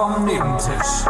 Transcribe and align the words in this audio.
vom 0.00 0.24
Nebentisch. 0.24 1.04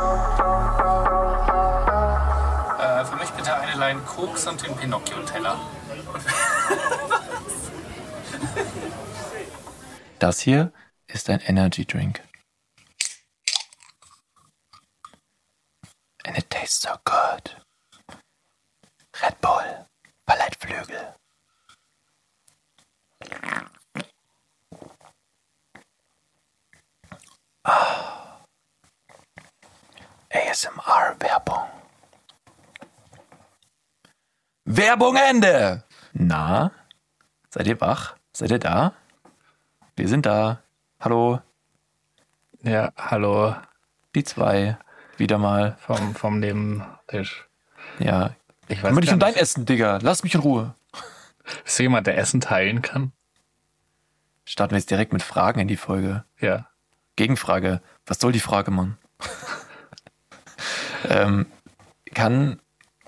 Äh, 2.77 3.05
für 3.05 3.17
mich 3.21 3.31
bitte 3.31 3.55
eine 3.55 3.79
Line 3.79 4.01
Koks 4.01 4.49
und 4.49 4.67
den 4.67 4.77
Pinocchio-Teller. 4.77 5.61
Das 10.19 10.41
hier 10.41 10.73
ist 11.07 11.31
ein 11.31 11.39
Energy 11.39 11.87
Drink. 11.87 12.21
And 16.25 16.37
it 16.37 16.51
tastes 16.51 16.83
so 16.83 16.91
good. 17.05 17.57
Red 19.23 19.41
Bull, 19.41 19.87
Ballettflügel. 20.27 21.15
Ah. 27.63 28.21
ASMR-Werbung. 30.31 31.69
Werbung 35.01 35.17
Ende! 35.17 35.83
Na? 36.13 36.73
Seid 37.49 37.67
ihr 37.67 37.81
wach? 37.81 38.17
Seid 38.35 38.51
ihr 38.51 38.59
da? 38.59 38.93
Wir 39.97 40.07
sind 40.09 40.27
da. 40.27 40.61
Hallo, 41.01 41.41
Ja, 42.63 42.93
hallo 42.99 43.57
die 44.15 44.25
zwei. 44.25 44.77
Wieder 45.17 45.39
mal. 45.39 45.79
vom, 45.81 46.15
vom 46.15 46.39
Nebentisch. 46.39 47.49
Ja. 47.99 48.37
Ich 48.69 48.83
weiß 48.83 48.95
gar 48.95 49.15
um 49.15 49.19
dein. 49.19 49.37
Essen, 49.37 49.65
Digga. 49.65 50.01
Lass 50.03 50.23
mich 50.23 50.35
in 50.35 50.43
Ruhe. 50.43 50.75
Bist 51.65 51.79
du 51.79 51.85
jemand, 51.85 52.07
der 52.07 52.19
Essen 52.19 52.43
teilen 52.43 52.83
kann? 52.83 53.13
Starten 54.45 54.73
wir 54.73 54.79
jetzt 54.81 54.91
direkt 54.91 55.15
mit 55.15 55.23
Fragen 55.23 55.61
in 55.61 55.69
die 55.69 55.79
Folge. 55.79 56.25
Ja. 56.41 56.69
Gegenfrage. 57.17 57.81
Was 58.05 58.21
soll 58.21 58.33
die 58.33 58.39
Frage, 58.39 58.71
Mann? 58.71 58.99
ähm, 61.09 61.47
kann, 62.13 62.61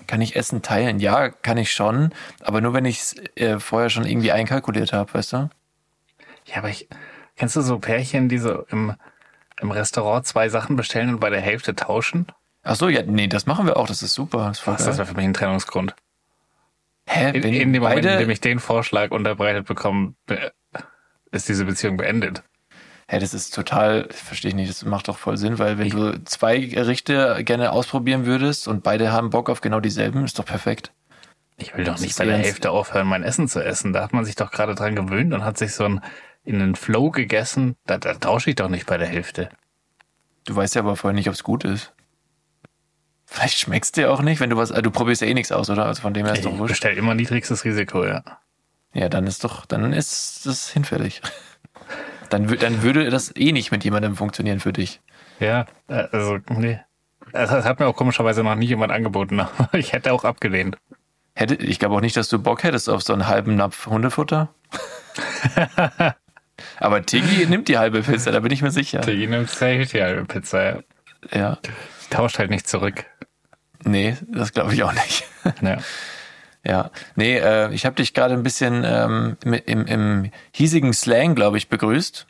kann 0.07 0.21
ich 0.21 0.37
Essen 0.37 0.63
teilen? 0.63 0.99
Ja, 0.99 1.29
kann 1.31 1.57
ich 1.59 1.73
schon. 1.73 2.13
Aber 2.41 2.61
nur, 2.61 2.75
wenn 2.75 2.85
ich 2.85 3.01
es 3.01 3.17
äh, 3.37 3.59
vorher 3.59 3.91
schon 3.91 4.05
irgendwie 4.07 4.33
einkalkuliert 4.33 4.93
habe, 4.93 5.13
weißt 5.15 5.33
du? 5.33 5.51
Ja, 6.47 6.57
aber 6.57 6.69
ich, 6.69 6.89
kennst 7.37 7.57
du 7.57 7.61
so 7.61 7.79
Pärchen, 7.79 8.29
die 8.29 8.39
so 8.39 8.63
im, 8.71 8.95
im 9.61 9.71
Restaurant 9.71 10.27
zwei 10.27 10.49
Sachen 10.49 10.77
bestellen 10.77 11.09
und 11.11 11.21
bei 11.21 11.31
der 11.31 11.41
Hälfte 11.41 11.75
tauschen? 11.75 12.27
Ach 12.65 12.77
so, 12.77 12.89
ja, 12.89 13.03
nee, 13.03 13.27
das 13.27 13.47
machen 13.47 13.67
wir 13.67 13.77
auch. 13.77 13.87
Das 13.87 14.03
ist 14.03 14.15
super. 14.15 14.49
Das 14.49 14.61
ist 14.61 14.67
Was, 14.67 14.85
das 14.85 14.99
wäre 14.99 15.07
für 15.07 15.15
mich 15.15 15.25
ein 15.25 15.35
Trennungsgrund. 15.35 15.95
Hä? 17.09 17.31
In, 17.31 17.43
in 17.43 17.73
dem 17.73 17.83
Moment, 17.83 17.97
beide, 18.03 18.11
in 18.13 18.19
dem 18.21 18.31
ich 18.31 18.41
den 18.41 18.61
Vorschlag 18.61 19.11
unterbreitet 19.11 19.67
bekomme, 19.67 20.15
be- 20.27 20.53
ist 21.33 21.49
diese 21.49 21.65
Beziehung 21.65 21.97
beendet. 21.97 22.43
Hä, 23.13 23.19
das 23.19 23.35
ist 23.35 23.55
total, 23.55 24.09
verstehe 24.11 24.49
ich 24.49 24.55
nicht, 24.55 24.71
das 24.71 24.87
macht 24.87 25.07
doch 25.07 25.19
voll 25.19 25.37
Sinn, 25.37 25.59
weil 25.59 25.77
wenn 25.77 25.91
du 25.91 26.25
zwei 26.25 26.61
Gerichte 26.61 27.45
gerne 27.45 27.71
ausprobieren 27.73 28.25
würdest 28.25 28.67
und 28.67 28.83
beide 28.83 29.13
haben 29.13 29.29
Bock 29.29 29.51
auf 29.51 29.61
genau 29.61 29.81
dieselben, 29.81 30.25
ist 30.25 30.39
doch 30.39 30.47
perfekt. 30.47 30.93
Ich 31.59 31.77
will 31.77 31.85
doch 31.85 31.99
nicht 31.99 32.17
bei 32.17 32.25
der 32.25 32.39
Hälfte 32.39 32.71
aufhören, 32.71 33.07
mein 33.07 33.23
Essen 33.23 33.49
zu 33.49 33.63
essen. 33.63 33.93
Da 33.93 34.03
hat 34.03 34.15
man 34.15 34.25
sich 34.25 34.35
doch 34.35 34.51
gerade 34.51 34.75
dran 34.75 34.97
gewöhnt 34.97 35.35
und 35.35 35.45
hat 35.45 35.59
sich 35.59 35.75
so 35.75 35.85
ein, 35.85 36.01
in 36.43 36.59
den 36.59 36.75
Flow 36.75 37.11
gegessen. 37.11 37.77
Da, 37.85 37.99
da 37.99 38.15
tausche 38.15 38.49
ich 38.49 38.57
doch 38.57 38.71
nicht 38.71 38.87
bei 38.87 38.97
der 38.97 39.09
Hälfte. 39.09 39.51
Du 40.47 40.57
weißt 40.57 40.75
ja 40.75 40.81
aber 40.81 40.97
vorher 40.97 41.15
nicht, 41.15 41.29
ob 41.29 41.35
es 41.35 41.45
gut 41.45 41.65
ist. 41.65 41.93
Vielleicht 43.27 43.59
schmeckst 43.59 43.99
dir 43.99 44.11
auch 44.11 44.23
nicht, 44.23 44.41
wenn 44.41 44.49
du 44.49 44.57
was, 44.57 44.71
äh, 44.71 44.81
du 44.81 44.91
probierst 44.91 45.21
ja 45.21 45.29
eh 45.29 45.35
nichts 45.35 45.53
aus, 45.53 45.69
oder? 45.69 45.85
Also 45.85 46.01
von 46.01 46.15
dem 46.15 46.25
her 46.25 46.33
ist 46.33 46.39
Ich 46.39 46.45
doch 46.47 46.57
wurscht. 46.57 46.73
bestell 46.73 46.97
immer 46.97 47.15
niedrigstes 47.15 47.67
Risiko, 47.67 48.07
ja. 48.07 48.23
Ja, 48.95 49.11
dann 49.11 49.27
ist 49.27 49.45
doch, 49.45 49.67
dann 49.67 49.93
ist 49.93 50.47
das 50.47 50.71
hinfällig. 50.71 51.21
Dann, 52.33 52.47
dann 52.47 52.83
würde 52.83 53.11
das 53.11 53.35
eh 53.37 53.53
nicht 53.53 53.73
mit 53.73 53.85
jemandem 53.85 54.17
funktionieren 54.17 54.59
für 54.59 54.73
dich. 54.73 55.01
Ja, 55.39 55.67
äh, 55.89 56.07
also, 56.13 56.39
nee. 56.49 56.81
Das 57.31 57.51
hat 57.51 57.79
mir 57.79 57.87
auch 57.87 57.97
komischerweise 57.97 58.43
noch 58.43 58.55
nie 58.55 58.67
jemand 58.67 58.91
angeboten. 58.91 59.43
Ich 59.73 59.93
hätte 59.93 60.13
auch 60.13 60.25
abgelehnt. 60.25 60.79
Hätte, 61.35 61.57
ich 61.57 61.79
glaube 61.79 61.95
auch 61.95 62.01
nicht, 62.01 62.17
dass 62.17 62.29
du 62.29 62.39
Bock 62.39 62.63
hättest 62.63 62.89
auf 62.89 63.03
so 63.03 63.13
einen 63.13 63.27
halben 63.27 63.57
Napf 63.57 63.87
Hundefutter. 63.87 64.49
aber 66.79 67.05
Tiggy 67.05 67.47
nimmt 67.47 67.69
die 67.69 67.77
halbe 67.77 68.03
Pizza, 68.03 68.33
da 68.33 68.41
bin 68.41 68.53
ich 68.53 68.63
mir 68.63 68.71
sicher. 68.71 69.01
Die 69.01 69.27
nimmt 69.27 69.51
safe 69.51 69.85
die 69.85 70.03
halbe 70.03 70.25
Pizza. 70.25 70.77
Ja. 70.77 70.83
Ja. 71.35 71.59
Tauscht 72.09 72.39
halt 72.39 72.51
nicht 72.51 72.67
zurück. 72.67 73.05
Nee, 73.85 74.17
das 74.29 74.53
glaube 74.53 74.73
ich 74.73 74.83
auch 74.85 74.93
nicht. 74.93 75.25
Ja. 75.61 75.79
Ja, 76.65 76.91
nee, 77.17 77.39
äh, 77.39 77.73
ich 77.73 77.85
habe 77.87 77.97
dich 77.97 78.15
gerade 78.15 78.35
ein 78.35 78.45
bisschen 78.45 78.85
ähm, 78.87 79.37
im, 79.45 79.87
im 79.87 80.31
hiesigen 80.53 80.93
Slang, 80.93 81.35
glaube 81.35 81.59
ich, 81.59 81.69
begrüßt. 81.69 82.27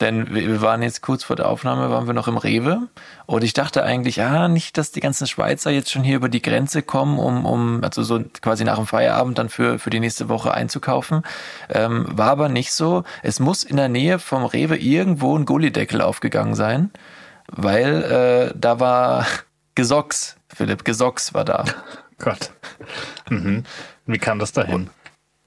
Denn 0.00 0.34
wir 0.34 0.48
wir 0.48 0.60
waren 0.60 0.82
jetzt 0.82 1.02
kurz 1.02 1.22
vor 1.24 1.36
der 1.36 1.48
Aufnahme, 1.48 1.90
waren 1.90 2.06
wir 2.06 2.14
noch 2.14 2.28
im 2.28 2.36
Rewe. 2.36 2.88
Und 3.26 3.44
ich 3.44 3.52
dachte 3.52 3.84
eigentlich, 3.84 4.20
ah, 4.22 4.48
nicht, 4.48 4.76
dass 4.76 4.90
die 4.90 5.00
ganzen 5.00 5.26
Schweizer 5.26 5.70
jetzt 5.70 5.90
schon 5.90 6.02
hier 6.02 6.16
über 6.16 6.28
die 6.28 6.42
Grenze 6.42 6.82
kommen, 6.82 7.18
um, 7.18 7.46
um 7.46 7.84
also 7.84 8.02
so 8.02 8.20
quasi 8.42 8.64
nach 8.64 8.76
dem 8.76 8.86
Feierabend 8.86 9.38
dann 9.38 9.48
für, 9.48 9.78
für 9.78 9.90
die 9.90 10.00
nächste 10.00 10.28
Woche 10.28 10.52
einzukaufen. 10.52 11.22
Ähm, 11.70 12.06
war 12.10 12.30
aber 12.30 12.48
nicht 12.48 12.72
so. 12.72 13.04
Es 13.22 13.38
muss 13.40 13.62
in 13.62 13.76
der 13.76 13.88
Nähe 13.88 14.18
vom 14.18 14.44
Rewe 14.44 14.76
irgendwo 14.76 15.36
ein 15.38 15.44
Gullideckel 15.44 16.00
aufgegangen 16.00 16.54
sein, 16.54 16.90
weil 17.46 18.02
äh, 18.02 18.58
da 18.58 18.80
war 18.80 19.26
Gesocks, 19.76 20.36
Philipp, 20.48 20.84
Gesocks 20.84 21.34
war 21.34 21.44
da. 21.44 21.64
Gott. 22.24 22.50
Mhm. 23.30 23.64
Wie 24.04 24.18
kam 24.18 24.38
das 24.38 24.52
dahin? 24.52 24.90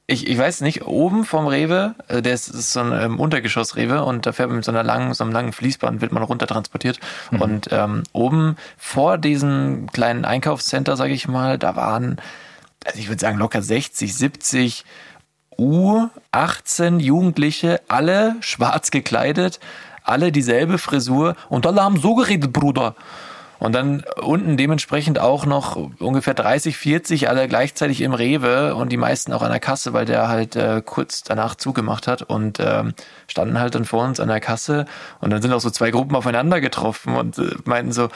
Ich, 0.07 0.27
ich 0.27 0.38
weiß 0.38 0.61
nicht, 0.61 0.88
oben 0.88 1.25
vom 1.25 1.45
Rewe, 1.45 1.93
äh, 2.07 2.23
der 2.23 2.33
ist, 2.33 2.47
ist 2.47 2.73
so 2.73 2.79
ein 2.79 2.91
ähm, 2.91 3.19
Untergeschoss-Rewe 3.19 4.03
und 4.03 4.25
da 4.25 4.31
fährt 4.31 4.49
man 4.49 4.55
mit 4.55 4.65
so 4.65 4.71
einer 4.71 4.81
langen, 4.81 5.13
so 5.13 5.23
einem 5.23 5.31
langen 5.33 5.53
Fließband, 5.53 6.01
wird 6.01 6.11
man 6.11 6.23
runter 6.23 6.47
transportiert. 6.47 6.99
Und 7.39 7.69
ähm, 7.71 8.01
oben 8.13 8.55
vor 8.77 9.19
diesem 9.19 9.91
kleinen 9.91 10.25
Einkaufscenter, 10.25 10.97
sage 10.97 11.13
ich 11.13 11.27
mal, 11.27 11.59
da 11.59 11.75
waren, 11.75 12.17
also 12.85 12.97
ich 12.97 13.09
würde 13.09 13.19
sagen, 13.19 13.37
locker 13.37 13.61
60, 13.61 14.16
70 14.16 14.85
U18 15.59 16.99
Jugendliche, 16.99 17.81
alle 17.87 18.37
schwarz 18.39 18.89
gekleidet, 18.89 19.59
alle 20.03 20.31
dieselbe 20.31 20.77
Frisur 20.77 21.35
und 21.49 21.67
alle 21.67 21.83
haben 21.83 21.99
so 21.99 22.16
geredet, 22.16 22.53
Bruder. 22.53 22.95
Und 23.59 23.73
dann 23.73 24.03
unten 24.22 24.56
dementsprechend 24.56 25.19
auch 25.19 25.45
noch 25.45 25.75
ungefähr 26.00 26.35
30, 26.35 26.78
40, 26.78 27.29
alle 27.29 27.47
gleichzeitig 27.47 28.01
im 28.01 28.13
Rewe 28.13 28.75
und 28.75 28.91
die 28.91 28.97
meisten 28.97 29.34
auch 29.34 29.41
an 29.41 29.50
der 29.50 29.59
Kasse, 29.59 29.94
weil 29.94 30.06
der 30.06 30.28
halt 30.28 30.56
äh, 30.56 30.81
kurz 30.85 31.23
danach 31.23 31.56
zugemacht 31.56 32.07
hat 32.07 32.22
und 32.22 32.59
ähm, 32.59 32.94
standen 33.28 33.59
halt 33.59 33.73
dann 33.73 33.85
vor 33.85 34.03
uns 34.03 34.19
an 34.19 34.28
der 34.28 34.40
Kasse 34.40 34.85
und 35.22 35.31
dann 35.31 35.41
sind 35.41 35.53
auch 35.53 35.62
so 35.62 35.72
zwei 35.72 35.90
Gruppen 35.90 36.16
aufeinander 36.16 36.62
getroffen 36.62 37.16
und 37.16 37.40
äh, 37.40 37.56
meinten 37.66 37.91
so, 37.91 38.09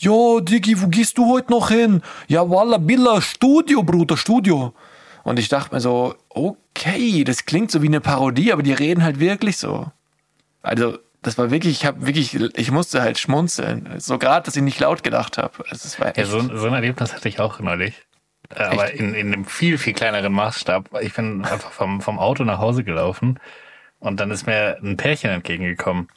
Jo, 0.00 0.40
Diggi, 0.40 0.80
wo 0.80 0.88
gehst 0.88 1.18
du 1.18 1.30
heute 1.30 1.52
noch 1.52 1.68
hin? 1.68 2.00
Ja, 2.26 2.48
Walla 2.48 2.78
Billa, 2.78 3.20
Studio, 3.20 3.82
Bruder, 3.82 4.16
Studio. 4.16 4.72
Und 5.24 5.38
ich 5.38 5.50
dachte 5.50 5.74
mir 5.74 5.82
so, 5.82 6.14
okay, 6.30 7.22
das 7.22 7.44
klingt 7.44 7.70
so 7.70 7.82
wie 7.82 7.88
eine 7.88 8.00
Parodie, 8.00 8.50
aber 8.50 8.62
die 8.62 8.72
reden 8.72 9.04
halt 9.04 9.20
wirklich 9.20 9.58
so. 9.58 9.92
Also, 10.62 10.96
das 11.22 11.36
war 11.38 11.50
wirklich, 11.50 11.72
ich 11.72 11.86
habe 11.86 12.06
wirklich, 12.06 12.34
ich 12.34 12.70
musste 12.70 13.02
halt 13.02 13.18
schmunzeln. 13.18 13.94
So 13.98 14.18
gerade, 14.18 14.44
dass 14.46 14.56
ich 14.56 14.62
nicht 14.62 14.80
laut 14.80 15.02
gedacht 15.02 15.38
habe. 15.38 15.64
Also, 15.70 16.02
Ja, 16.02 16.24
so, 16.24 16.40
so 16.40 16.66
ein 16.66 16.74
Erlebnis 16.74 17.14
hatte 17.14 17.28
ich 17.28 17.40
auch 17.40 17.60
neulich. 17.60 18.06
Äh, 18.54 18.64
Aber 18.64 18.92
in, 18.92 19.14
in 19.14 19.32
einem 19.32 19.44
viel, 19.44 19.78
viel 19.78 19.92
kleineren 19.92 20.32
Maßstab. 20.32 20.90
Ich 21.02 21.14
bin 21.14 21.44
einfach 21.44 21.72
vom, 21.72 22.00
vom 22.00 22.18
Auto 22.18 22.44
nach 22.44 22.58
Hause 22.58 22.84
gelaufen 22.84 23.38
und 23.98 24.18
dann 24.20 24.30
ist 24.30 24.46
mir 24.46 24.78
ein 24.82 24.96
Pärchen 24.96 25.30
entgegengekommen. 25.30 26.08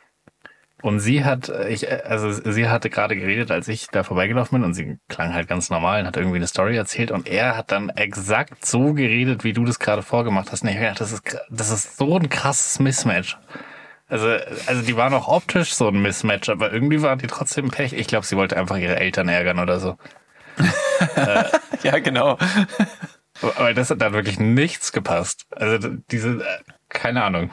Und 0.82 1.00
sie 1.00 1.24
hat, 1.24 1.48
äh, 1.50 1.70
ich, 1.70 1.90
äh, 1.90 2.02
also 2.06 2.32
sie 2.32 2.68
hatte 2.68 2.90
gerade 2.90 3.16
geredet, 3.16 3.52
als 3.52 3.68
ich 3.68 3.88
da 3.88 4.04
vorbeigelaufen 4.04 4.60
bin 4.60 4.66
und 4.66 4.74
sie 4.74 4.98
klang 5.10 5.34
halt 5.34 5.48
ganz 5.48 5.70
normal 5.70 6.02
und 6.02 6.08
hat 6.08 6.18
irgendwie 6.18 6.38
eine 6.38 6.48
Story 6.48 6.76
erzählt 6.76 7.12
und 7.12 7.28
er 7.28 7.56
hat 7.56 7.72
dann 7.72 7.90
exakt 7.90 8.66
so 8.66 8.94
geredet, 8.94 9.44
wie 9.44 9.54
du 9.54 9.64
das 9.66 9.80
gerade 9.80 10.02
vorgemacht 10.02 10.52
hast. 10.52 10.64
Und 10.64 10.70
ich 10.70 10.76
hab 10.76 10.82
gedacht, 10.82 11.02
das 11.02 11.12
ist, 11.12 11.38
das 11.50 11.70
ist 11.72 11.98
so 11.98 12.18
ein 12.18 12.30
krasses 12.30 12.80
Mismatch. 12.80 13.38
Also, 14.14 14.28
also 14.68 14.84
die 14.84 14.96
waren 14.96 15.12
auch 15.16 15.28
optisch 15.28 15.74
so 15.74 15.88
ein 15.88 16.00
Mismatch, 16.00 16.48
aber 16.50 16.72
irgendwie 16.72 17.02
waren 17.02 17.18
die 17.18 17.26
trotzdem 17.26 17.72
Pech. 17.72 17.94
Ich 17.94 18.06
glaube, 18.06 18.28
sie 18.28 18.38
wollte 18.38 18.56
einfach 18.58 18.78
ihre 18.78 18.98
Eltern 18.98 19.28
ärgern 19.28 19.58
oder 19.58 19.80
so. 19.80 19.98
ja, 21.82 21.98
genau. 21.98 22.38
Aber 23.42 23.74
das 23.74 23.90
hat 23.90 24.02
da 24.02 24.14
wirklich 24.14 24.40
nichts 24.40 24.92
gepasst. 24.92 25.48
Also 25.50 25.90
diese, 26.12 26.44
äh, 26.44 26.64
keine 26.90 27.24
Ahnung. 27.24 27.50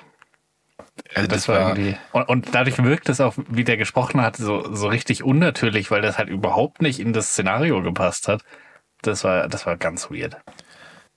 Also 1.15 1.29
Das 1.29 1.49
war 1.49 1.71
irgendwie. 1.71 1.97
Und, 2.13 2.29
und 2.29 2.55
dadurch 2.55 2.77
wirkt 2.85 3.09
es 3.09 3.23
auch, 3.23 3.37
wie 3.49 3.65
der 3.65 3.79
gesprochen 3.79 4.21
hat, 4.21 4.37
so, 4.37 4.75
so 4.75 4.89
richtig 4.89 5.23
unnatürlich, 5.23 5.91
weil 5.91 6.03
das 6.03 6.19
halt 6.19 6.29
überhaupt 6.29 6.83
nicht 6.83 7.01
in 7.01 7.15
das 7.15 7.31
Szenario 7.31 7.81
gepasst 7.81 8.29
hat. 8.29 8.43
Das 9.01 9.25
war, 9.25 9.49
das 9.49 9.65
war 9.65 9.79
ganz 9.79 10.11
weird. 10.11 10.37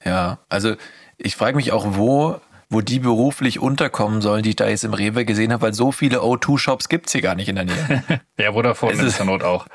Ja, 0.06 0.40
also 0.48 0.78
ich 1.18 1.36
frage 1.36 1.58
mich 1.58 1.74
auch, 1.74 1.86
wo, 1.98 2.40
wo 2.74 2.82
die 2.82 3.00
beruflich 3.00 3.60
unterkommen 3.60 4.22
sollen, 4.22 4.44
die 4.44 4.50
ich 4.50 4.56
da 4.56 4.68
jetzt 4.68 4.84
im 4.84 4.94
Rewe 4.94 5.24
gesehen 5.26 5.54
habe, 5.54 5.62
weil 5.64 5.74
so 5.74 5.92
viele 5.92 6.20
O2-Shops 6.20 6.90
gibt's 6.90 7.12
hier 7.14 7.22
gar 7.22 7.36
nicht 7.36 7.48
in 7.50 7.56
der 7.56 7.66
Nähe. 7.66 8.04
Ja, 8.38 8.52
Vodafone 8.54 8.94
Es 8.94 9.00
ist 9.00 9.06
ist- 9.06 9.18
zur 9.18 9.26
Not 9.28 9.44
auch. 9.44 9.68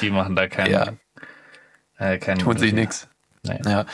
Die 0.00 0.10
machen 0.10 0.34
da 0.34 0.48
keinen, 0.48 0.72
Ja. 0.72 0.86
äh, 1.98 2.18
keinen 2.18 2.38
Tun 2.40 2.56
sich 2.56 2.72
nix. 2.72 3.06
Nee. 3.42 3.58
Ja. 3.64 3.86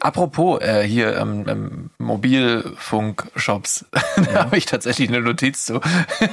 Apropos 0.00 0.60
äh, 0.62 0.82
hier 0.82 1.16
ähm, 1.16 1.44
ähm, 1.48 1.90
Mobilfunk-Shops, 1.98 3.86
da 4.32 4.44
habe 4.44 4.56
ich 4.56 4.66
tatsächlich 4.66 5.08
eine 5.08 5.20
Notiz 5.20 5.64
zu. 5.66 5.80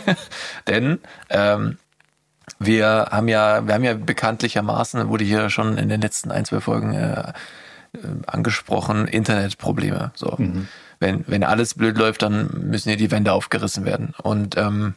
Denn 0.68 1.00
ähm, 1.30 1.78
wir 2.60 3.10
haben 3.12 3.28
ja, 3.28 3.68
wir 3.68 3.74
haben 3.76 3.84
ja 3.84 3.94
bekanntlichermaßen, 3.94 5.08
wurde 5.10 5.24
hier 5.26 5.50
schon 5.50 5.78
in 5.78 5.90
den 5.90 6.02
letzten 6.02 6.32
ein, 6.32 6.46
zwei 6.46 6.60
Folgen 6.62 6.94
äh, 6.94 7.30
äh, 7.94 7.98
angesprochen, 8.26 9.08
Internetprobleme. 9.08 10.12
So. 10.16 10.34
Mhm. 10.38 10.68
Wenn, 11.00 11.24
wenn 11.28 11.44
alles 11.44 11.76
blöd 11.76 11.98
läuft, 11.98 12.22
dann 12.22 12.50
müssen 12.70 12.90
hier 12.90 12.98
die 12.98 13.12
Wände 13.12 13.34
aufgerissen 13.34 13.86
werden. 13.86 14.14
Und 14.22 14.58
ähm, 14.58 14.96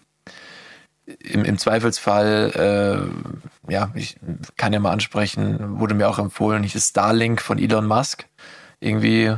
im, 1.19 1.45
im 1.45 1.59
Zweifelsfall, 1.59 3.11
äh, 3.69 3.73
ja, 3.73 3.91
ich 3.95 4.17
kann 4.57 4.73
ja 4.73 4.81
mal 4.81 4.93
ansprechen, 4.93 5.79
wurde 5.79 5.95
mir 5.95 6.09
auch 6.09 6.19
empfohlen, 6.19 6.63
nicht 6.63 6.75
das 6.75 6.89
Starlink 6.89 7.41
von 7.41 7.59
Elon 7.59 7.87
Musk. 7.87 8.27
Irgendwie 8.81 9.37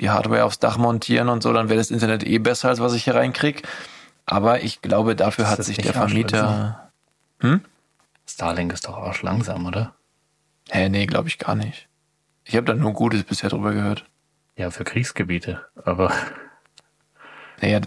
die 0.00 0.10
Hardware 0.10 0.44
aufs 0.44 0.58
Dach 0.58 0.78
montieren 0.78 1.28
und 1.28 1.42
so, 1.42 1.52
dann 1.52 1.68
wäre 1.68 1.78
das 1.78 1.90
Internet 1.90 2.24
eh 2.24 2.38
besser, 2.38 2.68
als 2.68 2.80
was 2.80 2.94
ich 2.94 3.04
hier 3.04 3.14
reinkriege. 3.14 3.62
Aber 4.24 4.62
ich 4.62 4.82
glaube, 4.82 5.16
dafür 5.16 5.48
hat 5.48 5.62
sich 5.64 5.78
der 5.78 5.92
Vermieter. 5.92 6.90
Hm? 7.40 7.62
Starlink 8.26 8.72
ist 8.72 8.86
doch 8.86 8.96
auch 8.96 9.22
langsam, 9.22 9.66
oder? 9.66 9.94
Hä, 10.70 10.88
nee, 10.88 11.06
glaube 11.06 11.28
ich 11.28 11.38
gar 11.38 11.54
nicht. 11.54 11.88
Ich 12.44 12.54
habe 12.56 12.66
da 12.66 12.74
nur 12.74 12.92
Gutes 12.92 13.24
bisher 13.24 13.50
drüber 13.50 13.72
gehört. 13.72 14.04
Ja, 14.58 14.70
für 14.70 14.84
Kriegsgebiete, 14.84 15.64
aber. 15.84 16.12
Naja, 17.60 17.80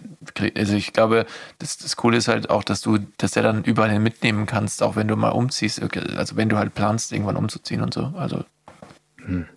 also 0.57 0.73
ich 0.73 0.91
glaube, 0.91 1.25
das, 1.59 1.77
das 1.77 1.95
Coole 1.95 2.17
ist 2.17 2.27
halt 2.27 2.49
auch, 2.49 2.61
dass 2.61 2.81
du, 2.81 2.97
dass 3.15 3.31
der 3.31 3.43
dann 3.43 3.63
überall 3.63 3.89
hin 3.89 4.03
mitnehmen 4.03 4.45
kannst, 4.45 4.83
auch 4.83 4.97
wenn 4.97 5.07
du 5.07 5.15
mal 5.15 5.29
umziehst, 5.29 5.81
also 6.17 6.35
wenn 6.35 6.49
du 6.49 6.57
halt 6.57 6.75
planst, 6.75 7.13
irgendwann 7.13 7.37
umzuziehen 7.37 7.81
und 7.81 7.93
so. 7.93 8.11
Also. 8.17 8.43
Hm. 9.23 9.47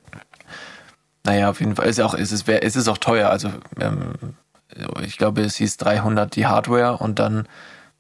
Naja, 1.24 1.50
auf 1.50 1.58
jeden 1.58 1.74
Fall 1.74 1.88
ist 1.88 2.00
auch, 2.00 2.14
ist 2.14 2.30
es, 2.30 2.42
ist 2.42 2.76
es 2.76 2.86
auch 2.86 2.98
teuer. 2.98 3.28
Also 3.28 3.50
ähm, 3.80 4.12
ich 5.02 5.18
glaube, 5.18 5.42
es 5.42 5.56
hieß 5.56 5.78
300 5.78 6.36
die 6.36 6.46
Hardware 6.46 6.98
und 6.98 7.18
dann 7.18 7.48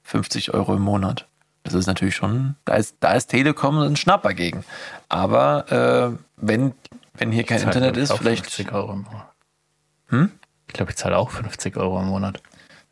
50 0.04 0.54
Euro 0.54 0.76
im 0.76 0.82
Monat. 0.82 1.26
Das 1.64 1.72
ist 1.72 1.86
natürlich 1.86 2.14
schon, 2.14 2.56
da 2.66 2.74
ist, 2.74 2.98
da 3.00 3.14
ist 3.14 3.28
Telekom 3.28 3.78
ein 3.78 3.96
Schnapper 3.96 4.34
gegen. 4.34 4.64
Aber 5.08 5.72
äh, 6.12 6.18
wenn, 6.36 6.74
wenn 7.14 7.32
hier 7.32 7.44
kein 7.44 7.62
Internet 7.62 7.96
ist, 7.96 8.12
vielleicht. 8.12 8.44
50 8.44 8.72
Euro 8.72 8.92
im 8.92 9.02
Monat. 9.02 9.32
Hm? 10.08 10.32
Ich 10.66 10.74
glaube, 10.74 10.90
ich 10.90 10.96
zahle 10.96 11.16
auch 11.16 11.30
50 11.30 11.76
Euro 11.76 12.00
im 12.00 12.06
Monat. 12.06 12.42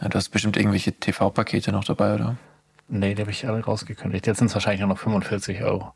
Ja, 0.00 0.08
du 0.08 0.16
hast 0.16 0.30
bestimmt 0.30 0.56
irgendwelche 0.56 0.92
TV-Pakete 0.92 1.72
noch 1.72 1.84
dabei, 1.84 2.14
oder? 2.14 2.36
Nee, 2.88 3.14
die 3.14 3.22
habe 3.22 3.30
ich 3.30 3.46
alle 3.46 3.64
rausgekündigt. 3.64 4.26
Jetzt 4.26 4.38
sind 4.38 4.48
es 4.48 4.54
wahrscheinlich 4.54 4.80
nur 4.80 4.88
noch 4.88 4.98
45 4.98 5.62
Euro. 5.62 5.94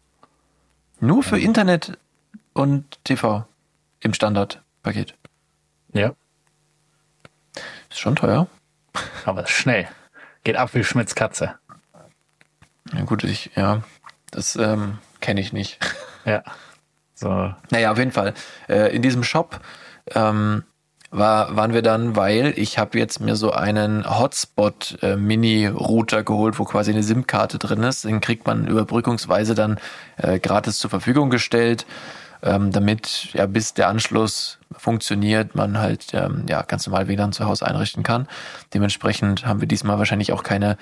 Nur 1.01 1.23
für 1.23 1.37
ja. 1.37 1.45
Internet 1.45 1.99
und 2.53 3.05
TV 3.05 3.47
im 4.01 4.15
Standardpaket. 4.15 5.15
Ja. 5.93 6.15
Ist 7.91 7.99
schon 7.99 8.17
teuer. 8.17 8.47
Aber 9.25 9.43
ist 9.43 9.51
schnell. 9.51 9.89
Geht 10.45 10.57
ab 10.57 10.75
wie 10.75 10.85
Schmitz 10.85 11.15
Katze. 11.15 11.59
Ja 12.93 13.03
gut, 13.03 13.25
ich, 13.25 13.51
ja, 13.57 13.83
das 14.31 14.57
ähm, 14.57 14.99
kenne 15.21 15.41
ich 15.41 15.53
nicht. 15.53 15.79
Ja. 16.25 16.43
So. 17.17 17.53
Naja, 17.71 17.91
auf 17.91 17.99
jeden 17.99 18.13
Fall. 18.13 18.35
Äh, 18.69 18.95
in 18.95 19.01
diesem 19.01 19.25
Shop 19.25 19.61
ähm, 20.15 20.65
war, 21.11 21.57
waren 21.57 21.73
wir 21.73 21.81
dann, 21.81 22.15
weil 22.15 22.53
ich 22.57 22.79
habe 22.79 22.99
jetzt 22.99 23.21
mir 23.21 23.37
so 23.37 23.53
einen 23.53 24.05
Hotspot-Mini-Router 24.07 26.19
äh, 26.19 26.25
geholt, 26.25 26.59
wo 26.59 26.65
quasi 26.65 26.93
eine 26.93 27.03
SIM-Karte 27.03 27.57
drin 27.59 27.83
ist. 27.83 28.05
Den 28.05 28.21
kriegt 28.21 28.47
man 28.47 28.67
überbrückungsweise 28.67 29.55
dann 29.55 29.79
äh, 30.19 30.39
gratis 30.39 30.79
zur 30.79 30.91
Verfügung 30.91 31.31
gestellt, 31.31 31.87
ähm, 32.43 32.71
damit 32.71 33.31
ja 33.33 33.47
bis 33.47 33.73
der 33.73 33.89
Anschluss 33.89 34.59
funktioniert, 34.77 35.55
man 35.55 35.79
halt 35.79 36.13
ähm, 36.13 36.45
ja 36.51 36.61
ganz 36.63 36.87
normal 36.87 37.09
WLAN 37.09 37.33
zu 37.33 37.47
Hause 37.47 37.67
einrichten 37.67 38.03
kann. 38.03 38.29
Dementsprechend 38.75 39.47
haben 39.47 39.63
wir 39.63 39.69
diesmal 39.69 39.97
wahrscheinlich 39.97 40.33
auch 40.33 40.43
keine 40.43 40.77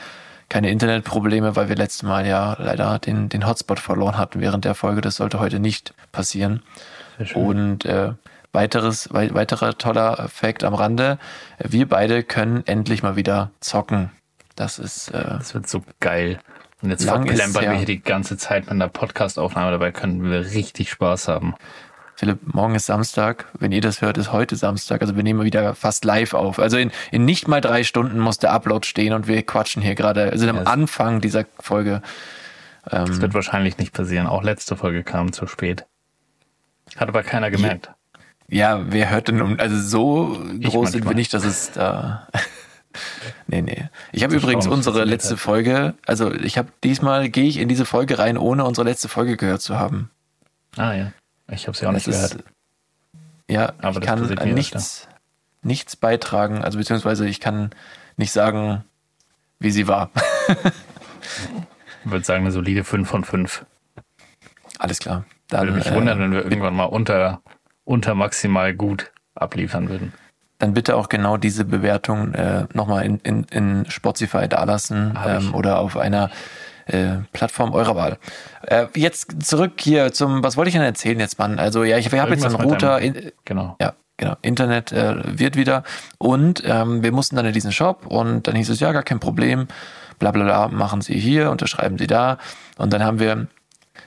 keine 0.49 0.71
Internetprobleme, 0.71 1.57
weil 1.57 1.69
wir 1.69 1.77
letztes 1.77 2.03
Mal 2.03 2.27
ja 2.27 2.57
leider 2.59 2.99
den, 2.99 3.29
den 3.29 3.47
Hotspot 3.47 3.81
verloren 3.81 4.19
hatten 4.19 4.41
während 4.41 4.65
der 4.65 4.75
Folge. 4.75 5.01
Das 5.01 5.17
sollte 5.17 5.41
heute 5.41 5.59
nicht 5.59 5.95
passieren. 6.13 6.63
Und 7.35 7.85
äh, 7.85 8.13
weiteres, 8.53 9.13
wei 9.13 9.33
weiterer 9.35 9.77
toller 9.77 10.19
Effekt 10.19 10.65
am 10.65 10.75
Rande. 10.75 11.19
Wir 11.59 11.89
beide 11.89 12.23
können 12.23 12.63
endlich 12.67 13.03
mal 13.03 13.17
wieder 13.17 13.51
zocken. 13.61 14.11
Das 14.57 14.79
ist. 14.79 15.09
Äh, 15.09 15.25
das 15.25 15.55
wird 15.55 15.69
so 15.69 15.83
geil. 16.01 16.39
Und 16.83 16.91
jetzt 16.91 17.05
verplempern 17.05 17.63
wir 17.63 17.73
hier 17.73 17.87
die 17.87 18.03
ganze 18.03 18.37
Zeit 18.37 18.65
mit 18.65 18.73
einer 18.73 18.89
Podcast-Aufnahme. 18.89 19.71
Dabei 19.71 19.91
können 19.91 20.23
wir 20.23 20.53
richtig 20.53 20.91
Spaß 20.91 21.29
haben. 21.29 21.55
Philipp, 22.17 22.55
morgen 22.55 22.75
ist 22.75 22.87
Samstag. 22.87 23.47
Wenn 23.59 23.73
ihr 23.73 23.81
das 23.81 24.01
hört, 24.01 24.19
ist 24.19 24.33
heute 24.33 24.55
Samstag. 24.57 25.03
Also 25.03 25.17
wir 25.17 25.23
nehmen 25.23 25.45
wieder 25.45 25.75
fast 25.75 26.05
live 26.05 26.35
auf. 26.35 26.59
Also 26.59 26.77
in, 26.77 26.93
in 27.11 27.25
nicht 27.25 27.49
mal 27.49 27.61
drei 27.61 27.83
Stunden 27.83 28.21
muss 28.21 28.39
der 28.39 28.53
Upload 28.53 28.87
stehen 28.87 29.13
und 29.13 29.27
wir 29.27 29.43
quatschen 29.43 29.83
hier 29.83 29.95
gerade. 29.95 30.31
Also 30.31 30.49
am 30.49 30.59
Anfang 30.59 31.21
dieser 31.21 31.45
Folge. 31.59 32.03
Ähm, 32.91 33.07
das 33.07 33.21
wird 33.21 33.35
wahrscheinlich 33.35 33.79
nicht 33.79 33.93
passieren. 33.93 34.27
Auch 34.27 34.43
letzte 34.43 34.77
Folge 34.77 35.03
kam 35.03 35.33
zu 35.33 35.47
spät. 35.47 35.87
Hat 36.97 37.09
aber 37.09 37.23
keiner 37.23 37.51
gemerkt. 37.51 37.91
Ja, 38.49 38.81
wer 38.93 39.11
hört 39.11 39.29
denn, 39.29 39.59
also 39.59 39.81
so 39.81 40.45
ich 40.61 40.71
groß 40.71 40.93
sind 40.93 41.09
wir 41.09 41.15
nicht, 41.15 41.33
dass 41.33 41.45
es 41.45 41.73
da. 41.73 42.29
nee, 43.47 43.63
nee. 43.63 43.89
Ich 44.13 44.23
habe 44.23 44.37
übrigens 44.37 44.67
unsere 44.67 45.05
letzte 45.05 45.37
Folge, 45.37 45.95
also 46.07 46.33
ich 46.33 46.59
habe 46.59 46.69
diesmal 46.85 47.31
gehe 47.31 47.47
ich 47.47 47.57
in 47.57 47.69
diese 47.69 47.87
Folge 47.87 48.19
rein, 48.19 48.37
ohne 48.37 48.65
unsere 48.65 48.87
letzte 48.87 49.09
Folge 49.09 49.37
gehört 49.37 49.63
zu 49.63 49.79
haben. 49.79 50.11
Ah 50.77 50.93
ja. 50.93 51.13
Ich 51.51 51.67
habe 51.67 51.77
sie 51.77 51.87
auch 51.87 51.93
nicht 51.93 52.07
ist, 52.07 52.33
gehört. 52.33 52.45
Ja, 53.49 53.73
aber 53.79 54.01
ich 54.01 54.07
kann 54.07 54.55
nichts, 54.55 55.09
nichts 55.63 55.97
beitragen, 55.97 56.65
also 56.65 56.79
beziehungsweise 56.79 57.27
ich 57.29 57.41
kann 57.41 57.71
nicht 58.17 58.33
sagen, 58.33 58.85
wie 59.59 59.71
sie 59.71 59.87
war. 59.89 60.11
ich 62.05 62.11
würde 62.11 62.25
sagen, 62.25 62.45
eine 62.45 62.53
solide 62.53 62.85
5 62.85 63.09
von 63.09 63.25
5. 63.25 63.67
Alles 64.79 64.99
klar. 64.99 65.25
Dann, 65.49 65.67
würde 65.67 65.79
mich 65.79 65.87
äh, 65.87 65.95
wundern, 65.95 66.19
wenn 66.19 66.33
wir 66.33 66.45
irgendwann 66.45 66.75
mal 66.75 66.85
unter, 66.85 67.43
unter 67.85 68.15
maximal 68.15 68.75
gut 68.75 69.13
abliefern 69.35 69.89
würden. 69.89 70.13
Dann 70.59 70.73
bitte 70.73 70.97
auch 70.97 71.09
genau 71.09 71.37
diese 71.37 71.65
Bewertung 71.65 72.33
äh, 72.35 72.67
nochmal 72.73 73.05
in, 73.05 73.19
in, 73.19 73.45
in 73.45 73.91
Spotify 73.91 74.49
dalassen 74.49 75.19
ähm, 75.27 75.55
oder 75.55 75.79
auf 75.79 75.97
einer 75.97 76.31
äh, 76.87 77.17
Plattform 77.33 77.73
eurer 77.73 77.97
Wahl. 77.97 78.19
Äh, 78.63 78.87
jetzt 78.95 79.43
zurück 79.45 79.73
hier 79.81 80.13
zum, 80.13 80.43
was 80.43 80.57
wollte 80.57 80.69
ich 80.69 80.75
denn 80.75 80.83
erzählen 80.83 81.19
jetzt, 81.21 81.39
Mann? 81.39 81.59
Also 81.59 81.85
ja, 81.85 81.99
ich, 81.99 82.07
ich 82.07 82.19
habe 82.19 82.33
jetzt 82.33 82.45
einen 82.45 82.55
Router. 82.57 83.01
Deinem, 83.01 83.15
in, 83.15 83.33
genau. 83.45 83.77
Ja, 83.81 83.95
genau. 84.17 84.37
Internet 84.43 84.93
äh, 84.93 85.39
wird 85.39 85.57
wieder. 85.57 85.83
Und 86.19 86.63
ähm, 86.65 87.03
wir 87.03 87.13
mussten 87.13 87.37
dann 87.37 87.47
in 87.47 87.53
diesen 87.53 87.73
Shop 87.73 88.07
und 88.07 88.47
dann 88.47 88.57
hieß 88.57 88.69
es, 88.71 88.81
ja, 88.81 88.93
gar 88.93 89.03
kein 89.03 89.21
Problem. 89.21 89.69
Bla 90.19 90.31
bla 90.31 90.45
bla, 90.45 90.69
machen 90.69 91.01
Sie 91.01 91.19
hier, 91.19 91.51
unterschreiben 91.51 91.99
Sie 91.99 92.07
da. 92.07 92.39
Und 92.77 92.93
dann 92.93 93.03
haben 93.03 93.19
wir 93.19 93.49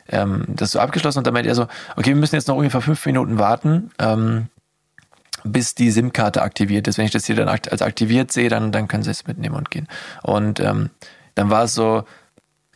ähm, 0.09 0.45
das 0.47 0.71
so 0.71 0.79
abgeschlossen 0.79 1.19
und 1.19 1.27
dann 1.27 1.33
meinte 1.33 1.49
er 1.49 1.55
so, 1.55 1.67
okay, 1.95 2.09
wir 2.09 2.15
müssen 2.15 2.35
jetzt 2.35 2.47
noch 2.47 2.55
ungefähr 2.55 2.81
fünf 2.81 3.05
Minuten 3.05 3.39
warten. 3.39 3.91
Ähm, 3.99 4.47
bis 5.43 5.75
die 5.75 5.91
SIM-Karte 5.91 6.41
aktiviert 6.41 6.87
ist. 6.87 6.97
Wenn 6.97 7.05
ich 7.05 7.11
das 7.11 7.25
hier 7.25 7.35
dann 7.35 7.47
als 7.47 7.81
aktiviert 7.81 8.31
sehe, 8.31 8.49
dann, 8.49 8.71
dann 8.71 8.87
können 8.87 9.03
sie 9.03 9.11
es 9.11 9.27
mitnehmen 9.27 9.55
und 9.55 9.71
gehen. 9.71 9.87
Und 10.23 10.59
ähm, 10.59 10.89
dann 11.35 11.49
war 11.49 11.63
es 11.63 11.73
so, 11.73 12.03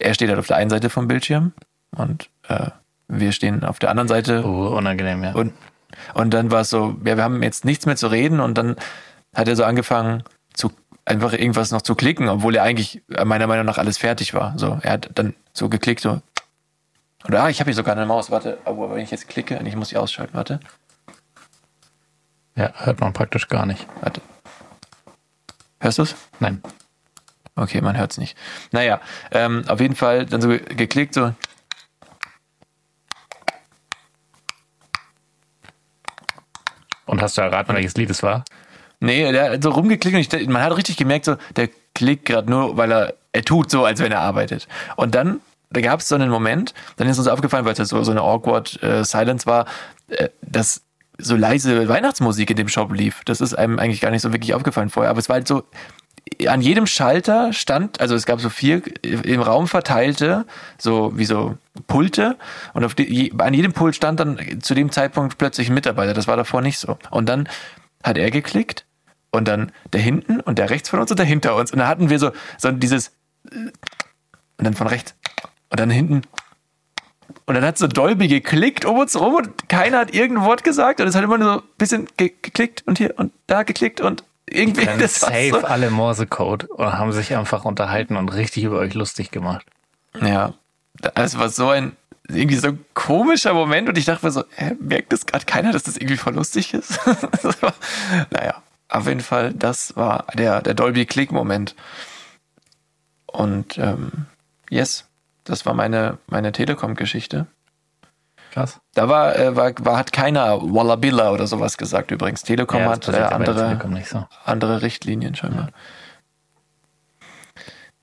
er 0.01 0.13
steht 0.13 0.29
halt 0.29 0.39
auf 0.39 0.47
der 0.47 0.57
einen 0.57 0.69
Seite 0.69 0.89
vom 0.89 1.07
Bildschirm 1.07 1.53
und 1.95 2.29
äh, 2.47 2.69
wir 3.07 3.31
stehen 3.31 3.63
auf 3.63 3.79
der 3.79 3.89
anderen 3.89 4.07
Seite. 4.07 4.43
Oh, 4.45 4.75
unangenehm, 4.77 5.23
ja. 5.23 5.33
Und, 5.33 5.53
und 6.13 6.33
dann 6.33 6.51
war 6.51 6.61
es 6.61 6.69
so, 6.69 6.95
ja, 7.05 7.17
wir 7.17 7.23
haben 7.23 7.43
jetzt 7.43 7.65
nichts 7.65 7.85
mehr 7.85 7.95
zu 7.95 8.07
reden 8.07 8.39
und 8.39 8.57
dann 8.57 8.75
hat 9.35 9.47
er 9.47 9.55
so 9.55 9.63
angefangen 9.63 10.23
zu 10.53 10.71
einfach 11.05 11.33
irgendwas 11.33 11.71
noch 11.71 11.81
zu 11.81 11.95
klicken, 11.95 12.29
obwohl 12.29 12.55
er 12.55 12.63
eigentlich 12.63 13.01
meiner 13.25 13.47
Meinung 13.47 13.65
nach 13.65 13.77
alles 13.77 13.97
fertig 13.97 14.33
war. 14.33 14.57
So, 14.57 14.79
er 14.81 14.93
hat 14.93 15.09
dann 15.15 15.33
so 15.53 15.67
geklickt, 15.69 16.01
so. 16.01 16.21
Oder 17.27 17.43
ah, 17.43 17.49
ich 17.49 17.59
habe 17.59 17.69
hier 17.69 17.75
sogar 17.75 17.95
eine 17.95 18.05
Maus, 18.05 18.31
warte, 18.31 18.57
aber 18.65 18.91
wenn 18.91 19.03
ich 19.03 19.11
jetzt 19.11 19.27
klicke, 19.27 19.59
ich 19.63 19.75
muss 19.75 19.89
sie 19.89 19.97
ausschalten, 19.97 20.33
warte. 20.33 20.59
Ja, 22.55 22.71
hört 22.75 22.99
man 22.99 23.13
praktisch 23.13 23.47
gar 23.47 23.65
nicht. 23.65 23.87
Warte. 24.01 24.21
Hörst 25.79 25.97
du 25.97 26.03
es? 26.03 26.15
Nein. 26.39 26.61
Okay, 27.61 27.79
man 27.79 27.95
hört 27.95 28.11
es 28.11 28.17
nicht. 28.17 28.35
Naja, 28.71 28.99
ähm, 29.31 29.63
auf 29.67 29.79
jeden 29.79 29.95
Fall 29.95 30.25
dann 30.25 30.41
so 30.41 30.49
geklickt, 30.49 31.13
so. 31.13 31.33
Und 37.05 37.21
hast 37.21 37.37
du 37.37 37.41
erraten, 37.41 37.75
welches 37.75 37.95
Lied 37.95 38.09
es 38.09 38.23
war? 38.23 38.43
Nee, 38.99 39.31
der 39.31 39.51
hat 39.51 39.63
so 39.63 39.69
rumgeklickt 39.69 40.15
und 40.15 40.41
ich, 40.41 40.47
man 40.47 40.63
hat 40.63 40.75
richtig 40.75 40.97
gemerkt, 40.97 41.25
so, 41.25 41.35
der 41.55 41.69
klickt 41.93 42.25
gerade 42.25 42.49
nur, 42.49 42.77
weil 42.77 42.91
er, 42.91 43.13
er 43.31 43.43
tut 43.43 43.69
so, 43.69 43.85
als 43.85 43.99
wenn 43.99 44.11
er 44.11 44.21
arbeitet. 44.21 44.67
Und 44.95 45.13
dann, 45.13 45.39
da 45.69 45.81
gab 45.81 45.99
es 45.99 46.07
so 46.07 46.15
einen 46.15 46.29
Moment, 46.29 46.73
dann 46.97 47.07
ist 47.07 47.19
uns 47.19 47.27
aufgefallen, 47.27 47.65
weil 47.65 47.73
es 47.73 47.89
so, 47.89 48.03
so 48.03 48.11
eine 48.11 48.21
awkward 48.21 48.81
äh, 48.81 49.03
Silence 49.03 49.45
war, 49.45 49.65
äh, 50.07 50.29
dass 50.41 50.81
so 51.19 51.35
leise 51.35 51.87
Weihnachtsmusik 51.87 52.49
in 52.49 52.57
dem 52.57 52.69
Shop 52.69 52.91
lief. 52.91 53.21
Das 53.25 53.41
ist 53.41 53.53
einem 53.53 53.77
eigentlich 53.77 54.01
gar 54.01 54.09
nicht 54.09 54.21
so 54.21 54.33
wirklich 54.33 54.55
aufgefallen 54.55 54.89
vorher. 54.89 55.11
Aber 55.11 55.19
es 55.19 55.29
war 55.29 55.35
halt 55.35 55.47
so, 55.47 55.63
an 56.47 56.61
jedem 56.61 56.87
Schalter 56.87 57.53
stand, 57.53 57.99
also 57.99 58.15
es 58.15 58.25
gab 58.25 58.39
so 58.39 58.49
vier 58.49 58.81
im 59.03 59.41
Raum 59.41 59.67
verteilte, 59.67 60.45
so 60.77 61.17
wie 61.17 61.25
so 61.25 61.57
Pulte 61.87 62.37
und 62.73 62.83
auf 62.83 62.95
die, 62.95 63.33
an 63.37 63.53
jedem 63.53 63.73
Pult 63.73 63.95
stand 63.95 64.19
dann 64.19 64.39
zu 64.61 64.73
dem 64.73 64.91
Zeitpunkt 64.91 65.37
plötzlich 65.37 65.69
ein 65.69 65.73
Mitarbeiter. 65.73 66.13
Das 66.13 66.27
war 66.27 66.37
davor 66.37 66.61
nicht 66.61 66.79
so. 66.79 66.97
Und 67.09 67.27
dann 67.27 67.47
hat 68.03 68.17
er 68.17 68.31
geklickt 68.31 68.85
und 69.31 69.47
dann 69.47 69.71
der 69.93 70.01
hinten 70.01 70.39
und 70.39 70.57
der 70.59 70.69
rechts 70.69 70.89
von 70.89 70.99
uns 70.99 71.11
und 71.11 71.17
der 71.17 71.25
hinter 71.25 71.55
uns. 71.55 71.71
Und 71.71 71.79
da 71.79 71.87
hatten 71.87 72.09
wir 72.09 72.19
so, 72.19 72.31
so 72.57 72.71
dieses 72.71 73.11
und 74.57 74.65
dann 74.65 74.73
von 74.73 74.87
rechts 74.87 75.15
Und 75.69 75.79
dann 75.79 75.89
hinten. 75.89 76.21
Und 77.45 77.55
dann 77.55 77.65
hat 77.65 77.77
so 77.77 77.87
Dolby 77.87 78.27
geklickt 78.27 78.85
um 78.85 78.99
uns 78.99 79.19
rum 79.19 79.35
und 79.35 79.69
keiner 79.69 79.99
hat 79.99 80.13
irgendein 80.13 80.45
Wort 80.45 80.63
gesagt. 80.63 81.01
Und 81.01 81.07
es 81.07 81.15
hat 81.15 81.23
immer 81.23 81.37
nur 81.37 81.53
so 81.53 81.59
ein 81.59 81.67
bisschen 81.77 82.07
ge 82.17 82.33
geklickt 82.41 82.83
und 82.85 82.97
hier 82.97 83.17
und 83.17 83.31
da 83.47 83.63
geklickt 83.63 84.01
und 84.01 84.23
irgendwie. 84.51 84.85
Dann 84.85 84.99
das 84.99 85.19
safe 85.19 85.49
so, 85.51 85.65
alle 85.65 85.89
Morsecode 85.89 86.65
und 86.65 86.93
haben 86.93 87.11
sich 87.11 87.35
einfach 87.35 87.65
unterhalten 87.65 88.15
und 88.15 88.29
richtig 88.29 88.63
über 88.63 88.77
euch 88.77 88.93
lustig 88.93 89.31
gemacht. 89.31 89.65
Ja, 90.21 90.53
es 91.15 91.37
war 91.37 91.49
so 91.49 91.69
ein 91.69 91.95
irgendwie 92.27 92.55
so 92.55 92.69
ein 92.69 92.85
komischer 92.93 93.53
Moment 93.53 93.89
und 93.89 93.97
ich 93.97 94.05
dachte 94.05 94.25
mir 94.25 94.31
so, 94.31 94.43
hä, 94.55 94.75
merkt 94.79 95.11
das 95.11 95.25
gerade 95.25 95.45
keiner, 95.45 95.71
dass 95.71 95.83
das 95.83 95.97
irgendwie 95.97 96.17
voll 96.17 96.35
lustig 96.35 96.73
ist? 96.73 96.99
Das 97.41 97.57
naja, 98.29 98.61
auf 98.89 99.07
jeden 99.07 99.21
Fall, 99.21 99.53
das 99.53 99.95
war 99.95 100.27
der, 100.33 100.61
der 100.61 100.73
Dolby-Click-Moment. 100.73 101.75
Und 103.25 103.77
ähm, 103.77 104.25
yes, 104.69 105.05
das 105.43 105.65
war 105.65 105.73
meine, 105.73 106.17
meine 106.27 106.51
Telekom-Geschichte. 106.51 107.47
Krass. 108.51 108.81
Da 108.93 109.07
war, 109.07 109.37
äh, 109.37 109.55
war, 109.55 109.73
war, 109.79 109.97
hat 109.97 110.11
keiner 110.11 110.61
Wallabilla 110.61 111.31
oder 111.31 111.47
sowas 111.47 111.77
gesagt 111.77 112.11
übrigens. 112.11 112.43
Telekom 112.43 112.81
Ja, 112.81 112.89
hat 112.89 113.07
äh, 113.07 113.13
ja 113.13 113.29
andere, 113.29 113.55
Telekom 113.55 113.97
so. 114.03 114.25
andere 114.43 114.81
Richtlinien 114.81 115.35
scheinbar. 115.35 115.69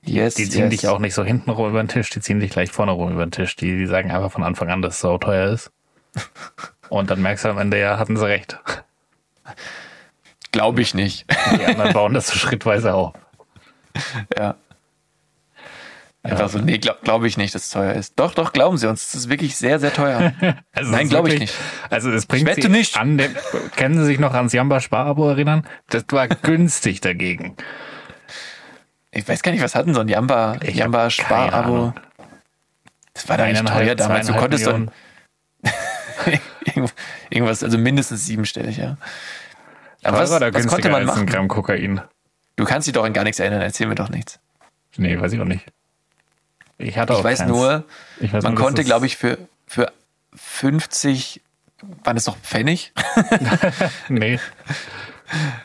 Yes, 0.01 0.35
Die 0.35 0.49
ziehen 0.49 0.71
yes. 0.71 0.81
dich 0.81 0.87
auch 0.87 0.97
nicht 0.99 1.13
so 1.13 1.23
hinten 1.23 1.51
rum 1.51 1.69
über 1.69 1.83
den 1.83 1.87
Tisch, 1.87 2.09
die 2.09 2.19
ziehen 2.19 2.39
dich 2.39 2.49
gleich 2.51 2.71
vorne 2.71 2.93
rum 2.93 3.11
über 3.11 3.25
den 3.25 3.31
Tisch. 3.31 3.55
Die, 3.55 3.77
die 3.77 3.85
sagen 3.85 4.11
einfach 4.11 4.31
von 4.31 4.43
Anfang 4.43 4.69
an, 4.69 4.81
dass 4.81 4.95
es 4.95 5.01
so 5.01 5.17
teuer 5.19 5.51
ist. 5.51 5.71
Und 6.89 7.11
dann 7.11 7.21
merkst 7.21 7.45
du 7.45 7.49
am 7.49 7.59
Ende, 7.59 7.79
ja, 7.79 7.99
hatten 7.99 8.17
sie 8.17 8.25
recht. 8.25 8.57
Glaube 10.51 10.81
ich 10.81 10.95
nicht. 10.95 11.27
Die 11.53 11.65
anderen 11.65 11.93
bauen 11.93 12.13
das 12.15 12.27
so 12.27 12.35
schrittweise 12.35 12.93
auf. 12.93 13.13
Ja. 14.37 14.55
Einfach 16.21 16.49
so, 16.49 16.59
nee, 16.59 16.77
glaube 16.79 16.99
glaub 17.03 17.23
ich 17.23 17.37
nicht, 17.37 17.55
dass 17.55 17.63
es 17.63 17.69
teuer 17.69 17.93
ist. 17.93 18.19
Doch, 18.19 18.33
doch, 18.33 18.51
glauben 18.51 18.77
Sie 18.77 18.87
uns, 18.89 19.07
es 19.07 19.15
ist 19.15 19.29
wirklich 19.29 19.55
sehr, 19.55 19.79
sehr 19.79 19.93
teuer. 19.93 20.33
Also 20.73 20.91
Nein, 20.95 21.07
glaube 21.07 21.29
ich 21.33 21.39
nicht. 21.39 21.53
Also 21.89 22.11
es 22.11 22.25
bringt 22.25 22.53
sie 22.61 22.67
nicht. 22.67 22.97
an 22.97 23.17
den, 23.17 23.33
können 23.77 23.97
Sie 23.97 24.03
sich 24.05 24.19
noch 24.19 24.33
ans 24.33 24.51
Jamba 24.51 24.81
Sparabo 24.81 25.29
erinnern? 25.29 25.65
Das 25.89 26.03
war 26.09 26.27
günstig 26.27 26.99
dagegen. 26.99 27.55
Ich 29.11 29.27
weiß 29.27 29.41
gar 29.41 29.53
nicht, 29.53 29.63
was 29.63 29.75
hatten 29.75 29.93
so 29.93 30.01
ein 30.01 30.09
Jamba, 30.09 30.57
Ich 30.61 30.75
Jamba 30.75 31.09
Sparabo. 31.09 31.93
Das 33.13 33.27
war 33.29 33.37
da 33.37 33.47
nicht 33.47 33.65
teuer 33.65 33.95
damals. 33.95 34.27
Du 34.27 34.33
konntest 34.33 34.65
Millionen. 34.65 34.91
dann 35.63 35.73
irgend- 36.65 36.93
irgendwas, 37.29 37.63
also 37.63 37.77
mindestens 37.77 38.25
siebenstellig, 38.25 38.77
ja. 38.77 38.97
Aber 40.03 40.19
was, 40.19 40.29
Teurer 40.29 40.47
oder 40.47 40.53
was 40.53 40.67
konnte 40.67 40.89
man 40.89 41.05
machen? 41.05 41.25
Gramm 41.25 41.47
Kokain? 41.47 42.01
Du 42.55 42.65
kannst 42.65 42.87
dich 42.87 42.93
doch 42.93 43.03
an 43.05 43.13
gar 43.13 43.23
nichts 43.23 43.39
erinnern, 43.39 43.61
erzähl 43.61 43.87
mir 43.87 43.95
doch 43.95 44.09
nichts. 44.09 44.39
Nee, 44.97 45.19
weiß 45.19 45.31
ich 45.33 45.39
auch 45.39 45.45
nicht. 45.45 45.65
Ich 46.79 46.97
hatte 46.97 47.13
Ich 47.13 47.19
auch 47.19 47.23
weiß 47.23 47.39
keins. 47.39 47.51
nur, 47.51 47.83
Ich 48.19 48.33
weiß 48.33 48.43
man 48.43 48.55
nur, 48.55 48.63
konnte, 48.63 48.83
glaube 48.83 49.05
ich, 49.05 49.15
für, 49.17 49.37
für 49.67 49.91
50, 50.33 51.41
waren 52.03 52.17
es 52.17 52.25
noch 52.25 52.37
Pfennig? 52.37 52.91
Nee, 54.09 54.39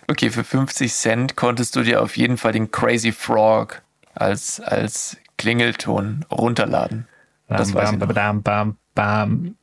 Okay, 0.08 0.28
für 0.30 0.44
50 0.44 0.92
Cent 0.92 1.36
konntest 1.36 1.74
du 1.76 1.82
dir 1.82 2.02
auf 2.02 2.18
jeden 2.18 2.36
Fall 2.36 2.52
den 2.52 2.70
Crazy 2.70 3.12
Frog 3.12 3.80
als, 4.14 4.60
als 4.60 5.16
Klingelton 5.38 6.26
runterladen. 6.30 7.08
Das 7.48 7.72
bam, 7.72 7.82
weiß 7.82 7.92
ich 7.92 7.98
bam, 7.98 8.08
bam, 8.14 8.42
bam, 8.42 8.76
bam. 8.94 9.56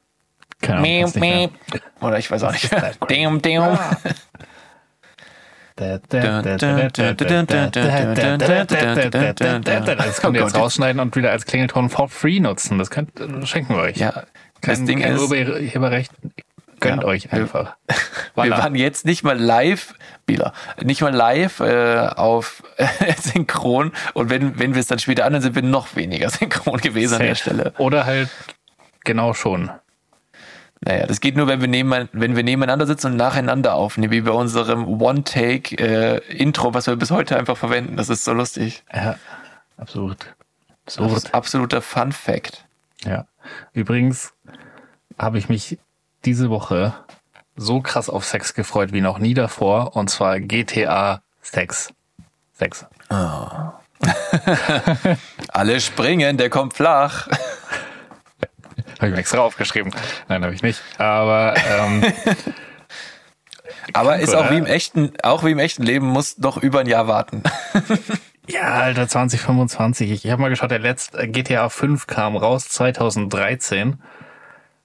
Keine 0.61 0.77
Ahnung, 0.79 1.11
mehr. 1.19 1.49
miau. 1.99 2.07
Oder 2.07 2.17
ich 2.17 2.31
weiß 2.31 2.43
auch 2.43 2.51
nicht. 2.51 2.71
das? 2.71 2.97
Damn, 3.07 3.41
damn. 3.41 3.77
Das 5.81 6.01
könnt 10.21 10.35
ihr 10.35 10.41
jetzt 10.41 10.55
rausschneiden 10.55 10.99
und 11.01 11.15
wieder 11.15 11.31
als 11.31 11.45
Klingelton 11.45 11.89
for 11.89 12.09
free 12.09 12.39
nutzen. 12.39 12.77
Das 12.77 12.89
könnt, 12.89 13.11
schenken 13.45 13.75
wir 13.75 13.81
euch. 13.83 13.97
Ja, 13.97 14.23
das 14.61 14.77
Kein, 14.79 14.85
Ding 14.85 15.01
kein 15.01 15.15
ist, 15.15 15.21
Urheberrecht. 15.21 16.11
Gönnt 16.79 17.03
Ja. 17.03 17.07
euch 17.07 17.31
einfach. 17.31 17.75
wir 18.35 18.43
Voilà. 18.45 18.57
waren 18.57 18.75
jetzt 18.75 19.05
nicht 19.05 19.23
mal 19.23 19.37
live, 19.39 19.93
Bila, 20.25 20.51
nicht 20.81 21.01
mal 21.01 21.13
live 21.13 21.59
äh, 21.59 22.07
auf 22.15 22.63
Synchron 23.21 23.91
und 24.13 24.31
wenn, 24.31 24.57
wenn 24.57 24.73
wir 24.73 24.79
es 24.79 24.87
dann 24.87 24.97
später 24.97 25.25
anhören, 25.25 25.43
sind 25.43 25.53
wir 25.55 25.61
noch 25.61 25.95
weniger 25.95 26.29
synchron 26.29 26.79
gewesen 26.81 27.15
an 27.15 27.19
der 27.21 27.35
Safe. 27.35 27.49
Stelle. 27.51 27.73
Oder 27.77 28.05
halt 28.05 28.29
genau 29.03 29.33
schon. 29.35 29.69
Naja, 30.83 31.05
das 31.05 31.21
geht 31.21 31.37
nur, 31.37 31.47
wenn 31.47 31.61
wir, 31.61 31.67
neben, 31.67 32.09
wenn 32.11 32.35
wir 32.35 32.43
nebeneinander 32.43 32.87
sitzen 32.87 33.11
und 33.11 33.17
nacheinander 33.17 33.75
aufnehmen, 33.75 34.11
wie 34.11 34.21
bei 34.21 34.31
unserem 34.31 35.01
One-Take-Intro, 35.01 36.73
was 36.73 36.87
wir 36.87 36.95
bis 36.95 37.11
heute 37.11 37.37
einfach 37.37 37.55
verwenden. 37.55 37.97
Das 37.97 38.09
ist 38.09 38.23
so 38.23 38.33
lustig. 38.33 38.83
Ja, 38.91 39.15
absurd. 39.77 40.33
Absurd. 40.85 41.33
absoluter 41.33 41.81
Fun-Fact. 41.83 42.65
Ja. 43.05 43.25
Übrigens 43.73 44.33
habe 45.19 45.37
ich 45.37 45.49
mich 45.49 45.77
diese 46.25 46.49
Woche 46.49 46.95
so 47.55 47.81
krass 47.81 48.09
auf 48.09 48.25
Sex 48.25 48.55
gefreut 48.55 48.91
wie 48.91 49.01
noch 49.01 49.19
nie 49.19 49.35
davor. 49.35 49.95
Und 49.95 50.09
zwar 50.09 50.39
GTA 50.39 51.21
6. 51.41 51.93
6. 52.53 52.87
Alle 55.49 55.79
springen, 55.79 56.37
der 56.37 56.49
kommt 56.49 56.73
flach. 56.73 57.27
Habe 59.01 59.07
ich 59.07 59.13
mir 59.13 59.19
extra 59.19 59.39
aufgeschrieben. 59.39 59.91
Nein, 60.27 60.43
habe 60.43 60.53
ich 60.53 60.61
nicht. 60.61 60.81
Aber 60.99 61.55
ähm, 61.57 62.03
Aber 63.93 64.19
ist 64.19 64.35
auch 64.35 64.41
oder? 64.41 64.51
wie 64.51 64.57
im 64.57 64.65
echten, 64.65 65.11
auch 65.23 65.43
wie 65.43 65.51
im 65.51 65.59
echten 65.59 65.83
Leben, 65.83 66.05
muss 66.07 66.37
noch 66.37 66.57
über 66.57 66.81
ein 66.81 66.87
Jahr 66.87 67.07
warten. 67.07 67.41
ja, 68.47 68.61
Alter, 68.61 69.07
2025. 69.07 70.11
Ich, 70.11 70.25
ich 70.25 70.31
habe 70.31 70.41
mal 70.41 70.49
geschaut, 70.49 70.71
der 70.71 70.79
letzte 70.79 71.27
GTA 71.27 71.67
5 71.69 72.05
kam 72.07 72.35
raus 72.37 72.69
2013. 72.69 74.01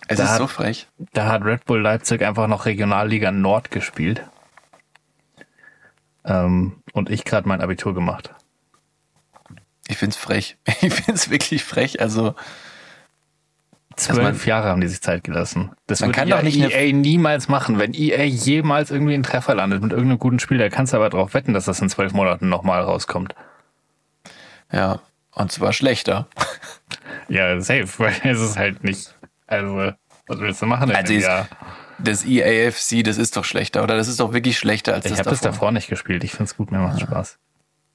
Es 0.09 0.17
Da 0.19 0.25
ist 0.25 0.31
hat- 0.31 0.39
so 0.39 0.47
frech. 0.47 0.89
Da 1.13 1.27
hat 1.27 1.45
Red 1.45 1.65
Bull 1.67 1.81
Leipzig 1.83 2.23
einfach 2.23 2.47
noch 2.47 2.65
Regionalliga 2.65 3.31
Nord 3.33 3.71
gespielt. 3.71 4.23
Ähm, 6.25 6.83
und 6.93 7.11
ich 7.11 7.25
gerade 7.25 7.47
mein 7.49 7.61
Abitur 7.61 7.95
gemacht. 7.95 8.35
Ich 9.89 9.99
find's 9.99 10.17
frech. 10.17 10.57
Ich 10.81 10.95
find's 10.95 11.29
wirklich 11.31 11.65
frech. 11.65 12.01
Also, 12.01 12.35
Zwölf 13.97 14.47
Jahre 14.47 14.69
haben 14.69 14.81
die 14.83 14.89
sich 14.89 15.01
Zeit 15.01 15.25
gelassen. 15.25 15.73
Das 15.87 16.01
Man 16.01 16.13
kann 16.13 16.29
ja 16.29 16.37
doch 16.37 16.43
nicht 16.43 16.61
EA 16.61 16.93
niemals 16.93 17.49
machen. 17.49 17.79
Wenn 17.79 17.95
EA 17.95 18.25
jemals 18.25 18.91
irgendwie 18.91 19.15
einen 19.15 19.23
Treffer 19.23 19.55
landet 19.55 19.83
mit 19.83 19.93
irgendeinem 19.93 20.19
guten 20.19 20.39
Spiel, 20.39 20.59
da 20.59 20.69
kannst 20.69 20.93
du 20.93 20.99
aber 20.99 21.09
drauf 21.09 21.33
wetten, 21.35 21.55
dass 21.55 21.65
das 21.65 21.81
in 21.81 21.89
zwölf 21.89 22.13
Monaten 22.13 22.49
nochmal 22.49 22.83
rauskommt. 22.83 23.35
ja. 24.73 25.01
Und 25.33 25.53
zwar 25.53 25.73
schlechter. 25.75 26.29
Ja, 27.29 27.61
safe, 27.61 27.89
weil 27.99 28.15
es 28.23 28.41
ist 28.41 28.57
halt 28.57 28.85
nicht. 28.85 29.15
Also, 29.47 29.93
was 30.29 30.39
willst 30.39 30.63
du 30.63 30.67
machen 30.67 30.91
Also 30.93 31.13
ist-? 31.13 31.29
Das 31.99 32.25
E 32.25 32.41
EAFC, 32.41 33.03
das 33.05 33.19
ist 33.19 33.37
doch 33.37 33.45
schlechter, 33.45 33.83
oder? 33.83 33.97
Das 33.97 34.07
ist 34.09 34.21
doch 34.21 34.33
wirklich 34.33 34.57
schlechter 34.59 34.95
als 34.95 35.07
Ich 35.07 35.11
das 35.11 35.21
habe 35.21 35.31
das 35.31 35.41
davor. 35.41 35.73
nicht 35.73 35.89
gespielt. 35.89 36.23
Ich 36.25 36.33
find's 36.33 36.57
gut, 36.57 36.71
mir 36.71 36.79
macht 36.79 37.01
Spaß. 37.01 37.39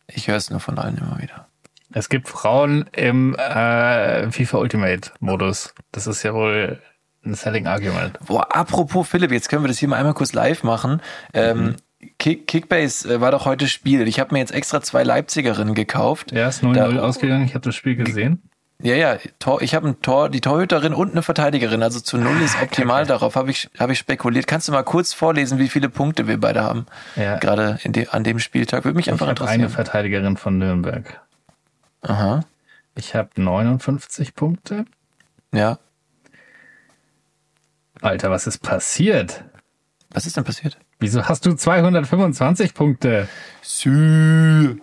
Ich 0.07 0.27
höre 0.27 0.35
es 0.35 0.49
nur 0.49 0.59
von 0.59 0.77
allen 0.77 0.97
immer 0.97 1.19
wieder. 1.21 1.47
Es 1.93 2.09
gibt 2.09 2.27
Frauen 2.29 2.85
im 2.95 3.35
äh, 3.35 4.31
FIFA 4.31 4.57
Ultimate 4.59 5.11
Modus. 5.19 5.73
Das 5.91 6.07
ist 6.07 6.23
ja 6.23 6.33
wohl 6.33 6.79
ein 7.25 7.33
Selling 7.35 7.67
Argument. 7.67 8.17
Boah, 8.25 8.55
apropos 8.55 9.07
Philipp, 9.07 9.31
jetzt 9.31 9.49
können 9.49 9.63
wir 9.63 9.67
das 9.67 9.77
hier 9.77 9.87
mal 9.89 9.97
einmal 9.97 10.13
kurz 10.13 10.33
live 10.33 10.63
machen. 10.63 11.01
Ähm, 11.33 11.75
Kick, 12.17 12.47
Kickbase 12.47 13.13
äh, 13.15 13.21
war 13.21 13.31
doch 13.31 13.45
heute 13.45 13.67
Spiel. 13.67 14.07
Ich 14.07 14.19
habe 14.19 14.33
mir 14.33 14.39
jetzt 14.39 14.53
extra 14.53 14.81
zwei 14.81 15.03
Leipzigerinnen 15.03 15.75
gekauft. 15.75 16.31
Ja, 16.31 16.47
ist 16.47 16.63
0-0 16.63 16.73
Da- 16.73 17.01
ausgegangen. 17.01 17.45
Ich 17.45 17.53
habe 17.53 17.63
das 17.65 17.75
Spiel 17.75 17.95
gesehen. 17.95 18.41
Ja, 18.83 18.95
ja, 18.95 19.17
Tor, 19.37 19.61
ich 19.61 19.75
habe 19.75 19.89
ein 19.89 20.01
Tor, 20.01 20.27
die 20.29 20.41
Torhüterin 20.41 20.95
und 20.95 21.11
eine 21.11 21.21
Verteidigerin, 21.21 21.83
also 21.83 21.99
zu 21.99 22.17
null 22.17 22.41
ist 22.43 22.59
optimal. 22.59 23.05
Darauf 23.05 23.35
habe 23.35 23.51
ich, 23.51 23.69
habe 23.77 23.93
ich 23.93 23.99
spekuliert. 23.99 24.47
Kannst 24.47 24.67
du 24.67 24.71
mal 24.71 24.81
kurz 24.81 25.13
vorlesen, 25.13 25.59
wie 25.59 25.67
viele 25.69 25.87
Punkte 25.87 26.27
wir 26.27 26.39
beide 26.39 26.63
haben? 26.63 26.87
Ja. 27.15 27.37
Gerade 27.37 27.77
in 27.83 27.93
de, 27.93 28.07
an 28.07 28.23
dem 28.23 28.39
Spieltag. 28.39 28.83
Würde 28.83 28.95
mich 28.95 29.05
Ich 29.05 29.11
einfach 29.11 29.27
eine 29.27 29.33
interessieren. 29.33 29.69
Verteidigerin 29.69 30.35
von 30.35 30.57
Nürnberg. 30.57 31.21
Aha. 32.01 32.41
Ich 32.95 33.15
habe 33.15 33.29
59 33.41 34.35
Punkte. 34.35 34.85
Ja. 35.53 35.79
Alter, 38.01 38.31
was 38.31 38.47
ist 38.47 38.59
passiert? 38.59 39.43
Was 40.09 40.25
ist 40.25 40.35
denn 40.37 40.43
passiert? 40.43 40.77
Wieso 40.99 41.23
hast 41.27 41.45
du 41.45 41.53
225 41.53 42.73
Punkte? 42.73 43.27
Sü. 43.61 44.77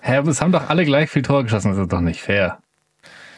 Hä, 0.00 0.16
aber 0.16 0.30
es 0.30 0.40
haben 0.40 0.52
doch 0.52 0.68
alle 0.68 0.84
gleich 0.84 1.10
viel 1.10 1.22
Tor 1.22 1.42
geschossen. 1.42 1.70
Das 1.72 1.78
ist 1.78 1.92
doch 1.92 2.00
nicht 2.00 2.22
fair. 2.22 2.58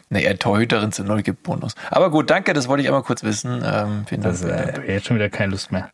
Naja, 0.09 0.33
Torhüterin 0.33 0.91
zu 0.91 1.03
null 1.03 1.23
gibt 1.23 1.43
Bonus. 1.43 1.73
Aber 1.89 2.11
gut, 2.11 2.29
danke, 2.29 2.53
das 2.53 2.67
wollte 2.67 2.81
ich 2.83 2.87
einmal 2.89 3.03
kurz 3.03 3.23
wissen. 3.23 3.61
Ähm, 3.65 4.05
vielen 4.07 4.21
Dank. 4.21 4.35
Das 4.39 4.43
äh, 4.43 4.81
jetzt 4.91 5.07
schon 5.07 5.15
wieder 5.15 5.29
keine 5.29 5.51
Lust 5.51 5.71
mehr. 5.71 5.89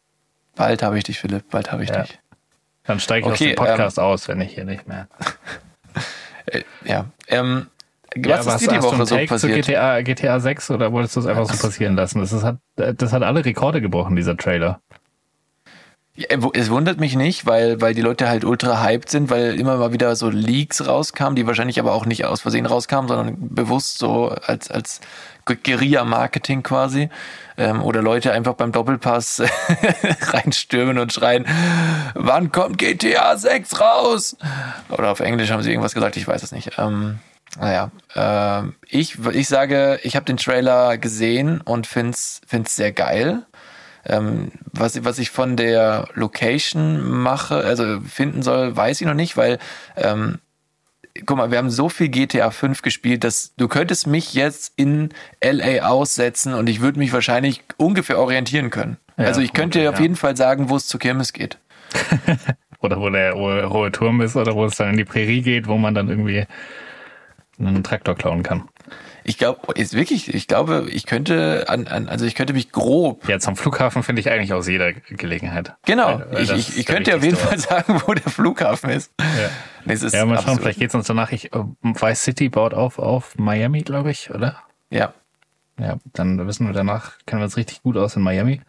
Bald 0.55 0.81
habe 0.81 0.97
ich 0.97 1.03
dich, 1.03 1.19
Philipp, 1.19 1.49
bald 1.51 1.71
habe 1.71 1.83
ich 1.83 1.89
Ja. 1.89 2.01
dich. 2.01 2.19
Dann 2.83 2.99
steige 2.99 3.27
ich 3.27 3.33
Okay, 3.33 3.49
aus 3.49 3.49
dem 3.49 3.55
Podcast 3.55 3.99
aus, 3.99 4.27
wenn 4.27 4.41
ich 4.41 4.53
hier 4.55 4.65
nicht 4.65 4.87
mehr. 4.87 5.07
Äh, 6.47 6.63
ja. 6.85 7.11
Ähm, 7.27 7.67
Ja, 8.15 8.45
was 8.45 8.47
aber 8.47 8.55
ist 8.55 8.61
dir 8.61 8.69
die 8.69 8.81
Woche 8.83 9.05
so 9.05 9.15
Take 9.15 9.35
zu 9.37 9.49
passiert? 9.49 9.65
GTA, 9.65 10.01
GTA 10.01 10.39
6 10.39 10.71
oder 10.71 10.91
wolltest 10.91 11.15
du 11.15 11.19
es 11.21 11.25
einfach 11.27 11.45
so 11.45 11.57
passieren 11.57 11.95
lassen? 11.95 12.19
Das, 12.19 12.31
ist, 12.33 12.43
hat, 12.43 12.57
das 12.75 13.13
hat 13.13 13.23
alle 13.23 13.45
Rekorde 13.45 13.81
gebrochen, 13.81 14.15
dieser 14.15 14.37
Trailer. 14.37 14.81
Ja, 16.15 16.25
Es 16.53 16.71
wundert 16.71 16.99
mich 16.99 17.15
nicht, 17.15 17.45
weil, 17.45 17.79
weil 17.79 17.93
die 17.93 18.01
Leute 18.01 18.27
halt 18.27 18.43
ultra 18.43 18.83
hyped 18.83 19.09
sind, 19.09 19.29
weil 19.29 19.59
immer 19.59 19.77
mal 19.77 19.93
wieder 19.93 20.15
so 20.15 20.29
Leaks 20.29 20.87
rauskamen, 20.87 21.35
die 21.35 21.45
wahrscheinlich 21.45 21.79
aber 21.79 21.93
auch 21.93 22.05
nicht 22.07 22.25
aus 22.25 22.41
Versehen 22.41 22.65
rauskamen, 22.65 23.07
sondern 23.07 23.35
bewusst 23.39 23.99
so 23.99 24.29
als, 24.29 24.71
als 24.71 24.99
Guerilla-Marketing 25.45 26.63
quasi. 26.63 27.09
Ähm, 27.57 27.81
oder 27.81 28.01
Leute 28.01 28.31
einfach 28.33 28.53
beim 28.53 28.71
Doppelpass 28.71 29.41
reinstürmen 30.21 30.99
und 30.99 31.11
schreien, 31.11 31.45
wann 32.13 32.51
kommt 32.51 32.77
GTA 32.77 33.35
6 33.35 33.79
raus? 33.79 34.37
Oder 34.89 35.09
auf 35.09 35.19
Englisch 35.19 35.49
haben 35.49 35.63
sie 35.63 35.71
irgendwas 35.71 35.95
gesagt, 35.95 36.17
ich 36.17 36.27
weiß 36.27 36.43
es 36.43 36.51
nicht. 36.51 36.73
Ähm, 36.77 37.19
naja, 37.59 37.91
ähm, 38.15 38.75
ich, 38.87 39.17
ich 39.33 39.47
sage, 39.47 39.99
ich 40.03 40.15
habe 40.15 40.25
den 40.25 40.37
Trailer 40.37 40.97
gesehen 40.97 41.61
und 41.61 41.87
find's, 41.87 42.41
find's 42.45 42.75
sehr 42.75 42.91
geil. 42.91 43.45
Ähm, 44.05 44.51
was, 44.71 45.03
was 45.03 45.19
ich 45.19 45.31
von 45.31 45.57
der 45.57 46.07
Location 46.13 47.01
mache, 47.01 47.57
also 47.57 47.99
finden 48.01 48.41
soll, 48.41 48.75
weiß 48.75 49.01
ich 49.01 49.07
noch 49.07 49.13
nicht, 49.13 49.35
weil 49.35 49.57
ähm, 49.95 50.39
guck 51.25 51.37
mal, 51.37 51.51
wir 51.51 51.57
haben 51.57 51.69
so 51.69 51.89
viel 51.89 52.09
GTA 52.09 52.51
5 52.51 52.81
gespielt, 52.81 53.23
dass 53.23 53.53
du 53.55 53.67
könntest 53.67 54.07
mich 54.07 54.33
jetzt 54.33 54.73
in 54.75 55.09
LA 55.43 55.87
aussetzen 55.87 56.53
und 56.53 56.67
ich 56.69 56.81
würde 56.81 56.99
mich 56.99 57.13
wahrscheinlich 57.13 57.63
ungefähr 57.77 58.19
orientieren 58.19 58.69
können. 58.69 58.97
Ja, 59.17 59.25
also 59.25 59.41
ich 59.41 59.53
könnte 59.53 59.79
gut, 59.79 59.89
auf 59.89 59.95
ja. 59.95 60.01
jeden 60.01 60.15
Fall 60.15 60.37
sagen, 60.37 60.69
wo 60.69 60.75
es 60.75 60.87
zu 60.87 60.97
Kirmes 60.97 61.33
geht. 61.33 61.57
Oder 62.79 62.99
wo 62.99 63.09
der 63.09 63.33
hohe 63.33 63.91
Turm 63.91 64.21
ist 64.21 64.35
oder 64.35 64.53
wo 64.53 64.63
es 64.65 64.75
dann 64.75 64.91
in 64.91 64.97
die 64.97 65.03
Prärie 65.03 65.41
geht, 65.41 65.67
wo 65.67 65.77
man 65.77 65.95
dann 65.95 66.09
irgendwie 66.09 66.45
einen 67.59 67.83
Traktor 67.83 68.13
klauen 68.13 68.43
kann. 68.43 68.69
Ich 69.29 69.37
glaube, 69.37 69.73
ist 69.75 69.93
wirklich, 69.93 70.33
ich 70.33 70.47
glaube, 70.47 70.87
ich 70.89 71.05
könnte 71.05 71.65
an, 71.67 71.87
an 71.87 72.07
also 72.07 72.25
ich 72.25 72.33
könnte 72.33 72.53
mich 72.53 72.71
grob 72.71 73.27
Ja, 73.27 73.39
zum 73.39 73.57
Flughafen 73.57 74.01
finde 74.01 74.21
ich 74.21 74.31
eigentlich 74.31 74.53
aus 74.53 74.67
jeder 74.69 74.93
Gelegenheit. 74.93 75.75
Genau, 75.85 76.19
Weil- 76.19 76.31
weil 76.31 76.41
ich, 76.43 76.49
das 76.49 76.57
ich, 76.59 76.77
ich 76.79 76.85
könnte 76.85 77.13
auf 77.13 77.23
jeden 77.23 77.35
Fall 77.35 77.59
sagen, 77.59 78.01
wo 78.05 78.13
der 78.13 78.31
Flughafen 78.31 78.89
ist. 78.89 79.11
Ja. 79.19 79.49
Es 79.85 80.01
ist 80.01 80.13
Ja, 80.13 80.25
mal 80.25 80.35
schauen, 80.35 80.39
absolut- 80.43 80.61
vielleicht 80.61 80.79
geht's 80.79 80.95
uns 80.95 81.07
danach. 81.07 81.31
Ich, 81.33 81.53
äh, 81.53 81.59
Vice 81.83 82.23
City 82.23 82.47
baut 82.49 82.73
auf 82.73 82.99
auf 82.99 83.37
Miami, 83.37 83.81
glaube 83.81 84.11
ich, 84.11 84.31
oder? 84.31 84.63
Ja, 84.89 85.13
Ja, 85.77 85.97
dann 86.13 86.47
wissen 86.47 86.65
wir 86.65 86.73
danach, 86.73 87.17
kennen 87.25 87.41
wir 87.41 87.45
uns 87.45 87.57
richtig 87.57 87.83
gut 87.83 87.97
aus 87.97 88.15
in 88.15 88.21
Miami. 88.23 88.61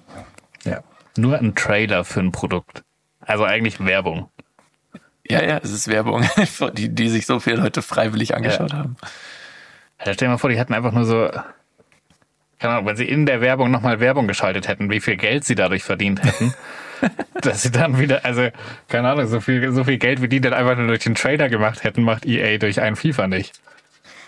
Ja. 0.64 0.82
Nur 1.16 1.38
ein 1.38 1.54
Trailer 1.54 2.04
für 2.04 2.20
ein 2.20 2.32
Produkt. 2.32 2.82
Also 3.20 3.44
eigentlich 3.44 3.84
Werbung. 3.84 4.28
Ja, 5.28 5.42
ja, 5.42 5.58
es 5.62 5.72
ist 5.72 5.88
Werbung, 5.88 6.24
die, 6.74 6.88
die 6.88 7.08
sich 7.08 7.26
so 7.26 7.40
viele 7.40 7.56
Leute 7.56 7.82
freiwillig 7.82 8.34
angeschaut 8.34 8.72
haben. 8.72 8.96
Ja, 9.98 10.12
stell 10.12 10.28
dir 10.28 10.28
mal 10.28 10.38
vor, 10.38 10.50
die 10.50 10.58
hätten 10.58 10.74
einfach 10.74 10.92
nur 10.92 11.04
so, 11.04 11.30
keine 12.58 12.74
Ahnung, 12.74 12.86
wenn 12.86 12.96
sie 12.96 13.08
in 13.08 13.26
der 13.26 13.40
Werbung 13.40 13.70
nochmal 13.70 14.00
Werbung 14.00 14.28
geschaltet 14.28 14.68
hätten, 14.68 14.90
wie 14.90 15.00
viel 15.00 15.16
Geld 15.16 15.44
sie 15.44 15.54
dadurch 15.54 15.82
verdient 15.82 16.22
hätten, 16.22 16.54
dass 17.42 17.62
sie 17.62 17.70
dann 17.70 17.98
wieder, 17.98 18.24
also, 18.24 18.48
keine 18.88 19.08
Ahnung, 19.08 19.26
so 19.26 19.40
viel, 19.40 19.72
so 19.72 19.84
viel 19.84 19.98
Geld, 19.98 20.22
wie 20.22 20.28
die 20.28 20.40
dann 20.40 20.54
einfach 20.54 20.76
nur 20.76 20.86
durch 20.86 21.04
den 21.04 21.14
Trailer 21.14 21.48
gemacht 21.48 21.84
hätten, 21.84 22.02
macht 22.02 22.24
EA 22.24 22.58
durch 22.58 22.80
einen 22.80 22.96
FIFA 22.96 23.26
nicht. 23.26 23.60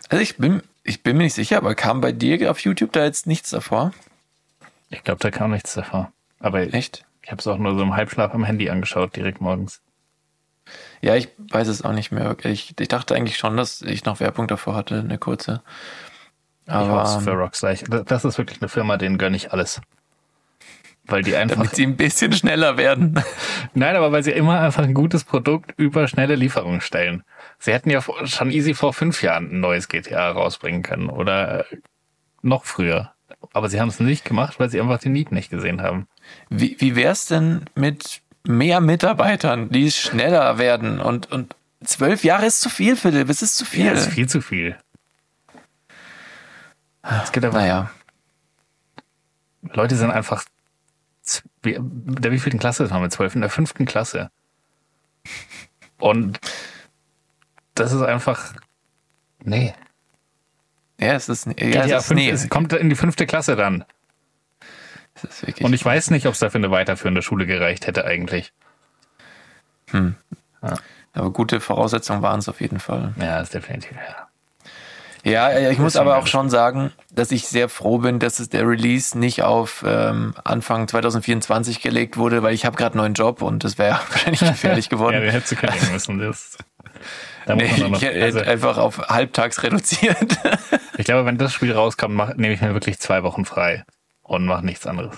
Also 0.08 0.22
ich 0.22 0.36
bin, 0.36 0.62
ich 0.84 1.02
bin 1.02 1.16
mir 1.16 1.24
nicht 1.24 1.34
sicher, 1.34 1.58
aber 1.58 1.74
kam 1.74 2.00
bei 2.00 2.12
dir 2.12 2.50
auf 2.50 2.60
YouTube 2.60 2.92
da 2.92 3.04
jetzt 3.04 3.26
nichts 3.26 3.50
davor? 3.50 3.92
Ich 4.90 5.04
glaube, 5.04 5.20
da 5.20 5.30
kam 5.30 5.50
nichts 5.50 5.74
davor. 5.74 6.12
Aber 6.40 6.62
ich, 6.62 6.72
Echt? 6.72 7.04
ich 7.22 7.30
habe 7.30 7.40
es 7.40 7.46
auch 7.46 7.58
nur 7.58 7.74
so 7.74 7.82
im 7.82 7.94
Halbschlaf 7.94 8.32
am 8.34 8.44
Handy 8.44 8.70
angeschaut, 8.70 9.14
direkt 9.14 9.40
morgens. 9.40 9.82
Ja, 11.00 11.14
ich 11.16 11.28
weiß 11.50 11.68
es 11.68 11.82
auch 11.82 11.92
nicht 11.92 12.10
mehr. 12.12 12.36
Ich, 12.44 12.74
ich 12.78 12.88
dachte 12.88 13.14
eigentlich 13.14 13.36
schon, 13.38 13.56
dass 13.56 13.82
ich 13.82 14.04
noch 14.04 14.20
Werbung 14.20 14.48
davor 14.48 14.74
hatte, 14.74 14.98
eine 14.98 15.18
kurze. 15.18 15.62
Ich 16.66 16.72
Aber 16.72 17.02
es 17.02 17.16
für 17.24 17.32
Rockstar. 17.32 17.72
Ich- 17.72 17.84
Das 17.84 18.24
ist 18.24 18.36
wirklich 18.38 18.60
eine 18.60 18.68
Firma, 18.68 18.96
denen 18.96 19.16
gönne 19.18 19.36
ich 19.36 19.52
alles. 19.52 19.80
Weil 21.06 21.22
die 21.22 21.34
einfach. 21.36 21.56
damit 21.56 21.74
sie 21.74 21.84
ein 21.84 21.96
bisschen 21.96 22.32
schneller 22.34 22.76
werden. 22.76 23.22
Nein, 23.74 23.96
aber 23.96 24.12
weil 24.12 24.22
sie 24.22 24.32
immer 24.32 24.60
einfach 24.60 24.82
ein 24.82 24.92
gutes 24.92 25.24
Produkt 25.24 25.72
über 25.78 26.06
schnelle 26.06 26.34
Lieferungen 26.34 26.82
stellen. 26.82 27.22
Sie 27.58 27.72
hätten 27.72 27.88
ja 27.88 28.02
schon 28.24 28.50
easy 28.50 28.74
vor 28.74 28.92
fünf 28.92 29.22
Jahren 29.22 29.50
ein 29.50 29.60
neues 29.60 29.88
GTA 29.88 30.30
rausbringen 30.32 30.82
können 30.82 31.08
oder 31.08 31.60
äh, 31.60 31.76
noch 32.42 32.64
früher. 32.66 33.12
Aber 33.54 33.70
sie 33.70 33.80
haben 33.80 33.88
es 33.88 34.00
nicht 34.00 34.26
gemacht, 34.26 34.60
weil 34.60 34.68
sie 34.68 34.80
einfach 34.80 34.98
den 34.98 35.12
Need 35.12 35.32
nicht 35.32 35.48
gesehen 35.48 35.80
haben. 35.80 36.08
Wie, 36.50 36.76
wie 36.78 36.94
wär's 36.94 37.24
denn 37.24 37.64
mit 37.74 38.20
mehr 38.46 38.80
Mitarbeitern, 38.80 39.70
die 39.70 39.90
schneller 39.90 40.58
werden? 40.58 41.00
Und, 41.00 41.30
und 41.30 41.54
zwölf 41.84 42.24
Jahre 42.24 42.46
ist 42.46 42.60
zu 42.60 42.70
viel, 42.70 42.96
Philipp. 42.96 43.28
Es 43.28 43.42
ist 43.42 43.56
zu 43.56 43.64
viel. 43.64 43.90
Das 43.90 44.06
ist 44.06 44.12
viel 44.12 44.28
zu 44.28 44.40
viel. 44.40 44.76
Es 47.02 47.32
gibt 47.32 47.46
aber 47.46 47.58
naja. 47.58 47.90
Leute 49.62 49.96
sind 49.96 50.10
einfach. 50.10 50.44
der 51.64 52.32
wievielten 52.32 52.58
Klasse 52.58 52.90
haben 52.90 53.02
wir? 53.02 53.10
Zwölf? 53.10 53.34
In 53.34 53.40
der 53.40 53.50
fünften 53.50 53.86
Klasse. 53.86 54.30
Und 55.98 56.38
das 57.74 57.92
ist 57.92 58.02
einfach. 58.02 58.54
Nee. 59.44 59.74
Ja, 61.00 61.12
es 61.12 61.28
ist, 61.28 61.46
ja, 61.46 61.52
GTA 61.52 61.84
es 61.84 61.92
ist, 61.92 62.08
5 62.08 62.20
nee, 62.20 62.30
es 62.30 62.48
kommt 62.48 62.72
in 62.72 62.88
die 62.88 62.96
fünfte 62.96 63.26
Klasse 63.26 63.54
dann. 63.54 63.84
Und 65.62 65.72
ich 65.72 65.84
weiß 65.84 66.10
nicht, 66.10 66.26
ob 66.26 66.34
es 66.34 66.40
dafür 66.40 66.58
eine 66.58 66.70
weiterführende 66.70 67.22
Schule 67.22 67.46
gereicht 67.46 67.86
hätte 67.86 68.04
eigentlich. 68.04 68.52
aber 71.14 71.30
gute 71.30 71.60
Voraussetzungen 71.60 72.22
waren 72.22 72.40
es 72.40 72.48
auf 72.48 72.60
jeden 72.60 72.80
Fall. 72.80 73.14
Ja, 73.20 73.40
ist 73.40 73.54
definitiv, 73.54 73.92
ja. 73.92 74.28
Ja, 75.24 75.70
ich 75.70 75.78
muss 75.78 75.96
aber 75.96 76.16
auch 76.16 76.26
schon 76.28 76.48
sagen, 76.48 76.92
dass 77.10 77.32
ich 77.32 77.48
sehr 77.48 77.68
froh 77.68 77.98
bin, 77.98 78.18
dass 78.20 78.38
es 78.38 78.48
der 78.50 78.66
Release 78.66 79.18
nicht 79.18 79.42
auf 79.42 79.84
ähm, 79.86 80.34
Anfang 80.44 80.86
2024 80.86 81.80
gelegt 81.82 82.16
wurde, 82.16 82.42
weil 82.42 82.54
ich 82.54 82.64
habe 82.64 82.76
gerade 82.76 82.94
einen 82.94 83.02
neuen 83.02 83.14
Job 83.14 83.42
und 83.42 83.64
das 83.64 83.78
wäre 83.78 83.98
wahrscheinlich 84.10 84.40
gefährlich 84.40 84.84
Ja, 84.90 84.90
geworden. 84.90 85.20
den 85.20 85.30
hättest 85.30 85.52
du 85.52 85.56
kündigen 85.56 85.92
müssen. 85.92 86.18
Das, 86.28 86.56
da 87.46 87.54
Nee, 87.56 87.64
ich 87.64 87.78
noch, 87.78 88.00
hätte 88.02 88.22
also, 88.22 88.40
einfach 88.40 88.76
auf 88.78 88.98
halbtags 89.08 89.62
reduziert. 89.62 90.38
ich 90.98 91.04
glaube, 91.04 91.24
wenn 91.26 91.38
das 91.38 91.52
Spiel 91.52 91.72
rauskommt, 91.72 92.36
nehme 92.38 92.52
ich 92.54 92.60
mir 92.60 92.74
wirklich 92.74 92.98
zwei 92.98 93.22
Wochen 93.22 93.44
frei 93.44 93.84
und 94.28 94.46
mache 94.46 94.64
nichts 94.64 94.86
anderes. 94.86 95.16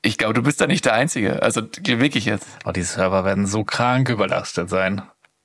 Ich 0.00 0.18
glaube, 0.18 0.34
du 0.34 0.42
bist 0.42 0.60
da 0.60 0.66
nicht 0.66 0.84
der 0.84 0.94
Einzige. 0.94 1.42
Also 1.42 1.62
wirklich 1.84 2.24
jetzt. 2.24 2.48
Oh, 2.64 2.72
die 2.72 2.82
Server 2.82 3.24
werden 3.24 3.46
so 3.46 3.62
krank 3.62 4.08
überlastet 4.08 4.68
sein. 4.68 5.02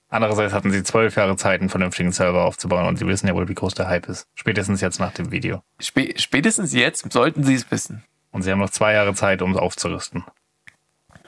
Andererseits 0.10 0.54
hatten 0.54 0.72
sie 0.72 0.84
zwölf 0.84 1.16
Jahre 1.18 1.36
Zeit, 1.36 1.60
einen 1.60 1.70
vernünftigen 1.70 2.12
Server 2.12 2.46
aufzubauen 2.46 2.88
und 2.88 2.98
sie 2.98 3.06
wissen 3.06 3.28
ja 3.28 3.36
wohl, 3.36 3.50
wie 3.50 3.54
groß 3.54 3.74
der 3.74 3.90
Hype 3.90 4.08
ist. 4.08 4.28
Spätestens 4.36 4.80
jetzt 4.80 5.00
nach 5.00 5.12
dem 5.12 5.32
Video. 5.32 5.62
Spä 5.80 6.14
spätestens 6.18 6.74
jetzt 6.74 7.12
sollten 7.12 7.44
sie 7.44 7.56
es 7.56 7.70
wissen. 7.70 8.04
Und 8.32 8.44
sie 8.44 8.52
haben 8.52 8.60
noch 8.60 8.70
zwei 8.70 8.94
Jahre 8.94 9.14
Zeit, 9.14 9.42
um 9.42 9.52
es 9.52 9.58
aufzurüsten. 9.58 10.24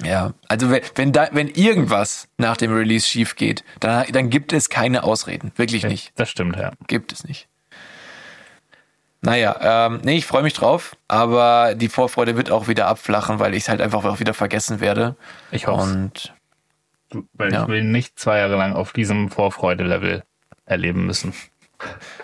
Ja, 0.01 0.33
also 0.47 0.69
wenn, 0.69 0.81
wenn 0.95 1.11
da, 1.11 1.27
wenn 1.33 1.49
irgendwas 1.49 2.29
nach 2.37 2.55
dem 2.55 2.73
Release 2.73 3.05
schief 3.05 3.35
geht, 3.35 3.65
dann, 3.81 4.05
dann 4.11 4.29
gibt 4.29 4.53
es 4.53 4.69
keine 4.69 5.03
Ausreden. 5.03 5.51
Wirklich 5.57 5.83
nicht. 5.83 6.13
Das 6.15 6.29
stimmt, 6.29 6.55
ja. 6.55 6.71
Gibt 6.87 7.11
es 7.11 7.25
nicht. 7.25 7.49
Naja, 9.21 9.87
ähm, 9.87 9.99
nee, 10.03 10.17
ich 10.17 10.25
freue 10.25 10.43
mich 10.43 10.53
drauf, 10.53 10.95
aber 11.09 11.75
die 11.75 11.89
Vorfreude 11.89 12.37
wird 12.37 12.51
auch 12.51 12.67
wieder 12.69 12.87
abflachen, 12.87 13.39
weil 13.39 13.53
ich 13.53 13.63
es 13.63 13.69
halt 13.69 13.81
einfach 13.81 14.05
auch 14.05 14.19
wieder 14.21 14.33
vergessen 14.33 14.79
werde. 14.79 15.15
Ich 15.51 15.67
hoffe 15.67 15.81
Und 15.83 16.33
Weil 17.33 17.51
Ja. 17.51 17.63
ich 17.63 17.67
will 17.67 17.83
nicht 17.83 18.17
zwei 18.19 18.37
Jahre 18.39 18.55
lang 18.55 18.73
auf 18.73 18.93
diesem 18.93 19.29
Vorfreude-Level 19.29 20.23
erleben 20.65 21.05
müssen. 21.05 21.33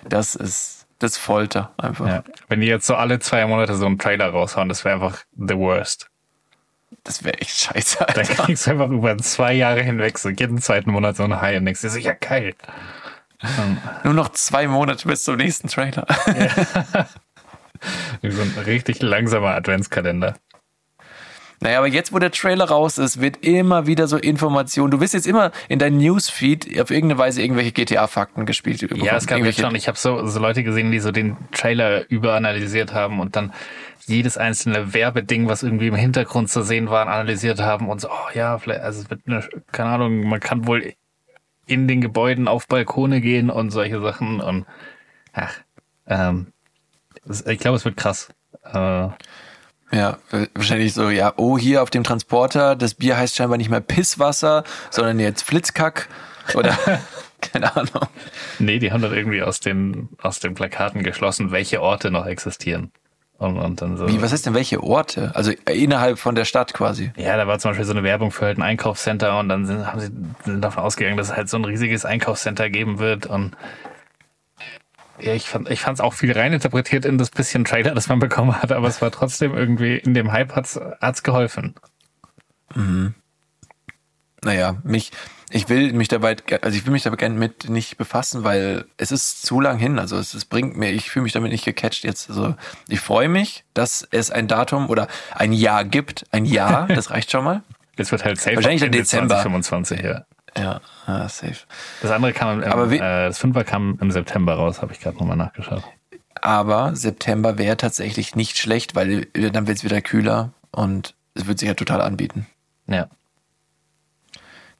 das 0.08 0.36
ist 0.36 0.86
das 1.00 1.18
Folter 1.18 1.74
einfach. 1.78 2.08
Ja. 2.08 2.24
Wenn 2.48 2.62
die 2.62 2.68
jetzt 2.68 2.86
so 2.88 2.96
alle 2.96 3.20
zwei 3.20 3.46
Monate 3.46 3.76
so 3.76 3.86
einen 3.86 4.00
Trailer 4.00 4.30
raushauen, 4.30 4.70
das 4.70 4.86
wäre 4.86 4.96
einfach 4.96 5.20
the 5.36 5.56
worst. 5.58 6.10
Das 7.04 7.24
wäre 7.26 7.38
echt 7.40 7.58
scheiße, 7.60 7.98
Dann 8.08 8.18
Alter. 8.26 8.44
kriegst 8.44 8.68
du 8.68 8.72
einfach 8.72 8.90
über 8.90 9.18
zwei 9.18 9.54
Jahre 9.54 9.82
hinweg 9.82 10.18
so 10.18 10.30
jeden 10.30 10.60
zweiten 10.62 10.92
Monat 10.92 11.18
so 11.18 11.24
einen 11.24 11.42
High 11.42 11.58
und 11.58 11.66
denkst 11.66 11.82
dir 11.82 11.90
so, 11.90 12.00
ja 12.00 12.14
geil. 12.14 12.56
Nur 14.04 14.14
noch 14.14 14.30
zwei 14.30 14.68
Monate 14.68 15.08
bis 15.08 15.24
zum 15.24 15.38
nächsten 15.38 15.68
Trailer. 15.68 16.06
Wie 18.22 18.32
so 18.32 18.42
ein 18.42 18.54
richtig 18.66 19.02
langsamer 19.02 19.56
Adventskalender. 19.56 20.36
Naja, 21.62 21.78
aber 21.78 21.88
jetzt, 21.88 22.14
wo 22.14 22.20
der 22.20 22.32
Trailer 22.32 22.66
raus 22.66 22.98
ist, 22.98 23.22
wird 23.22 23.38
immer 23.38 23.88
wieder 23.88 24.08
so 24.08 24.18
Information. 24.18 24.92
Du 24.92 25.00
wirst 25.00 25.14
jetzt 25.14 25.26
immer 25.26 25.52
in 25.70 25.80
deinem 25.80 25.98
Newsfeed 25.98 26.80
auf 26.80 26.92
irgendeine 26.92 27.18
Weise 27.18 27.42
irgendwelche 27.42 27.72
GTA-Fakten 27.72 28.46
gespielt. 28.46 28.82
Ja, 28.82 29.16
es 29.16 29.26
gab 29.26 29.40
jetzt 29.40 29.60
schon. 29.60 29.74
Ich 29.76 29.88
habe 29.88 29.98
so, 29.98 30.26
so 30.28 30.40
Leute 30.40 30.64
gesehen, 30.64 30.92
die 30.92 31.00
so 31.00 31.12
den 31.12 31.38
Trailer 31.52 32.10
überanalysiert 32.10 32.94
haben 32.94 33.20
und 33.20 33.36
dann 33.36 33.54
jedes 34.06 34.38
einzelne 34.38 34.94
Werbeding, 34.94 35.48
was 35.48 35.64
irgendwie 35.64 35.88
im 35.88 35.96
Hintergrund 35.96 36.50
zu 36.50 36.62
sehen 36.62 36.90
war, 36.90 37.08
analysiert 37.08 37.60
haben 37.60 37.90
und 37.90 38.02
so, 38.02 38.10
oh 38.10 38.30
ja, 38.36 38.60
vielleicht, 38.60 38.82
also 38.82 39.02
es 39.02 39.10
wird 39.10 39.22
eine, 39.26 39.44
keine 39.72 39.90
Ahnung, 39.90 40.28
man 40.28 40.40
kann 40.40 40.68
wohl 40.68 40.94
in 41.66 41.88
den 41.88 42.02
Gebäuden 42.02 42.48
auf 42.48 42.68
Balkone 42.68 43.22
gehen 43.22 43.50
und 43.50 43.72
solche 43.72 44.02
Sachen 44.02 44.42
und 44.42 44.66
ach, 45.34 45.54
ähm, 46.08 46.48
ich 47.48 47.60
glaube, 47.60 47.78
es 47.78 47.86
wird 47.86 47.98
krass. 47.98 48.30
Äh, 48.64 49.10
ja, 49.92 50.18
wahrscheinlich 50.54 50.94
so, 50.94 51.10
ja, 51.10 51.34
oh, 51.38 51.58
hier 51.58 51.84
auf 51.84 51.90
dem 51.90 52.04
Transporter, 52.04 52.76
das 52.76 52.96
Bier 52.96 53.18
heißt 53.18 53.36
scheinbar 53.36 53.58
nicht 53.58 53.70
mehr 53.70 53.82
Pisswasser, 53.82 54.64
sondern 54.90 55.20
jetzt 55.20 55.44
Flitzkack 55.44 56.10
oder 56.54 56.78
keine 57.42 57.76
Ahnung. 57.76 58.08
Nee, 58.60 58.80
die 58.80 58.92
haben 58.92 59.02
dann 59.02 59.14
irgendwie 59.14 59.42
aus 59.42 59.60
den, 59.60 60.10
aus 60.22 60.40
den 60.40 60.54
Plakaten 60.54 61.04
geschlossen, 61.04 61.52
welche 61.52 61.82
Orte 61.82 62.12
noch 62.12 62.26
existieren. 62.26 62.92
Und, 63.38 63.58
und 63.58 63.82
dann 63.82 63.98
so. 63.98 64.08
Wie, 64.08 64.22
was 64.22 64.32
ist 64.32 64.46
denn 64.46 64.54
welche 64.54 64.82
Orte? 64.82 65.32
Also 65.36 65.52
innerhalb 65.70 66.20
von 66.20 66.36
der 66.36 66.46
Stadt 66.46 66.74
quasi. 66.74 67.12
Ja, 67.18 67.36
da 67.36 67.48
war 67.48 67.60
zum 67.60 67.72
Beispiel 67.72 67.86
so 67.86 67.92
eine 67.92 68.04
Werbung 68.04 68.32
für 68.32 68.46
halt 68.46 68.58
ein 68.58 68.62
Einkaufscenter 68.62 69.40
und 69.40 69.50
dann 69.50 69.66
sind, 69.66 69.86
haben 69.86 70.00
sie 70.00 70.10
sind 70.46 70.62
davon 70.62 70.84
ausgegangen, 70.84 71.18
dass 71.18 71.30
es 71.30 71.36
halt 71.36 71.50
so 71.50 71.58
ein 71.58 71.66
riesiges 71.66 72.06
Einkaufscenter 72.06 72.70
geben 72.70 73.00
wird 73.00 73.26
und 73.26 73.58
ja, 75.20 75.34
ich 75.34 75.48
fand 75.48 75.70
ich 75.70 75.82
fand 75.82 75.98
es 75.98 76.02
auch 76.02 76.14
viel 76.14 76.32
reininterpretiert 76.32 77.06
in 77.06 77.18
das 77.18 77.30
bisschen 77.30 77.66
Trailer, 77.66 77.94
das 77.94 78.08
man 78.08 78.20
bekommen 78.20 78.62
hat, 78.62 78.72
aber 78.72 78.88
es 78.88 79.02
war 79.02 79.12
trotzdem 79.12 79.54
irgendwie 79.54 79.98
in 79.98 80.14
dem 80.14 80.32
Hype 80.32 80.56
hat's 80.56 80.80
hat's 81.02 81.24
geholfen. 81.24 81.76
Mhm. 82.74 83.16
Naja, 84.44 84.78
mich 84.84 85.12
ich 85.56 85.70
will 85.70 85.94
mich 85.94 86.10
dabei 86.10 86.36
also 86.62 86.78
ich 86.78 86.86
will 86.86 86.92
mich 86.92 87.04
dabei 87.04 87.16
gerne 87.16 87.36
mit 87.36 87.70
nicht 87.70 87.98
befassen, 87.98 88.44
weil 88.44 88.84
es 88.98 89.14
ist 89.14 89.44
zu 89.44 89.62
lang 89.62 89.78
hin, 89.78 90.00
also 90.00 90.18
es, 90.18 90.34
es 90.34 90.44
bringt 90.44 90.76
mir, 90.76 90.92
ich 90.92 91.10
fühle 91.10 91.24
mich 91.24 91.32
damit 91.32 91.52
nicht 91.54 91.64
gecatcht 91.64 92.04
jetzt. 92.04 92.30
Also 92.30 92.56
ich 92.90 93.00
freue 93.00 93.30
mich, 93.30 93.64
dass 93.74 94.06
es 94.12 94.32
ein 94.32 94.50
Datum 94.50 94.90
oder 94.90 95.08
ein 95.34 95.54
Jahr 95.54 95.86
gibt, 95.86 96.26
ein 96.32 96.44
Jahr, 96.44 96.88
das 96.94 97.10
reicht 97.10 97.32
schon 97.32 97.46
mal. 97.46 97.64
Es 97.96 98.12
wird 98.12 98.26
halt 98.26 98.38
safe 98.38 98.58
Wahrscheinlich 98.58 98.84
im 98.84 98.92
Dezember 98.92 99.36
2025, 99.42 100.02
ja. 100.02 100.26
Ja, 100.58 100.82
ah, 101.06 101.30
safe. 101.30 101.56
Das 102.02 102.12
andere 102.12 102.34
kam, 102.34 102.62
im, 102.62 102.70
Aber 102.70 102.92
wie- 102.92 102.98
äh, 102.98 103.28
das 103.28 103.38
Fünfer 103.38 103.64
kam 103.64 103.98
im 104.02 104.12
September 104.12 104.56
raus, 104.56 104.82
habe 104.82 104.92
ich 104.92 105.00
gerade 105.00 105.18
nochmal 105.18 105.38
nachgeschaut. 105.38 105.84
Aber 106.42 106.94
September 106.98 107.58
wäre 107.58 107.78
tatsächlich 107.78 108.36
nicht 108.36 108.58
schlecht, 108.58 108.94
weil 108.94 109.28
dann 109.34 109.68
wird 109.68 109.78
es 109.78 109.84
wieder 109.86 110.02
kühler 110.02 110.52
und 110.72 111.16
es 111.34 111.48
wird 111.48 111.60
sich 111.60 111.68
ja 111.70 111.76
total 111.76 112.02
anbieten. 112.02 112.46
Ja. 112.88 113.08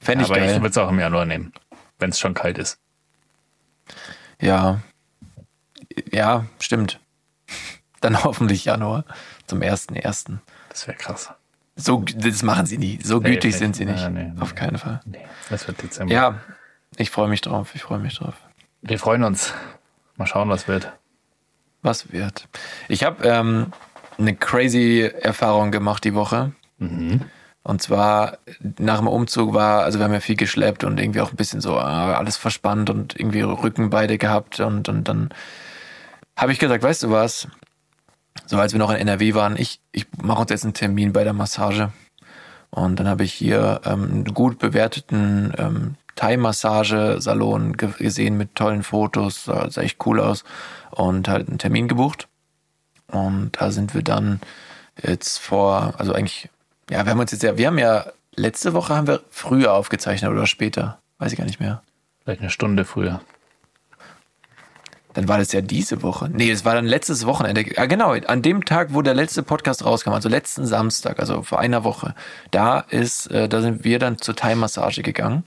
Fände 0.06 0.24
ich 0.24 0.30
Aber 0.30 0.38
ich 0.40 0.46
geil. 0.46 0.56
würde 0.62 0.68
es 0.70 0.78
auch 0.78 0.88
im 0.88 0.98
Januar 0.98 1.26
nehmen, 1.26 1.52
wenn 1.98 2.10
es 2.10 2.18
schon 2.18 2.32
kalt 2.34 2.58
ist. 2.58 2.78
ja. 4.40 4.80
Ja, 6.12 6.44
stimmt. 6.58 7.00
Dann 8.00 8.22
hoffentlich 8.24 8.64
Januar 8.66 9.04
zum 9.46 9.62
ersten 9.62 9.96
ersten. 9.96 10.42
Das 10.68 10.86
wäre 10.86 10.96
krass. 10.96 11.30
So, 11.74 12.02
das 12.16 12.42
machen 12.42 12.66
sie 12.66 12.76
nie. 12.78 12.98
So 13.02 13.18
Nee, 13.18 13.30
gütig 13.30 13.44
nicht. 13.52 13.58
sind 13.58 13.76
sie 13.76 13.84
nicht. 13.86 14.08
Nee, 14.10 14.24
nee. 14.34 14.40
Auf 14.40 14.54
keinen 14.54 14.76
Fall. 14.78 15.00
Nee, 15.06 15.24
das 15.48 15.66
wird 15.66 15.82
Dezember. 15.82 16.12
Ja, 16.12 16.40
ich 16.96 17.10
freue 17.10 17.28
mich 17.28 17.40
drauf. 17.40 17.74
Ich 17.74 17.82
freue 17.82 17.98
mich 17.98 18.16
drauf. 18.18 18.34
Wir 18.82 18.98
freuen 18.98 19.24
uns. 19.24 19.54
Mal 20.16 20.26
schauen, 20.26 20.48
was 20.50 20.68
wird. 20.68 20.92
Was 21.82 22.12
wird? 22.12 22.48
Ich 22.88 23.02
habe 23.04 23.24
ähm, 23.26 23.72
eine 24.18 24.34
crazy 24.34 25.00
Erfahrung 25.20 25.70
gemacht 25.70 26.04
die 26.04 26.14
Woche. 26.14 26.52
Und 27.66 27.82
zwar 27.82 28.38
nach 28.78 28.98
dem 28.98 29.08
Umzug 29.08 29.52
war, 29.52 29.82
also 29.82 29.98
wir 29.98 30.04
haben 30.04 30.12
ja 30.12 30.20
viel 30.20 30.36
geschleppt 30.36 30.84
und 30.84 31.00
irgendwie 31.00 31.20
auch 31.20 31.32
ein 31.32 31.36
bisschen 31.36 31.60
so 31.60 31.76
ah, 31.76 32.14
alles 32.14 32.36
verspannt 32.36 32.90
und 32.90 33.18
irgendwie 33.18 33.40
Rücken 33.40 33.90
beide 33.90 34.18
gehabt 34.18 34.60
und, 34.60 34.88
und 34.88 35.08
dann 35.08 35.30
habe 36.36 36.52
ich 36.52 36.60
gesagt, 36.60 36.84
weißt 36.84 37.02
du 37.02 37.10
was? 37.10 37.48
So 38.46 38.56
als 38.56 38.72
wir 38.72 38.78
noch 38.78 38.90
in 38.90 38.96
NRW 38.98 39.34
waren, 39.34 39.56
ich, 39.56 39.80
ich 39.90 40.06
mache 40.22 40.42
uns 40.42 40.50
jetzt 40.50 40.62
einen 40.62 40.74
Termin 40.74 41.12
bei 41.12 41.24
der 41.24 41.32
Massage. 41.32 41.92
Und 42.70 43.00
dann 43.00 43.08
habe 43.08 43.24
ich 43.24 43.32
hier 43.32 43.80
ähm, 43.84 44.04
einen 44.04 44.24
gut 44.26 44.60
bewerteten 44.60 45.52
ähm, 45.58 45.94
Thai-Massage-Salon 46.14 47.72
ge 47.72 47.90
gesehen 47.98 48.36
mit 48.36 48.54
tollen 48.54 48.84
Fotos, 48.84 49.42
sah, 49.42 49.68
sah 49.72 49.80
echt 49.80 50.06
cool 50.06 50.20
aus 50.20 50.44
und 50.92 51.26
halt 51.26 51.48
einen 51.48 51.58
Termin 51.58 51.88
gebucht. 51.88 52.28
Und 53.08 53.60
da 53.60 53.72
sind 53.72 53.92
wir 53.92 54.02
dann 54.02 54.40
jetzt 55.02 55.38
vor, 55.38 55.94
also 55.98 56.12
eigentlich, 56.12 56.48
ja, 56.90 57.04
wir 57.04 57.10
haben 57.12 57.20
uns 57.20 57.32
jetzt 57.32 57.42
ja, 57.42 57.56
wir 57.56 57.66
haben 57.66 57.78
ja, 57.78 58.06
letzte 58.34 58.72
Woche 58.72 58.94
haben 58.94 59.06
wir 59.06 59.22
früher 59.30 59.72
aufgezeichnet 59.72 60.30
oder 60.30 60.46
später, 60.46 60.98
weiß 61.18 61.32
ich 61.32 61.38
gar 61.38 61.44
nicht 61.44 61.60
mehr. 61.60 61.82
Vielleicht 62.22 62.40
eine 62.40 62.50
Stunde 62.50 62.84
früher. 62.84 63.20
Dann 65.14 65.28
war 65.28 65.38
das 65.38 65.52
ja 65.52 65.62
diese 65.62 66.02
Woche. 66.02 66.28
Nee, 66.28 66.50
es 66.50 66.66
war 66.66 66.74
dann 66.74 66.84
letztes 66.84 67.24
Wochenende. 67.24 67.64
Ah, 67.76 67.86
genau, 67.86 68.10
an 68.12 68.42
dem 68.42 68.66
Tag, 68.66 68.92
wo 68.92 69.00
der 69.00 69.14
letzte 69.14 69.42
Podcast 69.42 69.82
rauskam, 69.82 70.12
also 70.12 70.28
letzten 70.28 70.66
Samstag, 70.66 71.18
also 71.18 71.42
vor 71.42 71.58
einer 71.58 71.84
Woche, 71.84 72.14
da 72.50 72.80
ist, 72.80 73.30
äh, 73.30 73.48
da 73.48 73.62
sind 73.62 73.82
wir 73.82 73.98
dann 73.98 74.18
zur 74.18 74.36
Thai-Massage 74.36 75.02
gegangen. 75.02 75.44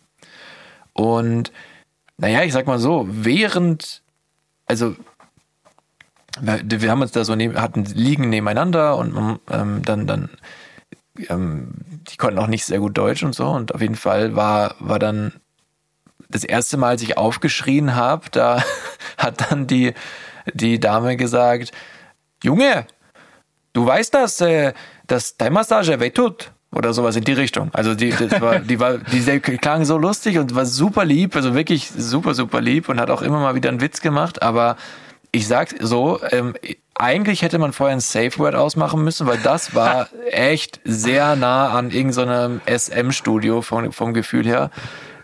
Und 0.94 1.52
naja, 2.18 2.42
ich 2.42 2.52
sag 2.52 2.66
mal 2.66 2.80
so, 2.80 3.06
während, 3.10 4.02
also 4.66 4.96
wir, 6.42 6.82
wir 6.82 6.90
haben 6.90 7.02
uns 7.02 7.12
da 7.12 7.24
so 7.24 7.36
neben, 7.36 7.62
hatten 7.62 7.86
liegen 7.86 8.30
nebeneinander 8.30 8.98
und 8.98 9.40
ähm, 9.52 9.82
dann, 9.84 10.08
dann, 10.08 10.30
ähm, 11.28 11.72
die 12.10 12.18
konnten 12.18 12.40
auch 12.40 12.48
nicht 12.48 12.66
sehr 12.66 12.80
gut 12.80 12.98
Deutsch 12.98 13.24
und 13.24 13.34
so. 13.34 13.48
Und 13.48 13.74
auf 13.74 13.82
jeden 13.82 13.96
Fall 13.96 14.36
war, 14.36 14.76
war 14.80 15.00
dann 15.00 15.34
das 16.30 16.44
erste 16.44 16.78
Mal, 16.78 16.90
als 16.90 17.02
ich 17.02 17.18
aufgeschrien 17.18 17.96
habe, 17.96 18.28
da 18.32 18.64
hat 19.18 19.50
dann 19.50 19.68
die, 19.68 19.94
die 20.54 20.80
Dame 20.80 21.18
gesagt, 21.18 21.72
Junge, 22.44 22.86
du 23.74 23.86
weißt, 23.86 24.14
dass, 24.14 24.40
äh, 24.42 24.74
dass 25.08 25.38
deine 25.38 25.52
Massage 25.52 26.00
wehtut. 26.00 26.52
Oder 26.72 26.94
sowas 26.94 27.16
in 27.16 27.24
die 27.24 27.34
Richtung. 27.34 27.72
Also 27.74 27.96
die, 27.96 28.12
das 28.12 28.40
war, 28.42 28.60
die 28.60 28.80
war, 28.80 29.00
die 29.00 29.40
klang 29.40 29.86
so 29.86 29.98
lustig 29.98 30.38
und 30.38 30.54
war 30.54 30.68
super 30.68 31.04
lieb, 31.04 31.36
also 31.36 31.56
wirklich 31.56 31.90
super, 31.90 32.36
super 32.36 32.62
lieb 32.62 32.90
und 32.90 33.00
hat 33.00 33.10
auch 33.10 33.24
immer 33.24 33.40
mal 33.40 33.56
wieder 33.56 33.70
einen 33.70 33.82
Witz 33.82 34.02
gemacht, 34.02 34.44
aber 34.44 34.78
ich 35.32 35.48
sag 35.48 35.76
so, 35.80 36.20
ähm, 36.32 36.56
eigentlich 36.96 37.42
hätte 37.42 37.60
man 37.60 37.72
vorher 37.72 37.96
ein 37.96 38.02
Safe 38.02 38.38
Word 38.38 38.56
ausmachen 38.56 39.04
müssen, 39.04 39.28
weil 39.28 39.38
das 39.38 39.74
war 39.74 40.10
echt 40.32 40.82
sehr 40.84 41.36
nah 41.36 41.70
an 41.70 41.92
irgendeinem 41.92 42.62
SM-Studio 42.66 43.62
vom, 43.62 43.92
vom 43.92 44.14
Gefühl 44.14 44.46
her. 44.46 44.70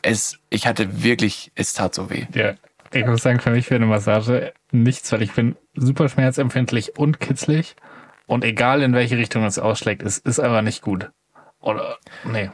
Es, 0.02 0.40
ich 0.50 0.68
hatte 0.68 1.04
wirklich, 1.04 1.52
es 1.56 1.74
tat 1.74 1.96
so 1.96 2.10
weh. 2.10 2.26
Ja. 2.34 2.54
Ich 2.94 3.06
muss 3.06 3.24
sagen, 3.24 3.42
für 3.42 3.50
mich 3.50 3.70
wäre 3.70 3.78
eine 3.78 3.88
Massage 3.88 4.54
nichts, 4.72 5.12
weil 5.12 5.22
ich 5.22 5.34
bin 5.34 5.56
super 5.76 6.08
schmerzempfindlich 6.08 6.98
und 6.98 7.20
kitzlig. 7.20 7.76
Und 8.26 8.44
egal 8.44 8.82
in 8.82 8.94
welche 8.94 9.18
Richtung 9.18 9.44
es 9.44 9.60
ausschlägt, 9.60 10.02
es 10.02 10.18
ist 10.18 10.40
einfach 10.40 10.62
nicht 10.62 10.82
gut. 10.82 11.12
Oder, 11.60 11.98
nee. 12.24 12.50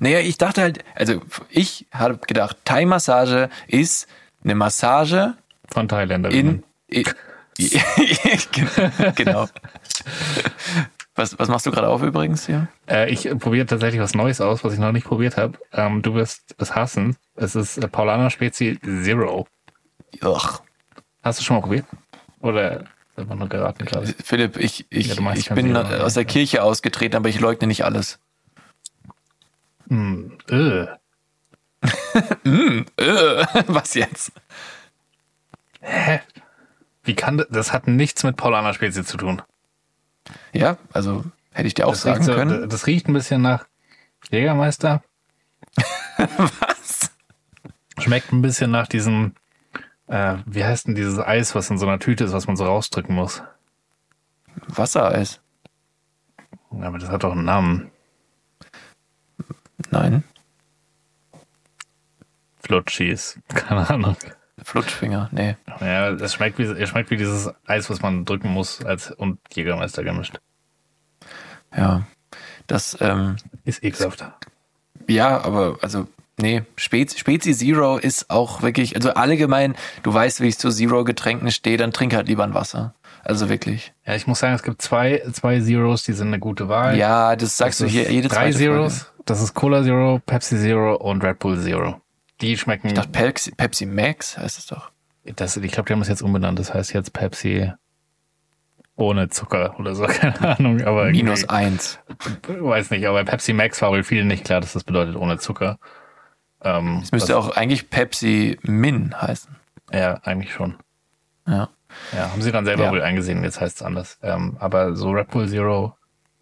Naja, 0.00 0.18
ich 0.18 0.38
dachte 0.38 0.62
halt, 0.62 0.84
also 0.94 1.20
ich 1.48 1.86
habe 1.92 2.18
gedacht, 2.18 2.56
Thai-Massage 2.64 3.50
ist 3.68 4.08
eine 4.42 4.54
Massage 4.54 5.34
Von 5.72 5.88
Thailänderinnen. 5.88 6.62
in, 6.88 7.04
in 7.04 7.04
genau. 9.14 9.48
Was, 11.14 11.38
was 11.38 11.48
machst 11.48 11.66
du 11.66 11.70
gerade 11.70 11.88
auf 11.88 12.02
übrigens 12.02 12.46
hier? 12.46 12.68
Äh, 12.88 13.10
ich 13.10 13.28
probiere 13.38 13.66
tatsächlich 13.66 14.00
was 14.00 14.14
Neues 14.14 14.40
aus, 14.40 14.64
was 14.64 14.72
ich 14.72 14.78
noch 14.78 14.92
nicht 14.92 15.06
probiert 15.06 15.36
habe. 15.36 15.58
Ähm, 15.72 16.00
du 16.02 16.14
wirst 16.14 16.54
es 16.58 16.74
hassen. 16.74 17.16
Es 17.34 17.54
ist 17.54 17.76
äh, 17.76 17.88
Paulaner 17.88 18.30
Spezi 18.30 18.78
Zero. 18.82 19.46
Ugh. 20.22 20.60
Hast 21.22 21.40
du 21.40 21.44
schon 21.44 21.56
mal 21.56 21.62
probiert? 21.62 21.84
Oder 22.40 22.84
einfach 23.16 23.34
nur 23.34 23.48
geraten 23.48 23.84
gerade? 23.84 24.06
Philipp, 24.24 24.56
ich, 24.56 24.86
ich, 24.88 25.14
Ja, 25.14 25.32
ich 25.34 25.50
bin 25.50 25.74
Zero, 25.74 26.02
aus 26.02 26.14
der 26.14 26.24
Kirche 26.24 26.62
ausgetreten, 26.62 27.16
aber 27.16 27.28
ich 27.28 27.40
leugne 27.40 27.66
nicht 27.66 27.84
alles. 27.84 28.18
Hm, 29.88 30.38
äh. 30.50 30.86
Äh, 32.44 32.84
was 33.66 33.94
jetzt? 33.94 34.32
Hä? 35.82 36.20
Wie 37.02 37.14
kann 37.14 37.38
das? 37.38 37.48
Das 37.50 37.72
hat 37.72 37.86
nichts 37.88 38.22
mit 38.24 38.36
Paulaner 38.36 38.72
Spezi 38.74 39.04
zu 39.04 39.16
tun. 39.16 39.42
Ja, 40.52 40.78
also 40.92 41.24
hätte 41.52 41.66
ich 41.66 41.74
dir 41.74 41.86
auch 41.86 41.92
Das 41.92 42.02
sagen 42.02 42.22
so, 42.22 42.32
können. 42.34 42.68
das 42.68 42.86
riecht 42.86 43.08
ein 43.08 43.12
bisschen 43.12 43.42
nach 43.42 43.66
Jägermeister. 44.30 45.02
Was? 46.16 47.10
Schmeckt 47.98 48.32
ein 48.32 48.42
bisschen 48.42 48.70
nach 48.70 48.86
diesem, 48.86 49.34
äh, 50.06 50.36
wie 50.46 50.64
heißt 50.64 50.86
denn 50.86 50.94
dieses 50.94 51.18
Eis, 51.18 51.54
was 51.54 51.70
in 51.70 51.78
so 51.78 51.86
einer 51.86 51.98
Tüte 51.98 52.24
ist, 52.24 52.32
was 52.32 52.46
man 52.46 52.56
so 52.56 52.64
rausdrücken 52.64 53.14
muss? 53.14 53.42
Wassereis? 54.68 55.40
Ja, 56.72 56.86
Aber 56.86 56.98
das 56.98 57.10
hat 57.10 57.22
doch 57.24 57.32
einen 57.32 57.44
Namen. 57.44 57.90
Nein. 59.90 60.24
Flutschis. 62.60 63.38
Keine 63.48 63.88
Ahnung. 63.90 64.16
Flutschfinger? 64.64 65.28
Nee. 65.32 65.56
Ja, 65.80 66.10
es 66.10 66.34
schmeckt 66.34 66.58
wie, 66.58 66.62
es 66.64 66.88
schmeckt 66.88 67.10
wie 67.10 67.16
dieses 67.16 67.50
Eis, 67.66 67.88
was 67.90 68.02
man 68.02 68.24
drücken 68.24 68.48
muss 68.48 68.84
als 68.84 69.10
und 69.10 69.38
Jägermeister 69.54 70.04
gemischt. 70.04 70.38
Ja. 71.76 72.02
Das, 72.66 72.96
ähm, 73.00 73.36
Ist 73.64 73.82
ekelhaft. 73.82 74.24
ja, 75.08 75.40
aber 75.42 75.78
also, 75.82 76.06
nee, 76.40 76.62
Spezi, 76.76 77.18
Spezi 77.18 77.54
Zero 77.54 77.98
ist 77.98 78.30
auch 78.30 78.62
wirklich, 78.62 78.94
also 78.96 79.10
allgemein, 79.14 79.74
du 80.02 80.12
weißt, 80.14 80.40
wie 80.40 80.48
ich 80.48 80.58
zu 80.58 80.70
Zero-Getränken 80.70 81.50
stehe, 81.50 81.76
dann 81.76 81.92
trink 81.92 82.14
halt 82.14 82.28
lieber 82.28 82.44
ein 82.44 82.54
Wasser. 82.54 82.94
Also 83.24 83.48
wirklich. 83.48 83.92
Ja, 84.04 84.14
ich 84.16 84.26
muss 84.26 84.40
sagen, 84.40 84.54
es 84.54 84.62
gibt 84.64 84.82
zwei, 84.82 85.22
zwei 85.32 85.60
Zeros, 85.60 86.02
die 86.02 86.12
sind 86.12 86.28
eine 86.28 86.40
gute 86.40 86.68
Wahl. 86.68 86.96
Ja, 86.98 87.36
das 87.36 87.56
sagst 87.56 87.80
Das 87.80 87.86
du 87.86 87.92
hier 87.92 88.04
ist 88.04 88.10
jede 88.10 88.28
drei 88.28 88.50
Zeros. 88.52 89.06
Das 89.26 89.40
ist 89.40 89.54
Cola 89.54 89.84
Zero, 89.84 90.20
Pepsi 90.26 90.58
Zero 90.58 90.96
und 90.96 91.22
Red 91.22 91.38
Bull 91.38 91.60
Zero. 91.60 92.00
Die 92.42 92.56
schmecken. 92.58 92.88
Ich 92.88 92.94
dachte, 92.94 93.10
Pepsi, 93.10 93.52
Pepsi 93.52 93.86
Max 93.86 94.36
heißt 94.36 94.58
es 94.58 94.66
doch. 94.66 94.90
das, 95.24 95.56
ich 95.56 95.72
glaube, 95.72 95.86
die 95.86 95.92
haben 95.94 96.02
es 96.02 96.08
jetzt 96.08 96.22
umbenannt. 96.22 96.58
Das 96.58 96.74
heißt 96.74 96.92
jetzt 96.92 97.12
Pepsi 97.12 97.72
ohne 98.96 99.28
Zucker 99.28 99.78
oder 99.78 99.94
so. 99.94 100.04
Keine 100.06 100.58
Ahnung. 100.58 100.82
Aber 100.82 101.06
Minus 101.10 101.48
eins. 101.48 101.98
weiß 102.46 102.90
nicht. 102.90 103.06
Aber 103.06 103.24
Pepsi 103.24 103.52
Max 103.52 103.80
war 103.82 103.90
wohl 103.90 104.04
vielen 104.04 104.26
nicht 104.26 104.44
klar, 104.44 104.60
dass 104.60 104.72
das 104.74 104.84
bedeutet 104.84 105.16
ohne 105.16 105.38
Zucker. 105.38 105.78
Ähm, 106.62 107.00
Es 107.02 107.12
müsste 107.12 107.36
auch 107.36 107.56
eigentlich 107.56 107.90
Pepsi 107.90 108.58
Min 108.62 109.20
heißen. 109.20 109.56
Ja, 109.92 110.14
eigentlich 110.22 110.52
schon. 110.52 110.76
Ja. 111.46 111.68
Ja, 112.12 112.30
haben 112.30 112.40
sie 112.40 112.52
dann 112.52 112.64
selber 112.64 112.84
Ja. 112.84 112.90
wohl 112.90 113.02
eingesehen, 113.02 113.42
jetzt 113.44 113.60
heißt 113.60 113.76
es 113.76 113.82
anders. 113.82 114.18
Ähm, 114.22 114.56
aber 114.60 114.96
so 114.96 115.10
Red 115.10 115.28
Bull 115.30 115.48
Zero, 115.48 115.94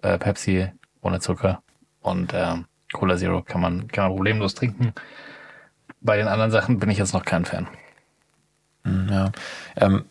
äh, 0.03 0.17
Pepsi 0.19 0.69
ohne 1.01 1.19
Zucker 1.21 1.63
und 2.03 2.33
ähm, 2.35 2.67
Cola 2.93 3.17
Zero 3.17 3.43
kann 3.43 3.61
man, 3.61 3.89
kann 3.89 4.05
man 4.09 4.13
problemlos 4.17 4.55
trinken. 4.55 4.93
Bei 6.01 6.17
den 6.17 6.29
anderen 6.29 6.51
Sachen 6.51 6.79
bin 6.79 6.91
ich 6.91 6.99
jetzt 6.99 7.13
noch 7.13 7.25
kein 7.25 7.45
Fan. 7.45 7.69
Ja. 8.85 9.33
Ähm, 9.77 10.05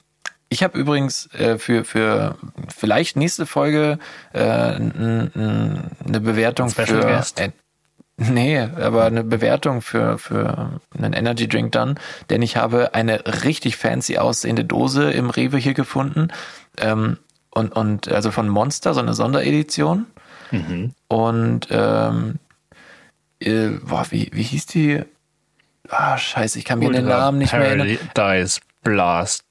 ich 0.50 0.64
habe 0.64 0.78
übrigens 0.78 1.32
äh, 1.34 1.58
für, 1.58 1.86
für 1.86 2.36
vielleicht 2.76 3.16
nächste 3.16 3.46
Folge 3.46 4.00
äh, 4.34 4.40
eine 4.40 5.82
Bewertung 6.04 6.70
Special 6.70 7.02
für. 7.02 7.08
Guest? 7.08 7.40
Äh, 7.40 7.52
nee, 8.18 8.60
aber 8.60 9.06
eine 9.06 9.24
Bewertung 9.24 9.82
für, 9.82 10.18
für 10.18 10.80
einen 10.98 11.14
Energy 11.14 11.48
Drink 11.48 11.72
dann, 11.72 12.00
denn 12.30 12.42
ich 12.42 12.58
habe 12.58 12.94
eine 12.94 13.44
richtig 13.44 13.78
fancy 13.78 14.18
aussehende 14.18 14.66
Dose 14.66 15.12
im 15.12 15.30
Rewe 15.30 15.58
hier 15.58 15.74
gefunden. 15.74 16.30
Ähm, 16.78 17.18
und, 17.52 17.76
und 17.76 18.08
also 18.10 18.32
von 18.32 18.48
Monster, 18.48 18.94
so 18.94 19.00
eine 19.00 19.14
Sonderedition. 19.14 20.06
Und 21.08 21.68
ähm, 21.70 22.40
äh, 23.40 23.70
boah, 23.84 24.06
wie, 24.10 24.30
wie 24.34 24.44
hieß 24.44 24.66
die? 24.68 25.04
Ah, 25.90 26.18
scheiße, 26.18 26.60
ich 26.60 26.66
kann 26.66 26.80
mir 26.80 26.92
den 26.92 27.06
Namen 27.06 27.40
nicht 27.40 27.54
mehr 27.54 27.66
erinnern. 27.66 27.98
Paradise 28.14 28.60
Blast. 28.84 29.44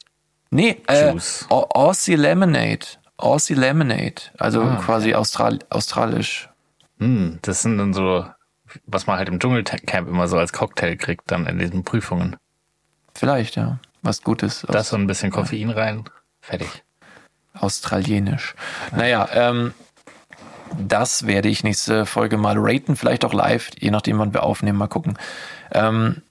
Nee, 0.51 0.81
äh, 0.87 1.15
Aussie 1.51 2.15
Lemonade. 2.15 2.87
Aussie 3.17 3.55
Lemonade. 3.55 4.23
Also 4.39 4.63
Ah, 4.63 4.81
quasi 4.85 5.15
Austral 5.15 5.59
australisch. 5.71 6.49
Hm, 6.99 7.39
das 7.43 7.63
sind 7.63 7.79
dann 7.79 7.93
so, 7.93 8.25
was 8.87 9.07
man 9.07 9.19
halt 9.19 9.29
im 9.29 9.41
Dschungelcamp 9.41 10.09
immer 10.09 10.29
so 10.29 10.39
als 10.39 10.53
Cocktail 10.53 10.97
kriegt, 10.97 11.31
dann 11.31 11.47
in 11.47 11.59
diesen 11.59 11.85
Prüfungen. 11.85 12.37
Vielleicht, 13.15 13.57
ja. 13.57 13.79
Was 14.03 14.23
Gutes. 14.23 14.65
Das 14.69 14.93
und 14.93 15.03
ein 15.03 15.07
bisschen 15.07 15.31
Koffein 15.31 15.71
rein. 15.71 16.05
Fertig. 16.41 16.69
Australienisch. 17.55 18.55
Naja, 18.95 19.29
ähm, 19.33 19.75
das 20.79 21.27
werde 21.27 21.49
ich 21.49 21.65
nächste 21.65 22.07
Folge 22.07 22.37
mal 22.37 22.55
raten, 22.57 22.95
vielleicht 22.95 23.25
auch 23.25 23.33
live, 23.33 23.71
je 23.79 23.91
nachdem, 23.91 24.19
wann 24.19 24.33
wir 24.33 24.45
aufnehmen, 24.45 24.79
mal 24.79 24.87
gucken. 24.87 25.19
Ähm, 25.73 26.23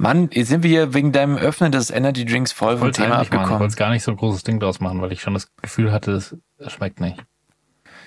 Mann, 0.00 0.30
jetzt 0.32 0.48
sind 0.48 0.62
wir 0.62 0.70
hier 0.70 0.94
wegen 0.94 1.12
deinem 1.12 1.36
Öffnen 1.36 1.72
des 1.72 1.90
Energy 1.90 2.24
Drinks 2.24 2.52
voll 2.52 2.78
vom 2.78 2.90
Thema 2.90 3.08
machen. 3.08 3.22
Ich 3.22 3.32
abgekommen. 3.32 3.60
wollte 3.60 3.76
gar 3.76 3.90
nicht 3.90 4.02
so 4.02 4.10
ein 4.12 4.16
großes 4.16 4.44
Ding 4.44 4.58
draus 4.58 4.80
machen, 4.80 5.02
weil 5.02 5.12
ich 5.12 5.20
schon 5.20 5.34
das 5.34 5.54
Gefühl 5.60 5.92
hatte, 5.92 6.12
es 6.12 6.34
schmeckt 6.68 7.00
nicht. 7.00 7.22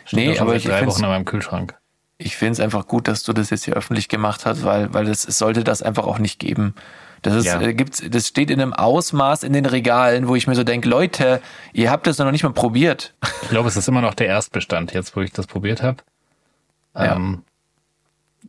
Steht 0.06 0.20
Nee, 0.32 0.40
aber 0.40 0.56
ich 0.56 0.64
drei 0.64 0.88
Wochen 0.88 1.04
in 1.04 1.10
meinem 1.10 1.26
Kühlschrank. 1.26 1.78
Ich 2.18 2.36
finde 2.36 2.54
es 2.54 2.60
einfach 2.60 2.88
gut, 2.88 3.08
dass 3.08 3.22
du 3.22 3.32
das 3.32 3.52
jetzt 3.52 3.66
hier 3.66 3.76
öffentlich 3.76 4.10
gemacht 4.10 4.48
hast, 4.48 4.64
weil, 4.64 4.92
weil 4.92 5.08
es, 5.08 5.24
es 5.24 5.38
sollte 5.38 5.64
das 5.64 5.84
einfach 5.84 6.06
auch 6.06 6.18
nicht 6.18 6.40
geben. 6.40 6.74
Das 7.22 7.36
ist, 7.36 7.46
Ja. 7.46 7.62
äh, 7.62 7.76
gibt's, 7.76 8.02
das 8.10 8.28
steht 8.28 8.50
in 8.50 8.60
einem 8.60 8.74
Ausmaß 8.74 9.44
in 9.44 9.54
den 9.54 9.68
Regalen, 9.68 10.28
wo 10.28 10.36
ich 10.36 10.48
mir 10.48 10.56
so 10.56 10.64
denke, 10.64 10.90
Leute, 10.90 11.42
ihr 11.74 11.92
habt 11.92 12.08
das 12.08 12.18
noch 12.18 12.32
nicht 12.32 12.44
mal 12.44 12.54
probiert. 12.54 13.14
Ich 13.44 13.50
glaube, 13.50 13.68
es 13.70 13.78
ist 13.78 13.88
immer 13.88 14.02
noch 14.02 14.16
der 14.16 14.28
Erstbestand, 14.28 14.94
jetzt 14.94 15.16
wo 15.16 15.22
ich 15.22 15.32
das 15.32 15.46
probiert 15.46 15.84
habe. 15.84 15.98
Ja. 16.96 17.16
Ähm, 17.16 17.44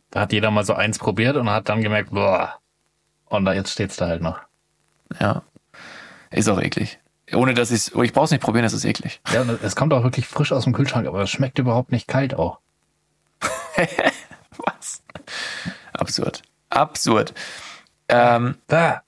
da 0.09 0.21
hat 0.21 0.33
jeder 0.33 0.49
mal 0.49 0.65
so 0.65 0.73
eins 0.73 0.97
probiert 0.97 1.35
und 1.37 1.47
hat 1.51 1.69
dann 1.69 1.81
gemerkt, 1.83 2.09
boah. 2.09 2.55
Und 3.35 3.45
da 3.45 3.53
jetzt 3.53 3.71
steht's 3.71 3.95
da 3.97 4.07
halt 4.07 4.21
noch. 4.21 4.39
Ja. 5.19 5.43
Ist 6.31 6.49
auch 6.49 6.61
eklig. 6.61 6.99
Ohne 7.33 7.53
dass 7.53 7.71
ich's, 7.71 7.93
oh, 7.95 8.03
ich 8.03 8.13
brauch's 8.13 8.31
nicht 8.31 8.41
probieren, 8.41 8.63
das 8.63 8.73
ist 8.73 8.85
eklig. 8.85 9.19
Ja, 9.33 9.41
und 9.41 9.61
es 9.63 9.75
kommt 9.75 9.93
auch 9.93 10.03
wirklich 10.03 10.27
frisch 10.27 10.51
aus 10.51 10.65
dem 10.65 10.73
Kühlschrank, 10.73 11.07
aber 11.07 11.21
es 11.21 11.29
schmeckt 11.29 11.57
überhaupt 11.57 11.91
nicht 11.91 12.07
kalt 12.07 12.35
auch. 12.35 12.59
Was? 14.65 15.01
Absurd. 15.93 16.41
Absurd. 16.69 17.33
Ähm, 18.09 18.55
Da. 18.67 19.01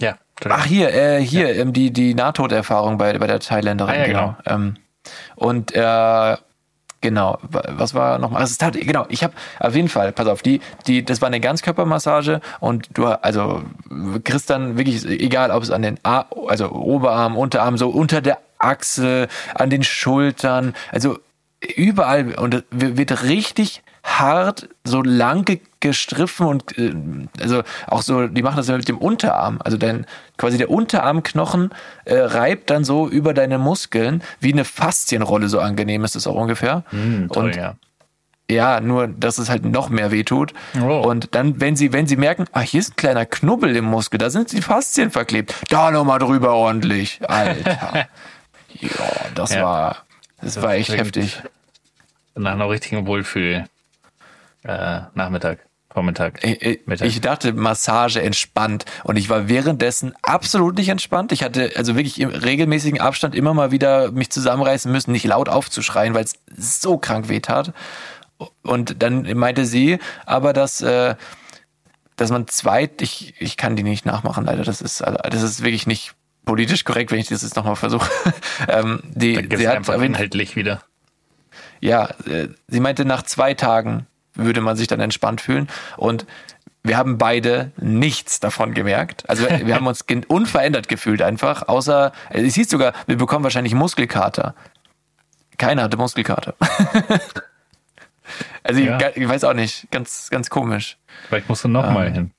Ja, 0.00 0.18
ach, 0.48 0.64
hier, 0.64 0.92
äh, 0.92 1.20
hier, 1.22 1.54
ähm, 1.54 1.72
die, 1.72 1.92
die 1.92 2.14
Nahtoderfahrung 2.14 2.98
bei, 2.98 3.16
bei 3.18 3.26
der 3.26 3.40
Thailänderin, 3.40 3.94
Ah, 3.94 3.98
ja, 3.98 4.06
genau. 4.06 4.36
Ähm, 4.46 4.76
und 5.36 5.72
äh, 5.74 6.36
genau, 7.00 7.38
wa- 7.42 7.64
was 7.70 7.94
war 7.94 8.18
nochmal? 8.18 8.42
Also, 8.42 8.56
tat, 8.58 8.74
genau, 8.74 9.06
ich 9.08 9.22
habe 9.24 9.34
auf 9.58 9.74
jeden 9.74 9.88
Fall, 9.88 10.12
pass 10.12 10.26
auf, 10.26 10.42
die, 10.42 10.60
die, 10.86 11.04
das 11.04 11.20
war 11.20 11.26
eine 11.28 11.40
Ganzkörpermassage 11.40 12.40
und 12.60 12.88
du, 12.94 13.06
also 13.06 13.62
kriegst 14.24 14.50
dann 14.50 14.76
wirklich, 14.76 15.04
egal 15.06 15.50
ob 15.50 15.62
es 15.62 15.70
an 15.70 15.82
den, 15.82 15.98
A, 16.02 16.24
also 16.48 16.70
Oberarm, 16.70 17.36
Unterarm, 17.36 17.76
so 17.78 17.88
unter 17.88 18.20
der 18.20 18.38
Achsel, 18.58 19.28
an 19.54 19.70
den 19.70 19.82
Schultern, 19.82 20.74
also 20.92 21.18
überall 21.76 22.34
und 22.34 22.64
wird 22.70 23.22
richtig 23.24 23.82
hart 24.02 24.68
so 24.84 25.02
lang 25.02 25.44
ge- 25.44 25.60
gestriffen 25.80 26.46
und 26.46 26.76
äh, 26.78 26.92
also 27.40 27.62
auch 27.86 28.02
so, 28.02 28.26
die 28.26 28.42
machen 28.42 28.56
das 28.56 28.68
ja 28.68 28.76
mit 28.76 28.88
dem 28.88 28.98
Unterarm, 28.98 29.58
also 29.64 29.76
dein 29.76 30.06
quasi 30.36 30.58
der 30.58 30.70
Unterarmknochen 30.70 31.70
äh, 32.04 32.16
reibt 32.18 32.70
dann 32.70 32.84
so 32.84 33.08
über 33.08 33.34
deine 33.34 33.58
Muskeln 33.58 34.22
wie 34.40 34.52
eine 34.52 34.64
Faszienrolle, 34.64 35.48
so 35.48 35.60
angenehm 35.60 36.04
ist 36.04 36.16
es 36.16 36.26
auch 36.26 36.34
ungefähr. 36.34 36.84
Hm, 36.90 37.28
toll, 37.32 37.44
und 37.46 37.56
ja. 37.56 37.74
ja, 38.50 38.80
nur 38.80 39.06
dass 39.08 39.38
es 39.38 39.48
halt 39.48 39.64
noch 39.64 39.88
mehr 39.90 40.10
wehtut. 40.10 40.52
Oh. 40.82 41.00
Und 41.06 41.34
dann, 41.34 41.60
wenn 41.60 41.76
sie, 41.76 41.92
wenn 41.92 42.06
sie 42.06 42.16
merken, 42.16 42.46
ah, 42.52 42.60
hier 42.60 42.80
ist 42.80 42.92
ein 42.92 42.96
kleiner 42.96 43.26
Knubbel 43.26 43.74
im 43.76 43.84
Muskel, 43.84 44.18
da 44.18 44.28
sind 44.30 44.52
die 44.52 44.62
Faszien 44.62 45.10
verklebt, 45.10 45.54
da 45.70 45.90
nochmal 45.90 46.18
drüber 46.18 46.52
ordentlich. 46.54 47.20
Alter. 47.28 48.06
ja, 48.80 48.88
das 49.34 49.54
Ja. 49.54 49.62
war, 49.62 49.96
das 50.42 50.60
war 50.60 50.74
echt 50.74 50.90
heftig. 50.96 51.42
Nach 52.34 52.52
einer 52.52 52.68
richtigen 52.70 53.06
Wohlfühl 53.06 53.64
äh, 54.64 55.00
Nachmittag, 55.14 55.66
Vormittag. 55.92 56.44
Ich, 56.44 56.62
ich, 56.62 56.86
Mittag. 56.86 57.08
ich 57.08 57.20
dachte, 57.20 57.52
Massage 57.52 58.22
entspannt. 58.22 58.84
Und 59.02 59.16
ich 59.16 59.28
war 59.28 59.48
währenddessen 59.48 60.14
absolut 60.22 60.76
nicht 60.76 60.88
entspannt. 60.88 61.32
Ich 61.32 61.42
hatte 61.42 61.72
also 61.76 61.96
wirklich 61.96 62.20
im 62.20 62.30
regelmäßigen 62.30 63.00
Abstand 63.00 63.34
immer 63.34 63.54
mal 63.54 63.72
wieder 63.72 64.12
mich 64.12 64.30
zusammenreißen 64.30 64.90
müssen, 64.90 65.10
nicht 65.10 65.24
laut 65.24 65.48
aufzuschreien, 65.48 66.14
weil 66.14 66.24
es 66.24 66.34
so 66.80 66.96
krank 66.96 67.28
weh 67.28 67.40
tat. 67.40 67.72
Und 68.62 69.02
dann 69.02 69.36
meinte 69.36 69.66
sie 69.66 69.98
aber, 70.26 70.52
dass, 70.52 70.80
äh, 70.80 71.16
dass 72.14 72.30
man 72.30 72.46
zweit, 72.46 73.02
ich, 73.02 73.34
ich 73.40 73.56
kann 73.56 73.74
die 73.74 73.82
nicht 73.82 74.06
nachmachen, 74.06 74.44
leider. 74.44 74.62
Das 74.62 74.80
ist, 74.80 75.02
also, 75.02 75.18
das 75.28 75.42
ist 75.42 75.64
wirklich 75.64 75.88
nicht 75.88 76.14
politisch 76.44 76.84
korrekt, 76.84 77.10
wenn 77.10 77.18
ich 77.18 77.28
das 77.28 77.42
jetzt 77.42 77.56
nochmal 77.56 77.76
versuche. 77.76 78.08
ähm, 78.68 79.00
die, 79.04 79.48
sie 79.56 79.68
hat 79.68 79.76
einfach 79.76 80.00
inhaltlich 80.00 80.54
wieder. 80.54 80.82
ja, 81.80 82.10
äh, 82.26 82.48
sie 82.68 82.80
meinte, 82.80 83.04
nach 83.04 83.24
zwei 83.24 83.54
Tagen 83.54 84.06
würde 84.34 84.60
man 84.60 84.76
sich 84.76 84.86
dann 84.86 85.00
entspannt 85.00 85.40
fühlen. 85.40 85.68
Und 85.96 86.26
wir 86.82 86.96
haben 86.96 87.18
beide 87.18 87.72
nichts 87.76 88.40
davon 88.40 88.74
gemerkt. 88.74 89.28
Also 89.28 89.46
wir 89.64 89.74
haben 89.74 89.86
uns 89.86 90.04
unverändert 90.28 90.88
gefühlt 90.88 91.22
einfach, 91.22 91.68
außer, 91.68 92.12
äh, 92.30 92.42
es 92.42 92.54
hieß 92.54 92.70
sogar, 92.70 92.92
wir 93.06 93.16
bekommen 93.16 93.44
wahrscheinlich 93.44 93.74
Muskelkater. 93.74 94.54
Keiner 95.58 95.82
hatte 95.82 95.98
Muskelkater. 95.98 96.54
also 98.62 98.80
Ja. 98.80 98.98
ich, 99.10 99.16
ich 99.16 99.28
weiß 99.28 99.44
auch 99.44 99.54
nicht, 99.54 99.90
ganz, 99.90 100.30
ganz 100.30 100.50
komisch. 100.50 100.98
Vielleicht 101.28 101.48
musst 101.48 101.64
du 101.64 101.68
noch 101.68 101.86
Ähm, 101.86 101.94
mal 101.94 102.10
hin. 102.10 102.30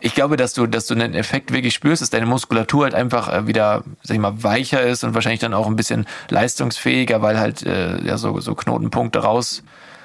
Ich 0.00 0.14
glaube, 0.14 0.36
dass 0.36 0.52
du, 0.52 0.66
dass 0.66 0.86
du 0.86 0.94
einen 0.94 1.14
Effekt 1.14 1.50
wirklich 1.50 1.72
spürst, 1.72 2.02
dass 2.02 2.10
deine 2.10 2.26
Muskulatur 2.26 2.84
halt 2.84 2.94
einfach 2.94 3.32
äh, 3.32 3.46
wieder, 3.46 3.84
sag 4.02 4.14
ich 4.14 4.20
mal, 4.20 4.42
weicher 4.42 4.82
ist 4.82 5.02
und 5.02 5.14
wahrscheinlich 5.14 5.40
dann 5.40 5.54
auch 5.54 5.66
ein 5.66 5.76
bisschen 5.76 6.06
leistungsfähiger, 6.28 7.22
weil 7.22 7.38
halt 7.38 7.64
äh, 7.64 8.02
ja 8.04 8.18
so, 8.18 8.38
so 8.40 8.54
Knotenpunkte 8.54 9.20
raus 9.20 9.62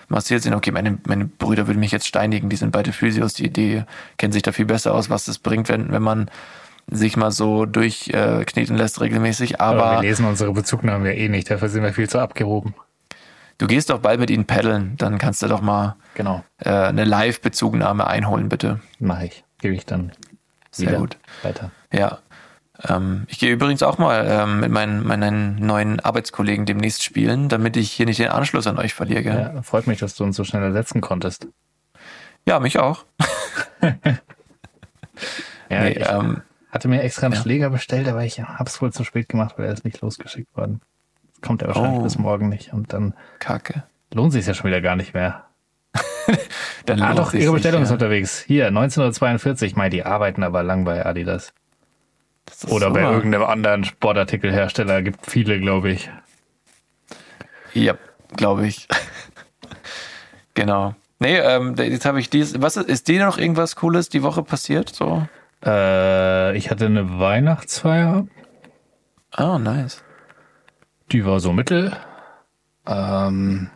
massiert 0.10 0.44
sind. 0.44 0.54
Okay, 0.54 0.72
meine, 0.72 0.98
meine 1.08 1.26
Brüder 1.26 1.68
würden 1.68 1.80
mich 1.80 1.92
jetzt 1.92 2.08
steinigen, 2.08 2.50
die 2.50 2.56
sind 2.56 2.72
beide 2.72 2.92
Physios, 2.94 3.34
die, 3.34 3.52
die 3.52 3.84
kennen 4.18 4.34
sich 4.34 4.42
da 4.44 4.52
viel 4.52 4.66
besser 4.66 4.94
aus, 4.94 5.10
was 5.10 5.26
das 5.26 5.40
bringt, 5.40 5.70
wenn, 5.70 5.92
wenn 5.92 6.02
man 6.02 6.30
sich 6.92 7.16
mal 7.18 7.32
so 7.32 7.66
durchkneten 7.66 8.76
äh, 8.76 8.78
lässt 8.78 9.00
regelmäßig. 9.00 9.62
Aber, 9.62 9.86
Aber, 9.86 10.02
wir 10.02 10.10
lesen 10.10 10.26
unsere 10.26 10.52
Bezugnahme 10.54 11.14
ja 11.14 11.20
eh 11.20 11.30
nicht, 11.30 11.50
dafür 11.50 11.70
sind 11.70 11.84
wir 11.84 11.94
viel 11.94 12.10
zu 12.10 12.20
abgehoben. 12.20 12.74
du 13.60 13.68
gehst 13.68 13.90
doch 13.90 14.00
bald 14.00 14.20
mit 14.20 14.30
ihnen 14.32 14.46
paddeln, 14.46 14.96
dann 14.98 15.18
kannst 15.18 15.42
du 15.44 15.48
doch 15.48 15.62
mal 15.62 15.96
Genau, 16.16 16.44
äh, 16.58 16.70
eine 16.70 17.06
Live-Bezugnahme 17.06 18.08
einholen, 18.08 18.50
bitte. 18.50 18.80
mache 19.00 19.28
ich. 19.28 19.44
Gebe 19.62 19.76
ich 19.76 19.86
dann 19.86 20.12
Sehr 20.72 20.94
gut. 20.94 21.18
weiter. 21.44 21.72
Ja. 21.94 22.20
Ähm, 22.88 23.26
ich 23.28 23.40
gehe 23.40 23.52
übrigens 23.52 23.84
auch 23.84 23.98
mal 23.98 24.26
ähm, 24.30 24.60
mit 24.62 24.72
meinen, 24.72 25.06
meinen 25.06 25.56
neuen 25.58 26.00
Arbeitskollegen 26.00 26.66
demnächst 26.66 27.04
spielen, 27.04 27.50
damit 27.50 27.76
ich 27.76 27.92
hier 27.92 28.06
nicht 28.06 28.20
den 28.20 28.30
Anschluss 28.30 28.68
an 28.68 28.78
euch 28.80 28.94
verliere. 28.94 29.24
gell? 29.24 29.52
Ja, 29.56 29.62
freut 29.64 29.86
mich, 29.88 30.00
dass 30.00 30.16
du 30.16 30.24
uns 30.24 30.36
so 30.38 30.44
schnell 30.46 30.64
ersetzen 30.64 31.02
konntest. 31.02 31.48
Ja, 32.46 32.60
mich 32.60 32.80
auch. 32.80 33.06
Ja, 35.70 35.82
Nee, 35.82 35.92
ich 35.92 36.10
ähm, 36.10 36.42
hatte 36.72 36.88
mir 36.88 37.02
extra 37.04 37.26
einen 37.28 37.36
ja. 37.36 37.42
Schläger 37.42 37.70
bestellt, 37.70 38.08
aber 38.08 38.24
ich 38.24 38.40
hab's 38.42 38.82
wohl 38.82 38.92
zu 38.92 39.04
spät 39.04 39.30
gemacht, 39.30 39.56
weil 39.58 39.66
er 39.68 39.74
ist 39.74 39.84
nicht 39.86 40.02
losgeschickt 40.02 40.56
worden. 40.58 40.82
Das 41.34 41.42
kommt 41.42 41.62
er 41.62 41.68
wahrscheinlich 41.70 42.00
Oh. 42.00 42.04
bis 42.04 42.18
morgen 42.18 42.50
nicht 42.50 42.74
und 42.74 42.94
dann 42.94 43.14
Kacke. 43.40 43.84
lohnt 44.14 44.34
sich 44.34 44.46
ja 44.48 44.54
schon 44.54 44.68
wieder 44.70 44.82
gar 44.82 44.96
nicht 44.96 45.14
mehr. 45.14 45.46
Dann 46.86 47.02
Ah, 47.02 47.14
doch, 47.16 47.34
ihre 47.34 47.44
nicht, 47.46 47.54
Bestellung 47.54 47.82
ist 47.84 47.90
ja. 47.90 47.94
unterwegs. 47.96 48.40
Hier, 48.46 48.68
1942. 48.68 49.76
Mei, 49.76 49.90
die 49.90 50.06
arbeiten 50.06 50.44
aber 50.44 50.62
lang 50.64 50.86
bei 50.86 51.04
Adidas. 51.06 51.54
Oder 52.68 52.90
bei 52.90 53.02
super. 53.02 53.14
irgendeinem 53.14 53.44
anderen 53.46 53.84
Sportartikelhersteller. 53.84 55.02
Gibt 55.02 55.26
viele, 55.30 55.60
glaube 55.60 55.92
ich. 55.92 56.10
Ja, 57.74 57.96
glaube 58.36 58.68
ich. 58.68 58.88
genau. 60.54 60.96
Nee, 61.20 61.38
ähm, 61.38 61.76
jetzt 61.78 62.06
habe 62.06 62.20
ich 62.20 62.30
dies. 62.30 62.62
Was 62.62 62.78
ist, 62.78 62.90
ist 62.90 63.08
dir 63.08 63.26
noch 63.26 63.38
irgendwas 63.38 63.76
Cooles 63.76 64.10
die 64.10 64.24
Woche 64.24 64.44
passiert? 64.44 64.90
So? 64.90 65.28
Äh, 65.64 66.58
ich 66.58 66.72
hatte 66.72 66.86
eine 66.86 67.20
Weihnachtsfeier. 67.20 68.28
Ah, 69.32 69.60
nice. 69.60 70.04
Die 71.12 71.26
war 71.26 71.40
so 71.40 71.54
mittel. 71.54 71.96
Ähm, 72.88 73.70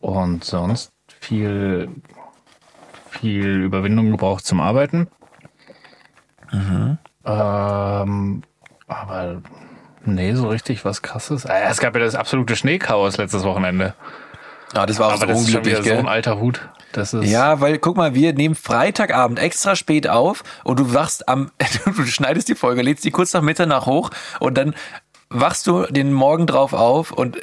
und 0.00 0.44
sonst 0.44 0.92
viel, 1.20 1.88
viel 3.10 3.62
Überwindung 3.62 4.10
gebraucht 4.10 4.44
zum 4.44 4.60
Arbeiten. 4.60 5.08
Ähm, 7.24 8.42
aber 8.88 9.42
nee, 10.04 10.34
so 10.34 10.48
richtig 10.48 10.84
was 10.84 11.02
krasses. 11.02 11.44
Ja, 11.44 11.70
Es 11.70 11.78
gab 11.80 11.94
ja 11.94 12.00
das 12.00 12.14
absolute 12.14 12.56
Schneechaos 12.56 13.16
letztes 13.16 13.44
Wochenende. 13.44 13.94
Ah, 14.74 14.86
das 14.86 14.98
war 14.98 15.08
auch 15.08 15.12
Aber 15.12 15.20
so 15.20 15.26
das 15.26 15.40
ist 15.42 15.50
schon 15.50 15.60
unglücklich, 15.60 15.92
so 15.92 15.98
ein 15.98 16.08
alter 16.08 16.38
Hut. 16.38 16.68
Das 16.92 17.12
ist 17.12 17.28
Ja, 17.28 17.60
weil 17.60 17.78
guck 17.78 17.96
mal, 17.96 18.14
wir 18.14 18.32
nehmen 18.32 18.54
Freitagabend 18.54 19.38
extra 19.38 19.76
spät 19.76 20.08
auf 20.08 20.42
und 20.64 20.78
du 20.78 20.94
wachst 20.94 21.28
am, 21.28 21.50
du 21.84 22.04
schneidest 22.06 22.48
die 22.48 22.54
Folge, 22.54 22.82
lädst 22.82 23.04
die 23.04 23.10
kurz 23.10 23.32
nach 23.34 23.42
Mitternacht 23.42 23.86
hoch 23.86 24.10
und 24.40 24.56
dann 24.56 24.74
wachst 25.28 25.66
du 25.66 25.84
den 25.84 26.12
Morgen 26.12 26.46
drauf 26.46 26.72
auf 26.72 27.12
und 27.12 27.38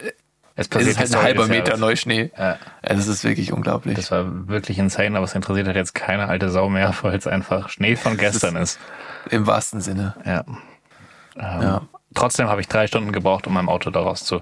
es 0.59 0.65
es 0.65 0.69
passiert 0.69 0.91
ist 0.91 0.99
halt 0.99 1.15
ein 1.15 1.21
halber 1.23 1.47
Meter. 1.47 1.77
Neuschnee. 1.77 2.31
Ja. 2.37 2.57
Es 2.81 3.07
ist 3.07 3.23
wirklich 3.23 3.51
unglaublich. 3.53 3.95
Das 3.95 4.11
war 4.11 4.47
wirklich 4.47 4.77
insane, 4.79 5.15
aber 5.17 5.25
es 5.25 5.35
interessiert 5.35 5.67
halt 5.67 5.75
jetzt 5.75 5.95
keine 5.95 6.27
alte 6.27 6.49
Sau 6.49 6.69
mehr, 6.69 6.93
weil 7.01 7.15
es 7.15 7.27
einfach 7.27 7.69
Schnee 7.69 7.95
von 7.95 8.17
gestern 8.17 8.55
ist. 8.55 8.79
Im 9.29 9.47
wahrsten 9.47 9.81
Sinne. 9.81 10.15
Ja. 10.25 10.43
Ähm, 11.37 11.61
Ja. 11.61 11.81
Trotzdem 12.15 12.49
habe 12.49 12.59
ich 12.61 12.67
drei 12.67 12.87
Stunden 12.87 13.11
gebraucht, 13.11 13.45
um 13.45 13.53
mein 13.53 13.67
Auto 13.69 13.91
daraus 13.91 14.23
zu 14.25 14.41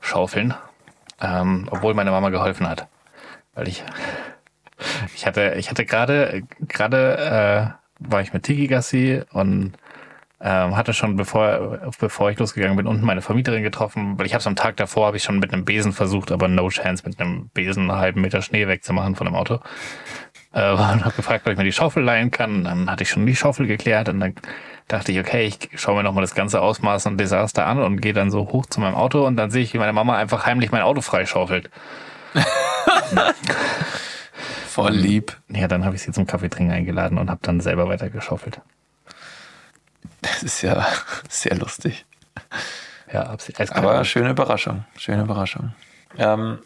schaufeln, 0.00 0.54
ähm, 1.20 1.68
obwohl 1.70 1.92
meine 1.92 2.10
Mama 2.10 2.30
geholfen 2.30 2.66
hat, 2.68 2.88
weil 3.54 3.68
ich 3.68 3.84
ich 5.14 5.26
hatte 5.26 5.54
ich 5.58 5.68
hatte 5.70 5.84
gerade 5.84 6.42
gerade 6.66 7.76
äh, 7.78 8.08
war 8.10 8.20
ich 8.22 8.32
mit 8.32 8.44
Tiki 8.44 8.66
Gassi 8.66 9.22
und 9.32 9.74
ähm, 10.42 10.76
hatte 10.76 10.92
schon 10.92 11.14
bevor 11.16 11.78
bevor 12.00 12.30
ich 12.30 12.38
losgegangen 12.38 12.76
bin 12.76 12.86
unten 12.86 13.06
meine 13.06 13.22
Vermieterin 13.22 13.62
getroffen, 13.62 14.18
weil 14.18 14.26
ich 14.26 14.34
habe 14.34 14.40
es 14.40 14.46
am 14.46 14.56
Tag 14.56 14.76
davor 14.76 15.06
habe 15.06 15.16
ich 15.16 15.22
schon 15.22 15.38
mit 15.38 15.52
einem 15.52 15.64
Besen 15.64 15.92
versucht, 15.92 16.32
aber 16.32 16.48
no 16.48 16.68
chance 16.68 17.04
mit 17.06 17.20
einem 17.20 17.48
Besen 17.50 17.90
einen 17.90 18.00
halben 18.00 18.20
Meter 18.20 18.42
Schnee 18.42 18.66
wegzumachen 18.66 19.14
von 19.14 19.26
dem 19.26 19.36
Auto. 19.36 19.60
Äh, 20.52 20.72
und 20.72 21.04
habe 21.04 21.14
gefragt, 21.14 21.46
ob 21.46 21.52
ich 21.52 21.58
mir 21.58 21.64
die 21.64 21.72
Schaufel 21.72 22.02
leihen 22.02 22.30
kann. 22.30 22.64
Dann 22.64 22.90
hatte 22.90 23.04
ich 23.04 23.10
schon 23.10 23.24
die 23.24 23.36
Schaufel 23.36 23.66
geklärt 23.66 24.08
und 24.08 24.20
dann 24.20 24.34
dachte 24.88 25.12
ich, 25.12 25.20
okay, 25.20 25.46
ich 25.46 25.70
schaue 25.80 25.96
mir 25.96 26.02
nochmal 26.02 26.22
das 26.22 26.34
ganze 26.34 26.60
Ausmaß 26.60 27.06
und 27.06 27.18
Desaster 27.18 27.66
an 27.66 27.78
und 27.78 28.00
gehe 28.00 28.12
dann 28.12 28.30
so 28.30 28.48
hoch 28.52 28.66
zu 28.66 28.80
meinem 28.80 28.94
Auto 28.94 29.24
und 29.26 29.36
dann 29.36 29.50
sehe 29.50 29.62
ich, 29.62 29.72
wie 29.74 29.78
meine 29.78 29.92
Mama 29.92 30.16
einfach 30.16 30.44
heimlich 30.44 30.72
mein 30.72 30.82
Auto 30.82 31.00
freischaufelt. 31.00 31.70
Voll 34.66 34.92
lieb. 34.92 35.36
Ja, 35.48 35.68
dann 35.68 35.84
habe 35.84 35.94
ich 35.94 36.02
sie 36.02 36.12
zum 36.12 36.26
Kaffeetrinken 36.26 36.74
eingeladen 36.74 37.18
und 37.18 37.30
habe 37.30 37.40
dann 37.42 37.60
selber 37.60 37.88
weitergeschaufelt. 37.88 38.60
Das 40.20 40.42
ist 40.42 40.62
ja 40.62 40.86
sehr 41.28 41.56
lustig. 41.56 42.04
Ja, 43.12 43.36
sie 43.38 43.54
eiskalt 43.56 43.84
Aber 43.84 44.04
schöne 44.04 44.30
Überraschung. 44.30 44.84
Schöne 44.96 45.22
Überraschung. 45.22 45.74
Ähm, 46.16 46.58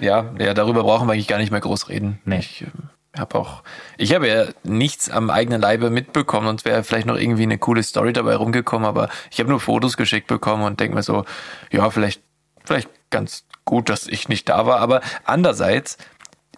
ja, 0.00 0.32
ja, 0.38 0.54
darüber 0.54 0.82
brauchen 0.82 1.06
wir 1.06 1.12
eigentlich 1.12 1.28
gar 1.28 1.38
nicht 1.38 1.50
mehr 1.50 1.60
groß 1.60 1.88
reden. 1.88 2.20
Nee. 2.24 2.38
Ich 2.38 2.62
ähm, 2.62 2.90
habe 3.16 3.38
auch, 3.38 3.62
ich 3.98 4.14
habe 4.14 4.28
ja 4.28 4.46
nichts 4.64 5.10
am 5.10 5.30
eigenen 5.30 5.60
Leibe 5.60 5.90
mitbekommen 5.90 6.48
und 6.48 6.64
wäre 6.64 6.82
vielleicht 6.82 7.06
noch 7.06 7.16
irgendwie 7.16 7.42
eine 7.42 7.58
coole 7.58 7.82
Story 7.82 8.12
dabei 8.12 8.36
rumgekommen, 8.36 8.86
aber 8.86 9.08
ich 9.30 9.38
habe 9.38 9.50
nur 9.50 9.60
Fotos 9.60 9.96
geschickt 9.96 10.26
bekommen 10.26 10.64
und 10.64 10.80
denke 10.80 10.94
mir 10.94 11.02
so, 11.02 11.24
ja, 11.70 11.88
vielleicht, 11.90 12.22
vielleicht 12.64 12.88
ganz 13.10 13.44
gut, 13.64 13.88
dass 13.88 14.06
ich 14.06 14.28
nicht 14.28 14.48
da 14.48 14.66
war. 14.66 14.80
Aber 14.80 15.02
andererseits, 15.24 15.98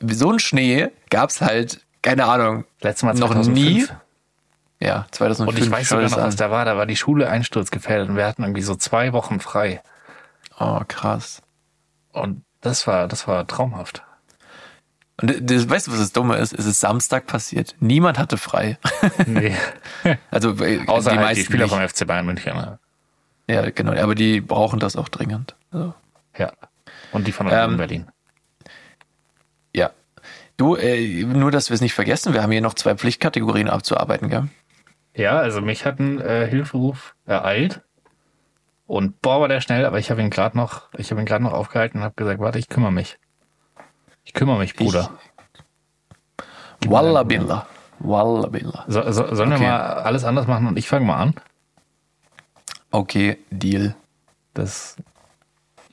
so 0.01 0.31
ein 0.31 0.38
Schnee 0.38 0.88
gab's 1.11 1.40
halt, 1.40 1.81
keine 2.03 2.27
Ahnung, 2.27 2.64
Letztes 2.81 3.03
Mal 3.03 3.14
noch 3.14 3.33
2005. 3.33 3.55
nie. 3.55 3.87
Ja, 4.80 5.06
2005. 5.12 5.48
Und 5.58 5.64
ich 5.64 5.70
weiß 5.70 5.88
sogar 5.88 6.08
noch, 6.10 6.16
was 6.16 6.37
da 6.37 6.50
war. 6.50 6.64
Da 6.64 6.76
war 6.76 6.87
die 6.87 6.96
Schule 6.96 7.28
einsturzgefährdet 7.28 8.08
und 8.08 8.16
wir 8.16 8.26
hatten 8.26 8.42
irgendwie 8.42 8.62
so 8.62 8.74
zwei 8.74 9.12
Wochen 9.12 9.40
frei. 9.40 9.82
Oh, 10.58 10.80
krass. 10.87 11.42
Und 12.12 12.44
das 12.60 12.87
war, 12.87 13.08
das 13.08 13.26
war 13.26 13.46
traumhaft. 13.46 14.02
Und 15.20 15.48
das, 15.50 15.68
weißt 15.70 15.87
du, 15.87 15.92
was 15.92 16.00
das 16.00 16.12
Dumme 16.12 16.37
ist? 16.37 16.52
Es 16.52 16.66
ist 16.66 16.80
Samstag 16.80 17.26
passiert. 17.26 17.76
Niemand 17.80 18.18
hatte 18.18 18.37
frei. 18.37 18.78
Nee. 19.26 19.56
Also 20.30 20.50
Außer 20.50 20.58
die 20.58 21.16
halt 21.16 21.20
meisten 21.20 21.34
die 21.37 21.44
Spieler 21.44 21.64
nicht. 21.66 21.74
vom 21.74 21.88
FC 21.88 22.06
Bayern 22.06 22.26
München. 22.26 22.54
ne? 22.56 22.78
Ja, 23.48 23.70
genau. 23.70 23.92
Aber 24.00 24.14
die 24.14 24.40
brauchen 24.40 24.80
das 24.80 24.96
auch 24.96 25.08
dringend. 25.08 25.54
Also, 25.70 25.94
Ja. 26.37 26.52
Und 27.12 27.26
die 27.28 27.32
von 27.32 27.48
Ähm, 27.50 27.76
Berlin. 27.76 28.08
ja. 29.74 29.90
Du, 30.56 30.76
äh, 30.76 31.24
nur, 31.24 31.50
dass 31.50 31.70
wir 31.70 31.74
es 31.74 31.80
nicht 31.80 31.94
vergessen, 31.94 32.32
wir 32.34 32.42
haben 32.42 32.50
hier 32.52 32.60
noch 32.60 32.74
zwei 32.74 32.94
Pflichtkategorien 32.96 33.68
abzuarbeiten, 33.68 34.28
gell? 34.30 34.48
Ja, 35.14 35.38
also 35.38 35.61
mich 35.61 35.85
hat 35.87 35.98
ein 36.00 36.20
äh, 36.20 36.46
Hilferuf 36.46 37.14
ereilt. 37.27 37.83
Und 38.87 39.22
boah, 39.22 39.40
war 39.40 39.48
der 39.48 39.61
schnell, 39.61 39.87
aber 39.87 39.98
ich 39.98 40.11
habe 40.11 40.20
ihn 40.20 40.31
gerade 40.31 40.57
noch, 40.57 40.88
ich 40.98 41.11
habe 41.11 41.20
ihn 41.20 41.27
gerade 41.27 41.42
noch 41.42 41.53
aufgehalten 41.53 41.98
und 41.98 42.05
habe 42.05 42.14
gesagt, 42.14 42.40
warte, 42.40 42.59
ich 42.59 42.68
kümmere 42.68 42.92
mich. 42.92 43.18
Ich 44.24 44.35
kümmere 44.35 44.59
mich, 44.59 44.74
Bruder. 44.77 45.11
Walla 46.87 47.22
Billah. 47.22 47.66
Walla 48.00 48.48
Billah. 48.48 48.85
So, 48.88 49.11
so, 49.11 49.35
sollen 49.35 49.53
Okay. 49.53 49.62
wir 49.62 49.68
mal 49.68 49.81
alles 50.03 50.24
anders 50.24 50.46
machen 50.46 50.66
und 50.66 50.79
ich 50.79 50.88
fange 50.88 51.07
mal 51.07 51.16
an? 51.16 51.35
Okay, 52.90 53.38
Deal. 53.50 53.94
Das, 54.53 54.96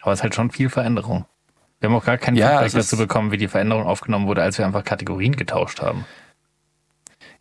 aber 0.01 0.11
es 0.11 0.19
ist 0.19 0.23
halt 0.23 0.35
schon 0.35 0.51
viel 0.51 0.69
Veränderung. 0.69 1.25
Wir 1.79 1.89
haben 1.89 1.95
auch 1.95 2.05
gar 2.05 2.17
kein 2.17 2.35
Ja, 2.35 2.59
Feedback 2.59 2.73
dazu 2.73 2.97
bekommen, 2.97 3.31
wie 3.31 3.37
die 3.37 3.47
Veränderung 3.47 3.85
aufgenommen 3.85 4.27
wurde, 4.27 4.43
als 4.43 4.57
wir 4.57 4.65
einfach 4.65 4.83
Kategorien 4.83 5.35
getauscht 5.35 5.81
haben. 5.81 6.05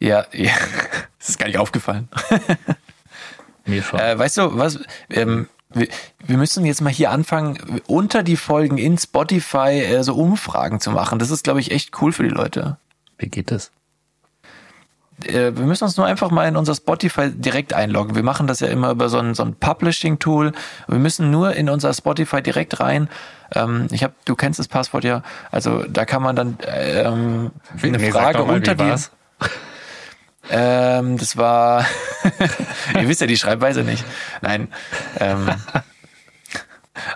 Ja, 0.01 0.27
ja. 0.33 0.53
Das 1.19 1.29
ist 1.29 1.39
gar 1.39 1.49
nicht 1.49 1.59
aufgefallen. 1.59 2.09
Mir 3.67 3.83
schon. 3.83 4.01
Äh, 4.01 4.19
weißt 4.19 4.39
du, 4.39 4.57
was? 4.57 4.79
Ähm, 5.11 5.49
wir, 5.69 5.87
wir 6.25 6.39
müssen 6.39 6.65
jetzt 6.65 6.81
mal 6.81 6.89
hier 6.89 7.11
anfangen, 7.11 7.83
unter 7.87 8.23
die 8.23 8.37
Folgen 8.37 8.79
in 8.79 8.97
Spotify 8.97 9.83
äh, 9.85 10.03
so 10.03 10.15
Umfragen 10.15 10.81
zu 10.81 10.91
machen. 10.93 11.19
Das 11.19 11.31
ist, 11.31 11.45
glaube 11.45 11.61
ich, 11.61 11.73
echt 11.73 12.01
cool 12.01 12.13
für 12.13 12.23
die 12.23 12.31
Leute. 12.31 12.79
wie 13.19 13.29
geht 13.29 13.51
das? 13.51 13.71
äh, 15.27 15.53
wir 15.57 15.67
müssen 15.67 15.85
uns 15.85 15.97
nur 15.97 16.07
einfach 16.07 16.31
mal 16.31 16.47
in 16.47 16.57
unser 16.57 16.75
Spotify 16.75 17.31
direkt 17.31 17.73
einloggen. 17.73 18.15
Wir 18.15 18.23
machen 18.23 18.47
das 18.47 18.61
ja 18.61 18.69
immer 18.69 18.91
über 18.91 19.09
so 19.09 19.19
ein, 19.19 19.35
so 19.35 19.43
ein 19.43 19.55
Publishing-Tool. 19.55 20.53
Wir 20.89 20.99
müssen 20.99 21.31
nur 21.31 21.55
in 21.55 21.69
unser 21.69 21.93
Spotify 21.95 22.43
direkt 22.43 22.81
rein. 22.81 23.09
Ähm, 23.55 23.89
ich 23.91 24.03
habe, 24.03 24.15
du 24.25 24.35
kennst 24.35 24.59
das 24.59 24.69
Passwort 24.69 25.05
ja. 25.05 25.23
Also 25.51 25.85
da 25.85 26.05
kann 26.05 26.23
man 26.23 26.37
dann 26.37 26.59
ähm, 26.67 27.51
eine 27.83 28.01
Frage 28.11 28.43
unter 28.43 28.75
die. 28.75 28.95
Ähm, 30.51 31.17
das 31.17 31.37
war. 31.37 31.85
Ihr 33.01 33.09
wisst 33.09 33.21
ja 33.21 33.27
die 33.27 33.37
Schreibweise 33.37 33.83
nicht. 33.83 34.05
Nein. 34.43 34.69
Ähm, 35.19 35.49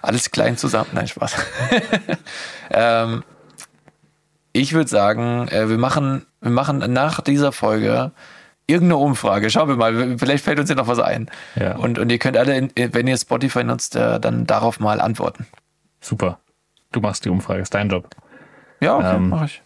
alles 0.03 0.31
klein 0.31 0.57
zusammen. 0.57 0.91
Nein, 0.93 1.09
Spaß. 1.09 1.35
ähm, 2.71 3.25
ich 4.53 4.73
würde 4.73 4.89
sagen, 4.89 5.49
äh, 5.49 5.69
wir 5.69 5.79
machen, 5.79 6.27
wir 6.41 6.51
machen 6.51 6.79
nach 6.93 7.21
dieser 7.21 7.53
Folge 7.53 8.13
irgendeine 8.67 8.99
Umfrage. 8.99 9.51
Schauen 9.51 9.69
wir 9.69 9.77
mal, 9.77 10.19
vielleicht 10.19 10.45
fällt 10.45 10.59
uns 10.59 10.69
ja 10.69 10.77
noch 10.77 10.87
was 10.87 11.01
ein. 11.01 11.29
Ja. 11.57 11.77
Und, 11.77 11.99
und 11.99 12.11
ihr 12.11 12.19
könnt 12.19 12.37
alle, 12.37 12.57
in, 12.57 12.71
wenn 12.77 13.07
ihr 13.07 13.17
Spotify 13.17 13.65
nutzt, 13.65 13.97
äh, 13.97 14.21
dann 14.21 14.47
darauf 14.47 14.81
mal 14.81 15.01
antworten. 15.01 15.47
Super. 16.01 16.39
Du 16.93 17.01
machst 17.01 17.25
die 17.25 17.31
Umfrage, 17.31 17.61
ist 17.63 17.75
dein 17.75 17.89
Job. 17.89 18.09
Ja, 18.81 18.97
okay, 18.97 19.17
Ähm, 19.17 19.29
mach 19.31 19.45
ich. 19.45 19.63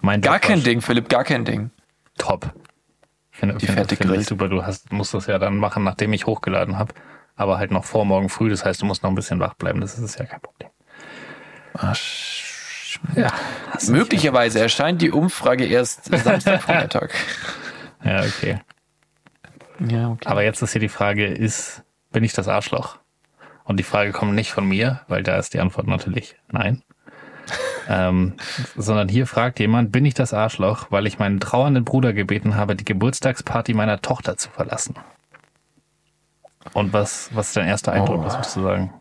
Mein 0.00 0.20
Gar 0.20 0.34
Job 0.34 0.42
kein 0.42 0.62
Ding, 0.62 0.80
Philipp, 0.80 1.08
gar 1.08 1.24
kein 1.24 1.44
Ding. 1.44 1.70
Top. 2.18 2.52
Finde, 3.40 3.56
Die 3.56 3.66
finde 3.66 3.96
Grill. 3.96 4.20
ich 4.20 4.26
super. 4.26 4.48
Du 4.48 4.64
hast, 4.64 4.92
musst 4.92 5.14
das 5.14 5.26
ja 5.26 5.38
dann 5.38 5.56
machen, 5.56 5.82
nachdem 5.82 6.12
ich 6.12 6.26
hochgeladen 6.26 6.78
habe. 6.78 6.94
Aber 7.36 7.58
halt 7.58 7.70
noch 7.70 7.84
vor 7.84 8.04
morgen 8.04 8.28
früh. 8.28 8.50
Das 8.50 8.64
heißt, 8.64 8.82
du 8.82 8.86
musst 8.86 9.02
noch 9.02 9.10
ein 9.10 9.14
bisschen 9.16 9.40
wach 9.40 9.54
bleiben. 9.54 9.80
Das 9.80 9.98
ist 9.98 10.18
ja 10.18 10.26
kein 10.26 10.40
Problem. 10.40 10.68
Ah, 11.74 11.92
sch- 11.92 12.98
Ja. 13.16 13.32
Möglicherweise 13.88 14.60
erscheint 14.60 15.00
die 15.00 15.10
Umfrage 15.10 15.64
erst 15.64 16.04
Samstagvormittag. 16.24 17.10
Ja, 18.04 18.20
okay. 18.22 18.60
Ja, 19.88 20.08
okay. 20.10 20.28
Aber 20.28 20.42
jetzt 20.42 20.60
ist 20.62 20.72
hier 20.72 20.80
die 20.80 20.88
Frage, 20.90 21.26
ist, 21.26 21.82
bin 22.12 22.24
ich 22.24 22.32
das 22.34 22.48
Arschloch? 22.48 22.98
Und 23.64 23.78
die 23.78 23.84
Frage 23.84 24.12
kommt 24.12 24.34
nicht 24.34 24.52
von 24.52 24.66
mir, 24.66 25.00
weil 25.08 25.22
da 25.22 25.36
ist 25.38 25.54
die 25.54 25.60
Antwort 25.60 25.86
natürlich 25.86 26.36
nein. 26.50 26.82
Ähm, 27.88 28.34
sondern 28.76 29.08
hier 29.08 29.26
fragt 29.26 29.58
jemand, 29.58 29.92
bin 29.92 30.04
ich 30.04 30.14
das 30.14 30.32
Arschloch, 30.32 30.86
weil 30.90 31.06
ich 31.06 31.18
meinen 31.18 31.40
trauernden 31.40 31.84
Bruder 31.84 32.12
gebeten 32.12 32.56
habe, 32.56 32.76
die 32.76 32.84
Geburtstagsparty 32.84 33.74
meiner 33.74 34.00
Tochter 34.00 34.36
zu 34.36 34.50
verlassen? 34.50 34.94
Und 36.72 36.92
was, 36.92 37.30
was 37.32 37.48
ist 37.48 37.56
dein 37.56 37.68
erster 37.68 37.92
Eindruck? 37.92 38.20
Oh. 38.20 38.24
Was 38.24 38.34
würdest 38.34 38.56
du 38.56 38.62
sagen? 38.62 38.92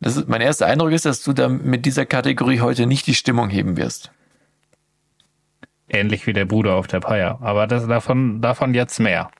Das 0.00 0.16
ist, 0.16 0.28
mein 0.28 0.40
erster 0.40 0.66
Eindruck 0.66 0.90
ist, 0.90 1.04
dass 1.04 1.22
du 1.22 1.32
da 1.32 1.48
mit 1.48 1.86
dieser 1.86 2.06
Kategorie 2.06 2.60
heute 2.60 2.86
nicht 2.86 3.06
die 3.06 3.14
Stimmung 3.14 3.50
heben 3.50 3.76
wirst. 3.76 4.10
Ähnlich 5.88 6.26
wie 6.26 6.32
der 6.32 6.44
Bruder 6.44 6.74
auf 6.74 6.86
der 6.86 7.00
Paya. 7.00 7.38
Aber 7.40 7.66
das, 7.66 7.86
davon, 7.86 8.40
davon 8.40 8.74
jetzt 8.74 8.98
mehr. 8.98 9.30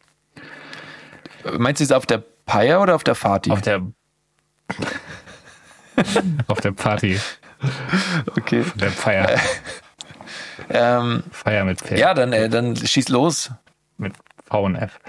Meinst 1.58 1.80
du 1.80 1.84
es 1.84 1.92
auf 1.92 2.06
der 2.06 2.22
Paya 2.46 2.80
oder 2.80 2.94
auf 2.94 3.04
der 3.04 3.14
Fati? 3.14 3.50
Auf 3.50 3.62
der, 3.62 3.82
auf 6.46 6.60
der 6.60 6.72
Party, 6.72 7.18
okay. 8.36 8.64
der 8.76 8.90
Feier, 8.90 9.38
Ähm, 10.70 11.24
Feier 11.30 11.64
mit 11.64 11.80
Pferd. 11.80 11.98
ja, 12.00 12.14
dann, 12.14 12.32
äh, 12.32 12.48
dann 12.48 12.76
schieß 12.76 13.08
los. 13.08 13.50
mit 13.98 14.14
V 14.46 14.64
und 14.64 14.76
F. 14.76 15.00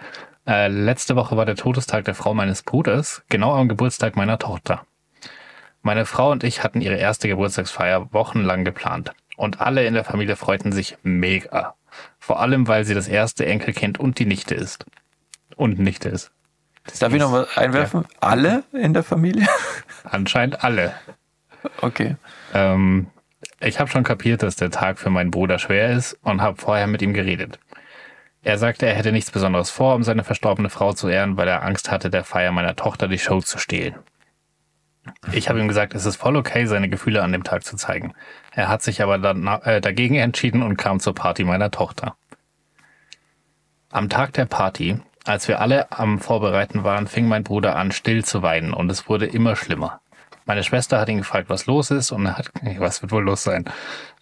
Äh, 0.47 0.67
letzte 0.67 1.15
Woche 1.15 1.37
war 1.37 1.45
der 1.45 1.55
Todestag 1.55 2.05
der 2.05 2.15
Frau 2.15 2.33
meines 2.33 2.63
Bruders, 2.63 3.23
genau 3.29 3.53
am 3.55 3.69
Geburtstag 3.69 4.15
meiner 4.15 4.39
Tochter. 4.39 4.85
Meine 5.81 6.05
Frau 6.05 6.31
und 6.31 6.43
ich 6.43 6.63
hatten 6.63 6.81
ihre 6.81 6.95
erste 6.95 7.27
Geburtstagsfeier 7.27 8.11
wochenlang 8.13 8.65
geplant. 8.65 9.11
Und 9.37 9.61
alle 9.61 9.85
in 9.85 9.93
der 9.93 10.03
Familie 10.03 10.35
freuten 10.35 10.71
sich 10.71 10.97
mega. 11.03 11.75
Vor 12.19 12.39
allem, 12.39 12.67
weil 12.67 12.85
sie 12.85 12.93
das 12.93 13.07
erste 13.07 13.45
Enkelkind 13.45 13.99
und 13.99 14.19
die 14.19 14.25
Nichte 14.25 14.55
ist. 14.55 14.85
Und 15.55 15.79
Nichte 15.79 16.09
ist. 16.09 16.31
Darf 16.99 17.13
ich 17.13 17.19
noch 17.19 17.31
was 17.31 17.57
einwerfen? 17.57 18.05
Alle 18.19 18.63
in 18.73 18.93
der 18.93 19.03
Familie? 19.03 19.47
Anscheinend 20.03 20.63
alle. 20.63 20.93
Okay. 21.81 22.15
Ähm, 22.53 23.07
ich 23.59 23.79
habe 23.79 23.89
schon 23.89 24.03
kapiert, 24.03 24.43
dass 24.43 24.55
der 24.55 24.71
Tag 24.71 24.99
für 24.99 25.09
meinen 25.09 25.31
Bruder 25.31 25.59
schwer 25.59 25.91
ist 25.91 26.17
und 26.23 26.41
habe 26.41 26.59
vorher 26.59 26.87
mit 26.87 27.01
ihm 27.01 27.13
geredet. 27.13 27.59
Er 28.43 28.57
sagte, 28.57 28.85
er 28.85 28.95
hätte 28.95 29.13
nichts 29.13 29.31
Besonderes 29.31 29.69
vor, 29.69 29.95
um 29.95 30.03
seine 30.03 30.23
verstorbene 30.23 30.69
Frau 30.69 30.91
zu 30.93 31.07
ehren, 31.07 31.37
weil 31.37 31.47
er 31.47 31.63
Angst 31.63 31.89
hatte, 31.91 32.09
der 32.09 32.25
Feier 32.25 32.51
meiner 32.51 32.75
Tochter 32.75 33.07
die 33.07 33.19
Show 33.19 33.39
zu 33.39 33.57
stehlen. 33.57 33.95
Ich 35.31 35.49
habe 35.49 35.59
ihm 35.59 35.67
gesagt, 35.67 35.95
es 35.95 36.05
ist 36.05 36.17
voll 36.17 36.35
okay, 36.35 36.65
seine 36.65 36.89
Gefühle 36.89 37.23
an 37.23 37.31
dem 37.31 37.43
Tag 37.43 37.63
zu 37.63 37.75
zeigen. 37.75 38.13
Er 38.51 38.67
hat 38.67 38.81
sich 38.81 39.01
aber 39.01 39.15
äh, 39.65 39.81
dagegen 39.81 40.15
entschieden 40.15 40.61
und 40.61 40.77
kam 40.77 40.99
zur 40.99 41.15
Party 41.15 41.43
meiner 41.43 41.71
Tochter. 41.71 42.15
Am 43.91 44.09
Tag 44.09 44.33
der 44.33 44.45
Party, 44.45 44.97
als 45.25 45.47
wir 45.47 45.61
alle 45.61 45.91
am 45.91 46.19
Vorbereiten 46.19 46.83
waren, 46.83 47.07
fing 47.07 47.27
mein 47.27 47.43
Bruder 47.43 47.75
an, 47.75 47.91
still 47.91 48.25
zu 48.25 48.41
weinen 48.41 48.73
und 48.73 48.89
es 48.89 49.07
wurde 49.07 49.25
immer 49.25 49.55
schlimmer. 49.55 50.01
Meine 50.45 50.63
Schwester 50.63 50.99
hat 50.99 51.09
ihn 51.09 51.19
gefragt, 51.19 51.49
was 51.49 51.65
los 51.65 51.91
ist 51.91 52.11
und 52.11 52.25
er 52.25 52.37
hat, 52.37 52.51
was 52.77 53.01
wird 53.01 53.11
wohl 53.11 53.23
los 53.23 53.43
sein? 53.43 53.65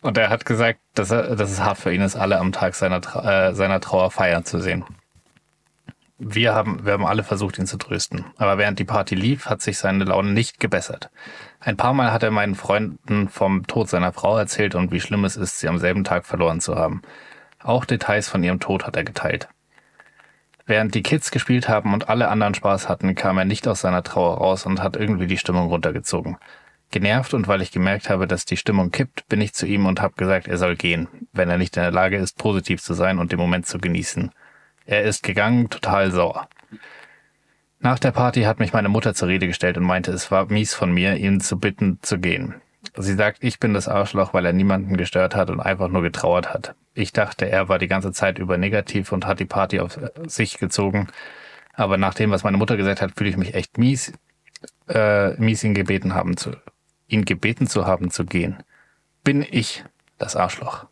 Und 0.02 0.18
er 0.18 0.30
hat 0.30 0.46
gesagt, 0.46 0.80
dass, 0.94 1.12
er, 1.12 1.36
dass 1.36 1.52
es 1.52 1.62
hart 1.62 1.78
für 1.78 1.94
ihn 1.94 2.02
ist, 2.02 2.16
alle 2.16 2.40
am 2.40 2.52
Tag 2.52 2.76
seiner, 2.76 3.02
äh, 3.24 3.54
seiner 3.54 3.80
Trauer 3.80 4.12
feiern 4.12 4.46
zu 4.46 4.60
sehen. 4.60 4.84
Wir 6.24 6.54
haben, 6.54 6.86
wir 6.86 6.94
haben 6.94 7.06
alle 7.06 7.24
versucht, 7.24 7.58
ihn 7.58 7.66
zu 7.66 7.78
trösten. 7.78 8.26
Aber 8.38 8.60
während 8.60 8.78
die 8.78 8.84
Party 8.86 9.16
lief, 9.16 9.48
hat 9.48 9.64
sich 9.64 9.80
seine 9.80 10.04
Laune 10.04 10.32
nicht 10.32 10.60
gebessert. 10.60 11.10
Ein 11.60 11.78
paar 11.78 11.94
Mal 11.94 12.12
hat 12.12 12.22
er 12.22 12.30
meinen 12.30 12.54
Freunden 12.54 13.28
vom 13.28 13.66
Tod 13.66 13.90
seiner 13.90 14.14
Frau 14.14 14.38
erzählt 14.38 14.76
und 14.76 14.92
wie 14.92 15.02
schlimm 15.02 15.26
es 15.26 15.36
ist, 15.36 15.60
sie 15.60 15.68
am 15.68 15.80
selben 15.80 16.04
Tag 16.04 16.28
verloren 16.28 16.62
zu 16.62 16.76
haben. 16.76 17.02
Auch 17.64 17.86
Details 17.86 18.30
von 18.30 18.44
ihrem 18.44 18.60
Tod 18.60 18.86
hat 18.86 18.96
er 18.96 19.04
geteilt. 19.04 19.50
Während 20.72 20.96
die 20.96 21.04
Kids 21.04 21.32
gespielt 21.32 21.68
haben 21.68 21.94
und 21.94 22.08
alle 22.08 22.30
anderen 22.30 22.54
Spaß 22.54 22.88
hatten, 22.88 23.14
kam 23.14 23.38
er 23.38 23.44
nicht 23.44 23.68
aus 23.68 23.82
seiner 23.82 24.04
Trauer 24.04 24.38
raus 24.38 24.66
und 24.66 24.82
hat 24.82 24.96
irgendwie 24.96 25.28
die 25.28 25.38
Stimmung 25.38 25.68
runtergezogen. 25.68 26.38
Genervt 26.92 27.34
und 27.34 27.50
weil 27.50 27.62
ich 27.62 27.74
gemerkt 27.74 28.10
habe, 28.10 28.26
dass 28.26 28.46
die 28.46 28.56
Stimmung 28.56 28.90
kippt, 28.90 29.28
bin 29.28 29.42
ich 29.42 29.54
zu 29.54 29.66
ihm 29.66 29.86
und 29.86 30.02
habe 30.02 30.14
gesagt, 30.16 30.48
er 30.48 30.58
soll 30.58 30.78
gehen, 30.78 31.10
wenn 31.34 31.50
er 31.50 31.58
nicht 31.58 31.76
in 31.76 31.84
der 31.84 31.92
Lage 31.92 32.16
ist, 32.16 32.38
positiv 32.38 32.82
zu 32.82 32.94
sein 32.94 33.20
und 33.20 33.34
den 33.34 33.38
Moment 33.38 33.66
zu 33.66 33.80
genießen. 33.80 34.32
Er 34.86 35.04
ist 35.04 35.24
gegangen, 35.24 35.70
total 35.70 36.10
sauer. 36.10 36.48
Nach 37.80 38.00
der 38.00 38.12
Party 38.12 38.44
hat 38.44 38.60
mich 38.60 38.72
meine 38.72 38.88
Mutter 38.88 39.14
zur 39.14 39.28
Rede 39.28 39.48
gestellt 39.48 39.76
und 39.76 39.84
meinte, 39.84 40.14
es 40.14 40.32
war 40.32 40.46
mies 40.46 40.74
von 40.74 40.94
mir, 40.94 41.18
ihn 41.18 41.42
zu 41.42 41.60
bitten, 41.60 42.00
zu 42.02 42.18
gehen. 42.18 42.62
Sie 42.98 43.14
sagt, 43.14 43.44
ich 43.44 43.60
bin 43.60 43.74
das 43.74 43.88
Arschloch, 43.88 44.34
weil 44.34 44.46
er 44.46 44.54
niemanden 44.54 44.98
gestört 44.98 45.36
hat 45.36 45.50
und 45.50 45.60
einfach 45.60 45.88
nur 45.88 46.02
getrauert 46.02 46.54
hat. 46.54 46.76
Ich 46.94 47.14
dachte, 47.14 47.50
er 47.50 47.70
war 47.70 47.80
die 47.80 47.88
ganze 47.88 48.12
Zeit 48.12 48.40
über 48.40 48.58
negativ 48.58 49.12
und 49.12 49.26
hat 49.26 49.40
die 49.40 49.46
Party 49.46 49.80
auf 49.80 50.00
sich 50.26 50.58
gezogen. 50.58 51.08
Aber 51.74 51.98
nach 51.98 52.14
dem, 52.14 52.32
was 52.32 52.44
meine 52.44 52.58
Mutter 52.58 52.78
gesagt 52.78 53.02
hat, 53.02 53.12
fühle 53.16 53.30
ich 53.30 53.38
mich 53.38 53.54
echt 53.54 53.78
mies, 53.78 54.14
äh, 54.90 55.34
mies 55.36 55.64
ihn 55.64 55.74
gebeten 55.74 56.16
haben 56.16 56.36
zu, 56.38 56.52
ihn 57.08 57.24
gebeten 57.24 57.68
zu 57.68 57.86
haben 57.86 58.12
zu 58.12 58.26
gehen. 58.26 58.58
Bin 59.24 59.46
ich 59.50 59.86
das 60.18 60.36
Arschloch? 60.36 60.88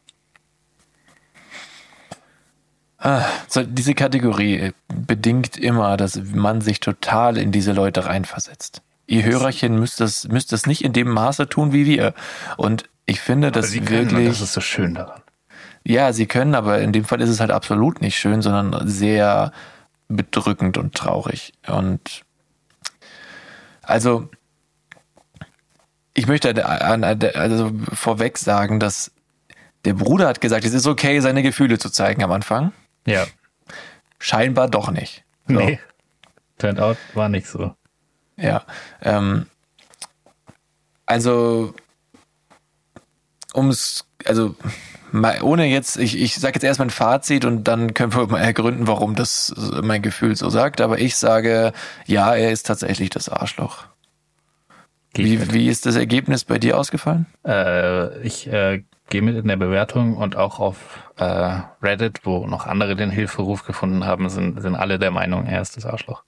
So, 3.47 3.63
diese 3.63 3.93
Kategorie 3.93 4.73
bedingt 4.89 5.57
immer, 5.57 5.95
dass 5.95 6.21
man 6.33 6.59
sich 6.59 6.81
total 6.81 7.37
in 7.37 7.53
diese 7.53 7.71
Leute 7.71 8.05
reinversetzt. 8.05 8.81
Ihr 9.09 9.23
Hörerchen 9.23 9.79
müsst 9.79 9.99
das, 9.99 10.27
müsst 10.27 10.51
das 10.51 10.67
nicht 10.67 10.83
in 10.83 10.93
dem 10.93 11.09
Maße 11.09 11.49
tun 11.49 11.73
wie 11.73 11.87
wir. 11.87 12.13
Und 12.57 12.87
ich 13.07 13.19
finde, 13.19 13.51
dass 13.51 13.71
Sie 13.71 13.81
können, 13.81 14.01
und 14.01 14.11
wirklich. 14.11 14.27
das 14.29 14.41
ist 14.41 14.53
so 14.53 14.61
schön 14.61 14.93
daran. 14.93 15.21
Ja, 15.83 16.13
sie 16.13 16.27
können, 16.27 16.53
aber 16.53 16.79
in 16.79 16.91
dem 16.91 17.05
Fall 17.05 17.19
ist 17.19 17.29
es 17.29 17.39
halt 17.39 17.49
absolut 17.49 18.01
nicht 18.01 18.19
schön, 18.19 18.43
sondern 18.43 18.87
sehr 18.87 19.51
bedrückend 20.09 20.77
und 20.77 20.93
traurig. 20.93 21.53
Und 21.65 22.23
also, 23.81 24.29
ich 26.13 26.27
möchte 26.27 26.63
also 26.63 27.71
vorweg 27.93 28.37
sagen, 28.37 28.79
dass 28.79 29.11
der 29.85 29.93
Bruder 29.93 30.27
hat 30.27 30.41
gesagt, 30.41 30.65
es 30.65 30.73
ist 30.73 30.85
okay, 30.85 31.19
seine 31.21 31.41
Gefühle 31.41 31.79
zu 31.79 31.89
zeigen 31.89 32.23
am 32.23 32.31
Anfang. 32.31 32.73
Ja. 33.07 33.25
Scheinbar 34.19 34.69
doch 34.69 34.91
nicht. 34.91 35.23
So. 35.47 35.55
Nee. 35.55 35.79
Turned 36.59 36.79
out 36.79 36.97
war 37.15 37.29
nicht 37.29 37.47
so. 37.47 37.73
Ja. 38.39 38.63
Ähm, 39.01 39.45
also, 41.05 41.73
ums, 43.55 44.05
also, 44.25 44.55
mal, 45.11 45.41
ohne 45.41 45.65
jetzt, 45.65 45.97
ich, 45.97 46.19
ich 46.19 46.35
sage 46.35 46.55
jetzt 46.55 46.63
erstmal 46.63 46.87
ein 46.87 46.91
Fazit 46.91 47.45
und 47.45 47.63
dann 47.63 47.93
können 47.93 48.13
wir 48.13 48.27
mal 48.27 48.39
ergründen, 48.39 48.87
warum 48.87 49.15
das 49.15 49.53
mein 49.81 50.01
Gefühl 50.01 50.35
so 50.35 50.49
sagt. 50.49 50.81
Aber 50.81 50.99
ich 50.99 51.15
sage, 51.15 51.73
ja, 52.05 52.35
er 52.35 52.51
ist 52.51 52.67
tatsächlich 52.67 53.09
das 53.09 53.29
Arschloch. 53.29 53.85
Wie, 55.13 55.37
mit. 55.37 55.53
wie 55.53 55.67
ist 55.67 55.85
das 55.85 55.95
Ergebnis 55.95 56.45
bei 56.45 56.59
dir 56.59 56.77
ausgefallen? 56.77 57.25
Äh, 57.45 58.21
ich 58.21 58.47
äh, 58.47 58.83
gehe 59.09 59.21
mit 59.21 59.35
in 59.35 59.47
der 59.47 59.57
Bewertung 59.57 60.15
und 60.15 60.35
auch 60.35 60.59
auf 60.59 61.11
äh, 61.17 61.59
Reddit, 61.81 62.21
wo 62.23 62.45
noch 62.45 62.67
andere 62.67 62.95
den 62.95 63.09
Hilferuf 63.09 63.65
gefunden 63.65 64.05
haben, 64.05 64.29
sind, 64.29 64.61
sind 64.61 64.75
alle 64.75 64.99
der 64.99 65.11
Meinung, 65.11 65.47
er 65.47 65.61
ist 65.61 65.75
das 65.77 65.85
Arschloch. 65.85 66.23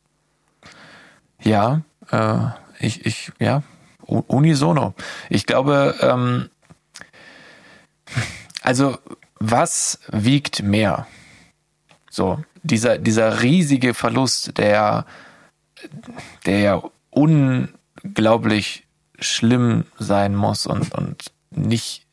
Ja, 1.43 1.81
äh, 2.11 2.37
ich, 2.79 3.05
ich, 3.05 3.31
ja, 3.39 3.63
unisono. 4.05 4.93
Ich 5.29 5.45
glaube, 5.45 5.95
ähm, 6.01 6.49
also 8.61 8.97
was 9.39 9.99
wiegt 10.11 10.61
mehr? 10.63 11.07
So, 12.09 12.43
dieser, 12.63 12.97
dieser 12.97 13.41
riesige 13.41 13.93
Verlust, 13.93 14.57
der, 14.57 15.05
der 16.45 16.59
ja 16.59 16.83
unglaublich 17.09 18.85
schlimm 19.19 19.85
sein 19.97 20.35
muss 20.35 20.65
und, 20.65 20.93
und 20.93 21.31
nicht, 21.51 22.05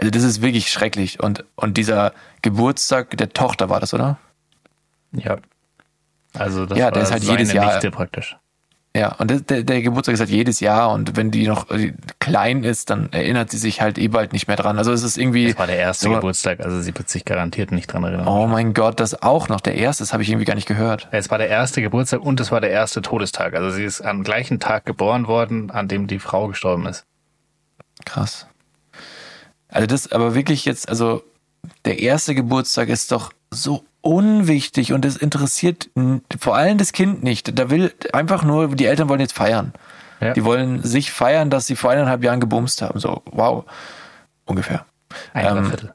also 0.00 0.10
das 0.10 0.22
ist 0.22 0.42
wirklich 0.42 0.70
schrecklich. 0.72 1.20
Und, 1.20 1.44
und 1.54 1.76
dieser 1.76 2.12
Geburtstag 2.42 3.16
der 3.16 3.30
Tochter 3.32 3.68
war 3.68 3.80
das, 3.80 3.94
oder? 3.94 4.18
Ja. 5.12 5.38
Also 6.34 6.66
das 6.66 6.78
Ja, 6.78 6.86
war 6.86 6.92
der 6.92 7.02
ist 7.02 7.12
halt 7.12 7.24
jedes 7.24 7.52
Jahr- 7.52 7.78
praktisch. 7.90 8.36
Ja, 8.94 9.14
und 9.14 9.30
der, 9.48 9.62
der 9.62 9.80
Geburtstag 9.80 10.12
ist 10.12 10.20
halt 10.20 10.28
jedes 10.28 10.60
Jahr 10.60 10.92
und 10.92 11.16
wenn 11.16 11.30
die 11.30 11.48
noch 11.48 11.70
äh, 11.70 11.94
klein 12.18 12.62
ist, 12.62 12.90
dann 12.90 13.10
erinnert 13.10 13.50
sie 13.50 13.56
sich 13.56 13.80
halt 13.80 13.96
eh 13.96 14.08
bald 14.08 14.34
nicht 14.34 14.48
mehr 14.48 14.56
dran. 14.56 14.76
Also 14.76 14.92
es 14.92 15.02
ist 15.02 15.16
irgendwie. 15.16 15.46
Das 15.48 15.58
war 15.58 15.66
der 15.66 15.78
erste 15.78 16.04
so, 16.04 16.10
Geburtstag, 16.12 16.60
also 16.60 16.78
sie 16.82 16.94
wird 16.94 17.08
sich 17.08 17.24
garantiert 17.24 17.72
nicht 17.72 17.90
dran 17.90 18.04
erinnern. 18.04 18.28
Oh 18.28 18.46
mein 18.46 18.74
Gott, 18.74 19.00
das 19.00 19.22
auch 19.22 19.48
noch 19.48 19.62
der 19.62 19.76
erste, 19.76 20.02
das 20.02 20.12
habe 20.12 20.22
ich 20.22 20.28
irgendwie 20.28 20.44
gar 20.44 20.56
nicht 20.56 20.68
gehört. 20.68 21.08
Es 21.10 21.30
war 21.30 21.38
der 21.38 21.48
erste 21.48 21.80
Geburtstag 21.80 22.20
und 22.20 22.38
es 22.38 22.52
war 22.52 22.60
der 22.60 22.70
erste 22.70 23.00
Todestag. 23.00 23.54
Also 23.54 23.70
sie 23.70 23.84
ist 23.84 24.02
am 24.02 24.24
gleichen 24.24 24.60
Tag 24.60 24.84
geboren 24.84 25.26
worden, 25.26 25.70
an 25.70 25.88
dem 25.88 26.06
die 26.06 26.18
Frau 26.18 26.48
gestorben 26.48 26.84
ist. 26.84 27.06
Krass. 28.04 28.46
Also 29.68 29.86
das, 29.86 30.12
aber 30.12 30.34
wirklich 30.34 30.66
jetzt, 30.66 30.90
also 30.90 31.22
der 31.86 32.00
erste 32.00 32.34
Geburtstag 32.34 32.90
ist 32.90 33.10
doch 33.10 33.32
so 33.50 33.84
unwichtig 34.02 34.92
und 34.92 35.04
es 35.04 35.16
interessiert 35.16 35.88
vor 36.38 36.56
allem 36.56 36.76
das 36.76 36.92
Kind 36.92 37.22
nicht. 37.22 37.58
Da 37.58 37.70
will 37.70 37.92
einfach 38.12 38.44
nur, 38.44 38.74
die 38.74 38.86
Eltern 38.86 39.08
wollen 39.08 39.20
jetzt 39.20 39.32
feiern. 39.32 39.72
Ja. 40.20 40.34
Die 40.34 40.44
wollen 40.44 40.82
sich 40.82 41.10
feiern, 41.10 41.50
dass 41.50 41.66
sie 41.66 41.76
vor 41.76 41.90
eineinhalb 41.90 42.22
Jahren 42.22 42.40
gebumst 42.40 42.82
haben. 42.82 43.00
So, 43.00 43.22
wow. 43.26 43.64
Ungefähr. 44.44 44.84
Ein 45.32 45.56
Ähm, 45.56 45.66
Viertel. 45.66 45.94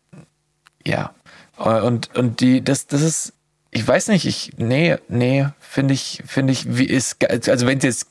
Ja. 0.85 1.11
Und, 1.57 2.15
und 2.15 2.39
die, 2.41 2.63
das, 2.63 2.87
das 2.87 3.01
ist, 3.01 3.33
ich 3.71 3.87
weiß 3.87 4.09
nicht, 4.09 4.25
ich, 4.25 4.53
nee, 4.57 4.97
nee, 5.07 5.47
finde 5.59 5.93
ich, 5.93 6.23
finde 6.25 6.53
ich, 6.53 6.77
wie 6.77 6.85
ist, 6.85 7.17
also 7.49 7.67
wenn 7.67 7.77
es 7.77 7.83
jetzt 7.83 8.07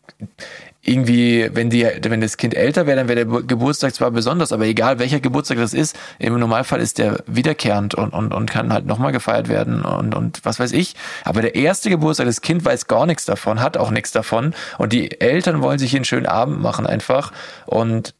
irgendwie, 0.87 1.49
wenn 1.53 1.71
die, 1.71 1.85
wenn 1.85 2.21
das 2.21 2.37
Kind 2.37 2.55
älter 2.55 2.87
wäre, 2.87 2.97
dann 2.97 3.09
wäre 3.09 3.27
der 3.27 3.43
Geburtstag 3.43 3.95
zwar 3.95 4.11
besonders, 4.11 4.53
aber 4.53 4.65
egal 4.65 4.99
welcher 4.99 5.21
Geburtstag 5.21 5.59
das 5.59 5.75
ist, 5.75 5.99
im 6.19 6.39
Normalfall 6.39 6.81
ist 6.81 6.99
der 6.99 7.23
wiederkehrend 7.27 7.95
und, 7.95 8.11
und, 8.11 8.33
und 8.33 8.51
kann 8.51 8.73
halt 8.73 8.87
nochmal 8.87 9.13
gefeiert 9.13 9.49
werden 9.49 9.83
und, 9.83 10.15
und 10.15 10.45
was 10.45 10.61
weiß 10.61 10.73
ich. 10.73 10.95
Aber 11.25 11.43
der 11.43 11.55
erste 11.55 11.91
Geburtstag, 11.91 12.27
das 12.27 12.41
Kind 12.41 12.65
weiß 12.65 12.87
gar 12.87 13.07
nichts 13.07 13.25
davon, 13.25 13.61
hat 13.61 13.77
auch 13.77 13.91
nichts 13.91 14.13
davon 14.13 14.55
und 14.79 14.93
die 14.93 15.21
Eltern 15.21 15.61
wollen 15.63 15.79
sich 15.79 15.95
einen 15.95 16.05
schönen 16.05 16.27
Abend 16.27 16.61
machen 16.61 16.87
einfach 16.87 17.33
und 17.67 18.15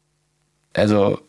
also, 0.77 1.19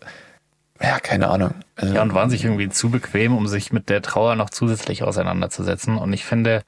ja, 0.81 1.01
keine 1.01 1.29
Ahnung. 1.29 1.55
Also, 1.77 1.95
ja, 1.95 2.03
und 2.03 2.15
waren 2.15 2.31
sich 2.31 2.45
irgendwie 2.45 2.69
zu 2.69 2.91
bequem, 2.91 3.37
um 3.37 3.47
sich 3.47 3.73
mit 3.73 3.89
der 3.89 4.03
Trauer 4.03 4.37
noch 4.37 4.51
zusätzlich 4.51 5.03
auseinanderzusetzen. 5.03 5.97
Und 5.97 6.13
ich 6.13 6.25
finde, 6.25 6.63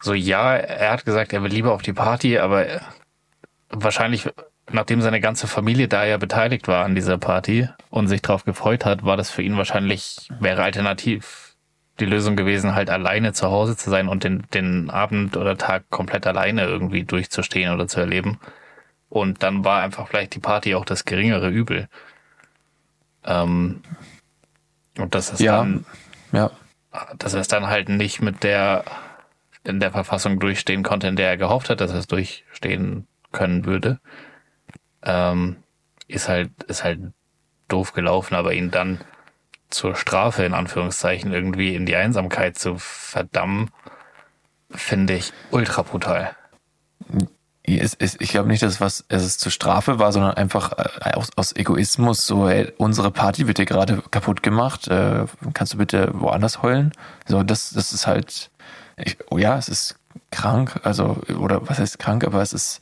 so 0.00 0.14
ja, 0.14 0.54
er 0.54 0.92
hat 0.92 1.04
gesagt, 1.04 1.32
er 1.32 1.42
will 1.42 1.50
lieber 1.50 1.72
auf 1.72 1.82
die 1.82 1.92
Party, 1.92 2.38
aber 2.38 2.66
wahrscheinlich, 3.70 4.28
nachdem 4.70 5.00
seine 5.00 5.20
ganze 5.20 5.46
Familie 5.46 5.88
da 5.88 6.04
ja 6.04 6.16
beteiligt 6.16 6.68
war 6.68 6.84
an 6.84 6.94
dieser 6.94 7.18
Party 7.18 7.68
und 7.90 8.08
sich 8.08 8.22
darauf 8.22 8.44
gefreut 8.44 8.84
hat, 8.84 9.04
war 9.04 9.16
das 9.16 9.30
für 9.30 9.42
ihn 9.42 9.56
wahrscheinlich, 9.56 10.28
wäre 10.40 10.62
alternativ 10.62 11.56
die 12.00 12.06
Lösung 12.06 12.36
gewesen, 12.36 12.74
halt 12.74 12.90
alleine 12.90 13.32
zu 13.32 13.48
Hause 13.50 13.76
zu 13.76 13.90
sein 13.90 14.08
und 14.08 14.24
den, 14.24 14.44
den 14.54 14.90
Abend 14.90 15.36
oder 15.36 15.58
Tag 15.58 15.90
komplett 15.90 16.26
alleine 16.26 16.64
irgendwie 16.64 17.04
durchzustehen 17.04 17.72
oder 17.72 17.88
zu 17.88 18.00
erleben. 18.00 18.38
Und 19.08 19.42
dann 19.42 19.64
war 19.64 19.82
einfach 19.82 20.06
vielleicht 20.06 20.34
die 20.34 20.40
Party 20.40 20.74
auch 20.74 20.84
das 20.84 21.04
geringere 21.04 21.48
Übel. 21.48 21.88
Ähm, 23.24 23.82
und 24.96 25.14
das 25.14 25.30
ist 25.30 25.40
ja, 25.40 25.58
dann, 25.58 25.86
ja. 26.32 26.50
dass 27.16 27.34
er 27.34 27.40
es 27.40 27.48
dann 27.48 27.66
halt 27.66 27.88
nicht 27.88 28.20
mit 28.20 28.44
der 28.44 28.84
in 29.64 29.80
der 29.80 29.90
Verfassung 29.90 30.38
durchstehen 30.38 30.82
konnte, 30.82 31.08
in 31.08 31.16
der 31.16 31.28
er 31.28 31.36
gehofft 31.36 31.68
hat, 31.68 31.80
dass 31.80 31.90
er 31.90 31.98
es 31.98 32.06
durchstehen 32.06 33.06
können 33.32 33.64
würde, 33.64 34.00
ähm, 35.02 35.56
ist 36.06 36.28
halt, 36.28 36.50
ist 36.64 36.84
halt 36.84 37.00
doof 37.68 37.92
gelaufen, 37.92 38.34
aber 38.34 38.54
ihn 38.54 38.70
dann 38.70 39.00
zur 39.70 39.94
Strafe 39.94 40.44
in 40.44 40.54
Anführungszeichen 40.54 41.32
irgendwie 41.32 41.74
in 41.74 41.86
die 41.86 41.96
Einsamkeit 41.96 42.58
zu 42.58 42.76
verdammen, 42.78 43.70
finde 44.70 45.14
ich 45.14 45.32
ultra 45.50 45.82
brutal. 45.82 46.34
Ich 47.62 48.30
glaube 48.30 48.48
nicht, 48.48 48.62
dass 48.62 48.80
was 48.80 49.04
es 49.08 49.36
zur 49.36 49.52
Strafe 49.52 49.98
war, 49.98 50.10
sondern 50.10 50.34
einfach 50.34 50.72
äh, 50.72 51.12
aus, 51.12 51.28
aus 51.36 51.54
Egoismus 51.54 52.26
so, 52.26 52.48
ey, 52.48 52.72
unsere 52.78 53.10
Party 53.10 53.46
wird 53.46 53.58
dir 53.58 53.66
gerade 53.66 54.02
kaputt 54.10 54.42
gemacht, 54.42 54.88
äh, 54.88 55.26
kannst 55.52 55.74
du 55.74 55.78
bitte 55.78 56.10
woanders 56.14 56.62
heulen? 56.62 56.92
So, 57.26 57.42
das, 57.42 57.70
das 57.70 57.92
ist 57.92 58.06
halt, 58.06 58.50
ich, 58.96 59.18
oh 59.30 59.36
ja, 59.36 59.58
es 59.58 59.68
ist 59.68 59.98
krank, 60.30 60.80
also, 60.84 61.18
oder 61.38 61.68
was 61.68 61.78
heißt 61.78 61.98
krank, 61.98 62.24
aber 62.24 62.40
es 62.40 62.54
ist, 62.54 62.80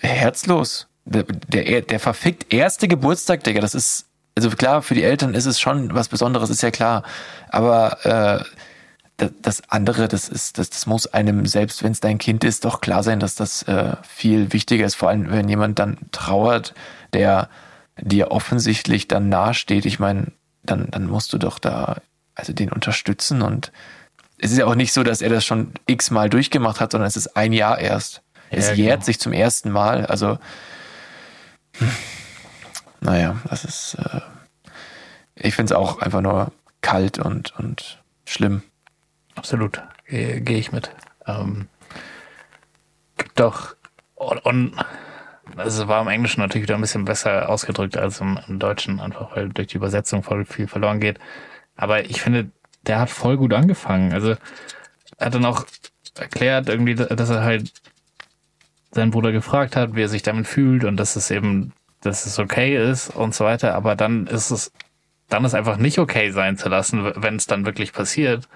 herzlos. 0.00 0.88
Der, 1.04 1.22
der, 1.22 1.82
der 1.82 2.00
verfickt 2.00 2.52
erste 2.52 2.88
Geburtstag, 2.88 3.44
Digga, 3.44 3.60
das 3.60 3.74
ist, 3.74 4.06
also 4.36 4.50
klar, 4.50 4.82
für 4.82 4.94
die 4.94 5.04
Eltern 5.04 5.34
ist 5.34 5.46
es 5.46 5.60
schon 5.60 5.94
was 5.94 6.08
Besonderes, 6.08 6.50
ist 6.50 6.62
ja 6.62 6.70
klar. 6.70 7.04
Aber 7.48 8.04
äh, 8.04 8.44
das, 9.16 9.30
das 9.40 9.62
andere, 9.70 10.08
das 10.08 10.28
ist, 10.28 10.58
das, 10.58 10.70
das 10.70 10.86
muss 10.86 11.06
einem, 11.06 11.46
selbst 11.46 11.82
wenn 11.82 11.92
es 11.92 12.00
dein 12.00 12.18
Kind 12.18 12.44
ist, 12.44 12.64
doch 12.64 12.80
klar 12.80 13.02
sein, 13.02 13.20
dass 13.20 13.34
das 13.34 13.62
äh, 13.62 13.96
viel 14.02 14.52
wichtiger 14.52 14.84
ist. 14.84 14.96
Vor 14.96 15.08
allem, 15.08 15.30
wenn 15.30 15.48
jemand 15.48 15.78
dann 15.78 15.98
trauert, 16.10 16.74
der 17.12 17.48
dir 17.98 18.30
offensichtlich 18.30 19.08
dann 19.08 19.28
nahesteht. 19.28 19.86
Ich 19.86 19.98
meine, 19.98 20.32
dann, 20.62 20.90
dann 20.90 21.06
musst 21.06 21.32
du 21.32 21.38
doch 21.38 21.58
da 21.58 21.96
also 22.34 22.52
den 22.52 22.70
unterstützen 22.70 23.42
und 23.42 23.72
es 24.38 24.52
ist 24.52 24.58
ja 24.58 24.66
auch 24.66 24.74
nicht 24.74 24.92
so, 24.92 25.02
dass 25.02 25.22
er 25.22 25.30
das 25.30 25.46
schon 25.46 25.72
x-mal 25.86 26.28
durchgemacht 26.28 26.80
hat, 26.80 26.92
sondern 26.92 27.08
es 27.08 27.16
ist 27.16 27.36
ein 27.36 27.54
Jahr 27.54 27.78
erst. 27.78 28.20
Es 28.50 28.68
ja, 28.68 28.74
jährt 28.74 29.00
genau. 29.00 29.04
sich 29.04 29.20
zum 29.20 29.32
ersten 29.32 29.70
Mal. 29.70 30.06
Also, 30.06 30.38
naja, 33.00 33.36
das 33.48 33.64
ist, 33.64 33.94
äh, 33.94 34.20
ich 35.34 35.54
finde 35.54 35.72
es 35.72 35.78
auch 35.78 36.00
einfach 36.00 36.20
nur 36.20 36.52
kalt 36.80 37.18
und, 37.18 37.54
und 37.58 38.02
schlimm. 38.24 38.62
Absolut, 39.34 39.82
gehe 40.06 40.40
geh 40.40 40.58
ich 40.58 40.72
mit. 40.72 40.90
Ähm, 41.26 41.68
gibt 43.16 43.38
doch, 43.38 43.76
und, 44.14 44.74
also 45.56 45.88
war 45.88 46.02
im 46.02 46.08
Englischen 46.08 46.40
natürlich 46.40 46.64
wieder 46.64 46.74
ein 46.74 46.80
bisschen 46.80 47.04
besser 47.04 47.48
ausgedrückt 47.48 47.96
als 47.96 48.20
im, 48.20 48.38
im 48.48 48.58
Deutschen, 48.58 49.00
einfach 49.00 49.36
weil 49.36 49.50
durch 49.50 49.68
die 49.68 49.76
Übersetzung 49.76 50.22
voll 50.22 50.44
viel 50.44 50.68
verloren 50.68 51.00
geht. 51.00 51.18
Aber 51.76 52.04
ich 52.04 52.22
finde, 52.22 52.50
der 52.86 53.00
hat 53.00 53.10
voll 53.10 53.36
gut 53.36 53.52
angefangen. 53.52 54.12
Also 54.12 54.36
er 55.18 55.26
hat 55.26 55.34
dann 55.34 55.44
auch 55.44 55.66
erklärt 56.18 56.68
irgendwie, 56.68 56.94
dass 56.94 57.30
er 57.30 57.42
halt 57.42 57.72
seinen 58.96 59.10
Bruder 59.12 59.32
gefragt 59.32 59.76
hat, 59.76 59.94
wie 59.94 60.02
er 60.02 60.08
sich 60.08 60.22
damit 60.22 60.46
fühlt 60.46 60.84
und 60.84 60.96
dass 60.96 61.16
es 61.16 61.30
eben, 61.30 61.72
dass 62.00 62.26
es 62.26 62.38
okay 62.38 62.76
ist 62.90 63.10
und 63.10 63.34
so 63.34 63.44
weiter. 63.44 63.74
Aber 63.74 63.94
dann 63.94 64.26
ist 64.26 64.50
es, 64.50 64.72
dann 65.28 65.44
ist 65.44 65.54
einfach 65.54 65.76
nicht 65.76 65.98
okay 65.98 66.30
sein 66.30 66.56
zu 66.56 66.68
lassen, 66.68 67.12
wenn 67.16 67.36
es 67.36 67.46
dann 67.46 67.64
wirklich 67.64 67.92
passiert, 67.92 68.48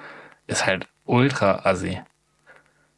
ist 0.47 0.67
halt 0.67 0.89
ultra 1.05 1.61
assi. 1.65 2.01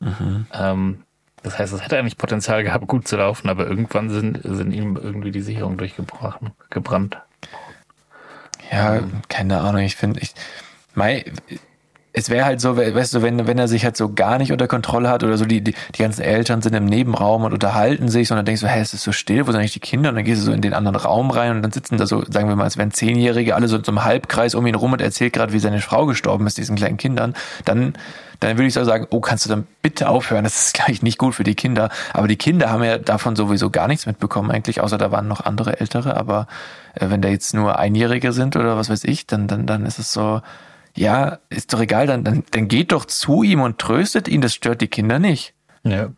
Mhm. 0.01 0.47
Ähm, 0.53 1.03
das 1.43 1.59
heißt, 1.59 1.72
es 1.72 1.82
hätte 1.82 1.99
eigentlich 1.99 2.18
Potenzial 2.18 2.62
gehabt, 2.62 2.86
gut 2.86 3.07
zu 3.07 3.16
laufen, 3.16 3.49
aber 3.49 3.66
irgendwann 3.66 4.11
sind, 4.11 4.40
sind 4.43 4.72
ihm 4.72 4.97
irgendwie 4.97 5.32
die 5.32 5.40
Sicherungen 5.40 5.76
durchgebrochen, 5.76 6.53
gebrannt. 6.70 7.18
Ja, 8.70 9.01
keine 9.28 9.61
Ahnung. 9.61 9.82
Ich 9.82 9.97
finde, 9.97 10.20
ich, 10.20 10.34
Mai, 10.95 11.24
es 12.15 12.29
wäre 12.29 12.45
halt 12.45 12.61
so, 12.61 12.77
weißt 12.77 13.15
du, 13.15 13.23
wenn, 13.23 13.47
wenn 13.47 13.59
er 13.59 13.69
sich 13.69 13.85
halt 13.85 13.97
so 13.97 14.13
gar 14.13 14.37
nicht 14.37 14.53
unter 14.53 14.69
Kontrolle 14.69 15.09
hat 15.09 15.25
oder 15.25 15.39
so, 15.39 15.47
die, 15.47 15.63
die, 15.63 15.75
die 15.95 16.03
ganzen 16.03 16.21
Eltern 16.21 16.61
sind 16.61 16.75
im 16.75 16.85
Nebenraum 16.85 17.45
und 17.45 17.55
unterhalten 17.55 18.09
sich 18.09 18.31
und 18.31 18.37
dann 18.37 18.45
denkst 18.45 18.61
du, 18.61 18.69
hä, 18.69 18.81
es 18.81 18.93
ist 18.93 19.03
so 19.03 19.13
still, 19.13 19.47
wo 19.47 19.53
sind 19.53 19.61
eigentlich 19.61 19.73
die 19.73 19.81
Kinder? 19.81 20.11
Und 20.11 20.17
dann 20.17 20.25
gehst 20.25 20.43
du 20.43 20.45
so 20.45 20.53
in 20.53 20.61
den 20.61 20.75
anderen 20.75 20.97
Raum 20.97 21.31
rein 21.31 21.57
und 21.57 21.63
dann 21.63 21.73
sitzen 21.73 21.97
da 21.97 22.07
so, 22.07 22.23
sagen 22.29 22.49
wir 22.49 22.57
mal, 22.57 22.67
es 22.67 22.77
wären 22.77 22.91
Zehnjährige, 22.91 23.55
alle 23.55 23.67
so 23.67 23.77
in 23.77 23.85
so 23.85 23.93
einem 23.93 24.05
Halbkreis 24.05 24.55
um 24.55 24.67
ihn 24.67 24.75
rum 24.75 24.93
und 24.93 25.01
erzählt 25.01 25.33
gerade, 25.33 25.55
wie 25.55 25.59
seine 25.59 25.81
Frau 25.81 26.05
gestorben 26.05 26.47
ist, 26.47 26.59
diesen 26.59 26.77
kleinen 26.77 26.99
Kindern. 26.99 27.35
Dann, 27.65 27.95
dann 28.41 28.59
würde 28.59 28.67
ich 28.67 28.75
so 28.75 28.85
sagen, 28.85 29.07
oh, 29.09 29.21
kannst 29.21 29.47
du 29.47 29.49
dann 29.49 29.67
bitte 29.81 30.11
aufhören? 30.11 30.45
Das 30.45 30.67
ist 30.67 30.75
gleich 30.85 31.03
nicht 31.03 31.17
gut 31.17 31.35
für 31.35 31.45
die 31.45 31.55
Kinder. 31.55 31.89
Aber 32.13 32.29
die 32.29 32.37
Kinder 32.37 32.69
haben 32.69 32.85
ja 32.85 32.99
davon 32.99 33.37
sowieso 33.37 33.71
gar 33.71 33.89
nichts 33.89 34.05
mitbekommen 34.05 34.51
eigentlich, 34.51 34.83
außer 34.83 34.99
da 34.99 35.13
waren 35.13 35.29
noch 35.29 35.47
andere 35.47 35.81
Ältere. 35.81 36.15
Aber 36.19 36.47
äh, 36.95 37.09
wenn 37.09 37.23
da 37.23 37.31
jetzt 37.31 37.55
nur 37.55 37.79
Einjährige 37.79 38.33
sind 38.33 38.55
oder 38.55 38.77
was 38.77 38.91
weiß 38.91 39.05
ich, 39.05 39.27
dann, 39.27 39.49
dann, 39.49 39.67
dann 39.67 39.87
ist 39.87 39.99
es 39.99 40.13
so, 40.13 40.43
ja, 40.97 41.38
ist 41.49 41.72
doch 41.72 41.80
egal, 41.80 42.07
dann, 42.07 42.24
dann, 42.24 42.45
dann 42.51 42.68
geht 42.68 42.93
doch 42.93 43.05
zu 43.05 43.43
ihm 43.43 43.61
und 43.61 43.78
tröstet 43.78 44.28
ihn, 44.28 44.40
das 44.40 44.55
stört 44.55 44.80
die 44.80 44.88
Kinder 44.88 45.18
nicht. 45.18 45.55
Ja. 45.84 46.11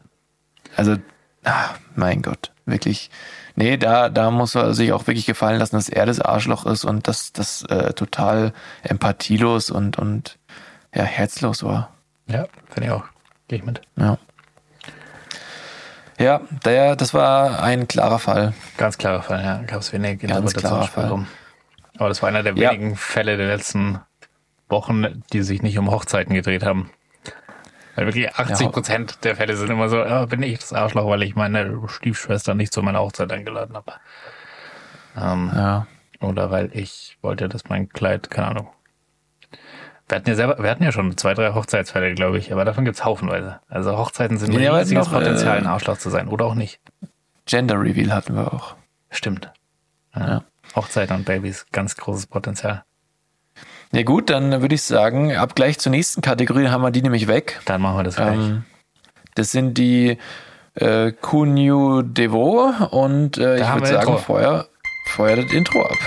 Also, 0.77 0.97
ach, 1.45 1.75
mein 1.95 2.23
Gott, 2.23 2.53
wirklich. 2.67 3.11
Nee, 3.57 3.77
da, 3.77 4.09
da 4.09 4.31
muss 4.33 4.57
er 4.57 4.75
sich 4.75 4.93
auch 4.93 5.07
wirklich 5.07 5.27
gefallen 5.27 5.61
lassen, 5.61 5.77
dass 5.77 5.89
er 5.89 6.07
das 6.07 6.21
Arschloch 6.21 6.67
ist 6.67 6.85
und 6.85 7.07
dass 7.07 7.33
das 7.33 7.63
äh, 7.63 7.93
total 7.93 8.53
empathielos 8.83 9.71
und, 9.71 9.97
und 9.97 10.39
ja, 10.93 11.05
herzlos 11.05 11.63
war. 11.63 11.93
Ja, 12.27 12.47
finde 12.69 12.89
ich 12.89 12.93
auch. 12.93 13.05
Gehe 13.47 13.59
ich 13.59 13.65
mit. 13.65 13.81
Ja. 13.97 14.19
Ja, 16.19 16.41
der, 16.65 16.97
das 16.97 17.13
war 17.13 17.63
ein 17.63 17.89
klarer 17.89 18.19
Fall. 18.19 18.55
Ganz 18.77 18.99
klarer 18.99 19.23
Fall, 19.23 19.43
ja. 19.43 19.63
Gab 19.67 19.81
es 19.81 19.93
wenig 19.93 20.21
Fall. 20.21 21.27
Aber 21.97 22.09
das 22.09 22.23
war 22.23 22.29
einer 22.29 22.43
der 22.43 22.57
wenigen 22.57 22.91
ja. 22.91 22.97
Fälle 22.97 23.37
der 23.37 23.49
letzten 23.49 24.01
Wochen, 24.75 25.23
die 25.33 25.43
sich 25.43 25.63
nicht 25.63 25.79
um 25.79 25.91
Hochzeiten 25.91 26.35
gedreht 26.35 26.65
haben. 26.65 26.91
Weil 27.95 28.07
wirklich 28.07 28.35
80 28.35 28.73
Prozent 28.73 29.11
ja. 29.13 29.17
der 29.23 29.37
Fälle 29.37 29.57
sind 29.57 29.71
immer 29.71 29.89
so, 29.89 29.99
ja, 29.99 30.27
bin 30.27 30.43
ich 30.43 30.59
das 30.59 30.73
Arschloch, 30.73 31.09
weil 31.09 31.23
ich 31.23 31.37
meine 31.37 31.81
Stiefschwester 31.87 32.55
nicht 32.55 32.73
zu 32.73 32.83
meiner 32.83 33.01
Hochzeit 33.01 33.31
eingeladen 33.33 33.77
habe. 33.77 33.93
Ähm, 35.17 35.51
ja. 35.55 35.87
Oder 36.21 36.51
weil 36.51 36.71
ich 36.73 37.17
wollte, 37.23 37.49
dass 37.49 37.69
mein 37.69 37.89
Kleid, 37.89 38.31
keine 38.31 38.49
Ahnung. 38.49 38.69
Wir 40.09 40.17
hatten 40.17 40.29
ja 40.29 40.35
selber, 40.35 40.63
wir 40.63 40.71
hatten 40.71 40.83
ja 40.83 40.93
schon 40.93 41.17
zwei, 41.17 41.35
drei 41.35 41.55
Hochzeitsfälle, 41.55 42.15
glaube 42.15 42.39
ich, 42.39 42.53
aber 42.53 42.65
davon 42.65 42.85
gibt's 42.85 43.05
haufenweise. 43.05 43.61
Also 43.69 43.97
Hochzeiten 43.97 44.39
sind 44.39 44.53
ja, 44.53 44.73
ein 44.73 44.81
riesiges 44.81 45.07
noch, 45.07 45.15
Potenzial, 45.15 45.57
ein 45.57 45.65
äh, 45.65 45.69
Arschloch 45.69 45.97
zu 45.97 46.11
sein, 46.11 46.29
oder 46.29 46.47
auch 46.47 46.55
nicht. 46.55 46.81
Gender 47.47 47.81
Reveal 47.81 48.13
hatten 48.13 48.35
wir 48.35 48.53
auch. 48.53 48.75
Stimmt. 49.11 49.53
Ja. 50.15 50.29
ja. 50.29 50.45
Hochzeiten 50.75 51.17
und 51.17 51.25
Babys, 51.25 51.67
ganz 51.73 51.97
großes 51.97 52.27
Potenzial. 52.27 52.85
Ja 53.95 54.03
gut, 54.03 54.29
dann 54.29 54.61
würde 54.61 54.75
ich 54.75 54.83
sagen, 54.83 55.37
ab 55.37 55.55
gleich 55.55 55.79
zur 55.79 55.91
nächsten 55.91 56.21
Kategorie 56.21 56.67
haben 56.67 56.83
wir 56.83 56.91
die 56.91 57.01
nämlich 57.01 57.29
weg. 57.29 57.61
Dann 57.65 57.81
machen 57.81 57.99
wir 57.99 58.03
das 58.03 58.17
gleich. 58.17 58.35
Ähm, 58.37 58.65
das 59.37 59.53
sind 59.53 59.79
die 59.79 60.19
äh, 60.75 61.13
Kunyu 61.13 62.03
Devo 62.03 62.73
und 62.91 63.39
äh, 63.39 63.61
ich 63.61 63.73
würde 63.73 63.87
sagen, 63.87 64.19
feuer, 64.19 64.67
feuer 65.07 65.37
das 65.37 65.53
Intro 65.53 65.81
ab. 65.83 65.99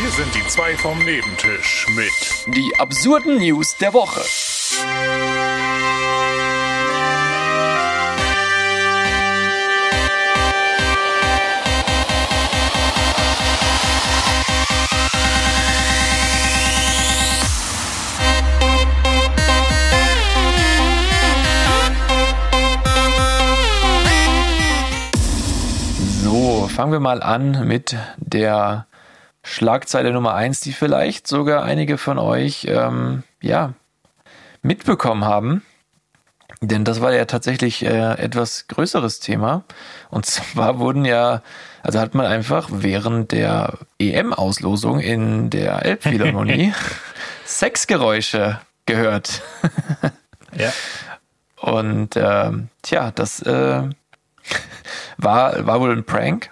Hier 0.00 0.10
sind 0.10 0.34
die 0.34 0.46
zwei 0.48 0.74
vom 0.76 0.98
Nebentisch 1.04 1.86
mit 1.94 2.56
die 2.56 2.72
absurden 2.78 3.36
News 3.36 3.76
der 3.76 3.92
Woche. 3.92 4.22
Fangen 26.66 26.92
wir 26.92 27.00
mal 27.00 27.22
an 27.22 27.66
mit 27.66 27.96
der 28.16 28.86
Schlagzeile 29.42 30.12
Nummer 30.12 30.34
eins, 30.34 30.60
die 30.60 30.72
vielleicht 30.72 31.26
sogar 31.26 31.62
einige 31.62 31.98
von 31.98 32.18
euch 32.18 32.66
ähm, 32.68 33.22
ja, 33.40 33.74
mitbekommen 34.62 35.24
haben. 35.24 35.62
Denn 36.60 36.84
das 36.84 37.00
war 37.00 37.12
ja 37.12 37.24
tatsächlich 37.24 37.84
äh, 37.84 38.14
etwas 38.14 38.66
größeres 38.66 39.20
Thema. 39.20 39.62
Und 40.10 40.26
zwar 40.26 40.78
wurden 40.80 41.04
ja, 41.04 41.42
also 41.82 42.00
hat 42.00 42.14
man 42.14 42.26
einfach 42.26 42.68
während 42.72 43.30
der 43.30 43.78
EM-Auslosung 44.00 44.98
in 44.98 45.50
der 45.50 45.84
Elbphilharmonie 45.84 46.72
Sexgeräusche 47.46 48.60
gehört. 48.86 49.42
Ja. 50.56 50.72
Und 51.60 52.16
ähm, 52.16 52.68
tja, 52.82 53.12
das 53.14 53.42
äh, 53.42 53.82
war, 55.18 55.66
war 55.66 55.80
wohl 55.80 55.92
ein 55.92 56.04
Prank. 56.04 56.50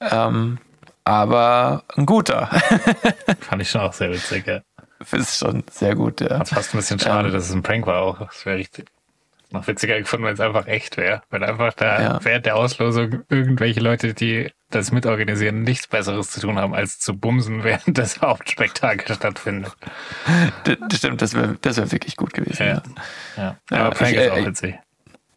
Ähm, 0.00 0.58
aber 1.04 1.84
ein 1.96 2.06
guter. 2.06 2.46
Fand 3.40 3.62
ich 3.62 3.70
schon 3.70 3.80
auch 3.80 3.92
sehr 3.92 4.10
witzig, 4.10 4.46
ja. 4.46 4.60
Das 4.98 5.12
ist 5.12 5.38
schon 5.38 5.64
sehr 5.70 5.94
gut, 5.94 6.20
ja. 6.20 6.44
Fast 6.44 6.74
ein 6.74 6.78
bisschen 6.78 6.98
schade, 6.98 7.28
Ähm. 7.28 7.34
dass 7.34 7.44
es 7.44 7.52
ein 7.54 7.62
Prank 7.62 7.86
war 7.86 8.02
auch. 8.02 8.18
Das 8.18 8.44
wäre 8.46 8.58
richtig 8.58 8.86
noch 9.50 9.66
witziger 9.66 9.98
gefunden, 9.98 10.26
wenn 10.26 10.34
es 10.34 10.40
einfach 10.40 10.66
echt 10.66 10.98
wäre. 10.98 11.22
Wenn 11.30 11.42
einfach 11.42 11.72
da 11.72 12.02
Ja. 12.02 12.18
während 12.22 12.44
der 12.44 12.56
Auslosung 12.56 13.22
irgendwelche 13.30 13.80
Leute, 13.80 14.12
die 14.12 14.52
das 14.70 14.92
mitorganisieren, 14.92 15.62
nichts 15.62 15.86
Besseres 15.86 16.30
zu 16.30 16.40
tun 16.40 16.58
haben, 16.58 16.74
als 16.74 16.98
zu 16.98 17.16
bumsen, 17.16 17.64
während 17.64 17.96
das 17.96 18.20
Hauptspektakel 18.20 19.14
stattfindet. 19.16 19.74
Das 20.64 20.98
stimmt, 20.98 21.22
das 21.22 21.32
wäre 21.34 21.56
das 21.62 21.78
wär 21.78 21.90
wirklich 21.90 22.16
gut 22.16 22.34
gewesen. 22.34 22.62
Ja. 22.66 22.82
Ja. 23.38 23.56
Ja, 23.70 23.78
Aber 23.78 23.90
Prank 23.94 24.12
ich, 24.12 24.18
ist 24.18 24.26
äh, 24.26 24.30
auch 24.30 24.46
witzig. 24.46 24.74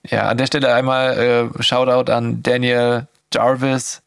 Ja, 0.08 0.30
an 0.30 0.38
der 0.38 0.48
Stelle 0.48 0.74
einmal 0.74 1.52
äh, 1.58 1.64
Shoutout 1.64 2.12
an 2.12 2.42
Daniel 2.42 3.08
Jarvis. 3.34 4.02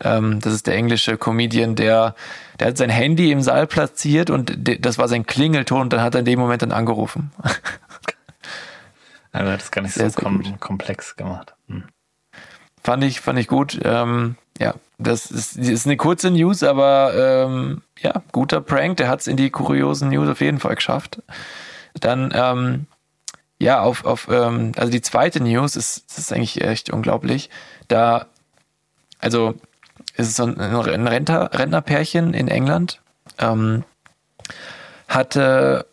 Ähm, 0.00 0.40
das 0.40 0.52
ist 0.52 0.66
der 0.66 0.74
englische 0.74 1.16
Comedian, 1.16 1.74
der, 1.74 2.14
der 2.60 2.68
hat 2.68 2.76
sein 2.76 2.90
Handy 2.90 3.32
im 3.32 3.40
Saal 3.40 3.66
platziert 3.66 4.30
und 4.30 4.68
de, 4.68 4.78
das 4.78 4.98
war 4.98 5.08
sein 5.08 5.26
Klingelton 5.26 5.80
und 5.80 5.92
dann 5.92 6.02
hat 6.02 6.14
er 6.14 6.20
in 6.20 6.24
dem 6.24 6.38
Moment 6.38 6.62
dann 6.62 6.72
angerufen. 6.72 7.32
Also 9.30 9.52
hat 9.52 9.60
es 9.60 9.70
gar 9.70 9.82
nicht 9.82 9.94
Sehr, 9.94 10.10
so 10.10 10.20
kom 10.20 10.58
komplex 10.58 11.14
gemacht. 11.14 11.54
Hm. 11.68 11.84
fand 12.82 13.04
ich, 13.04 13.20
fand 13.20 13.38
ich 13.38 13.46
gut. 13.46 13.78
Ähm, 13.84 14.36
ja, 14.58 14.74
das 14.96 15.30
ist, 15.30 15.58
das 15.58 15.68
ist 15.68 15.86
eine 15.86 15.96
kurze 15.96 16.30
News, 16.30 16.62
aber 16.62 17.12
ähm, 17.46 17.82
ja, 18.00 18.22
guter 18.32 18.60
Prank. 18.60 18.96
Der 18.96 19.08
hat 19.08 19.20
es 19.20 19.26
in 19.26 19.36
die 19.36 19.50
kuriosen 19.50 20.08
News 20.08 20.28
auf 20.28 20.40
jeden 20.40 20.58
Fall 20.58 20.74
geschafft. 20.74 21.22
Dann, 22.00 22.32
ähm, 22.34 22.86
ja, 23.58 23.80
auf, 23.80 24.04
auf 24.04 24.28
ähm, 24.30 24.72
also 24.76 24.90
die 24.90 25.00
zweite 25.00 25.42
News 25.42 25.76
ist, 25.76 26.04
das 26.08 26.18
ist 26.18 26.32
eigentlich 26.32 26.60
echt 26.60 26.90
unglaublich. 26.90 27.50
Da, 27.88 28.26
also, 29.20 29.54
es 30.14 30.28
ist 30.28 30.36
so 30.36 30.44
ein, 30.44 30.60
ein 30.60 31.06
Rentner, 31.06 31.50
Rentnerpärchen 31.52 32.34
in 32.34 32.48
England, 32.48 33.00
ähm, 33.38 33.84
hatte 35.08 35.86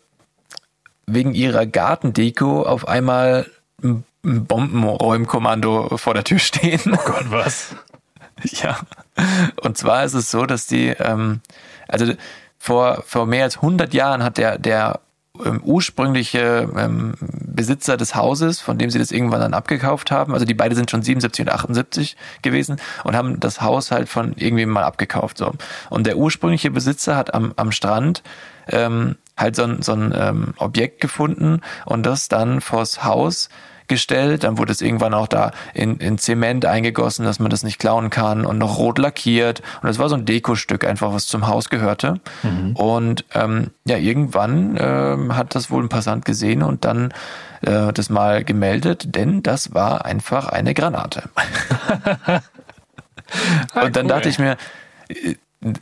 wegen 1.06 1.34
ihrer 1.34 1.66
Gartendeko 1.66 2.62
auf 2.62 2.86
einmal 2.86 3.50
ein 3.82 4.04
Bombenräumkommando 4.22 5.96
vor 5.98 6.14
der 6.14 6.24
Tür 6.24 6.38
stehen. 6.38 6.98
Gott, 7.04 7.30
was? 7.30 7.74
Ja. 8.42 8.78
Und 9.62 9.78
zwar 9.78 10.04
ist 10.04 10.12
es 10.12 10.30
so, 10.30 10.44
dass 10.44 10.66
die, 10.66 10.88
ähm, 10.88 11.40
also 11.88 12.12
vor, 12.58 13.02
vor 13.06 13.24
mehr 13.24 13.44
als 13.44 13.56
100 13.56 13.94
Jahren 13.94 14.22
hat 14.22 14.36
der, 14.36 14.58
der 14.58 15.00
ähm, 15.44 15.60
ursprüngliche 15.62 16.68
ähm, 16.76 17.14
Besitzer 17.20 17.96
des 17.96 18.14
Hauses, 18.14 18.60
von 18.60 18.78
dem 18.78 18.90
sie 18.90 18.98
das 18.98 19.10
irgendwann 19.10 19.40
dann 19.40 19.54
abgekauft 19.54 20.10
haben, 20.10 20.32
also 20.32 20.44
die 20.44 20.54
beide 20.54 20.74
sind 20.74 20.90
schon 20.90 21.02
77 21.02 21.46
und 21.46 21.52
78 21.52 22.16
gewesen 22.42 22.76
und 23.04 23.16
haben 23.16 23.40
das 23.40 23.60
Haus 23.60 23.90
halt 23.90 24.08
von 24.08 24.34
irgendwem 24.34 24.70
mal 24.70 24.84
abgekauft. 24.84 25.38
So. 25.38 25.52
Und 25.90 26.06
der 26.06 26.16
ursprüngliche 26.16 26.70
Besitzer 26.70 27.16
hat 27.16 27.34
am, 27.34 27.52
am 27.56 27.72
Strand 27.72 28.22
ähm, 28.68 29.16
halt 29.36 29.56
so 29.56 29.64
ein, 29.64 29.82
so 29.82 29.92
ein 29.92 30.14
ähm, 30.16 30.54
Objekt 30.58 31.00
gefunden 31.00 31.60
und 31.84 32.04
das 32.04 32.28
dann 32.28 32.60
vors 32.60 33.04
Haus 33.04 33.48
gestellt. 33.88 34.44
Dann 34.44 34.58
wurde 34.58 34.72
es 34.72 34.80
irgendwann 34.80 35.14
auch 35.14 35.28
da 35.28 35.52
in, 35.74 35.98
in 35.98 36.18
Zement 36.18 36.64
eingegossen, 36.64 37.24
dass 37.24 37.38
man 37.38 37.50
das 37.50 37.62
nicht 37.62 37.78
klauen 37.78 38.10
kann 38.10 38.46
und 38.46 38.58
noch 38.58 38.78
rot 38.78 38.98
lackiert. 38.98 39.62
Und 39.82 39.88
das 39.88 39.98
war 39.98 40.08
so 40.08 40.14
ein 40.14 40.24
Dekostück 40.24 40.84
einfach, 40.84 41.12
was 41.12 41.26
zum 41.26 41.46
Haus 41.46 41.70
gehörte. 41.70 42.20
Und 42.74 43.24
ähm, 43.34 43.70
ja, 43.84 43.96
irgendwann 43.96 44.76
ähm, 44.78 45.36
hat 45.36 45.54
das 45.54 45.70
wohl 45.70 45.82
ein 45.82 45.88
Passant 45.88 46.24
gesehen 46.24 46.62
und 46.62 46.84
dann 46.84 47.12
äh, 47.62 47.92
das 47.92 48.10
mal 48.10 48.44
gemeldet, 48.44 49.14
denn 49.14 49.42
das 49.42 49.74
war 49.74 50.04
einfach 50.04 50.48
eine 50.48 50.74
Granate. 50.74 51.24
und 53.74 53.96
dann 53.96 54.06
cool. 54.06 54.08
dachte 54.08 54.28
ich 54.28 54.38
mir, 54.38 54.56
äh, 55.08 55.34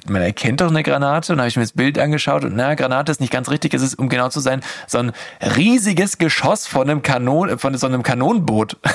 man 0.06 0.22
erkennt 0.22 0.60
doch 0.60 0.70
eine 0.70 0.82
Granate 0.82 1.32
und 1.32 1.38
habe 1.38 1.48
ich 1.48 1.56
mir 1.56 1.62
das 1.62 1.72
Bild 1.72 1.98
angeschaut 1.98 2.44
und 2.44 2.56
na, 2.56 2.74
Granate 2.74 3.12
ist 3.12 3.20
nicht 3.20 3.32
ganz 3.32 3.50
richtig, 3.50 3.74
es 3.74 3.82
ist, 3.82 3.98
um 3.98 4.08
genau 4.08 4.28
zu 4.28 4.40
sein, 4.40 4.60
so 4.86 4.98
ein 4.98 5.12
riesiges 5.56 6.18
Geschoss 6.18 6.66
von 6.66 6.88
einem 6.88 7.02
Kanon, 7.02 7.58
von 7.58 7.76
so 7.76 7.86
einem 7.86 8.02
Kanonenboot. 8.02 8.76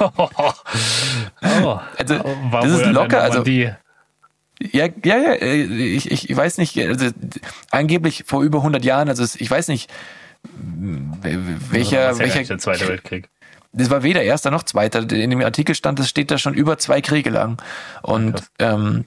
Oh, 0.00 0.28
Also, 1.96 2.14
war 2.50 2.62
das 2.62 2.72
ist 2.72 2.86
locker, 2.86 3.22
also-. 3.22 3.44
Ja, 4.70 4.86
ja, 5.04 5.16
ja, 5.18 5.34
ich, 5.34 6.10
ich, 6.10 6.30
ich 6.30 6.36
weiß 6.36 6.58
nicht, 6.58 6.78
also 6.78 7.06
angeblich 7.70 8.24
vor 8.26 8.42
über 8.42 8.58
100 8.58 8.84
Jahren, 8.84 9.08
also 9.08 9.24
ich 9.38 9.50
weiß 9.50 9.68
nicht, 9.68 9.90
welcher, 11.70 12.10
gar 12.10 12.18
welcher, 12.18 12.42
der 12.44 12.58
Zweite 12.58 12.88
Weltkrieg. 12.88 13.28
das 13.72 13.90
war 13.90 14.02
weder 14.02 14.22
erster 14.22 14.50
noch 14.50 14.62
zweiter. 14.62 15.00
In 15.10 15.30
dem 15.30 15.40
Artikel 15.40 15.74
stand, 15.74 15.98
das 15.98 16.08
steht 16.08 16.30
da 16.30 16.38
schon 16.38 16.54
über 16.54 16.78
zwei 16.78 17.00
Kriege 17.00 17.30
lang. 17.30 17.60
Und 18.02 18.42
ähm, 18.58 19.06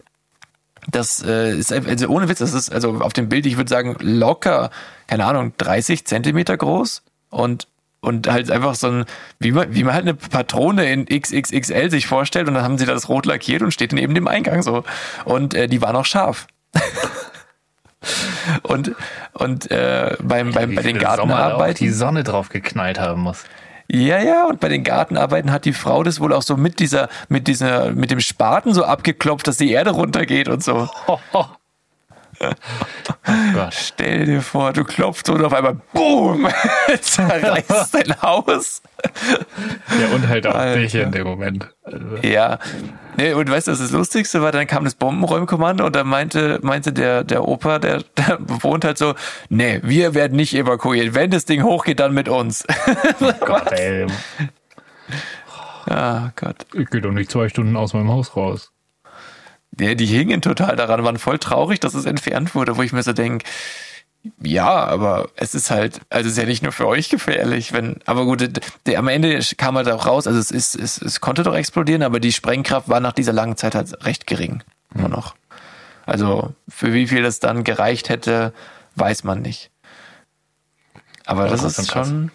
das 0.90 1.24
äh, 1.24 1.58
ist 1.58 1.72
also 1.72 2.08
ohne 2.08 2.30
Witz, 2.30 2.40
das 2.40 2.54
ist 2.54 2.72
also 2.72 3.00
auf 3.02 3.14
dem 3.14 3.30
Bild, 3.30 3.46
ich 3.46 3.58
würde 3.58 3.70
sagen, 3.70 3.96
locker, 4.00 4.70
keine 5.08 5.26
Ahnung, 5.26 5.54
30 5.58 6.06
Zentimeter 6.06 6.58
groß 6.58 7.04
und 7.30 7.68
und 8.02 8.28
halt 8.32 8.52
einfach 8.52 8.76
so 8.76 8.88
ein, 8.88 9.06
wie 9.40 9.52
man, 9.52 9.74
wie 9.74 9.84
man 9.84 9.96
halt 9.96 10.04
eine 10.04 10.14
Patrone 10.14 10.92
in 10.92 11.06
XXXL 11.08 11.90
sich 11.90 12.06
vorstellt 12.06 12.48
und 12.48 12.54
dann 12.54 12.64
haben 12.64 12.78
sie 12.78 12.86
das 12.86 13.10
rot 13.10 13.26
lackiert 13.26 13.64
und 13.64 13.72
steht 13.72 13.94
neben 13.94 14.14
dem 14.14 14.28
Eingang 14.28 14.62
so. 14.62 14.84
Und 15.24 15.56
äh, 15.56 15.68
die 15.68 15.82
war 15.82 15.92
noch 15.92 16.06
scharf. 16.06 16.46
und 18.62 18.96
und 19.34 19.72
äh, 19.72 20.16
beim, 20.22 20.52
beim, 20.52 20.70
Wie 20.72 20.76
bei 20.76 20.84
den 20.84 21.00
Gartenarbeiten. 21.00 21.84
die 21.84 21.90
Sonne 21.90 22.24
drauf 22.24 22.50
geknallt 22.50 23.00
haben 23.00 23.22
muss. 23.22 23.44
Ja, 23.88 24.20
ja, 24.20 24.48
und 24.48 24.60
bei 24.60 24.70
den 24.70 24.84
Gartenarbeiten 24.84 25.52
hat 25.52 25.66
die 25.66 25.74
Frau 25.74 26.04
das 26.04 26.20
wohl 26.20 26.34
auch 26.34 26.42
so 26.42 26.58
mit 26.58 26.80
dieser, 26.80 27.08
mit 27.30 27.48
dieser, 27.48 27.92
mit 27.92 28.12
dem 28.12 28.20
Spaten 28.20 28.74
so 28.74 28.84
abgeklopft, 28.84 29.48
dass 29.48 29.58
die 29.58 29.72
Erde 29.72 29.92
runtergeht 29.92 30.48
und 30.48 30.64
so. 30.64 30.90
Ho, 31.08 31.20
ho. 31.34 31.46
Gott. 32.40 33.74
Stell 33.74 34.26
dir 34.26 34.42
vor, 34.42 34.74
du 34.74 34.84
klopfst 34.84 35.30
und 35.30 35.44
auf 35.44 35.54
einmal 35.54 35.78
BOOM! 35.94 36.48
zerreißt 37.02 37.94
dein 37.94 38.22
Haus. 38.22 38.82
Ja, 40.00 40.14
und 40.16 40.28
halt 40.28 40.46
auch 40.48 40.56
Alter. 40.56 40.80
dich 40.82 40.96
in 40.96 41.12
dem 41.12 41.26
Moment. 41.28 41.70
Also, 41.84 42.18
Ja. 42.22 42.60
Nee, 43.18 43.32
und 43.34 43.50
weißt 43.50 43.68
du, 43.68 43.72
was 43.72 43.80
das 43.80 43.92
Lustigste 43.92 44.42
war? 44.42 44.52
Dann 44.52 44.68
kam 44.68 44.84
das 44.84 44.96
Bombenräumkommando 44.96 45.86
und 45.86 45.96
dann 45.96 46.08
meinte, 46.08 46.60
meinte 46.64 46.92
der, 46.92 47.24
der 47.24 47.48
Opa, 47.48 47.80
der, 47.80 48.04
der 48.18 48.38
wohnt 48.42 48.84
halt 48.84 48.98
so, 48.98 49.16
nee, 49.48 49.80
wir 49.84 50.14
werden 50.14 50.36
nicht 50.36 50.54
evakuiert. 50.54 51.14
Wenn 51.16 51.32
das 51.32 51.46
Ding 51.46 51.64
hochgeht, 51.64 52.02
dann 52.02 52.14
mit 52.14 52.28
uns. 52.28 52.66
Gott, 53.46 53.72
ey, 53.72 54.06
Ah, 55.88 56.32
Gott. 56.36 56.66
ich 56.74 56.90
gehe 56.90 57.00
doch 57.02 57.12
nicht 57.12 57.30
zwei 57.32 57.48
Stunden 57.48 57.78
aus 57.78 57.94
meinem 57.94 58.10
Haus 58.10 58.36
raus. 58.36 58.72
Ja, 59.80 59.94
die 59.96 60.06
hingen 60.06 60.42
total 60.42 60.76
daran, 60.76 61.04
waren 61.04 61.18
voll 61.18 61.40
traurig, 61.40 61.80
dass 61.80 61.94
es 61.94 62.06
entfernt 62.06 62.56
wurde, 62.56 62.78
wo 62.78 62.82
ich 62.82 62.94
mir 62.94 63.04
so 63.04 63.14
denke, 63.14 63.46
ja, 64.42 64.86
aber 64.86 65.30
es 65.36 65.54
ist 65.54 65.70
halt, 65.70 66.02
also 66.10 66.28
es 66.28 66.34
ist 66.34 66.38
ja 66.42 66.46
nicht 66.48 66.64
nur 66.64 66.72
für 66.72 66.88
euch 66.88 67.10
gefährlich, 67.10 67.74
wenn, 67.74 67.98
aber 68.06 68.26
gut, 68.26 68.50
der, 68.86 69.00
am 69.00 69.08
Ende 69.08 69.40
kam 69.58 69.76
halt 69.78 69.88
auch 69.90 70.06
raus, 70.08 70.28
also 70.28 70.40
es 70.40 70.52
ist, 70.52 70.76
es, 70.76 71.00
es 71.00 71.22
konnte 71.22 71.44
doch 71.44 71.56
explodieren, 71.56 72.04
aber 72.04 72.20
die 72.20 72.32
Sprengkraft 72.32 72.90
war 72.90 73.00
nach 73.00 73.14
dieser 73.14 73.34
langen 73.34 73.58
Zeit 73.58 73.76
halt 73.76 74.06
recht 74.06 74.26
gering, 74.26 74.64
nur 74.94 75.10
noch. 75.10 75.36
Also 76.06 76.54
für 76.68 76.94
wie 76.94 77.08
viel 77.08 77.24
das 77.24 77.40
dann 77.40 77.64
gereicht 77.64 78.10
hätte, 78.10 78.54
weiß 78.96 79.24
man 79.24 79.42
nicht. 79.42 79.72
Aber 81.26 81.48
das 81.48 81.62
trotzdem 81.62 81.84
ist 81.84 81.92
krass. 81.92 82.08
schon 82.08 82.32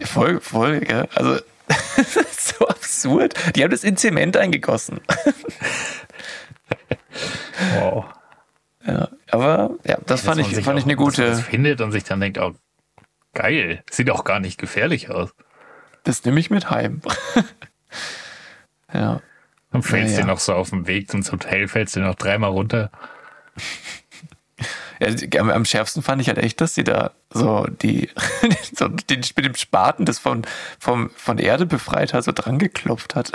voll, 0.00 0.40
voll, 0.40 0.80
gell? 0.80 1.08
also 1.14 1.38
so 2.38 2.68
absurd. 2.68 3.34
Die 3.54 3.62
haben 3.62 3.70
das 3.70 3.84
in 3.84 3.96
Zement 3.96 4.36
eingegossen. 4.36 5.00
Wow. 7.80 8.04
Ja, 8.86 9.08
aber 9.30 9.70
ja, 9.84 9.98
das 10.06 10.22
fand 10.22 10.38
Dass 10.38 10.46
man 10.50 10.58
ich, 10.58 10.64
fand 10.64 10.64
ich 10.64 10.68
auch- 10.68 10.68
eine 10.68 10.78
dass 10.78 10.86
man 10.86 10.96
gute. 10.96 11.26
Das 11.26 11.40
findet 11.42 11.80
und 11.80 11.92
sich 11.92 12.04
dann 12.04 12.20
denkt, 12.20 12.38
oh, 12.38 12.54
geil. 13.34 13.82
Sieht 13.90 14.10
auch 14.10 14.24
gar 14.24 14.40
nicht 14.40 14.58
gefährlich 14.58 15.10
aus. 15.10 15.34
Das 16.04 16.24
nehme 16.24 16.38
ich 16.40 16.50
mit 16.50 16.70
heim. 16.70 17.02
ja. 18.92 19.20
Dann 19.70 19.82
fällst 19.82 20.12
Ja, 20.12 20.22
du 20.22 20.26
ja. 20.28 20.32
noch 20.32 20.38
so 20.40 20.54
auf 20.54 20.70
dem 20.70 20.86
Weg 20.86 21.10
zum 21.10 21.22
Hotel, 21.22 21.68
fällst 21.68 21.96
du 21.96 22.00
noch 22.00 22.14
dreimal 22.14 22.50
runter. 22.50 22.90
ja 25.00 25.40
am 25.40 25.64
schärfsten 25.64 26.02
fand 26.02 26.22
ich 26.22 26.28
halt 26.28 26.38
echt, 26.38 26.60
dass 26.60 26.74
sie 26.74 26.84
da 26.84 27.10
so 27.30 27.66
die 27.66 28.08
so 28.72 28.88
den, 28.88 29.20
mit 29.36 29.44
dem 29.44 29.54
Spaten 29.54 30.04
das 30.06 30.18
von, 30.18 30.42
vom, 30.78 31.10
von 31.10 31.38
Erde 31.38 31.66
befreit 31.66 32.14
hat, 32.14 32.24
so 32.24 32.32
dran 32.32 32.58
geklopft 32.58 33.14
hat. 33.14 33.30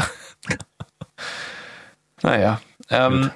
naja, 2.22 2.62
Ähm, 2.94 3.32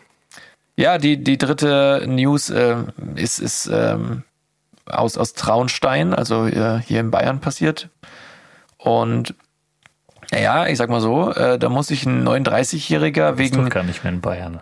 ja, 0.76 0.98
die, 0.98 1.24
die 1.24 1.38
dritte 1.38 2.06
News 2.08 2.50
äh, 2.50 2.78
ist, 3.16 3.40
ist 3.40 3.68
ähm, 3.72 4.24
aus, 4.86 5.18
aus 5.18 5.34
Traunstein, 5.34 6.14
also 6.14 6.46
äh, 6.48 6.80
hier 6.80 7.00
in 7.00 7.12
Bayern 7.12 7.40
passiert. 7.42 7.90
Und 8.78 9.34
naja, 10.32 10.68
ich 10.68 10.78
sag 10.78 10.90
mal 10.90 11.02
so, 11.02 11.32
äh, 11.34 11.58
da 11.58 11.70
muss 11.70 11.88
sich 11.88 12.06
ein 12.06 12.28
39-Jähriger 12.28 13.34
Bist 13.34 13.54
wegen. 13.54 13.64
doch 13.66 13.70
gar 13.72 13.84
nicht 13.84 14.04
mehr 14.04 14.14
in 14.14 14.22
Bayern. 14.22 14.62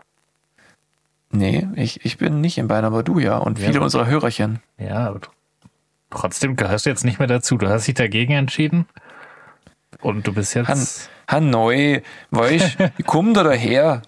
Nee, 1.32 1.68
ich, 1.76 2.06
ich 2.06 2.18
bin 2.18 2.40
nicht 2.40 2.58
in 2.58 2.68
Bayern, 2.68 2.86
aber 2.86 3.04
du 3.04 3.20
ja. 3.20 3.38
Und 3.38 3.60
viele 3.60 3.74
Ja. 3.76 3.82
unserer 3.82 4.06
Hörerchen. 4.06 4.62
Ja, 4.78 5.08
aber 5.10 5.20
du, 5.20 5.30
trotzdem 6.12 6.56
gehörst 6.56 6.86
du 6.86 6.90
jetzt 6.92 7.04
nicht 7.04 7.20
mehr 7.20 7.28
dazu. 7.28 7.58
Du 7.58 7.68
hast 7.68 7.88
dich 7.88 7.96
dagegen 7.96 8.34
entschieden. 8.34 8.86
Und 10.02 10.28
du 10.28 10.34
bist 10.34 10.54
jetzt. 10.54 10.68
Han 10.70 10.88
Hanoi, 11.28 12.02
weißt 12.32 12.80
du, 12.80 12.92
komm 13.06 13.34
da 13.34 13.44
daher. 13.44 14.02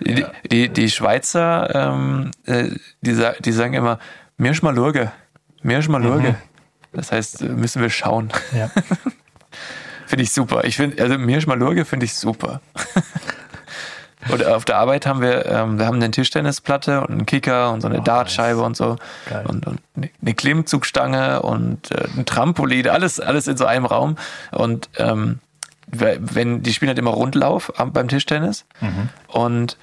Die, 0.00 0.24
die, 0.50 0.68
die 0.68 0.90
Schweizer, 0.90 1.74
ähm, 1.74 2.30
äh, 2.46 2.70
die, 3.02 3.22
die 3.40 3.52
sagen 3.52 3.74
immer, 3.74 3.98
mir 4.36 4.50
ist 4.50 4.62
mal 4.62 4.74
schauen, 4.74 5.12
mir 5.62 5.78
ist 5.78 5.88
mal 5.88 6.02
schauen. 6.02 6.36
Das 6.92 7.12
heißt, 7.12 7.42
äh, 7.42 7.48
müssen 7.48 7.82
wir 7.82 7.90
schauen. 7.90 8.30
ja. 8.56 8.70
Finde 10.06 10.24
ich 10.24 10.32
super. 10.32 10.64
Ich 10.64 10.76
finde, 10.76 11.02
also 11.02 11.16
mir 11.16 11.38
ist 11.38 11.46
mal 11.46 11.58
schauen, 11.58 11.86
finde 11.86 12.04
ich 12.04 12.12
super. 12.12 12.60
Und 14.30 14.44
auf 14.46 14.64
der 14.64 14.76
Arbeit 14.78 15.06
haben 15.06 15.20
wir, 15.20 15.46
ähm, 15.46 15.78
wir 15.78 15.86
haben 15.86 15.96
eine 15.96 16.10
Tischtennisplatte 16.10 17.00
und 17.00 17.10
einen 17.10 17.26
Kicker 17.26 17.72
und 17.72 17.80
so 17.80 17.88
eine 17.88 17.98
Oh, 18.00 18.02
Dartscheibe 18.02 18.58
nice. 18.58 18.66
und 18.66 18.76
so. 18.76 18.96
Geil. 19.28 19.44
Und, 19.48 19.66
und 19.66 19.80
eine- 19.96 20.34
Klimmzugstange 20.34 21.42
und 21.42 21.90
äh, 21.90 22.04
ein 22.16 22.24
Trampolin, 22.26 22.88
alles, 22.88 23.18
alles 23.20 23.46
in 23.48 23.56
so 23.56 23.66
einem 23.66 23.84
Raum. 23.84 24.16
Und 24.52 24.88
ähm, 24.98 25.40
we- 25.88 26.18
wenn, 26.20 26.62
die 26.62 26.72
spielen 26.72 26.88
halt 26.88 26.98
immer 26.98 27.10
Rundlauf 27.10 27.72
beim 27.92 28.08
Tischtennis. 28.08 28.64
Mhm. 28.80 29.08
Und 29.28 29.76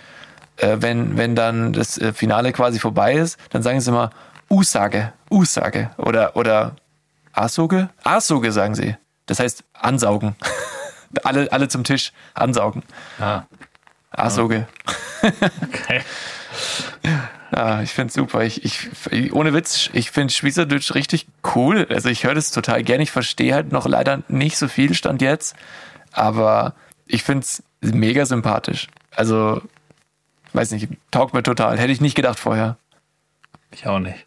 äh, 0.58 0.78
wenn, 0.80 1.18
wenn 1.18 1.36
dann 1.36 1.74
das 1.74 1.98
äh, 1.98 2.14
Finale 2.14 2.54
quasi 2.54 2.80
vorbei 2.80 3.14
ist, 3.16 3.38
dann 3.50 3.62
sagen 3.64 3.82
sie 3.82 3.90
immer 3.90 4.10
Usage, 4.50 5.12
Usage 5.30 5.90
oder, 5.98 6.36
oder 6.36 6.76
Asoge? 7.34 7.90
Asoge 8.04 8.52
sagen 8.52 8.74
sie. 8.76 8.96
Das 9.26 9.40
heißt 9.40 9.64
ansaugen. 9.74 10.36
alle, 11.24 11.52
alle 11.52 11.68
zum 11.68 11.84
Tisch 11.84 12.14
ansaugen. 12.34 12.84
Ah, 13.20 13.44
Asoge. 14.12 14.68
okay. 15.24 16.02
Ja, 17.52 17.82
ich 17.82 17.92
find's 17.92 18.14
super. 18.14 18.44
Ich, 18.44 18.64
ich, 18.64 19.34
ohne 19.34 19.54
Witz, 19.54 19.90
ich 19.94 20.12
finde 20.12 20.34
Schweizerdeutsch 20.34 20.94
richtig 20.94 21.28
cool. 21.56 21.88
Also 21.90 22.10
ich 22.10 22.24
höre 22.24 22.36
das 22.36 22.52
total 22.52 22.84
gerne. 22.84 23.04
Ich 23.04 23.12
verstehe 23.12 23.54
halt 23.54 23.72
noch 23.72 23.88
leider 23.88 24.22
nicht 24.28 24.58
so 24.58 24.68
viel 24.68 24.94
Stand 24.94 25.22
jetzt. 25.22 25.56
Aber 26.12 26.76
ich 27.06 27.24
find's 27.24 27.64
mega 27.82 28.26
sympathisch. 28.26 28.88
Also, 29.16 29.62
weiß 30.54 30.72
nicht, 30.72 30.90
taugt 31.12 31.34
mir 31.34 31.44
total. 31.44 31.80
Hätte 31.80 31.92
ich 31.92 32.02
nicht 32.02 32.16
gedacht 32.16 32.40
vorher. 32.40 32.78
Ich 33.72 33.88
auch 33.88 34.00
nicht. 34.00 34.26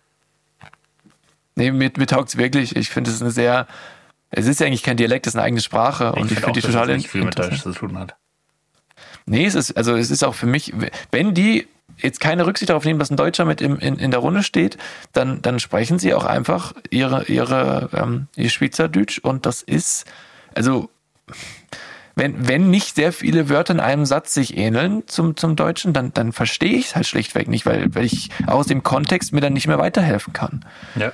Nee, 1.54 1.70
mir, 1.70 1.90
mir 1.96 2.06
taugt's 2.06 2.36
wirklich. 2.36 2.76
Ich 2.76 2.88
finde 2.90 3.10
es 3.10 3.20
eine 3.20 3.30
sehr, 3.30 3.66
es 4.30 4.46
ist 4.46 4.60
ja 4.60 4.66
eigentlich 4.66 4.82
kein 4.82 4.96
Dialekt, 4.96 5.26
es 5.26 5.32
ist 5.34 5.36
eine 5.36 5.44
eigene 5.44 5.60
Sprache. 5.60 6.12
und 6.12 6.30
ich 6.30 6.38
find 6.38 6.44
finde 6.44 6.60
die 6.60 6.66
auch, 6.66 6.70
dass 6.70 6.72
total 6.72 6.90
es 6.90 6.96
nicht 6.96 7.10
viel 7.10 7.24
mit. 7.24 7.38
Deutsch 7.38 7.62
zu 7.62 7.72
tun 7.72 7.98
hat. 7.98 8.16
Nee, 9.26 9.46
es 9.46 9.54
ist, 9.54 9.76
also 9.76 9.94
es 9.96 10.10
ist 10.10 10.24
auch 10.24 10.34
für 10.34 10.46
mich, 10.46 10.72
wenn 11.10 11.34
die 11.34 11.68
jetzt 11.98 12.20
keine 12.20 12.46
Rücksicht 12.46 12.70
darauf 12.70 12.84
nehmen, 12.84 12.98
dass 12.98 13.10
ein 13.10 13.16
Deutscher 13.16 13.44
mit 13.44 13.60
im, 13.60 13.78
in, 13.78 13.96
in 13.96 14.10
der 14.10 14.20
Runde 14.20 14.42
steht, 14.42 14.78
dann, 15.12 15.42
dann 15.42 15.60
sprechen 15.60 15.98
sie 15.98 16.14
auch 16.14 16.24
einfach 16.24 16.72
ihre, 16.90 17.24
ihre, 17.24 17.90
ähm, 17.92 18.26
ihr 18.36 18.50
Schweizerdeutsch 18.50 19.18
und 19.18 19.46
das 19.46 19.62
ist, 19.62 20.06
also, 20.54 20.90
wenn, 22.14 22.46
wenn 22.46 22.70
nicht 22.70 22.96
sehr 22.96 23.12
viele 23.12 23.48
Wörter 23.48 23.72
in 23.72 23.80
einem 23.80 24.04
Satz 24.04 24.34
sich 24.34 24.56
ähneln 24.56 25.04
zum, 25.06 25.36
zum 25.36 25.56
Deutschen, 25.56 25.92
dann, 25.92 26.12
dann 26.12 26.32
verstehe 26.32 26.74
ich 26.74 26.86
es 26.86 26.96
halt 26.96 27.06
schlichtweg 27.06 27.48
nicht, 27.48 27.64
weil, 27.64 27.94
weil 27.94 28.04
ich 28.04 28.30
aus 28.46 28.66
dem 28.66 28.82
Kontext 28.82 29.32
mir 29.32 29.40
dann 29.40 29.54
nicht 29.54 29.66
mehr 29.66 29.78
weiterhelfen 29.78 30.32
kann. 30.32 30.64
Ja. 30.96 31.12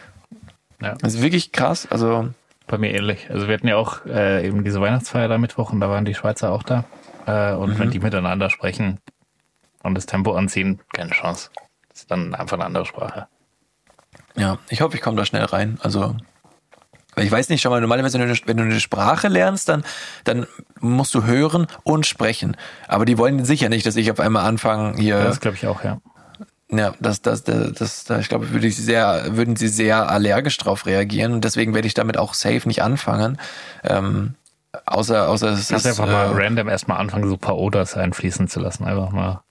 Ja, 0.80 0.94
Das 1.00 1.14
ist 1.14 1.22
wirklich 1.22 1.52
krass, 1.52 1.86
also, 1.90 2.28
bei 2.68 2.78
mir 2.78 2.94
ähnlich. 2.94 3.28
Also 3.30 3.48
wir 3.48 3.54
hatten 3.54 3.66
ja 3.66 3.76
auch 3.76 4.04
äh, 4.06 4.46
eben 4.46 4.62
diese 4.62 4.80
Weihnachtsfeier 4.80 5.26
da 5.28 5.38
Mittwoch 5.38 5.72
und 5.72 5.80
da 5.80 5.88
waren 5.88 6.04
die 6.04 6.14
Schweizer 6.14 6.52
auch 6.52 6.62
da. 6.62 6.84
Äh, 7.28 7.52
und 7.54 7.74
Mhm. 7.74 7.78
wenn 7.78 7.90
die 7.90 7.98
miteinander 8.00 8.48
sprechen 8.48 8.98
und 9.82 9.94
das 9.94 10.06
Tempo 10.06 10.32
anziehen, 10.34 10.80
keine 10.94 11.10
Chance. 11.10 11.50
Das 11.90 12.00
ist 12.00 12.10
dann 12.10 12.34
einfach 12.34 12.56
eine 12.56 12.64
andere 12.64 12.86
Sprache. 12.86 13.26
Ja, 14.34 14.58
ich 14.70 14.80
hoffe, 14.80 14.96
ich 14.96 15.02
komme 15.02 15.16
da 15.18 15.24
schnell 15.26 15.44
rein. 15.44 15.78
Also, 15.82 16.16
weil 17.14 17.24
ich 17.26 17.30
weiß 17.32 17.48
nicht, 17.48 17.60
schon 17.60 17.70
mal, 17.72 17.80
normalerweise, 17.80 18.18
wenn 18.18 18.28
du, 18.28 18.34
wenn 18.46 18.56
du 18.56 18.62
eine 18.62 18.80
Sprache 18.80 19.28
lernst, 19.28 19.68
dann, 19.68 19.84
dann 20.24 20.46
musst 20.80 21.14
du 21.14 21.24
hören 21.24 21.66
und 21.82 22.06
sprechen. 22.06 22.56
Aber 22.86 23.04
die 23.04 23.18
wollen 23.18 23.44
sicher 23.44 23.68
nicht, 23.68 23.84
dass 23.84 23.96
ich 23.96 24.10
auf 24.10 24.20
einmal 24.20 24.46
anfange, 24.46 24.96
hier, 24.96 25.18
Das 25.18 25.40
glaube 25.40 25.56
ich 25.56 25.66
auch, 25.66 25.82
ja. 25.84 26.00
ja, 26.70 26.94
das, 27.00 27.20
das, 27.20 27.42
das, 27.44 27.72
das, 27.72 28.04
das 28.04 28.20
ich 28.20 28.28
glaube, 28.28 28.50
würde 28.52 28.66
ich 28.68 28.76
sehr, 28.76 29.36
würden 29.36 29.56
sie 29.56 29.68
sehr 29.68 30.08
allergisch 30.08 30.56
drauf 30.56 30.86
reagieren. 30.86 31.32
Und 31.32 31.44
deswegen 31.44 31.74
werde 31.74 31.88
ich 31.88 31.94
damit 31.94 32.16
auch 32.16 32.32
safe 32.34 32.66
nicht 32.68 32.82
anfangen. 32.82 33.38
Ähm, 33.82 34.34
außer, 34.86 35.28
außer 35.28 35.50
es 35.50 35.70
Lass 35.70 35.84
ist, 35.84 35.98
einfach 36.00 36.06
mal 36.12 36.26
äh, 36.38 36.44
random 36.44 36.68
erstmal 36.68 36.98
anfangen, 36.98 37.28
so 37.28 37.34
ein 37.34 37.38
paar 37.40 37.56
Oders 37.56 37.96
einfließen 37.96 38.48
zu 38.48 38.60
lassen. 38.60 38.84
Einfach 38.84 39.10
mal 39.10 39.42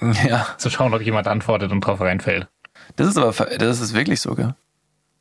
ja, 0.28 0.46
zu 0.58 0.70
schauen, 0.70 0.92
ob 0.94 1.00
jemand 1.02 1.26
antwortet 1.28 1.72
und 1.72 1.80
drauf 1.80 2.00
reinfällt. 2.00 2.48
Das 2.96 3.06
ist 3.08 3.16
aber, 3.16 3.32
das 3.56 3.80
ist 3.80 3.94
wirklich 3.94 4.20
so, 4.20 4.34
gell? 4.34 4.54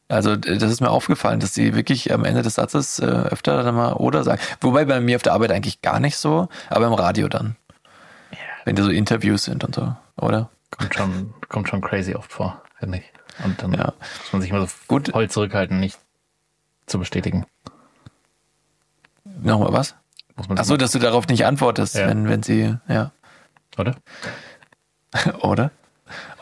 Also, 0.09 0.35
d- 0.35 0.57
das 0.57 0.71
ist 0.71 0.81
mir 0.81 0.89
aufgefallen, 0.89 1.39
dass 1.39 1.53
die 1.53 1.75
wirklich 1.75 2.13
am 2.13 2.25
Ende 2.25 2.41
des 2.41 2.55
Satzes 2.55 2.99
äh, 2.99 3.05
öfter 3.05 3.63
dann 3.63 3.73
mal 3.75 3.93
oder 3.93 4.23
sagen. 4.23 4.41
Wobei 4.61 4.85
bei 4.85 4.99
mir 4.99 5.15
auf 5.15 5.21
der 5.23 5.33
Arbeit 5.33 5.51
eigentlich 5.51 5.81
gar 5.81 5.99
nicht 5.99 6.17
so, 6.17 6.49
aber 6.69 6.87
im 6.87 6.93
Radio 6.93 7.27
dann. 7.29 7.55
Wenn 8.65 8.75
da 8.75 8.83
so 8.83 8.89
Interviews 8.91 9.43
sind 9.43 9.63
und 9.63 9.75
so, 9.75 9.95
oder? 10.17 10.49
Kommt 10.71 10.93
schon, 10.95 11.33
kommt 11.49 11.69
schon 11.69 11.81
crazy 11.81 12.15
oft 12.15 12.31
vor, 12.31 12.61
finde 12.79 12.99
ich. 12.99 13.05
Und 13.43 13.61
dann 13.61 13.73
Ja. 13.73 13.93
muss 14.23 14.33
man 14.33 14.41
sich 14.41 14.51
mal 14.51 14.61
so 14.61 14.73
Gut. 14.87 15.09
voll 15.09 15.29
zurückhalten, 15.29 15.79
nicht 15.79 15.97
zu 16.85 16.99
bestätigen. 16.99 17.45
Nochmal 19.43 19.73
was? 19.73 19.95
Muss 20.35 20.49
man 20.49 20.57
Ach 20.59 20.63
so, 20.65 20.77
dass 20.77 20.91
du 20.91 20.99
darauf 20.99 21.27
nicht 21.27 21.45
antwortest, 21.45 21.95
Ja. 21.95 22.07
wenn, 22.07 22.27
wenn 22.27 22.43
sie, 22.43 22.75
ja. 22.87 23.11
oder? 23.77 23.95
Oder? 25.41 25.71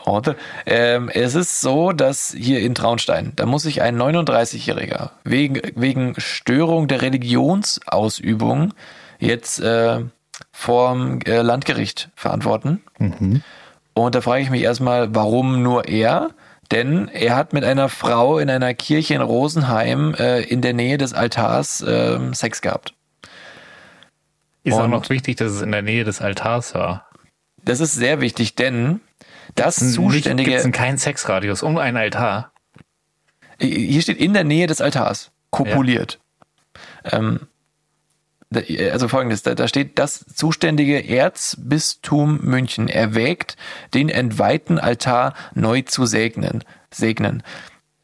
Oder? 0.06 0.34
Ähm, 0.66 1.08
es 1.10 1.34
ist 1.34 1.60
so, 1.60 1.92
dass 1.92 2.34
hier 2.36 2.60
in 2.60 2.74
Traunstein, 2.74 3.32
da 3.36 3.46
muss 3.46 3.62
sich 3.64 3.82
ein 3.82 3.96
39-Jähriger 4.00 5.10
wegen, 5.24 5.60
wegen 5.76 6.14
Störung 6.18 6.88
der 6.88 7.02
Religionsausübung 7.02 8.74
jetzt 9.18 9.60
äh, 9.60 10.00
vorm 10.50 11.20
äh, 11.20 11.42
Landgericht 11.42 12.10
verantworten. 12.16 12.82
Und 13.94 14.14
da 14.14 14.20
frage 14.20 14.42
ich 14.42 14.50
mich 14.50 14.62
erstmal, 14.62 15.14
warum 15.14 15.62
nur 15.62 15.86
er? 15.86 16.30
Denn 16.72 17.08
er 17.08 17.36
hat 17.36 17.52
mit 17.52 17.64
einer 17.64 17.88
Frau 17.88 18.38
in 18.38 18.50
einer 18.50 18.74
Kirche 18.74 19.14
in 19.14 19.20
Rosenheim 19.20 20.14
äh, 20.14 20.40
in 20.42 20.60
der 20.62 20.72
Nähe 20.72 20.98
des 20.98 21.12
Altars 21.14 21.84
ähm, 21.86 22.34
Sex 22.34 22.60
gehabt. 22.62 22.94
Ist 24.64 24.74
auch 24.74 24.84
Und- 24.84 24.90
noch 24.90 25.08
wichtig, 25.10 25.36
dass 25.36 25.52
es 25.52 25.62
in 25.62 25.70
der 25.70 25.82
Nähe 25.82 26.04
des 26.04 26.20
Altars 26.20 26.74
war. 26.74 27.08
Das 27.64 27.78
ist 27.80 27.94
sehr 27.94 28.20
wichtig, 28.20 28.54
denn 28.56 29.00
das 29.54 29.76
Gibt 29.78 29.92
zuständige 29.92 30.54
es 30.56 30.70
keinen 30.72 30.98
Sexradius 30.98 31.62
um 31.62 31.78
ein 31.78 31.96
Altar? 31.96 32.52
Hier 33.60 34.02
steht 34.02 34.18
in 34.18 34.32
der 34.32 34.42
Nähe 34.44 34.66
des 34.66 34.80
Altars, 34.80 35.30
kopuliert. 35.50 36.18
Ähm, 37.04 37.40
da- 37.40 37.46
also 38.90 39.08
folgendes, 39.08 39.42
da, 39.42 39.54
da 39.54 39.68
steht, 39.68 39.98
das 39.98 40.24
zuständige 40.34 41.08
Erzbistum 41.08 42.40
München 42.42 42.88
erwägt, 42.88 43.56
den 43.94 44.08
entweihten 44.08 44.78
Altar 44.78 45.34
neu 45.54 45.82
zu 45.82 46.06
segnen. 46.06 46.64
segnen. 46.90 47.42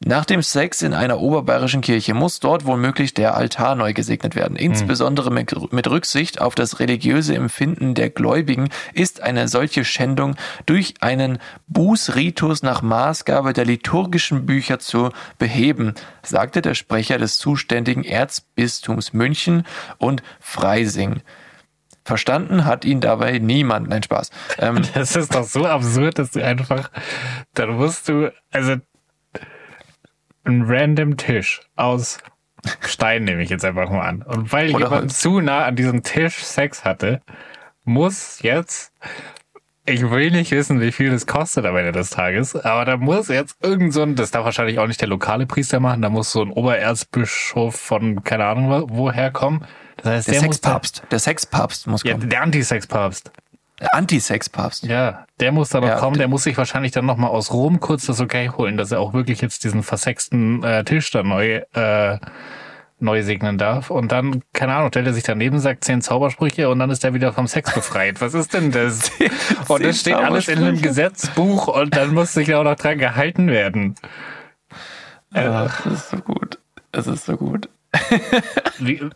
Nach 0.05 0.23
dem 0.23 0.41
Sex 0.41 0.81
in 0.81 0.93
einer 0.93 1.19
oberbayerischen 1.19 1.81
Kirche 1.81 2.13
muss 2.13 2.39
dort 2.39 2.65
womöglich 2.65 3.13
der 3.13 3.35
Altar 3.35 3.75
neu 3.75 3.91
gesegnet 3.91 4.33
werden. 4.33 4.55
Insbesondere 4.55 5.29
mit, 5.29 5.73
mit 5.73 5.89
Rücksicht 5.89 6.39
auf 6.39 6.55
das 6.55 6.79
religiöse 6.79 7.35
Empfinden 7.35 7.95
der 7.95 8.09
Gläubigen 8.09 8.69
ist 8.93 9.21
eine 9.21 9.49
solche 9.49 9.83
Schändung 9.83 10.35
durch 10.65 10.93
einen 11.01 11.39
Bußritus 11.67 12.63
nach 12.63 12.81
Maßgabe 12.81 13.51
der 13.51 13.65
liturgischen 13.65 14.45
Bücher 14.45 14.79
zu 14.79 15.09
beheben, 15.37 15.95
sagte 16.23 16.61
der 16.61 16.75
Sprecher 16.75 17.17
des 17.17 17.37
zuständigen 17.37 18.05
Erzbistums 18.05 19.11
München 19.11 19.63
und 19.97 20.23
Freising. 20.39 21.21
Verstanden 22.05 22.65
hat 22.65 22.85
ihn 22.85 23.01
dabei 23.01 23.37
niemand. 23.37 23.89
Nein, 23.89 24.01
Spaß. 24.01 24.31
Ähm, 24.57 24.81
Das 24.93 25.15
ist 25.15 25.35
doch 25.35 25.43
so 25.43 25.65
absurd, 25.65 26.17
dass 26.17 26.31
du 26.31 26.43
einfach, 26.43 26.89
dann 27.53 27.75
musst 27.75 28.07
du, 28.07 28.33
also 28.51 28.77
ein 30.49 30.63
random 30.67 31.17
Tisch 31.17 31.61
aus 31.75 32.17
Stein 32.85 33.23
nehme 33.23 33.41
ich 33.41 33.49
jetzt 33.49 33.63
einfach 33.63 33.89
mal 33.89 34.01
an. 34.07 34.21
Und 34.21 34.51
weil 34.51 34.69
Oder 34.75 34.85
jemand 34.85 35.01
Holz. 35.03 35.19
zu 35.19 35.39
nah 35.39 35.63
an 35.65 35.75
diesem 35.77 36.03
Tisch 36.03 36.43
Sex 36.43 36.83
hatte, 36.83 37.21
muss 37.85 38.41
jetzt, 38.41 38.91
ich 39.85 40.09
will 40.11 40.29
nicht 40.31 40.51
wissen, 40.51 40.81
wie 40.81 40.91
viel 40.91 41.09
das 41.09 41.25
kostet 41.25 41.65
am 41.65 41.75
Ende 41.77 41.93
des 41.93 42.09
Tages, 42.09 42.55
aber 42.55 42.83
da 42.85 42.97
muss 42.97 43.29
jetzt 43.29 43.55
irgend 43.63 43.93
so 43.93 44.01
ein, 44.03 44.15
das 44.15 44.31
darf 44.31 44.43
wahrscheinlich 44.43 44.77
auch 44.77 44.87
nicht 44.87 44.99
der 44.99 45.07
lokale 45.07 45.45
Priester 45.47 45.79
machen, 45.79 46.01
da 46.01 46.09
muss 46.09 46.31
so 46.33 46.41
ein 46.41 46.51
Obererzbischof 46.51 47.75
von 47.75 48.23
keine 48.23 48.45
Ahnung 48.45 48.69
wo- 48.69 48.87
woher 48.97 49.31
kommen, 49.31 49.65
Das 49.97 50.05
heißt, 50.05 50.27
Der 50.27 50.33
der 50.33 50.41
Sexpapst. 50.41 51.03
Der 51.11 51.19
Sexpapst 51.19 51.87
muss 51.87 52.03
ja, 52.03 52.11
kommen. 52.13 52.29
der 52.29 52.41
Antisexpapst. 52.41 53.31
Der 53.79 53.95
Anti-Sexpapst. 53.95 54.83
Ja, 54.85 55.25
der 55.39 55.51
muss 55.51 55.69
da 55.69 55.79
noch 55.79 55.87
Ja, 55.87 55.95
kommen. 55.97 56.17
Der 56.17 56.27
muss 56.27 56.43
sich 56.43 56.57
wahrscheinlich 56.57 56.91
dann 56.91 57.05
nochmal 57.05 57.29
aus 57.29 57.51
Rom 57.53 57.79
kurz 57.79 58.05
das 58.05 58.19
Okay 58.19 58.49
holen, 58.49 58.77
dass 58.77 58.91
er 58.91 58.99
auch 58.99 59.13
wirklich 59.13 59.41
jetzt 59.41 59.63
diesen 59.63 59.83
versexten 59.83 60.63
äh, 60.63 60.83
Tisch 60.83 61.11
da 61.11 61.23
neu, 61.23 61.61
äh, 61.73 62.17
neu 62.99 63.23
segnen 63.23 63.57
darf. 63.57 63.89
Und 63.89 64.11
dann, 64.11 64.41
keine 64.51 64.73
Ahnung, 64.75 64.89
stellt 64.89 65.07
er 65.07 65.13
sich 65.13 65.23
daneben, 65.23 65.59
sagt 65.59 65.85
zehn 65.85 66.01
Zaubersprüche 66.01 66.69
und 66.69 66.79
dann 66.79 66.89
ist 66.89 67.05
er 67.05 67.13
wieder 67.13 67.31
vom 67.31 67.47
Sex 67.47 67.73
befreit. 67.73 68.19
Was 68.19 68.33
ist 68.33 68.53
denn 68.53 68.71
das? 68.71 69.11
Und 69.69 69.83
das 69.85 70.01
steht 70.01 70.15
alles 70.15 70.47
in 70.49 70.57
einem. 70.63 70.81
Gesetzbuch 70.81 71.67
und 71.67 71.95
dann 71.95 72.13
muss 72.13 72.33
sich 72.33 72.53
auch 72.55 72.63
noch 72.63 72.75
dran 72.75 72.97
gehalten 72.97 73.47
werden. 73.47 73.95
Ach, 75.33 75.81
das 75.83 75.93
ist 75.93 76.09
so 76.09 76.17
gut. 76.17 76.57
Das 76.91 77.07
ist 77.07 77.25
so 77.25 77.37
gut. 77.37 77.69
Wie, 78.79 79.09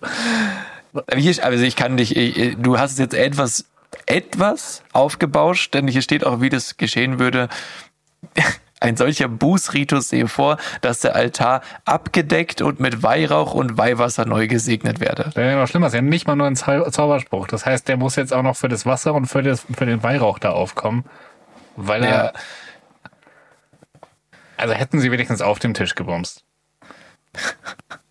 also 0.93 1.63
ich 1.63 1.75
kann 1.75 1.97
dich, 1.97 2.15
ich- 2.15 2.55
du 2.59 2.77
hast 2.77 2.93
es 2.93 2.97
jetzt 2.99 3.15
etwas, 3.15 3.65
etwas 4.05 4.83
aufgebauscht, 4.93 5.73
denn 5.73 5.87
hier 5.87 6.01
steht 6.01 6.25
auch, 6.25 6.41
wie 6.41 6.49
das 6.49 6.77
geschehen 6.77 7.19
würde. 7.19 7.49
Ein 8.79 8.97
solcher 8.97 9.29
Bußritus 9.29 10.09
sehe 10.09 10.27
vor, 10.27 10.57
dass 10.81 10.99
der 10.99 11.15
Altar 11.15 11.61
abgedeckt 11.85 12.61
und 12.61 12.81
mit 12.81 13.01
Weihrauch 13.01 13.53
und 13.53 13.77
Weihwasser 13.77 14.25
neu 14.25 14.47
gesegnet 14.47 14.99
werde. 14.99 15.23
Das 15.23 15.35
ist 15.37 15.37
ja 15.37 15.55
noch 15.55 15.69
schlimmer, 15.69 15.87
ist 15.87 15.93
ja 15.93 16.01
nicht 16.01 16.27
mal 16.27 16.35
nur 16.35 16.47
ein 16.47 16.57
Zau 16.57 16.89
Zauberspruch. 16.89 17.47
Das 17.47 17.65
heißt, 17.65 17.87
der 17.87 17.95
muss 17.95 18.17
jetzt 18.17 18.33
auch 18.33 18.43
noch 18.43 18.57
für 18.57 18.67
das 18.67 18.85
Wasser 18.85 19.13
und 19.13 19.27
für, 19.27 19.41
das, 19.41 19.65
für 19.73 19.85
den 19.85 20.03
Weihrauch 20.03 20.37
da 20.37 20.49
aufkommen. 20.49 21.05
Weil 21.77 22.03
er. 22.03 22.25
Ja. 22.25 22.33
Also 24.57 24.73
hätten 24.73 24.99
sie 24.99 25.11
wenigstens 25.11 25.41
auf 25.41 25.59
dem 25.59 25.73
Tisch 25.73 25.95
gebumst. 25.95 26.43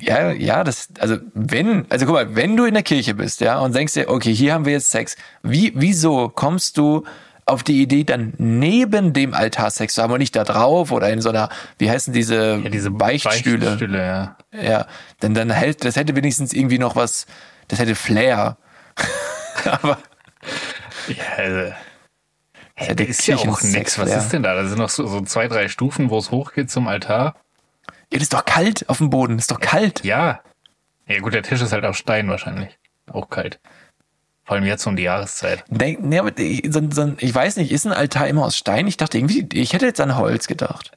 Ja, 0.00 0.30
ja, 0.32 0.62
das, 0.64 0.88
also 0.98 1.16
wenn, 1.34 1.86
also 1.88 2.06
guck 2.06 2.14
mal, 2.14 2.36
wenn 2.36 2.56
du 2.56 2.64
in 2.64 2.74
der 2.74 2.82
Kirche 2.82 3.14
bist, 3.14 3.40
ja, 3.40 3.58
und 3.58 3.74
denkst 3.74 3.94
dir, 3.94 4.08
okay, 4.08 4.34
hier 4.34 4.52
haben 4.54 4.64
wir 4.64 4.72
jetzt 4.72 4.90
Sex, 4.90 5.16
wie, 5.42 5.72
wieso 5.74 6.28
kommst 6.28 6.76
du 6.76 7.04
auf 7.46 7.62
die 7.62 7.80
Idee, 7.80 8.04
dann 8.04 8.34
neben 8.38 9.12
dem 9.12 9.32
Altar 9.32 9.70
Sex 9.70 9.94
zu 9.94 10.02
haben 10.02 10.12
und 10.12 10.18
nicht 10.18 10.34
da 10.34 10.42
drauf 10.44 10.90
oder 10.90 11.08
in 11.10 11.20
so 11.20 11.28
einer, 11.28 11.48
wie 11.78 11.88
heißen 11.88 12.12
diese, 12.12 12.60
Ja, 12.62 12.68
diese 12.68 12.90
Beichtstühle? 12.90 13.66
Beichtstühle 13.66 13.98
ja. 14.04 14.36
Ja, 14.52 14.86
denn 15.22 15.32
dann 15.32 15.50
hält, 15.50 15.84
das 15.84 15.96
hätte 15.96 16.16
wenigstens 16.16 16.52
irgendwie 16.52 16.78
noch 16.78 16.96
was, 16.96 17.26
das 17.68 17.78
hätte 17.78 17.94
Flair. 17.94 18.58
Aber 19.64 19.98
Ja, 21.08 21.14
also, 21.36 21.60
das 21.60 21.74
da 22.76 22.84
hätte 22.84 23.04
ist 23.04 23.26
ja 23.26 23.36
auch 23.36 23.62
nix. 23.62 23.98
Was 23.98 24.14
ist 24.14 24.32
denn 24.32 24.42
da? 24.42 24.54
Da 24.54 24.66
sind 24.66 24.78
noch 24.78 24.90
so, 24.90 25.06
so 25.06 25.20
zwei, 25.22 25.46
drei 25.46 25.68
Stufen, 25.68 26.10
wo 26.10 26.18
es 26.18 26.30
hochgeht 26.32 26.70
zum 26.70 26.88
Altar. 26.88 27.36
Ja, 28.12 28.18
das 28.18 28.22
ist 28.24 28.32
doch 28.34 28.44
kalt 28.44 28.88
auf 28.88 28.98
dem 28.98 29.10
Boden, 29.10 29.36
das 29.36 29.44
ist 29.44 29.50
doch 29.50 29.60
kalt. 29.60 30.04
Ja. 30.04 30.40
Ja 31.06 31.20
gut, 31.20 31.34
der 31.34 31.42
Tisch 31.42 31.60
ist 31.62 31.72
halt 31.72 31.84
aus 31.84 31.96
Stein 31.98 32.28
wahrscheinlich. 32.28 32.78
Auch 33.10 33.28
kalt. 33.30 33.60
Vor 34.44 34.56
allem 34.56 34.64
jetzt 34.64 34.86
um 34.86 34.94
die 34.96 35.02
Jahreszeit. 35.04 35.64
Denk, 35.68 36.00
nee, 36.02 36.18
aber 36.18 36.36
ich- 36.38 36.62
so, 36.72 36.80
so, 36.90 37.14
ich 37.18 37.34
weiß 37.34 37.56
nicht, 37.56 37.72
ist 37.72 37.84
ein 37.86 37.92
Altar 37.92 38.28
immer 38.28 38.44
aus 38.44 38.56
Stein? 38.56 38.86
Ich 38.86 38.96
dachte 38.96 39.18
irgendwie, 39.18 39.46
ich 39.52 39.72
hätte 39.72 39.86
jetzt 39.86 40.00
an 40.00 40.16
Holz 40.16 40.46
gedacht. 40.46 40.92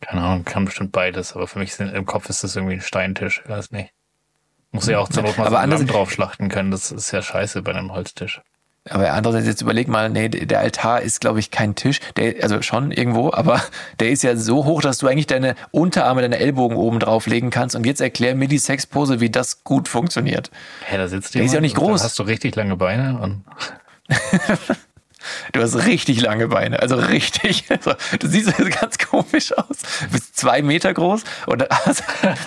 Keine 0.00 0.22
Ahnung, 0.22 0.44
kann 0.44 0.64
bestimmt 0.64 0.92
beides, 0.92 1.34
aber 1.34 1.46
für 1.46 1.58
mich 1.58 1.74
sind, 1.74 1.92
im 1.92 2.06
Kopf 2.06 2.28
ist 2.30 2.42
das 2.42 2.56
irgendwie 2.56 2.74
ein 2.74 2.80
Steintisch. 2.80 3.42
Ich 3.44 3.50
weiß 3.50 3.70
nicht. 3.72 3.92
Muss 4.72 4.86
ja 4.86 4.98
auch 5.00 5.08
zur 5.08 5.24
Not 5.24 5.36
mal 5.36 5.46
Aber 5.46 5.50
so 5.50 5.56
ein 5.58 5.64
anders- 5.64 5.80
Lamm 5.80 5.88
drauf 5.88 6.10
schlachten 6.12 6.48
können. 6.48 6.70
Das 6.70 6.90
ist 6.92 7.10
ja 7.10 7.20
scheiße 7.22 7.62
bei 7.62 7.72
einem 7.72 7.92
Holztisch. 7.92 8.40
Aber 8.90 9.12
andererseits 9.12 9.46
jetzt 9.46 9.62
überleg 9.62 9.88
mal, 9.88 10.10
nee, 10.10 10.28
der 10.28 10.60
Altar 10.60 11.00
ist, 11.00 11.20
glaube 11.20 11.38
ich, 11.38 11.50
kein 11.50 11.74
Tisch. 11.76 12.00
Der, 12.16 12.42
also 12.42 12.60
schon 12.62 12.90
irgendwo, 12.90 13.32
aber 13.32 13.62
der 14.00 14.10
ist 14.10 14.22
ja 14.22 14.36
so 14.36 14.64
hoch, 14.64 14.82
dass 14.82 14.98
du 14.98 15.06
eigentlich 15.06 15.28
deine 15.28 15.54
Unterarme, 15.70 16.20
deine 16.22 16.38
Ellbogen 16.38 16.76
oben 16.76 16.98
drauflegen 16.98 17.50
kannst. 17.50 17.76
Und 17.76 17.86
jetzt 17.86 18.00
erklär 18.00 18.34
mir 18.34 18.48
die 18.48 18.58
Sexpose, 18.58 19.20
wie 19.20 19.30
das 19.30 19.64
gut 19.64 19.88
funktioniert. 19.88 20.50
Hä, 20.84 20.98
da 20.98 21.08
sitzt 21.08 21.34
Der 21.34 21.42
ist 21.42 21.52
ja 21.52 21.54
jemand 21.54 21.62
nicht 21.62 21.76
groß. 21.76 22.02
Hast 22.02 22.18
du 22.18 22.24
richtig 22.24 22.56
lange 22.56 22.76
Beine 22.76 23.18
und 23.20 23.44
Du 25.52 25.60
hast 25.60 25.86
richtig 25.86 26.20
lange 26.22 26.48
Beine, 26.48 26.80
also 26.80 26.96
richtig. 26.96 27.64
Du 28.18 28.26
siehst 28.26 28.56
ganz 28.80 28.98
komisch 28.98 29.52
aus. 29.56 29.76
Du 30.00 30.08
bist 30.12 30.36
zwei 30.36 30.62
Meter 30.62 30.92
groß 30.94 31.22
und 31.46 31.64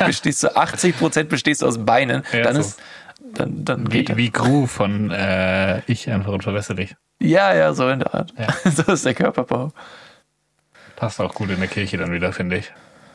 bestehst 0.06 0.44
du 0.44 0.56
80 0.56 0.98
Prozent 0.98 1.30
bestehst 1.30 1.62
du 1.62 1.68
aus 1.68 1.86
Beinen. 1.86 2.24
Ja, 2.32 2.42
dann 2.42 2.56
so. 2.56 2.62
ist, 2.62 2.80
dann, 3.34 3.66
dann 3.66 3.88
wie, 3.92 3.98
geht 4.00 4.10
das. 4.10 4.18
wie 4.18 4.30
Gru 4.32 4.66
von 4.68 5.12
äh, 5.12 5.82
Ich 5.88 6.10
einfach 6.10 6.32
und 6.32 6.44
verwässer 6.44 6.76
dich. 6.76 6.96
Ja, 7.20 7.54
ja, 7.54 7.74
so 7.74 7.88
in 7.90 8.00
der 8.00 8.14
Art. 8.14 8.34
Ja. 8.38 8.48
So 8.72 8.92
ist 8.94 9.06
der 9.06 9.14
Körperbau. 9.14 9.72
Passt 10.96 11.20
auch 11.20 11.34
gut 11.34 11.50
in 11.50 11.60
der 11.60 11.68
Kirche 11.68 11.98
dann 11.98 12.12
wieder, 12.12 12.32
finde 12.34 12.58
ich. 12.58 12.72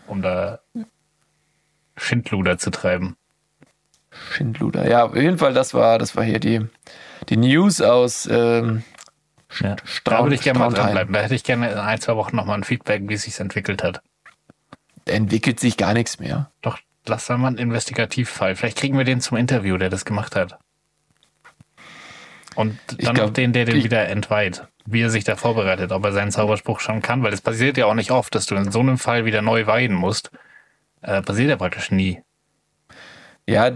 Um 0.06 0.22
da 0.22 0.60
Schindluder 1.96 2.58
zu 2.58 2.70
treiben. 2.70 3.16
Schindluder. 4.32 4.88
Ja, 4.88 5.04
auf 5.04 5.14
jeden 5.16 5.38
Fall, 5.38 5.52
das 5.52 5.74
war, 5.74 5.98
das 5.98 6.16
war 6.16 6.24
hier 6.24 6.40
die, 6.40 6.66
die 7.28 7.36
News 7.36 7.80
aus 7.80 8.26
ähm, 8.30 8.82
Ja. 9.60 9.76
Da 9.76 9.86
Straun- 9.86 10.24
würde 10.26 10.34
ich 10.36 10.42
gerne 10.42 10.58
mal 10.58 10.70
dranbleiben. 10.72 11.12
Da 11.12 11.20
hätte 11.20 11.34
ich 11.34 11.44
gerne 11.44 11.70
in 11.72 11.78
ein, 11.78 12.00
zwei 12.00 12.16
Wochen 12.16 12.36
nochmal 12.36 12.56
ein 12.58 12.64
Feedback, 12.64 13.02
wie 13.06 13.14
es 13.14 13.22
sich 13.22 13.38
entwickelt 13.40 13.82
hat. 13.82 14.00
Da 15.04 15.12
entwickelt 15.12 15.60
sich 15.60 15.76
gar 15.76 15.92
nichts 15.94 16.18
mehr. 16.18 16.50
Doch, 16.62 16.78
lass 17.08 17.26
da 17.26 17.36
mal 17.36 17.48
einen 17.48 17.58
Investigativfall. 17.58 18.56
Vielleicht 18.56 18.78
kriegen 18.78 18.96
wir 18.96 19.04
den 19.04 19.20
zum 19.20 19.36
Interview, 19.36 19.76
der 19.76 19.90
das 19.90 20.04
gemacht 20.04 20.36
hat. 20.36 20.58
Und 22.54 22.78
dann 22.88 23.14
glaub, 23.14 23.28
noch 23.28 23.32
den, 23.32 23.52
der 23.52 23.66
den 23.66 23.84
wieder 23.84 24.08
entweiht. 24.08 24.66
Wie 24.84 25.00
er 25.00 25.10
sich 25.10 25.24
da 25.24 25.36
vorbereitet, 25.36 25.92
ob 25.92 26.04
er 26.04 26.12
seinen 26.12 26.32
Zauberspruch 26.32 26.80
schon 26.80 27.02
kann, 27.02 27.22
weil 27.22 27.32
es 27.32 27.40
passiert 27.40 27.76
ja 27.76 27.86
auch 27.86 27.94
nicht 27.94 28.10
oft, 28.10 28.34
dass 28.34 28.46
du 28.46 28.56
in 28.56 28.72
so 28.72 28.80
einem 28.80 28.98
Fall 28.98 29.24
wieder 29.24 29.42
neu 29.42 29.66
weiden 29.66 29.96
musst. 29.96 30.30
Äh, 31.02 31.22
passiert 31.22 31.50
ja 31.50 31.56
praktisch 31.56 31.90
nie. 31.90 32.20
Ja, 33.48 33.70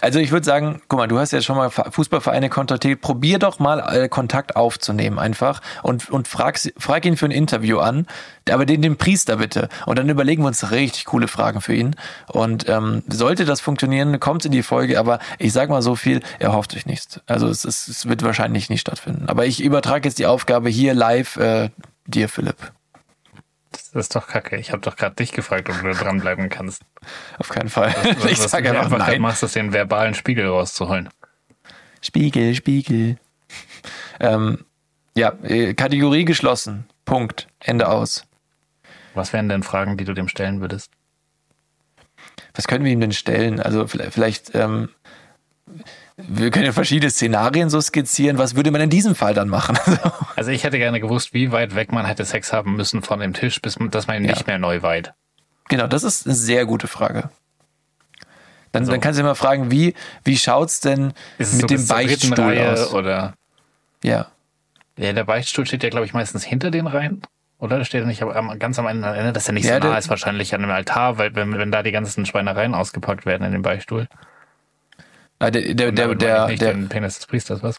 also 0.00 0.20
ich 0.20 0.30
würde 0.30 0.46
sagen, 0.46 0.82
guck 0.86 1.00
mal, 1.00 1.08
du 1.08 1.18
hast 1.18 1.32
ja 1.32 1.42
schon 1.42 1.56
mal 1.56 1.68
Fußballvereine 1.68 2.48
kontaktiert. 2.48 3.00
Probier 3.00 3.40
doch 3.40 3.58
mal 3.58 3.80
äh, 3.80 4.08
Kontakt 4.08 4.54
aufzunehmen 4.54 5.18
einfach 5.18 5.62
und, 5.82 6.08
und 6.10 6.28
frag, 6.28 6.60
frag 6.78 7.04
ihn 7.04 7.16
für 7.16 7.24
ein 7.24 7.32
Interview 7.32 7.80
an, 7.80 8.06
aber 8.48 8.66
den, 8.66 8.82
den 8.82 8.98
Priester 8.98 9.38
bitte. 9.38 9.68
Und 9.84 9.98
dann 9.98 10.08
überlegen 10.08 10.44
wir 10.44 10.46
uns 10.46 10.70
richtig 10.70 11.06
coole 11.06 11.26
Fragen 11.26 11.60
für 11.60 11.74
ihn. 11.74 11.96
Und 12.28 12.68
ähm, 12.68 13.02
sollte 13.08 13.44
das 13.46 13.60
funktionieren, 13.60 14.20
kommt 14.20 14.44
in 14.44 14.52
die 14.52 14.62
Folge, 14.62 14.96
aber 15.00 15.18
ich 15.40 15.52
sag 15.52 15.70
mal 15.70 15.82
so 15.82 15.96
viel, 15.96 16.20
er 16.38 16.52
hofft 16.52 16.70
sich 16.70 16.86
nichts. 16.86 17.20
Also 17.26 17.48
es, 17.48 17.64
ist, 17.64 17.88
es 17.88 18.08
wird 18.08 18.22
wahrscheinlich 18.22 18.70
nicht 18.70 18.82
stattfinden. 18.82 19.28
Aber 19.28 19.44
ich 19.44 19.60
übertrage 19.60 20.08
jetzt 20.08 20.20
die 20.20 20.26
Aufgabe 20.26 20.68
hier 20.68 20.94
live 20.94 21.36
äh, 21.36 21.70
dir, 22.06 22.28
Philipp. 22.28 22.70
Das 23.92 24.04
ist 24.04 24.14
doch 24.14 24.28
kacke. 24.28 24.56
Ich 24.56 24.70
habe 24.70 24.80
doch 24.82 24.96
gerade 24.96 25.16
dich 25.16 25.32
gefragt, 25.32 25.68
ob 25.68 25.80
du 25.80 25.92
da 25.92 25.94
dranbleiben 25.94 26.48
kannst. 26.48 26.82
Auf 27.38 27.48
keinen 27.48 27.68
Fall. 27.68 27.94
Was, 28.18 28.30
ich 28.30 28.38
was 28.38 28.50
sage 28.50 28.70
du 28.70 28.78
einfach 28.78 28.98
grad 28.98 29.08
nein. 29.08 29.20
machst, 29.20 29.42
ist 29.42 29.56
den 29.56 29.72
verbalen 29.72 30.14
Spiegel 30.14 30.46
rauszuholen. 30.46 31.08
Spiegel, 32.00 32.54
Spiegel. 32.54 33.18
Ähm, 34.20 34.64
ja, 35.16 35.32
äh, 35.42 35.74
Kategorie 35.74 36.24
geschlossen. 36.24 36.86
Punkt. 37.04 37.48
Ende 37.58 37.88
aus. 37.88 38.24
Was 39.14 39.32
wären 39.32 39.48
denn 39.48 39.62
Fragen, 39.64 39.96
die 39.96 40.04
du 40.04 40.14
dem 40.14 40.28
stellen 40.28 40.60
würdest? 40.60 40.92
Was 42.54 42.68
können 42.68 42.84
wir 42.84 42.92
ihm 42.92 43.00
denn 43.00 43.12
stellen? 43.12 43.60
Also 43.60 43.86
vielleicht, 43.86 44.12
vielleicht 44.14 44.54
ähm, 44.54 44.90
wir 46.28 46.50
können 46.50 46.66
ja 46.66 46.72
verschiedene 46.72 47.10
Szenarien 47.10 47.70
so 47.70 47.80
skizzieren. 47.80 48.38
Was 48.38 48.54
würde 48.56 48.70
man 48.70 48.80
in 48.80 48.90
diesem 48.90 49.14
Fall 49.14 49.34
dann 49.34 49.48
machen? 49.48 49.78
Also 50.36 50.50
ich 50.52 50.64
hätte 50.64 50.78
gerne 50.78 51.00
gewusst, 51.00 51.34
wie 51.34 51.52
weit 51.52 51.74
weg 51.74 51.92
man 51.92 52.06
hätte 52.06 52.24
Sex 52.24 52.52
haben 52.52 52.74
müssen 52.76 53.02
von 53.02 53.20
dem 53.20 53.34
Tisch, 53.34 53.60
bis 53.60 53.78
man, 53.78 53.90
dass 53.90 54.06
man 54.06 54.16
ihn 54.16 54.24
Ja. 54.24 54.32
nicht 54.32 54.46
mehr 54.46 54.58
neu 54.58 54.80
weiht. 54.82 55.12
genau, 55.68 55.86
das 55.86 56.02
ist 56.02 56.26
eine 56.26 56.34
sehr 56.34 56.64
gute 56.64 56.86
Frage. 56.86 57.28
Dann, 58.72 58.82
Also- 58.82 58.92
dann 58.92 59.00
kannst 59.00 59.18
du 59.18 59.22
immer 59.22 59.34
fragen, 59.34 59.70
wie, 59.70 59.94
wie 60.24 60.38
schaut's 60.38 60.80
denn 60.80 61.12
es 61.38 61.52
mit 61.52 61.62
so 61.62 61.66
dem 61.66 61.86
Beichtstuhl 61.86 62.58
aus? 62.58 62.94
oder? 62.94 63.34
Ja. 64.02 64.28
Ja, 64.96 65.12
der 65.12 65.24
Beichtstuhl 65.24 65.66
steht 65.66 65.82
ja, 65.82 65.90
glaube 65.90 66.06
ich, 66.06 66.12
meistens 66.14 66.44
hinter 66.44 66.70
den 66.70 66.86
Reihen. 66.86 67.22
Oder? 67.58 67.76
Der 67.78 67.84
steht 67.84 68.00
ja 68.02 68.06
nicht 68.06 68.22
am- 68.22 68.58
ganz 68.58 68.78
am 68.78 68.86
Ende, 68.86 69.32
dass 69.32 69.46
er 69.46 69.52
nicht 69.52 69.64
Ja, 69.66 69.80
so 69.82 69.88
nah 69.88 69.98
ist 69.98 70.08
wahrscheinlich 70.08 70.54
an 70.54 70.62
dem 70.62 70.70
Altar, 70.70 71.18
weil 71.18 71.34
wenn, 71.34 71.52
wenn 71.58 71.70
da 71.70 71.82
die 71.82 71.92
ganzen 71.92 72.24
Schweinereien 72.24 72.74
ausgepackt 72.74 73.26
werden 73.26 73.44
in 73.44 73.52
dem 73.52 73.62
Beichtstuhl. 73.62 74.06
Ah, 75.40 75.50
Der, 75.50 75.74
der, 75.74 75.88
Und 75.88 75.96
der, 75.98 76.14
der, 76.14 76.46
nicht 76.46 76.62
der, 76.62 76.72
den 76.74 76.88
Penis 76.88 77.16
des 77.16 77.26
Priesters, 77.26 77.62
was? 77.62 77.76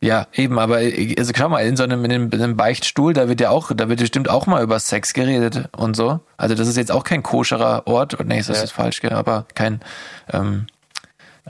Ja, 0.00 0.28
eben, 0.32 0.60
aber 0.60 0.76
also 0.76 1.32
schau 1.36 1.48
mal, 1.48 1.66
in 1.66 1.76
so 1.76 1.82
einem, 1.82 2.04
in 2.04 2.12
einem, 2.12 2.30
in 2.30 2.40
einem 2.40 2.56
Beichtstuhl, 2.56 3.12
da 3.14 3.28
wird 3.28 3.40
ja 3.40 3.50
auch, 3.50 3.72
da 3.74 3.88
wird 3.88 3.98
bestimmt 3.98 4.30
auch 4.30 4.46
mal 4.46 4.62
über 4.62 4.78
Sex 4.78 5.12
geredet 5.12 5.68
und 5.76 5.96
so. 5.96 6.20
Also 6.36 6.54
das 6.54 6.68
ist 6.68 6.76
jetzt 6.76 6.92
auch 6.92 7.02
kein 7.02 7.24
koscherer 7.24 7.86
Ort. 7.88 8.16
Nee, 8.24 8.38
das 8.38 8.46
Ja. 8.46 8.62
ist 8.62 8.70
falsch, 8.70 9.02
aber 9.04 9.46
kein, 9.54 9.80
ähm, 10.32 10.68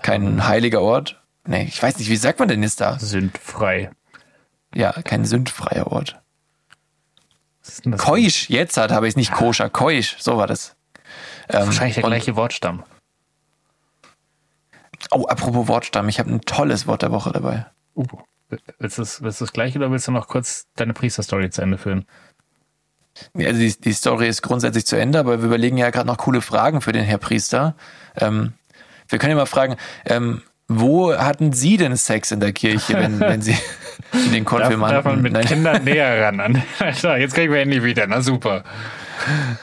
kein 0.00 0.46
heiliger 0.48 0.80
Ort. 0.80 1.20
Nee, 1.46 1.64
ich 1.68 1.82
weiß 1.82 1.98
nicht, 1.98 2.08
wie 2.08 2.16
sagt 2.16 2.38
man 2.38 2.48
denn 2.48 2.62
jetzt 2.62 2.80
da? 2.80 2.98
Sündfrei. 2.98 3.90
Ja, 4.74 4.92
kein 4.92 5.26
sündfreier 5.26 5.88
Ort. 5.92 6.18
Keusch, 7.98 8.48
jetzt 8.48 8.78
hat 8.78 8.92
habe 8.92 9.06
ich 9.06 9.12
es 9.12 9.16
nicht 9.16 9.32
koscher, 9.32 9.68
keusch, 9.68 10.16
so 10.18 10.38
war 10.38 10.46
das. 10.46 10.74
Ähm, 11.50 11.66
Wahrscheinlich 11.66 11.96
der 11.96 12.04
und- 12.04 12.10
gleiche 12.10 12.34
Wortstamm. 12.36 12.82
Oh, 15.10 15.24
apropos 15.26 15.68
Wortstamm, 15.68 16.08
ich 16.08 16.18
habe 16.18 16.30
ein 16.30 16.40
tolles 16.42 16.86
Wort 16.86 17.02
der 17.02 17.12
Woche 17.12 17.32
dabei. 17.32 17.66
Uh. 17.94 18.04
Willst 18.78 18.98
du 18.98 19.02
es 19.02 19.22
willst 19.22 19.52
gleich 19.52 19.76
oder 19.76 19.90
willst 19.90 20.08
du 20.08 20.12
noch 20.12 20.26
kurz 20.26 20.66
deine 20.76 20.94
Priesterstory 20.94 21.50
zu 21.50 21.60
Ende 21.60 21.76
führen? 21.76 22.06
Also 23.34 23.60
die, 23.60 23.78
die 23.78 23.92
Story 23.92 24.28
ist 24.28 24.42
grundsätzlich 24.42 24.86
zu 24.86 24.96
Ende, 24.96 25.18
aber 25.18 25.38
wir 25.38 25.46
überlegen 25.46 25.76
ja 25.76 25.90
gerade 25.90 26.06
noch 26.06 26.18
coole 26.18 26.40
Fragen 26.40 26.80
für 26.80 26.92
den 26.92 27.04
Herr 27.04 27.18
Priester. 27.18 27.74
Ähm, 28.16 28.54
wir 29.08 29.18
können 29.18 29.30
ja 29.30 29.36
mal 29.36 29.46
fragen, 29.46 29.76
ähm, 30.06 30.42
wo 30.68 31.14
hatten 31.14 31.52
Sie 31.52 31.76
denn 31.78 31.96
Sex 31.96 32.30
in 32.30 32.40
der 32.40 32.52
Kirche, 32.52 32.94
wenn, 32.94 33.20
wenn 33.20 33.42
Sie 33.42 33.56
den 34.32 34.44
Darf, 34.44 34.54
Konfirmanden... 34.54 34.96
darf 34.96 35.04
man 35.04 35.22
mit 35.22 35.32
Nein. 35.32 35.46
Kindern 35.46 35.84
näher 35.84 36.24
ran? 36.24 36.40
An. 36.40 36.62
Alter, 36.78 37.16
jetzt 37.18 37.34
kriegen 37.34 37.52
wir 37.52 37.60
endlich 37.60 37.82
wieder. 37.82 38.06
Na 38.06 38.22
super. 38.22 38.64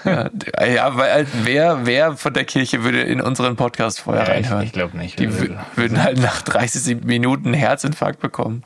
Ja, 0.04 0.98
weil 0.98 1.12
halt, 1.14 1.28
wer, 1.44 1.86
wer 1.86 2.18
von 2.18 2.34
der 2.34 2.46
Kirche 2.46 2.84
würde 2.84 3.02
in 3.02 3.22
unseren 3.22 3.56
Podcast 3.56 4.00
vorher 4.02 4.24
Ja, 4.24 4.30
ich 4.36 4.46
reinhören? 4.46 4.64
ich 4.66 4.72
glaube 4.74 4.98
nicht. 4.98 5.20
Die 5.20 5.30
wü- 5.30 5.58
würden 5.76 6.04
halt 6.04 6.20
nach 6.20 6.42
30 6.42 7.04
Minuten 7.04 7.48
einen 7.48 7.54
Herzinfarkt 7.56 8.20
bekommen. 8.20 8.64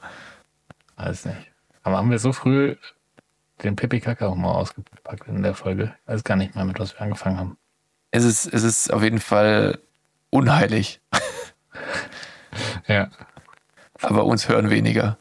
Weiß 0.98 1.26
nicht. 1.26 1.38
Aber 1.84 1.98
haben 1.98 2.12
wir 2.12 2.20
so 2.20 2.34
früh 2.34 2.76
den 3.64 3.76
Pipi 3.76 4.00
Kaka 4.00 4.28
auch 4.28 4.36
mal 4.36 4.52
ausgepackt 4.52 5.28
in 5.28 5.44
der 5.44 5.54
Folge? 5.54 5.94
Ich 6.06 6.14
weiß 6.14 6.24
gar 6.24 6.36
nicht 6.36 6.56
mehr, 6.56 6.66
mit 6.66 6.80
was 6.80 6.94
wir 6.96 7.02
angefangen 7.02 7.38
haben. 7.38 7.58
Es 8.12 8.24
ist, 8.26 8.46
es 8.52 8.64
ist 8.64 8.92
auf 8.92 9.04
jeden 9.04 9.20
Fall 9.20 9.80
unheilig, 10.30 11.02
Ja, 12.88 13.10
aber 14.02 14.26
uns 14.26 14.50
hören 14.50 14.70
weniger. 14.70 15.18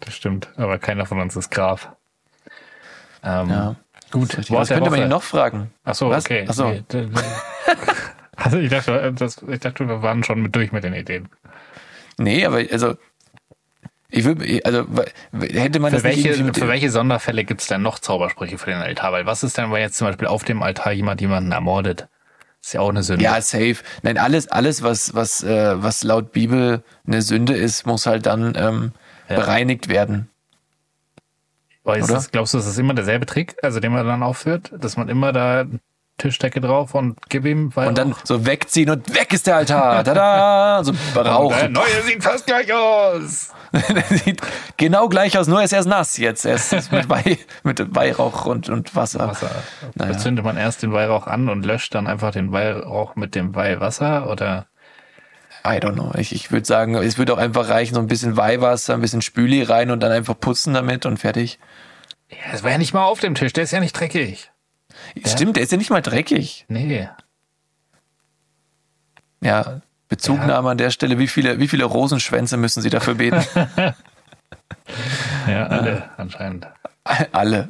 das 0.00 0.14
stimmt. 0.14 0.48
Aber 0.56 0.78
keiner 0.78 1.06
von 1.06 1.20
uns 1.20 1.36
ist 1.36 1.50
Graf. 1.50 1.90
Ähm, 3.22 3.48
Ja. 3.50 3.76
Gut, 4.10 4.36
Was 4.38 4.50
Wort 4.50 4.68
könnte 4.68 4.90
man 4.90 5.00
ihn 5.02 5.08
noch 5.08 5.22
fragen? 5.22 5.70
Ach 5.84 5.94
so, 5.94 6.10
Was? 6.10 6.24
okay. 6.24 6.44
Ach 6.48 6.54
so. 6.54 6.68
Nee, 6.68 6.82
d- 6.92 7.06
d- 7.06 7.12
Also 8.36 8.56
ich 8.58 8.70
dachte, 8.70 9.12
das, 9.14 9.42
ich 9.46 9.60
dachte, 9.60 9.86
wir 9.86 10.02
waren 10.02 10.24
schon 10.24 10.40
mit 10.42 10.56
durch 10.56 10.72
mit 10.72 10.82
den 10.82 10.94
Ideen. 10.94 11.28
Nee, 12.16 12.44
aber 12.46 12.62
also 12.72 12.94
ich 14.08 14.24
will, 14.24 14.60
also 14.64 14.86
hätte 15.38 15.78
man 15.78 15.90
Für 15.90 15.96
das 15.98 16.04
nicht 16.16 16.24
welche, 16.24 16.42
mit- 16.42 16.56
für 16.58 16.66
welche 16.68 16.90
Sonderfälle 16.90 17.44
gibt 17.44 17.60
es 17.60 17.66
denn 17.68 17.82
noch 17.82 17.98
Zaubersprüche 17.98 18.58
für 18.58 18.70
den 18.70 18.80
Altar? 18.80 19.12
Weil 19.12 19.26
was 19.26 19.42
ist 19.44 19.58
denn, 19.58 19.70
wenn 19.70 19.80
jetzt 19.82 19.96
zum 19.98 20.06
Beispiel 20.08 20.26
auf 20.26 20.42
dem 20.44 20.62
Altar 20.62 20.92
jemand 20.92 21.20
jemanden 21.20 21.52
ermordet? 21.52 22.08
ist 22.62 22.74
ja 22.74 22.80
auch 22.80 22.90
eine 22.90 23.02
Sünde. 23.02 23.24
Ja, 23.24 23.40
safe. 23.40 23.76
Nein, 24.02 24.18
alles, 24.18 24.48
alles, 24.48 24.82
was, 24.82 25.14
was, 25.14 25.42
äh, 25.42 25.82
was 25.82 26.02
laut 26.04 26.32
Bibel 26.32 26.82
eine 27.06 27.22
Sünde 27.22 27.54
ist, 27.54 27.86
muss 27.86 28.04
halt 28.06 28.26
dann 28.26 28.52
ähm, 28.56 28.92
Ja. 29.30 29.36
bereinigt 29.36 29.88
werden. 29.88 30.28
Aber 31.84 31.98
ist 31.98 32.10
das, 32.10 32.30
glaubst 32.30 32.54
du, 32.54 32.58
ist 32.58 32.68
das 32.68 32.78
immer 32.78 32.94
derselbe 32.94 33.26
Trick, 33.26 33.56
also 33.62 33.80
den 33.80 33.92
man 33.92 34.06
dann 34.06 34.22
aufführt, 34.22 34.70
dass 34.78 34.96
man 34.96 35.08
immer 35.08 35.32
da 35.32 35.64
Tischdecke 36.20 36.60
drauf 36.60 36.94
und 36.94 37.16
gib 37.28 37.46
ihm 37.46 37.74
weil 37.74 37.88
Und 37.88 37.98
dann 37.98 38.14
so 38.24 38.46
wegziehen 38.46 38.90
und 38.90 39.14
weg 39.14 39.32
ist 39.32 39.46
der 39.46 39.56
Altar. 39.56 40.04
Tada! 40.04 40.84
So 40.84 40.92
Rauch. 41.16 41.56
der 41.56 41.68
neue 41.70 42.02
sieht 42.04 42.22
fast 42.22 42.46
gleich 42.46 42.72
aus. 42.72 43.52
Der 43.72 44.02
sieht 44.18 44.40
genau 44.76 45.08
gleich 45.08 45.38
aus, 45.38 45.46
nur 45.46 45.62
ist 45.62 45.72
er 45.72 45.78
ist 45.78 45.86
nass 45.86 46.16
jetzt. 46.16 46.44
Er 46.44 46.56
ist 46.56 46.72
mit, 46.92 47.08
Weih, 47.08 47.38
mit 47.62 47.94
Weihrauch 47.94 48.44
und, 48.46 48.68
und 48.68 48.96
Wasser. 48.96 49.28
Wasser. 49.28 49.48
Naja. 49.94 50.18
Zündet 50.18 50.44
man 50.44 50.56
erst 50.56 50.82
den 50.82 50.92
Weihrauch 50.92 51.28
an 51.28 51.48
und 51.48 51.64
löscht 51.64 51.94
dann 51.94 52.08
einfach 52.08 52.32
den 52.32 52.50
Weihrauch 52.50 53.14
mit 53.14 53.36
dem 53.36 53.54
Weihwasser 53.54 54.28
oder 54.28 54.66
I 55.64 55.78
don't 55.78 55.94
know. 55.94 56.12
Ich, 56.16 56.34
ich 56.34 56.50
würde 56.50 56.66
sagen, 56.66 56.94
es 56.94 57.18
würde 57.18 57.34
auch 57.34 57.38
einfach 57.38 57.68
reichen, 57.68 57.94
so 57.94 58.00
ein 58.00 58.06
bisschen 58.06 58.36
Weihwasser, 58.36 58.94
ein 58.94 59.00
bisschen 59.00 59.22
Spüli 59.22 59.62
rein 59.62 59.90
und 59.90 60.00
dann 60.00 60.12
einfach 60.12 60.38
putzen 60.38 60.74
damit 60.74 61.06
und 61.06 61.18
fertig. 61.18 61.58
ja, 62.30 62.52
das 62.52 62.62
war 62.62 62.70
ja 62.70 62.78
nicht 62.78 62.94
mal 62.94 63.04
auf 63.04 63.20
dem 63.20 63.34
Tisch, 63.34 63.52
der 63.52 63.64
ist 63.64 63.72
ja 63.72 63.80
nicht 63.80 63.92
dreckig. 63.92 64.50
Stimmt, 65.24 65.56
der 65.56 65.62
ist 65.62 65.72
ja 65.72 65.78
nicht 65.78 65.90
mal 65.90 66.02
dreckig. 66.02 66.64
Nee. 66.68 67.08
Ja, 69.42 69.80
Bezugnahme 70.08 70.70
an 70.70 70.78
der 70.78 70.90
Stelle. 70.90 71.18
Wie 71.18 71.28
viele, 71.28 71.58
wie 71.58 71.68
viele 71.68 71.84
Rosenschwänze 71.84 72.56
müssen 72.56 72.82
Sie 72.82 72.90
dafür 72.90 73.14
beten? 73.14 73.44
Ja, 75.46 75.66
alle 75.66 76.10
anscheinend. 76.16 76.66
Alle. 77.32 77.68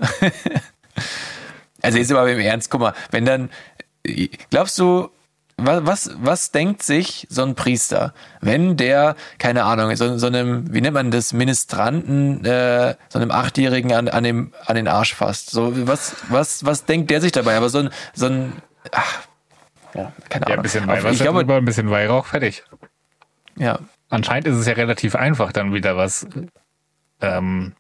also 1.82 1.99
jetzt 1.99 2.11
aber 2.11 2.30
im 2.30 2.41
Ernst, 2.41 2.70
guck 2.70 2.80
mal, 2.80 2.95
wenn 3.11 3.24
dann, 3.24 3.51
glaubst 4.51 4.78
du, 4.78 5.11
was, 5.67 5.87
was, 5.87 6.11
was 6.21 6.51
denkt 6.51 6.83
sich 6.83 7.27
so 7.31 7.43
ein 7.43 7.55
Priester, 7.55 8.13
wenn 8.41 8.77
der, 8.77 9.17
keine 9.39 9.65
Ahnung, 9.65 9.95
so, 9.97 10.19
so 10.19 10.27
einem, 10.27 10.73
wie 10.73 10.81
nennt 10.81 10.95
man 10.95 11.11
das, 11.11 11.33
Ministranten, 11.33 12.45
äh, 12.45 12.97
so 13.09 13.19
einem 13.19 13.31
Achtjährigen 13.31 13.93
an, 13.93 14.09
an, 14.09 14.25
dem, 14.25 14.53
an 14.67 14.77
den 14.77 14.89
Arsch 14.89 15.15
fasst? 15.15 15.51
So, 15.51 15.87
was, 15.87 16.17
was, 16.29 16.65
was 16.65 16.85
denkt 16.85 17.11
der 17.11 17.21
sich 17.21 17.33
dabei? 17.33 17.57
Aber 17.57 17.69
so 17.69 17.79
ein, 17.79 17.91
so 18.15 18.27
ein, 18.27 18.53
ach, 18.93 19.21
ja, 19.95 20.13
keine 20.29 20.43
Ja, 20.43 20.47
Ahnung. 20.47 20.59
ein 20.59 20.63
bisschen 20.63 20.87
Weihwasser 20.87 21.11
ich 21.11 21.21
glaube, 21.21 21.41
drüber, 21.41 21.57
ein 21.57 21.65
bisschen 21.65 21.91
Weihrauch, 21.91 22.27
fertig. 22.27 22.63
ja, 23.57 23.79
Anscheinend 24.13 24.49
ist 24.49 24.57
es 24.57 24.67
ja 24.67 24.73
relativ 24.73 25.15
einfach, 25.15 25.53
dann 25.53 25.73
wieder 25.73 25.97
was, 25.97 26.27
ähm, 27.21 27.75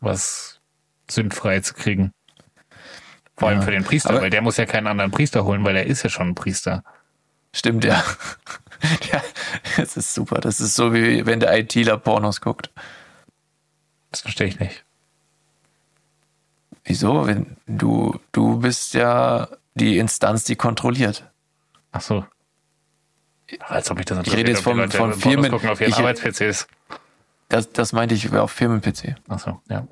was 0.00 0.60
sündfrei 1.08 1.60
zu 1.60 1.74
kriegen. 1.74 2.12
Vor 3.36 3.48
allem 3.48 3.58
Ja. 3.60 3.64
für 3.64 3.70
den 3.70 3.84
Priester, 3.84 4.10
Aber- 4.10 4.22
weil 4.22 4.30
der 4.30 4.42
muss 4.42 4.56
ja 4.56 4.66
keinen 4.66 4.86
anderen 4.86 5.10
Priester 5.12 5.44
holen, 5.44 5.64
weil 5.64 5.76
er 5.76 5.86
ist 5.86 6.02
ja 6.02 6.10
schon 6.10 6.28
ein 6.30 6.34
Priester. 6.34 6.82
Stimmt, 7.54 7.84
ja. 7.84 8.02
ja. 9.12 9.22
Das 9.76 9.96
ist 9.96 10.12
super. 10.14 10.40
Das 10.40 10.60
ist 10.60 10.74
so, 10.74 10.92
wie 10.92 11.24
wenn 11.26 11.40
der 11.40 11.56
ITler 11.58 11.98
Pornos 11.98 12.40
guckt. 12.40 12.70
Das 14.10 14.20
verstehe 14.22 14.46
ich 14.48 14.58
nicht. 14.60 14.84
Wieso? 16.84 17.26
Wenn 17.26 17.56
du, 17.66 18.18
du 18.32 18.58
bist 18.58 18.94
ja 18.94 19.48
die 19.74 19.98
Instanz, 19.98 20.44
die 20.44 20.56
kontrolliert. 20.56 21.30
Ach 21.92 22.00
so. 22.00 22.26
Als 23.60 23.90
ob 23.90 23.98
ich 24.00 24.06
das 24.06 24.18
rede 24.32 24.50
jetzt 24.50 24.62
von- 24.62 24.90
von 24.90 25.12
Firmen. 25.14 25.50
gucken 25.50 25.68
auf 25.68 25.80
ihren 25.80 25.90
Ich- 25.90 25.96
Arbeits-PCs. 25.96 26.66
Das, 27.48 27.70
das 27.70 27.92
meinte 27.92 28.14
ich 28.14 28.32
auf 28.34 28.50
Firmen-PC. 28.50 29.14
Ach 29.28 29.38
so, 29.38 29.60
ja. 29.68 29.86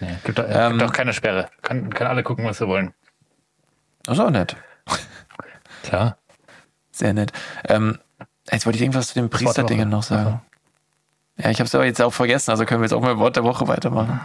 Nee, 0.00 0.16
gibt, 0.24 0.38
doch, 0.38 0.44
Ähm, 0.46 0.78
gibt 0.78 0.92
keine 0.92 1.12
Sperre. 1.14 1.50
Kann, 1.62 1.92
können 1.92 2.10
alle 2.10 2.22
gucken, 2.22 2.44
was 2.44 2.58
sie 2.58 2.66
wollen. 2.68 2.92
Das 4.04 4.18
ist 4.18 4.24
auch 4.24 4.30
nett. 4.30 4.56
Klar. 5.82 6.18
Sehr 7.00 7.14
nett. 7.14 7.32
Ähm, 7.66 7.98
jetzt 8.52 8.66
wollte 8.66 8.76
ich 8.76 8.82
irgendwas 8.82 9.08
zu 9.08 9.14
den 9.14 9.30
Priesterdingen 9.30 9.88
noch 9.88 10.02
sagen. 10.02 10.42
Ja, 11.38 11.48
ich 11.48 11.58
habe 11.58 11.66
es 11.66 11.74
aber 11.74 11.86
jetzt 11.86 12.02
auch 12.02 12.12
vergessen, 12.12 12.50
also 12.50 12.66
können 12.66 12.82
wir 12.82 12.84
jetzt 12.84 12.92
auch 12.92 13.00
mal 13.00 13.16
Wort 13.16 13.36
der 13.36 13.42
Woche 13.44 13.66
weitermachen. 13.68 14.20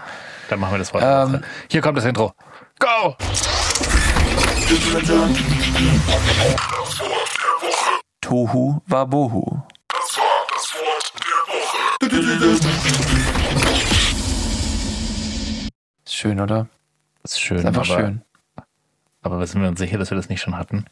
Dann 0.50 0.60
machen 0.60 0.74
wir 0.74 0.80
das 0.80 0.94
Wort. 0.94 1.02
der 1.02 1.24
Ähm, 1.24 1.34
Woche. 1.36 1.42
Hier 1.72 1.80
kommt 1.82 1.98
das 1.98 2.04
Intro. 2.04 2.34
Go! 2.78 3.16
Tohu 8.20 8.82
Wabohu. 8.88 9.62
Ist 16.04 16.14
schön, 16.14 16.42
oder? 16.42 16.68
Das 17.24 17.32
ist 17.32 17.40
schön. 17.40 17.60
Ist 17.60 17.66
einfach 17.66 17.90
aber, 17.90 18.02
schön. 18.02 18.22
aber 19.22 19.48
sind 19.48 19.62
wir 19.62 19.70
uns 19.70 19.80
sicher, 19.80 19.98
dass 19.98 20.12
wir 20.12 20.18
das 20.18 20.28
nicht 20.28 20.42
schon 20.42 20.58
hatten? 20.58 20.86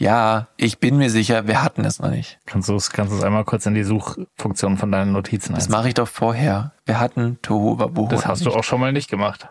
Ja, 0.00 0.46
ich 0.56 0.78
bin 0.78 0.96
mir 0.96 1.10
sicher, 1.10 1.46
wir 1.46 1.62
hatten 1.62 1.84
es 1.84 1.98
noch 2.00 2.08
nicht. 2.08 2.38
Kannst 2.46 2.70
du 2.70 2.74
es 2.74 2.88
kannst 2.90 3.12
du 3.12 3.18
es 3.18 3.22
einmal 3.22 3.44
kurz 3.44 3.66
in 3.66 3.74
die 3.74 3.84
Suchfunktion 3.84 4.78
von 4.78 4.90
deinen 4.90 5.12
Notizen 5.12 5.54
Das 5.54 5.68
mache 5.68 5.88
ich 5.88 5.94
doch 5.94 6.08
vorher. 6.08 6.72
Wir 6.86 6.98
hatten 6.98 7.38
Tohu 7.42 7.78
Wabohu. 7.78 8.08
Das 8.08 8.24
hast 8.24 8.40
du 8.46 8.48
nicht. 8.48 8.56
auch 8.58 8.64
schon 8.64 8.80
mal 8.80 8.94
nicht 8.94 9.10
gemacht. 9.10 9.48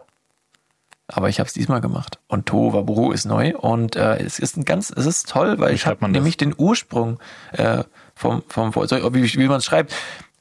Aber 1.07 1.29
ich 1.29 1.39
habe 1.39 1.45
es 1.45 1.53
diesmal 1.53 1.81
gemacht. 1.81 2.17
Und 2.27 2.47
Tohu 2.47 2.73
Wabohu 2.73 3.11
ist 3.11 3.25
neu 3.25 3.55
und 3.55 3.95
äh, 3.95 4.17
es 4.17 4.39
ist 4.39 4.57
ein 4.57 4.65
ganz, 4.65 4.89
es 4.89 5.05
ist 5.05 5.29
toll, 5.29 5.59
weil 5.59 5.69
Wie 5.69 5.75
ich 5.75 5.85
habe 5.85 6.09
nämlich 6.09 6.35
den 6.35 6.55
Ursprung 6.57 7.19
äh, 7.51 7.83
vom 8.15 8.41
vom 8.47 8.71
soll- 8.87 9.13
wie, 9.13 9.31
wie 9.31 9.47
man 9.47 9.57
es 9.57 9.65
schreibt. 9.65 9.93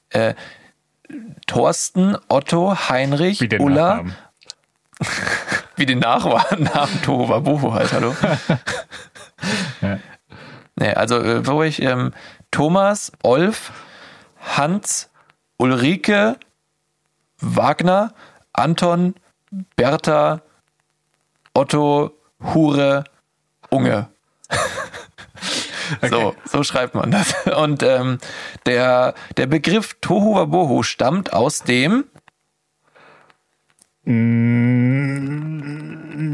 Äh, 0.08 0.32
Thorsten, 1.46 2.16
Otto, 2.28 2.74
Heinrich, 2.88 3.42
Wie 3.42 3.48
den 3.48 3.60
Ulla, 3.60 3.88
Nachnamen. 3.96 4.14
wie 5.76 5.84
den 5.86 5.98
Nachnamen 5.98 7.02
Tohu 7.02 7.28
Wabohu 7.28 7.74
halt, 7.74 7.92
hallo. 7.92 8.14
Ja. 9.80 9.98
Nee, 10.76 10.92
also 10.92 11.20
äh, 11.20 11.46
wo 11.46 11.62
ich 11.62 11.82
ähm, 11.82 12.12
Thomas, 12.50 13.12
Olf, 13.22 13.72
Hans, 14.40 15.10
Ulrike, 15.56 16.36
Wagner, 17.40 18.14
Anton, 18.52 19.14
Bertha, 19.76 20.42
Otto, 21.54 22.12
Hure, 22.40 23.04
Unge. 23.70 24.08
So, 26.02 26.34
so 26.44 26.62
schreibt 26.64 26.94
man 26.94 27.10
das. 27.10 27.34
Und 27.56 27.82
ähm, 27.82 28.18
der, 28.66 29.14
der 29.38 29.46
Begriff 29.46 29.96
Tohu 30.02 30.34
Wabohu 30.34 30.82
stammt 30.82 31.32
aus 31.32 31.62
dem 31.62 32.04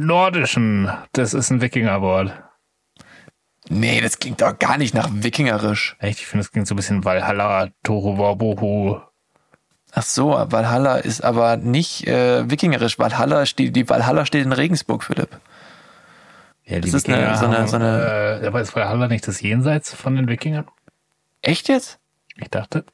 Nordischen. 0.07 0.91
Das 1.13 1.35
ist 1.35 1.51
ein 1.51 1.61
Wikingerwort. 1.61 2.33
Nee, 3.69 4.01
das 4.01 4.19
klingt 4.19 4.43
doch 4.43 4.59
gar 4.59 4.77
nicht 4.79 4.95
nach 4.95 5.09
Wikingerisch. 5.13 5.97
Echt? 5.99 6.21
Ich 6.21 6.27
finde, 6.27 6.43
es 6.43 6.53
klingt 6.53 6.67
so 6.67 6.75
ein 6.75 6.77
bisschen 6.77 7.05
Valhalla, 7.05 7.69
Toru 7.83 8.19
Wabohu. 8.19 9.01
Ach 9.93 10.03
so, 10.03 10.31
Valhalla 10.49 10.97
ist 10.97 11.23
aber 11.25 11.57
nicht 11.57 12.07
äh, 12.07 12.49
Wikingerisch. 12.51 12.99
Valhalla 12.99 13.47
steht, 13.47 13.75
die 13.77 13.89
Valhalla 13.89 14.27
steht 14.27 14.45
in 14.45 14.53
Regensburg, 14.53 15.03
Philipp. 15.05 15.39
Ja, 16.65 16.81
Das 16.81 16.93
ist 16.95 17.09
eine- 17.09 17.37
so 17.37 17.47
eine- 17.47 17.69
so 17.69 17.77
eine- 17.77 18.41
Äh, 18.43 18.47
aber 18.47 18.61
ist 18.61 18.75
Valhalla 18.75 19.07
nicht 19.09 19.27
das 19.29 19.41
Jenseits 19.41 19.95
von 19.95 20.17
den 20.17 20.29
Wikingern? 20.29 20.67
Echt 21.43 21.69
jetzt? 21.69 21.99
Ich 22.37 22.49
dachte. 22.51 22.85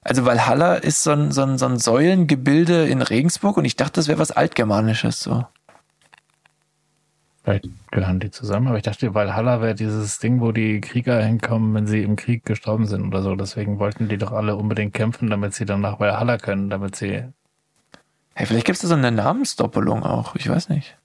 Also 0.00 0.24
Valhalla 0.24 0.74
ist 0.74 1.04
so 1.04 1.12
ein, 1.12 1.30
so 1.30 1.42
ein, 1.42 1.58
so 1.58 1.66
ein 1.66 1.78
Säulengebilde 1.78 2.88
in 2.88 3.02
Regensburg 3.02 3.56
und 3.56 3.64
ich 3.64 3.76
dachte, 3.76 3.92
das 3.94 4.08
wäre 4.08 4.18
was 4.18 4.32
Altgermanisches 4.32 5.20
so. 5.20 5.46
Vielleicht 7.44 7.68
gehören 7.90 8.20
die 8.20 8.30
zusammen, 8.30 8.68
aber 8.68 8.76
ich 8.76 8.84
dachte, 8.84 9.14
Valhalla 9.14 9.60
wäre 9.60 9.74
dieses 9.74 10.20
Ding, 10.20 10.40
wo 10.40 10.52
die 10.52 10.80
Krieger 10.80 11.20
hinkommen, 11.20 11.74
wenn 11.74 11.88
sie 11.88 12.02
im 12.02 12.14
Krieg 12.14 12.44
gestorben 12.44 12.86
sind 12.86 13.04
oder 13.04 13.22
so. 13.22 13.34
Deswegen 13.34 13.80
wollten 13.80 14.08
die 14.08 14.16
doch 14.16 14.30
alle 14.30 14.54
unbedingt 14.54 14.94
kämpfen, 14.94 15.28
damit 15.28 15.52
sie 15.54 15.64
dann 15.64 15.80
nach 15.80 15.98
Valhalla 15.98 16.38
können, 16.38 16.70
damit 16.70 16.94
sie. 16.94 17.24
Hey, 18.34 18.46
vielleicht 18.46 18.66
gibt 18.66 18.76
es 18.76 18.82
da 18.82 18.88
so 18.88 18.94
eine 18.94 19.10
Namensdoppelung 19.10 20.04
auch. 20.04 20.36
Ich 20.36 20.48
weiß 20.48 20.68
nicht. 20.68 20.96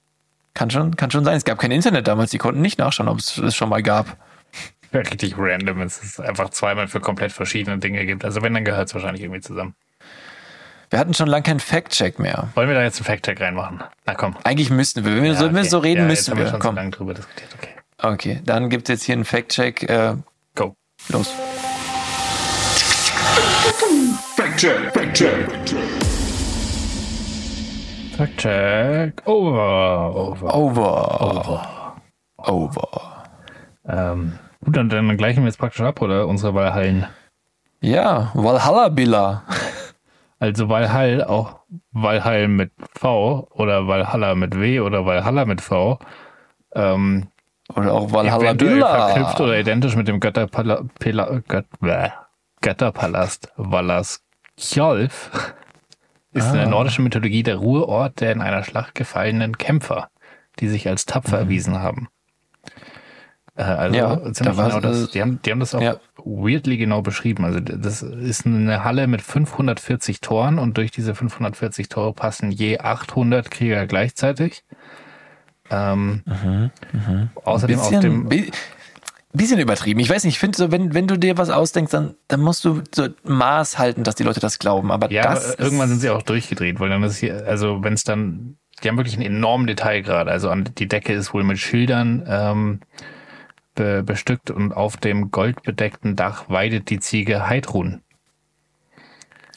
Kann 0.53 0.69
schon, 0.69 0.95
kann 0.95 1.09
schon 1.09 1.25
sein. 1.25 1.37
Es 1.37 1.45
gab 1.45 1.57
kein 1.57 1.71
Internet 1.71 2.07
damals. 2.07 2.29
Die 2.29 2.37
konnten 2.37 2.61
nicht 2.61 2.77
nachschauen, 2.77 3.09
ob 3.09 3.17
es 3.17 3.37
es 3.39 3.55
schon 3.55 3.69
mal 3.69 3.81
gab. 3.81 4.17
Ja, 4.93 5.01
richtig 5.01 5.35
random, 5.37 5.81
es 5.81 6.19
einfach 6.19 6.49
zweimal 6.49 6.87
für 6.87 6.99
komplett 6.99 7.31
verschiedene 7.31 7.79
Dinge 7.79 8.05
gibt. 8.05 8.23
Also 8.23 8.41
wenn, 8.41 8.53
dann 8.53 8.63
gehört 8.63 8.87
es 8.87 8.93
wahrscheinlich 8.93 9.23
irgendwie 9.23 9.41
zusammen. 9.41 9.75
Wir 10.89 10.99
hatten 10.99 11.13
schon 11.13 11.27
lange 11.27 11.43
keinen 11.43 11.59
Fact-Check 11.59 12.17
mehr. 12.17 12.47
Wollen 12.55 12.69
wir 12.69 12.75
da 12.75 12.81
jetzt 12.81 12.97
einen 12.99 13.05
Fact-Check 13.05 13.41
reinmachen? 13.41 13.83
Na 14.05 14.15
komm. 14.15 14.37
Eigentlich 14.45 14.69
müssten 14.69 15.03
wir. 15.03 15.15
Wenn 15.15 15.23
wir, 15.23 15.35
so, 15.35 15.47
wenn 15.47 15.55
wir 15.55 15.61
okay. 15.61 15.69
so 15.69 15.79
reden, 15.79 16.01
ja, 16.01 16.07
müssen 16.07 16.19
jetzt 16.19 16.27
wir. 16.27 16.31
Haben 16.31 16.39
wir 16.45 16.49
schon 16.51 16.59
Komm. 16.59 16.75
so 16.75 16.79
lange 16.79 16.91
drüber 16.91 17.13
diskutiert. 17.13 17.49
Okay. 17.57 17.69
Okay, 17.99 18.41
dann 18.45 18.69
gibt 18.69 18.87
es 18.87 18.93
jetzt 18.93 19.03
hier 19.03 19.15
einen 19.15 19.25
Fact-Check. 19.25 19.83
Äh, 19.89 20.15
Go. 20.55 20.75
los. 21.09 21.29
Fact-Check, 24.37 24.93
Fact-Check. 24.93 25.49
Fact-Check. 28.15 29.27
Over. 29.27 30.15
Over. 30.15 31.21
Over. 31.21 31.95
Over. 32.37 33.23
Ähm, 33.89 34.39
gut, 34.63 34.77
dann, 34.77 34.87
dann 34.87 35.17
gleichen 35.17 35.41
wir 35.43 35.47
jetzt 35.47 35.57
praktisch 35.59 35.81
ab, 35.81 36.01
oder? 36.01 36.27
Unsere 36.27 36.55
Valhallen. 36.55 37.07
Ja, 37.81 38.31
Valhalla 38.33 38.87
Billa. 38.87 39.43
Also 40.39 40.69
Valhall, 40.69 41.23
auch 41.23 41.61
Valhall 41.91 42.47
mit 42.47 42.71
V 42.93 43.47
oder 43.51 43.87
Valhalla 43.87 44.35
mit 44.35 44.59
W 44.59 44.79
oder 44.81 45.05
Valhalla 45.05 45.45
mit 45.45 45.61
V. 45.61 45.99
Ähm, 46.75 47.27
Oder 47.75 47.93
auch 47.93 48.11
Valhalla 48.11 48.55
verknüpft 48.55 49.41
oder 49.41 49.59
identisch 49.59 49.95
mit 49.95 50.07
dem 50.07 50.19
Götterpala 50.19 50.83
Pela 50.99 51.41
Gött 51.47 51.65
bäh, 51.79 52.11
Götterpalast 52.61 53.51
Valaskjolf 53.57 55.31
ist 56.31 56.47
in 56.49 56.53
der 56.53 56.67
nordischen 56.67 57.03
Mythologie 57.03 57.43
der 57.43 57.55
Ruheort 57.57 58.21
der 58.21 58.31
in 58.31 58.41
einer 58.41 58.63
Schlacht 58.63 58.95
gefallenen 58.95 59.57
Kämpfer, 59.57 60.09
die 60.59 60.67
sich 60.67 60.87
als 60.87 61.05
tapfer 61.05 61.39
erwiesen 61.39 61.79
haben. 61.81 62.09
Äh, 63.57 63.63
also 63.63 63.97
Ja, 63.97 64.15
ziemlich 64.33 64.55
da 64.57 64.67
genau 64.67 64.79
das. 64.79 65.09
Die 65.11 65.21
haben, 65.21 65.39
die 65.43 65.51
haben 65.51 65.59
das 65.59 65.73
auch 65.75 65.81
Ja. 65.81 65.95
weirdly 66.23 66.77
genau 66.77 67.01
beschrieben. 67.01 67.43
Also 67.43 67.59
das 67.59 68.01
ist 68.03 68.45
eine 68.45 68.83
Halle 68.83 69.07
mit 69.07 69.21
540 69.21 70.21
Toren 70.21 70.59
und 70.59 70.77
durch 70.77 70.91
diese 70.91 71.15
540 71.15 71.89
Tore 71.89 72.13
passen 72.13 72.51
je 72.51 72.79
800 72.79 73.49
Krieger 73.51 73.87
gleichzeitig. 73.87 74.63
Ähm, 75.69 76.23
Außerdem 77.43 77.79
auf 77.79 77.89
bisschen, 77.89 78.01
dem 78.01 78.29
bi- 78.29 78.51
bisschen 79.33 79.59
übertrieben. 79.59 79.99
Ich 79.99 80.09
weiß 80.09 80.23
nicht, 80.23 80.35
ich 80.35 80.39
finde 80.39 80.57
so, 80.57 80.71
wenn, 80.71 80.93
wenn 80.93 81.07
du 81.07 81.17
dir 81.17 81.37
was 81.37 81.49
ausdenkst, 81.49 81.91
dann, 81.91 82.13
dann 82.27 82.39
musst 82.41 82.63
du 82.63 82.81
so 82.93 83.07
Maß 83.23 83.77
halten, 83.77 84.03
dass 84.03 84.15
die 84.15 84.23
Leute 84.23 84.39
das 84.39 84.59
glauben. 84.59 84.91
Aber 84.91 85.11
Ja, 85.11 85.29
aber 85.31 85.59
irgendwann 85.59 85.89
sind 85.89 85.99
sie 85.99 86.09
auch 86.09 86.21
durchgedreht, 86.21 86.79
weil 86.79 86.89
dann 86.89 87.03
ist 87.03 87.17
hier, 87.17 87.43
also 87.47 87.83
wenn 87.83 87.93
es 87.93 88.03
dann, 88.03 88.57
die 88.83 88.87
haben 88.87 88.97
wirklich 88.97 89.15
einen 89.15 89.25
enormen 89.25 89.67
Detailgrad. 89.67 90.27
Also 90.27 90.49
an, 90.49 90.69
die 90.77 90.87
Decke 90.87 91.13
ist 91.13 91.33
wohl 91.33 91.43
mit 91.43 91.57
Schildern 91.59 92.23
ähm, 92.27 92.79
be, 93.77 94.03
bestückt 94.03 94.51
und 94.51 94.73
auf 94.73 94.97
dem 94.97 95.31
goldbedeckten 95.31 96.17
Dach 96.17 96.49
weidet 96.49 96.89
die 96.89 96.99
Ziege 96.99 97.47
Heidrun. 97.47 98.01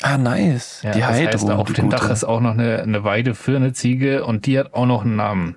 Ah, 0.03 0.17
nice. 0.17 0.81
Ja, 0.83 0.93
die 0.93 1.01
das 1.01 1.09
heißt, 1.09 1.27
Heidrun, 1.27 1.51
auf 1.53 1.67
die 1.67 1.73
dem. 1.75 1.91
Dach 1.91 2.09
ist 2.09 2.25
auch 2.25 2.41
noch 2.41 2.53
eine, 2.53 2.81
eine 2.81 3.03
Weide 3.05 3.35
für 3.35 3.57
eine 3.57 3.73
Ziege 3.73 4.25
und 4.25 4.47
die 4.47 4.59
hat 4.59 4.73
auch 4.73 4.87
noch 4.87 5.03
einen 5.03 5.17
Namen. 5.17 5.57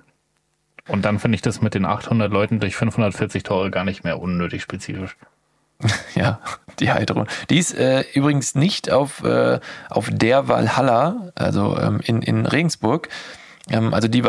Und 0.88 1.04
dann 1.04 1.18
finde 1.18 1.36
ich 1.36 1.42
das 1.42 1.62
mit 1.62 1.74
den 1.74 1.86
800 1.86 2.30
Leuten 2.30 2.60
durch 2.60 2.76
540 2.76 3.42
Tore 3.42 3.70
gar 3.70 3.84
nicht 3.84 4.04
mehr 4.04 4.20
unnötig 4.20 4.62
spezifisch. 4.62 5.16
Ja, 6.14 6.40
die 6.78 6.92
Heidrun. 6.92 7.26
Die 7.50 7.58
ist 7.58 7.74
äh, 7.74 8.04
übrigens 8.14 8.54
nicht 8.54 8.90
auf, 8.90 9.24
äh, 9.24 9.58
auf 9.90 10.08
der 10.10 10.48
Valhalla, 10.48 11.32
also 11.34 11.76
ähm, 11.78 12.00
in, 12.04 12.22
in 12.22 12.46
Regensburg. 12.46 13.08
Ähm, 13.70 13.94
also 13.94 14.08
die 14.08 14.22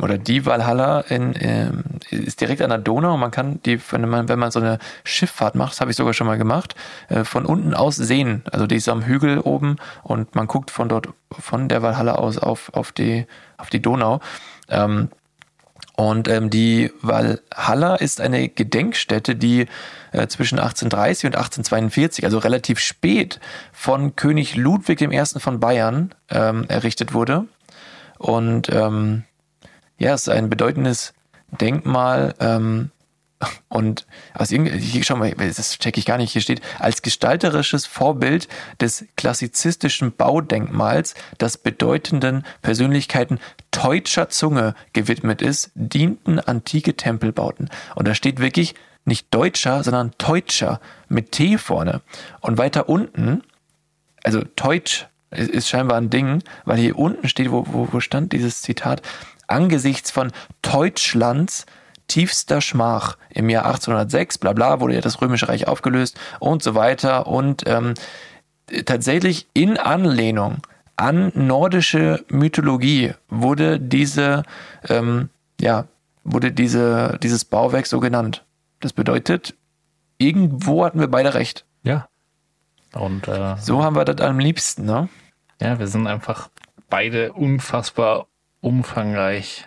oder 0.00 0.18
die 0.18 0.46
Valhalla 0.46 1.00
in, 1.00 1.34
ähm, 1.40 1.84
ist 2.10 2.40
direkt 2.40 2.62
an 2.62 2.70
der 2.70 2.78
Donau 2.78 3.14
und 3.14 3.20
man 3.20 3.30
kann 3.30 3.60
die, 3.64 3.80
wenn 3.90 4.08
man, 4.08 4.28
wenn 4.28 4.38
man 4.38 4.50
so 4.50 4.60
eine 4.60 4.78
Schifffahrt 5.04 5.54
macht, 5.54 5.72
das 5.72 5.80
habe 5.80 5.90
ich 5.90 5.96
sogar 5.96 6.14
schon 6.14 6.26
mal 6.26 6.38
gemacht, 6.38 6.74
äh, 7.08 7.24
von 7.24 7.44
unten 7.46 7.74
aus 7.74 7.96
sehen. 7.96 8.42
Also 8.50 8.66
die 8.66 8.76
ist 8.76 8.88
am 8.88 9.04
Hügel 9.04 9.40
oben 9.40 9.76
und 10.02 10.34
man 10.34 10.46
guckt 10.46 10.70
von 10.70 10.88
dort, 10.88 11.08
von 11.30 11.68
der 11.68 11.82
Valhalla 11.82 12.14
aus 12.14 12.38
auf, 12.38 12.72
auf 12.74 12.92
die, 12.92 13.26
auf 13.58 13.70
die 13.70 13.82
Donau. 13.82 14.20
Ähm, 14.68 15.08
und 15.96 16.28
ähm, 16.28 16.50
die 16.50 16.92
Valhalla 17.00 17.96
ist 17.96 18.20
eine 18.20 18.50
Gedenkstätte, 18.50 19.34
die 19.34 19.66
äh, 20.12 20.26
zwischen 20.28 20.58
1830 20.58 21.26
und 21.26 21.36
1842, 21.36 22.24
also 22.24 22.38
relativ 22.38 22.78
spät, 22.78 23.40
von 23.72 24.14
König 24.14 24.56
Ludwig 24.56 25.00
I. 25.00 25.24
von 25.38 25.58
Bayern 25.58 26.14
ähm, 26.28 26.66
errichtet 26.68 27.14
wurde. 27.14 27.46
Und 28.18 28.68
ähm, 28.70 29.24
ja, 29.98 30.14
es 30.14 30.22
ist 30.22 30.28
ein 30.28 30.50
bedeutendes 30.50 31.14
Denkmal. 31.50 32.34
Ähm, 32.40 32.90
und 33.68 34.06
aus 34.32 34.48
hier, 34.48 35.04
schau 35.04 35.16
mal, 35.16 35.30
das 35.32 35.78
checke 35.78 36.00
ich 36.00 36.06
gar 36.06 36.16
nicht, 36.16 36.32
hier 36.32 36.40
steht, 36.40 36.62
als 36.78 37.02
gestalterisches 37.02 37.84
Vorbild 37.84 38.48
des 38.80 39.04
klassizistischen 39.16 40.16
Baudenkmals, 40.16 41.14
das 41.36 41.58
bedeutenden 41.58 42.44
Persönlichkeiten 42.62 43.38
deutscher 43.70 44.30
Zunge 44.30 44.74
gewidmet 44.94 45.42
ist, 45.42 45.70
dienten 45.74 46.40
antike 46.40 46.96
Tempelbauten. 46.96 47.68
Und 47.94 48.08
da 48.08 48.14
steht 48.14 48.40
wirklich 48.40 48.74
nicht 49.04 49.32
deutscher, 49.32 49.84
sondern 49.84 50.12
deutscher 50.18 50.80
mit 51.08 51.32
T 51.32 51.58
vorne. 51.58 52.00
Und 52.40 52.56
weiter 52.56 52.88
unten, 52.88 53.42
also 54.24 54.42
Deutsch 54.56 55.06
ist, 55.30 55.68
scheinbar 55.68 55.98
ein 55.98 56.10
Ding, 56.10 56.42
weil 56.64 56.78
hier 56.78 56.98
unten 56.98 57.28
steht, 57.28 57.50
wo, 57.50 57.66
wo, 57.68 57.88
wo 57.90 58.00
stand 58.00 58.32
dieses 58.32 58.62
Zitat, 58.62 59.02
angesichts 59.46 60.10
von 60.10 60.32
Deutschlands 60.62 61.66
tiefster 62.08 62.60
Schmach 62.60 63.16
im 63.30 63.48
Jahr 63.48 63.66
1806, 63.66 64.38
bla 64.38 64.52
bla, 64.52 64.80
wurde 64.80 64.94
ja 64.94 65.00
das 65.00 65.20
Römische 65.20 65.48
Reich 65.48 65.66
aufgelöst 65.66 66.18
und 66.38 66.62
so 66.62 66.74
weiter. 66.74 67.26
Und 67.26 67.64
ähm, 67.66 67.94
tatsächlich 68.84 69.46
in 69.54 69.76
Anlehnung 69.76 70.58
an 70.96 71.30
nordische 71.34 72.24
Mythologie 72.28 73.12
wurde 73.28 73.78
diese, 73.78 74.44
ähm, 74.88 75.28
ja, 75.60 75.86
wurde 76.24 76.52
diese, 76.52 77.18
dieses 77.22 77.44
Bauwerk 77.44 77.86
so 77.86 78.00
genannt. 78.00 78.44
Das 78.80 78.92
bedeutet, 78.92 79.54
irgendwo 80.18 80.84
hatten 80.84 81.00
wir 81.00 81.08
beide 81.08 81.34
recht. 81.34 81.64
Ja. 81.82 82.08
Und 82.94 83.28
äh, 83.28 83.56
So 83.58 83.84
haben 83.84 83.96
wir 83.96 84.04
das 84.04 84.26
am 84.26 84.38
liebsten, 84.38 84.86
ne? 84.86 85.08
Ja, 85.60 85.78
wir 85.78 85.86
sind 85.86 86.06
einfach 86.06 86.48
beide 86.88 87.32
unfassbar 87.32 88.26
umfangreich 88.60 89.66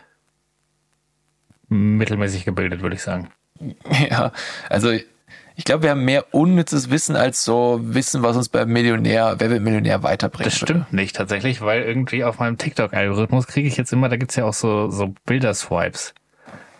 mittelmäßig 1.67 2.45
gebildet, 2.45 2.81
würde 2.81 2.95
ich 2.95 3.01
sagen. 3.03 3.29
Ja, 4.09 4.31
also 4.69 4.91
ich 4.91 5.65
glaube, 5.65 5.83
wir 5.83 5.89
haben 5.89 6.05
mehr 6.05 6.33
unnützes 6.33 6.89
Wissen 6.89 7.17
als 7.17 7.43
so 7.43 7.81
Wissen, 7.83 8.23
was 8.23 8.37
uns 8.37 8.47
beim 8.47 8.69
Millionär, 8.69 9.35
wer 9.39 9.49
wird 9.49 9.61
Millionär 9.61 10.01
weiterbringt. 10.03 10.47
Das 10.47 10.55
stimmt 10.55 10.93
nicht 10.93 11.17
tatsächlich, 11.17 11.59
weil 11.59 11.81
irgendwie 11.81 12.23
auf 12.23 12.39
meinem 12.39 12.57
TikTok-Algorithmus 12.57 13.47
kriege 13.47 13.67
ich 13.67 13.75
jetzt 13.75 13.91
immer, 13.91 14.07
da 14.07 14.15
gibt's 14.15 14.37
ja 14.37 14.45
auch 14.45 14.53
so, 14.53 14.89
so 14.89 15.13
Bilderswipes. 15.25 16.13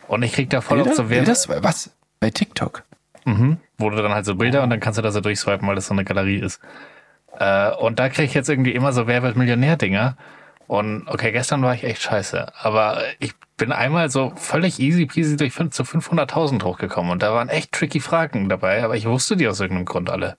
Und 0.07 0.23
ich 0.23 0.31
krieg 0.31 0.49
da 0.49 0.61
voll 0.61 0.77
Bilder? 0.77 0.91
oft 0.91 0.97
so 0.97 1.09
Wert? 1.09 1.63
Was? 1.63 1.91
Bei 2.21 2.29
TikTok? 2.29 2.83
mhm, 3.29 3.57
wo 3.77 3.89
du 3.89 4.01
dann 4.01 4.13
halt 4.13 4.25
so 4.25 4.35
Bilder 4.35 4.63
und 4.63 4.69
dann 4.69 4.79
kannst 4.79 4.97
du 4.97 5.01
da 5.01 5.11
so 5.11 5.21
durchswipen, 5.21 5.67
weil 5.67 5.75
das 5.75 5.87
so 5.87 5.93
eine 5.93 6.03
Galerie 6.03 6.39
ist. 6.39 6.59
Äh, 7.39 7.71
und 7.75 7.97
da 7.99 8.09
kriege 8.09 8.23
ich 8.27 8.33
jetzt 8.33 8.49
irgendwie 8.49 8.73
immer 8.73 8.93
so 8.93 9.07
Wer 9.07 9.23
wird 9.23 9.35
Millionär-Dinger. 9.37 10.15
Und 10.67 11.07
okay, 11.07 11.31
gestern 11.31 11.63
war 11.63 11.73
ich 11.73 11.83
echt 11.83 12.01
scheiße, 12.03 12.51
aber 12.61 13.01
ich 13.17 13.33
bin 13.57 13.71
einmal 13.71 14.11
so 14.11 14.33
völlig 14.35 14.79
easy 14.79 15.07
peasy 15.07 15.35
durch 15.35 15.51
fün- 15.51 15.71
zu 15.71 15.81
500.000 15.83 16.63
hochgekommen 16.63 17.11
und 17.11 17.23
da 17.23 17.33
waren 17.33 17.49
echt 17.49 17.71
tricky 17.71 17.99
Fragen 17.99 18.49
dabei, 18.49 18.83
aber 18.83 18.95
ich 18.95 19.07
wusste 19.07 19.35
die 19.35 19.47
aus 19.47 19.59
irgendeinem 19.59 19.85
Grund 19.85 20.11
alle. 20.11 20.37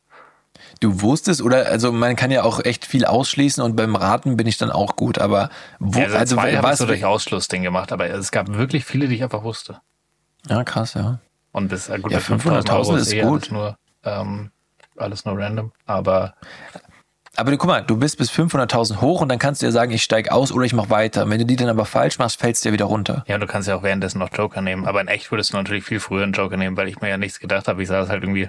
Du 0.79 1.03
wusstest, 1.03 1.43
oder, 1.43 1.67
also 1.67 1.91
man 1.91 2.15
kann 2.15 2.31
ja 2.31 2.45
auch 2.45 2.65
echt 2.65 2.87
viel 2.87 3.05
ausschließen 3.05 3.61
und 3.63 3.75
beim 3.75 3.97
Raten 3.97 4.37
bin 4.37 4.47
ich 4.47 4.57
dann 4.57 4.71
auch 4.71 4.95
gut, 4.95 5.19
aber 5.19 5.51
wo, 5.81 5.99
Ja, 5.99 6.05
also, 6.05 6.17
also 6.19 6.37
zwei 6.37 6.63
was, 6.63 6.79
so 6.79 6.87
durch 6.87 7.05
Ausschlussding 7.05 7.63
gemacht, 7.65 7.91
aber 7.91 8.09
es 8.09 8.31
gab 8.31 8.55
wirklich 8.55 8.85
viele, 8.85 9.09
die 9.09 9.17
ich 9.17 9.25
einfach 9.25 9.43
wusste. 9.43 9.81
ja, 10.49 10.63
krass, 10.63 10.95
ja. 10.95 11.19
Und 11.53 11.73
das 11.73 11.89
gut, 11.89 12.13
Ja, 12.13 12.19
bei 12.19 12.25
5.000 12.37 12.67
500.000 12.69 12.71
Euro 12.73 12.95
ist 12.97 13.13
eh 13.13 13.21
gut. 13.23 13.33
Alles 13.33 13.51
nur, 13.51 13.77
ähm, 14.05 14.51
alles 14.97 15.25
nur 15.25 15.37
random, 15.37 15.73
aber 15.87 16.35
Aber 17.37 17.53
du, 17.53 17.59
guck 17.59 17.69
mal, 17.69 17.83
du 17.83 17.97
bist 17.97 18.19
bis 18.19 18.31
500.000 18.31 19.01
hoch 19.01 19.21
und 19.21 19.29
dann 19.29 19.39
kannst 19.39 19.63
du 19.63 19.67
ja 19.67 19.73
sagen, 19.73 19.93
ich 19.93 20.03
steige 20.03 20.33
aus 20.33 20.51
oder 20.51 20.65
ich 20.65 20.73
mache 20.73 20.91
weiter. 20.91 21.29
Wenn 21.31 21.39
du 21.39 21.47
die 21.47 21.57
dann 21.57 21.69
aber 21.69 21.85
falsch 21.85 22.19
machst, 22.19 22.41
fällst 22.41 22.65
du 22.65 22.71
ja 22.71 22.73
wieder 22.73 22.87
runter. 22.87 23.25
ja, 23.29 23.39
du 23.39 23.47
kannst 23.47 23.69
ja 23.69 23.77
auch 23.77 23.83
währenddessen 23.83 24.19
noch 24.19 24.31
Joker 24.33 24.61
nehmen. 24.61 24.87
Aber 24.87 25.01
in 25.01 25.09
echt 25.09 25.31
würdest 25.31 25.53
du 25.53 25.57
natürlich 25.57 25.85
viel 25.85 26.01
früher 26.01 26.25
einen 26.25 26.33
Joker 26.33 26.57
nehmen, 26.57 26.77
weil 26.77 26.89
ich 26.89 27.01
mir 27.01 27.09
ja 27.09 27.17
nichts 27.17 27.39
gedacht 27.39 27.69
habe. 27.69 27.83
Ich 27.83 27.89
saß 27.89 28.09
halt 28.09 28.25
irgendwie 28.25 28.49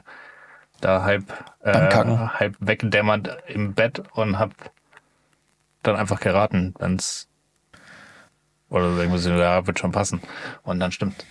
da 0.82 1.04
halb, 1.04 1.24
äh, 1.62 1.72
halb 1.74 2.56
weggedämmert 2.60 3.38
im 3.48 3.74
Bett 3.74 4.02
und 4.14 4.40
hab 4.40 4.52
dann 5.84 5.96
einfach 5.96 6.20
geraten, 6.20 6.74
wenn's 6.80 7.28
Oder 8.70 8.86
irgendwas, 8.98 9.26
ja, 9.26 9.68
wird 9.68 9.80
schon 9.80 9.92
passen. 9.92 10.22
Und 10.64 10.80
dann 10.80 10.92
stimmt. 10.92 11.26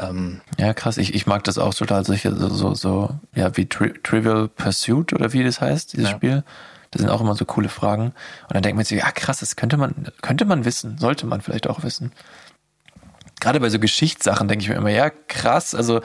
Ähm, 0.00 0.40
Ja, 0.58 0.72
krass. 0.74 0.96
Ich, 0.96 1.14
ich 1.14 1.26
mag 1.26 1.44
das 1.44 1.58
auch 1.58 1.74
total. 1.74 2.04
Solche, 2.04 2.34
so, 2.34 2.48
so, 2.48 2.74
so 2.74 3.10
ja, 3.34 3.56
wie 3.56 3.66
Tri 3.66 3.92
Trivial 4.02 4.48
Pursuit 4.48 5.12
oder 5.12 5.32
wie 5.32 5.44
das 5.44 5.60
heißt, 5.60 5.92
dieses 5.92 6.10
Ja. 6.10 6.16
Spiel. 6.16 6.44
Das 6.90 7.00
sind 7.02 7.10
auch 7.10 7.20
immer 7.20 7.36
so 7.36 7.44
coole 7.44 7.68
Fragen. 7.68 8.06
Und 8.06 8.54
dann 8.54 8.62
denkt 8.62 8.76
man 8.76 8.84
sich, 8.84 8.98
ja 8.98 9.10
krass, 9.12 9.38
das 9.40 9.54
könnte 9.54 9.76
man, 9.76 10.08
könnte 10.22 10.44
man 10.44 10.64
wissen, 10.64 10.98
sollte 10.98 11.26
man 11.26 11.40
vielleicht 11.40 11.68
auch 11.68 11.84
wissen. 11.84 12.12
Gerade 13.40 13.60
bei 13.60 13.68
so 13.70 13.78
Geschichtssachen 13.78 14.48
denke 14.48 14.64
ich 14.64 14.68
mir 14.68 14.74
immer, 14.74 14.90
ja 14.90 15.10
krass, 15.10 15.74
also 15.74 16.00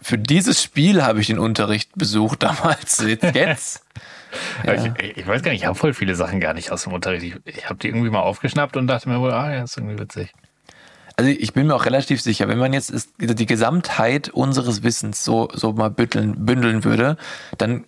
für 0.00 0.16
dieses 0.16 0.62
Spiel 0.62 1.02
habe 1.02 1.20
ich 1.20 1.26
den 1.26 1.40
Unterricht 1.40 1.90
besucht 1.96 2.42
damals. 2.44 3.02
Jetzt, 3.34 3.82
aber 4.62 4.74
ich, 4.76 5.16
ich 5.18 5.26
weiß 5.26 5.42
gar 5.42 5.50
nicht, 5.50 5.62
ich 5.62 5.66
habe 5.66 5.74
voll 5.74 5.94
viele 5.94 6.14
Sachen 6.14 6.38
gar 6.38 6.54
nicht 6.54 6.70
aus 6.70 6.84
dem 6.84 6.92
Unterricht. 6.92 7.24
Ich, 7.24 7.56
ich 7.56 7.64
habe 7.68 7.78
die 7.80 7.88
irgendwie 7.88 8.10
mal 8.10 8.20
aufgeschnappt 8.20 8.76
und 8.76 8.86
dachte 8.86 9.08
mir 9.08 9.18
wohl, 9.20 9.32
ah 9.32 9.52
ja, 9.52 9.64
ist 9.64 9.76
irgendwie 9.76 9.98
witzig. 9.98 10.32
Also 11.18 11.30
ich 11.30 11.52
bin 11.52 11.66
mir 11.66 11.74
auch 11.74 11.84
relativ 11.84 12.22
sicher, 12.22 12.46
wenn 12.46 12.58
man 12.58 12.72
jetzt 12.72 12.92
die 13.18 13.46
Gesamtheit 13.46 14.28
unseres 14.28 14.84
Wissens 14.84 15.24
so, 15.24 15.48
so 15.52 15.72
mal 15.72 15.90
bütteln, 15.90 16.46
bündeln 16.46 16.84
würde, 16.84 17.16
dann 17.58 17.86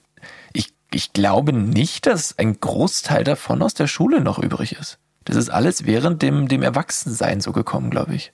ich, 0.53 0.75
ich 0.93 1.13
glaube 1.13 1.53
nicht, 1.53 2.07
dass 2.07 2.37
ein 2.41 2.59
Großteil 2.59 3.23
davon 3.23 3.63
aus 3.63 3.75
der 3.75 3.87
Schule 3.87 4.21
noch 4.21 4.41
übrig 4.41 4.73
ist. 4.73 4.99
Das 5.27 5.37
ist 5.37 5.49
alles 5.49 5.87
während 5.87 6.23
dem, 6.23 6.49
dem 6.49 6.65
Erwachsensein 6.65 7.41
so 7.41 7.53
gekommen, 7.53 7.91
glaube 7.91 8.17
ich. 8.17 8.33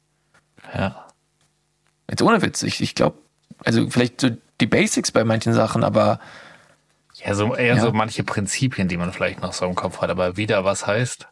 Ja. 0.74 1.04
Jetzt 2.08 2.22
ohne 2.22 2.40
Witz, 2.40 2.62
ich, 2.62 2.80
ich 2.80 2.94
glaube, 2.94 3.18
also 3.66 3.90
vielleicht 3.90 4.18
so 4.22 4.30
die 4.62 4.66
Basics 4.66 5.12
bei 5.12 5.24
manchen 5.24 5.52
Sachen, 5.52 5.84
aber 5.84 6.20
Ja, 7.22 7.34
so 7.34 7.54
eher 7.54 7.76
Ja. 7.76 7.82
so 7.82 7.92
manche 7.92 8.24
Prinzipien, 8.24 8.88
die 8.88 8.96
man 8.96 9.12
vielleicht 9.12 9.42
noch 9.42 9.52
so 9.52 9.66
im 9.66 9.74
Kopf 9.74 10.00
hat, 10.00 10.08
aber 10.08 10.38
wieder 10.38 10.64
was 10.64 10.86
heißt. 10.86 11.28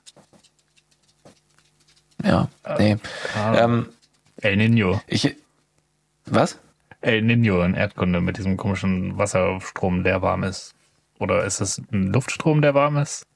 Ja, 2.24 2.48
nee. 2.78 2.96
Ah. 3.36 3.54
Ähm, 3.64 3.88
El 4.40 4.56
Nino. 4.56 5.00
ich, 5.06 5.36
was? 6.26 6.58
El 7.00 7.22
Nino 7.22 7.62
in 7.62 7.74
Erdkunde 7.74 8.20
mit 8.20 8.38
diesem 8.38 8.56
komischen 8.56 9.16
Wasserstrom, 9.18 10.04
der 10.04 10.22
warm 10.22 10.42
ist. 10.42 10.74
Oder 11.18 11.44
ist 11.44 11.60
es 11.60 11.78
ein 11.92 12.12
Luftstrom, 12.12 12.62
der 12.62 12.74
warm 12.74 12.96
ist? 12.96 13.26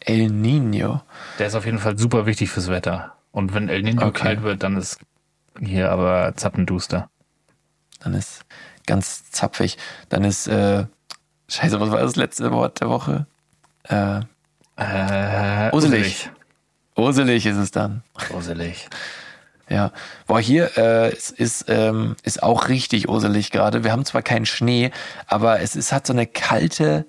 El 0.00 0.28
Nino. 0.28 1.00
Der 1.38 1.46
ist 1.46 1.54
auf 1.54 1.64
jeden 1.64 1.78
Fall 1.78 1.96
super 1.96 2.26
wichtig 2.26 2.50
fürs 2.50 2.68
Wetter. 2.68 3.14
Und 3.32 3.54
wenn 3.54 3.68
El 3.68 3.82
Nino 3.82 4.06
Okay. 4.06 4.22
kalt 4.22 4.42
wird, 4.42 4.62
dann 4.62 4.76
ist 4.76 4.98
hier 5.60 5.90
aber 5.90 6.34
zappenduster. 6.36 7.08
Dann 8.00 8.14
ist 8.14 8.44
ganz 8.86 9.30
zapfig. 9.30 9.78
Dann 10.10 10.24
ist, 10.24 10.46
äh, 10.46 10.84
scheiße, 11.48 11.80
was 11.80 11.90
war 11.90 12.00
das 12.00 12.16
letzte 12.16 12.50
Wort 12.52 12.80
der 12.80 12.88
Woche? 12.90 13.26
Äh, 13.84 14.20
Äh, 14.76 15.70
Uselig. 15.74 16.30
Urselig 16.96 17.46
ist 17.46 17.56
es 17.56 17.70
dann. 17.70 18.02
Uselig. 18.32 18.88
Ja. 19.68 19.92
Boah, 20.26 20.40
hier 20.40 20.76
äh, 20.76 21.10
es 21.12 21.30
ist, 21.30 21.66
ähm, 21.68 22.16
ist 22.22 22.42
auch 22.42 22.68
richtig 22.68 23.08
urselig 23.08 23.50
gerade. 23.50 23.82
Wir 23.82 23.92
haben 23.92 24.04
zwar 24.04 24.22
keinen 24.22 24.46
Schnee, 24.46 24.90
aber 25.26 25.60
es 25.60 25.74
ist, 25.74 25.90
hat 25.92 26.06
so 26.06 26.12
eine 26.12 26.26
kalte, 26.26 27.06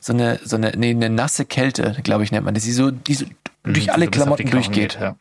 so 0.00 0.12
eine, 0.12 0.40
so 0.42 0.56
eine, 0.56 0.72
nee, 0.76 0.90
eine 0.90 1.10
nasse 1.10 1.44
Kälte, 1.44 1.96
glaube 2.02 2.24
ich, 2.24 2.32
nennt 2.32 2.46
man 2.46 2.54
das, 2.54 2.64
die 2.64 2.72
so, 2.72 2.90
die 2.90 3.14
so 3.14 3.26
durch 3.62 3.92
alle 3.92 4.06
So 4.06 4.10
Klamotten 4.10 4.50
durchgeht. 4.50 4.92
geht, 4.94 5.00
ja. 5.00 5.16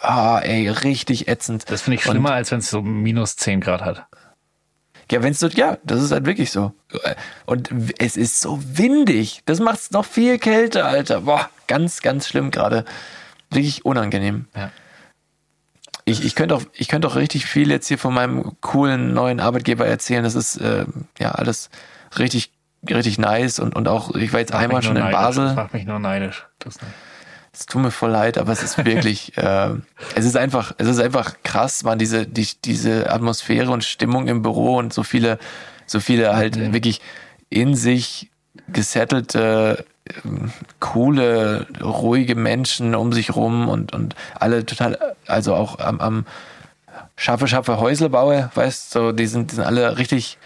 Ah, 0.00 0.38
ey, 0.40 0.68
richtig 0.68 1.26
ätzend. 1.26 1.70
Das 1.70 1.82
finde 1.82 1.96
ich 1.98 2.06
Und- 2.06 2.12
schlimmer, 2.12 2.32
als 2.32 2.50
wenn 2.52 2.58
es 2.60 2.70
so 2.70 2.82
minus 2.82 3.36
10 3.36 3.60
Grad 3.60 3.80
hat. 3.80 4.06
Ja, 5.10 5.22
wenn 5.22 5.32
es 5.32 5.38
so, 5.40 5.48
ja, 5.48 5.78
das 5.84 6.02
ist 6.02 6.12
halt 6.12 6.26
wirklich 6.26 6.50
so. 6.52 6.72
Und 7.46 7.70
es 7.98 8.18
ist 8.18 8.40
so 8.42 8.60
windig. 8.62 9.40
Das 9.46 9.58
macht 9.58 9.78
es 9.80 9.90
noch 9.90 10.04
viel 10.04 10.38
kälter, 10.38 10.84
Alter. 10.84 11.22
Boah, 11.22 11.48
ganz, 11.66 12.02
ganz 12.02 12.28
schlimm 12.28 12.50
gerade. 12.50 12.84
Wirklich 13.50 13.84
unangenehm. 13.84 14.46
Ja. 14.54 14.70
Ich, 16.04 16.24
ich 16.24 16.34
könnte 16.34 16.54
auch, 16.54 16.62
ich 16.72 16.88
könnte 16.88 17.06
auch 17.08 17.16
richtig 17.16 17.46
viel 17.46 17.70
jetzt 17.70 17.88
hier 17.88 17.98
von 17.98 18.14
meinem 18.14 18.56
coolen 18.60 19.12
neuen 19.12 19.40
Arbeitgeber 19.40 19.86
erzählen. 19.86 20.24
Das 20.24 20.34
ist 20.34 20.56
äh, 20.56 20.86
ja 21.18 21.32
alles 21.32 21.70
richtig, 22.18 22.50
richtig 22.88 23.18
nice 23.18 23.58
und, 23.58 23.76
und 23.76 23.88
auch, 23.88 24.14
ich 24.14 24.32
war 24.32 24.40
jetzt 24.40 24.52
einmal 24.52 24.82
schon 24.82 24.96
in 24.96 25.02
neidisch. 25.02 25.18
Basel. 25.18 25.46
Das 25.46 25.56
macht 25.56 25.74
mich 25.74 25.84
nur 25.84 25.98
neidisch. 25.98 26.46
Das. 26.60 26.78
Es 27.52 27.66
tut 27.66 27.82
mir 27.82 27.90
voll 27.90 28.10
leid, 28.10 28.38
aber 28.38 28.52
es 28.52 28.62
ist 28.62 28.78
wirklich, 28.78 29.36
äh, 29.36 29.70
es 30.14 30.24
ist 30.24 30.36
einfach, 30.36 30.72
es 30.78 30.86
ist 30.86 31.00
einfach 31.00 31.34
krass, 31.42 31.82
man, 31.82 31.98
diese, 31.98 32.26
die, 32.26 32.46
diese 32.64 33.10
Atmosphäre 33.10 33.70
und 33.70 33.84
Stimmung 33.84 34.28
im 34.28 34.42
Büro 34.42 34.76
und 34.76 34.92
so 34.92 35.02
viele, 35.02 35.38
so 35.86 36.00
viele 36.00 36.36
halt 36.36 36.72
wirklich 36.72 37.00
in 37.50 37.74
sich 37.74 38.30
gesettelte, 38.68 39.84
coole, 40.80 41.66
ruhige 41.82 42.34
Menschen 42.34 42.94
um 42.94 43.12
sich 43.12 43.34
rum 43.34 43.68
und, 43.68 43.92
und 43.92 44.14
alle 44.38 44.64
total, 44.66 44.98
also 45.26 45.54
auch 45.54 45.78
am, 45.78 46.00
am 46.00 46.26
scharfe, 47.16 47.48
scharfe 47.48 47.78
Häusle 47.78 48.10
baue, 48.10 48.50
weißt 48.54 48.90
so, 48.90 49.12
die 49.12 49.26
sind, 49.26 49.50
die 49.50 49.56
sind 49.56 49.64
alle 49.64 49.98
richtig 49.98 50.38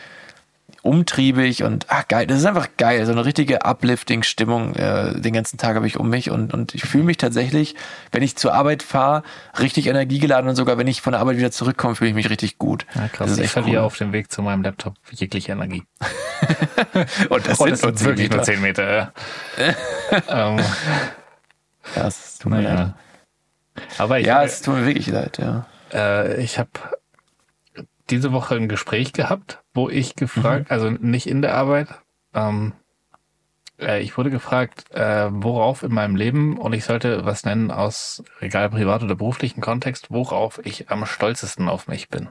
umtriebig 0.82 1.62
und 1.62 1.86
ach 1.88 2.08
geil, 2.08 2.26
das 2.26 2.38
ist 2.38 2.44
einfach 2.44 2.68
geil, 2.76 3.06
so 3.06 3.12
eine 3.12 3.24
richtige 3.24 3.64
Uplifting-Stimmung. 3.64 4.74
Äh, 4.74 5.20
den 5.20 5.32
ganzen 5.32 5.56
Tag 5.56 5.76
habe 5.76 5.86
ich 5.86 5.96
um 5.98 6.08
mich 6.10 6.30
und, 6.30 6.52
und 6.52 6.74
ich 6.74 6.82
fühle 6.84 7.04
mich 7.04 7.16
tatsächlich, 7.18 7.76
wenn 8.10 8.22
ich 8.22 8.34
zur 8.36 8.52
Arbeit 8.54 8.82
fahre, 8.82 9.22
richtig 9.60 9.86
energiegeladen 9.86 10.48
und 10.50 10.56
sogar 10.56 10.78
wenn 10.78 10.88
ich 10.88 11.00
von 11.00 11.12
der 11.12 11.20
Arbeit 11.20 11.36
wieder 11.36 11.52
zurückkomme, 11.52 11.94
fühle 11.94 12.10
ich 12.10 12.16
mich 12.16 12.30
richtig 12.30 12.58
gut. 12.58 12.84
Ja, 12.94 13.02
Das 13.02 13.12
krass. 13.12 13.30
ist 13.30 13.38
Ich 13.38 13.50
verliere 13.50 13.80
cool. 13.82 13.86
auf 13.86 13.96
dem 13.96 14.12
Weg 14.12 14.32
zu 14.32 14.42
meinem 14.42 14.62
Laptop 14.62 14.94
jegliche 15.12 15.52
Energie. 15.52 15.84
Und 17.28 17.46
das 17.46 17.60
Und 17.60 17.68
nur 17.68 17.76
sind 17.76 17.98
10 17.98 18.06
wirklich 18.08 18.30
nur 18.30 18.38
Meter. 18.40 18.52
10 18.52 18.60
Meter. 18.60 18.92
Ja. 18.92 19.12
ähm, 20.56 20.64
Ja, 21.94 22.06
es 22.08 22.38
tut 22.38 22.50
mir 22.50 22.60
leid. 22.60 22.74
naja. 22.74 22.94
Aber 23.98 24.18
ich, 24.18 24.26
Ja, 24.26 24.42
es 24.42 24.62
tut 24.62 24.74
mir 24.74 24.86
wirklich 24.86 25.06
leid, 25.06 25.38
ja. 25.38 25.66
äh, 25.94 26.42
ich 26.42 26.58
habe 26.58 26.70
diese 28.10 28.32
Woche 28.32 28.56
ein 28.56 28.68
Gespräch 28.68 29.12
gehabt, 29.12 29.61
wo 29.74 29.88
ich 29.88 30.16
gefragt, 30.16 30.70
also 30.70 30.90
nicht 30.90 31.26
in 31.26 31.42
der 31.42 31.54
Arbeit, 31.54 31.88
ähm, 32.34 32.72
äh, 33.78 34.00
ich 34.02 34.16
wurde 34.16 34.30
gefragt, 34.30 34.90
äh, 34.92 35.28
worauf 35.30 35.82
in 35.82 35.92
meinem 35.92 36.16
Leben, 36.16 36.58
und 36.58 36.72
ich 36.72 36.84
sollte 36.84 37.24
was 37.24 37.44
nennen 37.44 37.70
aus, 37.70 38.22
egal 38.40 38.70
privat 38.70 39.02
oder 39.02 39.14
beruflichen 39.14 39.60
Kontext, 39.60 40.10
worauf 40.10 40.60
ich 40.64 40.90
am 40.90 41.06
stolzesten 41.06 41.68
auf 41.68 41.88
mich 41.88 42.08
bin. 42.08 42.28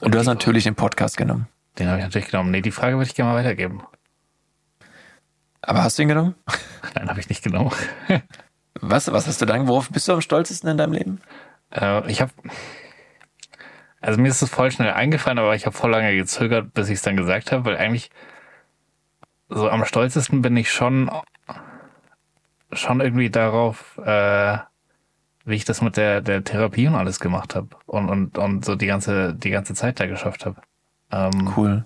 Und 0.00 0.14
du 0.14 0.18
hast 0.18 0.26
natürlich 0.26 0.64
den 0.64 0.74
Podcast 0.74 1.16
genommen. 1.16 1.48
Den 1.78 1.88
habe 1.88 1.98
ich 1.98 2.04
natürlich 2.04 2.28
genommen. 2.28 2.50
Nee, 2.50 2.62
die 2.62 2.70
Frage 2.70 2.96
würde 2.96 3.08
ich 3.08 3.14
gerne 3.14 3.32
mal 3.32 3.38
weitergeben. 3.38 3.82
Aber 5.62 5.84
hast 5.84 5.98
du 5.98 6.02
ihn 6.02 6.08
genommen? 6.08 6.34
Nein, 6.94 7.08
habe 7.08 7.20
ich 7.20 7.28
nicht 7.28 7.42
genommen. 7.42 7.70
Was, 8.80 9.12
was 9.12 9.26
hast 9.26 9.40
du 9.42 9.46
dann? 9.46 9.68
Worauf 9.68 9.90
bist 9.90 10.08
du 10.08 10.12
am 10.12 10.20
stolzesten 10.20 10.70
in 10.70 10.78
deinem 10.78 10.92
Leben? 10.92 11.20
Äh, 11.70 12.10
ich 12.10 12.20
habe, 12.20 12.32
also 14.00 14.20
mir 14.20 14.28
ist 14.28 14.42
es 14.42 14.50
voll 14.50 14.70
schnell 14.70 14.92
eingefallen, 14.92 15.38
aber 15.38 15.54
ich 15.54 15.66
habe 15.66 15.76
voll 15.76 15.90
lange 15.90 16.14
gezögert, 16.14 16.72
bis 16.72 16.88
ich 16.88 16.94
es 16.94 17.02
dann 17.02 17.16
gesagt 17.16 17.52
habe, 17.52 17.64
weil 17.64 17.76
eigentlich 17.76 18.10
so 19.48 19.68
am 19.68 19.84
stolzesten 19.84 20.42
bin 20.42 20.56
ich 20.56 20.70
schon, 20.70 21.10
schon 22.72 23.00
irgendwie 23.00 23.30
darauf, 23.30 23.98
äh, 23.98 24.58
wie 25.44 25.56
ich 25.56 25.64
das 25.64 25.82
mit 25.82 25.96
der, 25.96 26.20
der 26.20 26.44
Therapie 26.44 26.86
und 26.86 26.94
alles 26.94 27.20
gemacht 27.20 27.54
habe 27.54 27.68
und, 27.86 28.08
und, 28.08 28.38
und 28.38 28.64
so 28.64 28.76
die 28.76 28.86
ganze, 28.86 29.34
die 29.34 29.50
ganze 29.50 29.74
Zeit 29.74 30.00
da 30.00 30.06
geschafft 30.06 30.46
habe. 30.46 30.60
Ähm, 31.10 31.52
Cool. 31.56 31.84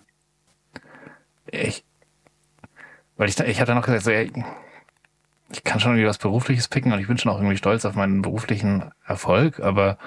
ich, 1.51 1.85
weil 3.17 3.29
ich, 3.29 3.41
ich 3.41 3.61
hatte 3.61 3.75
noch 3.75 3.85
gesagt, 3.87 4.05
so, 4.05 4.11
ey, 4.11 4.31
ich 5.51 5.65
kann 5.65 5.81
schon 5.81 5.93
irgendwie 5.93 6.09
was 6.09 6.19
Berufliches 6.19 6.69
picken 6.69 6.93
und 6.93 7.01
ich 7.01 7.07
bin 7.07 7.17
schon 7.17 7.33
auch 7.33 7.39
irgendwie 7.39 7.57
stolz 7.57 7.85
auf 7.85 7.95
meinen 7.95 8.23
beruflichen 8.23 8.91
Erfolg, 9.07 9.61
aber 9.61 9.99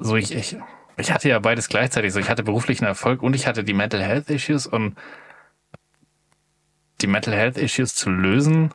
so 0.00 0.16
ich, 0.16 0.34
ich, 0.34 0.56
ich 0.96 1.12
hatte 1.12 1.28
ja 1.28 1.38
beides 1.38 1.68
gleichzeitig. 1.68 2.12
So, 2.12 2.18
ich 2.20 2.28
hatte 2.28 2.42
beruflichen 2.42 2.84
Erfolg 2.84 3.22
und 3.22 3.34
ich 3.34 3.46
hatte 3.46 3.64
die 3.64 3.74
Mental 3.74 4.02
Health 4.02 4.28
Issues 4.30 4.66
und 4.66 4.96
die 7.00 7.06
Mental 7.06 7.34
Health 7.34 7.56
Issues 7.56 7.94
zu 7.94 8.10
lösen, 8.10 8.70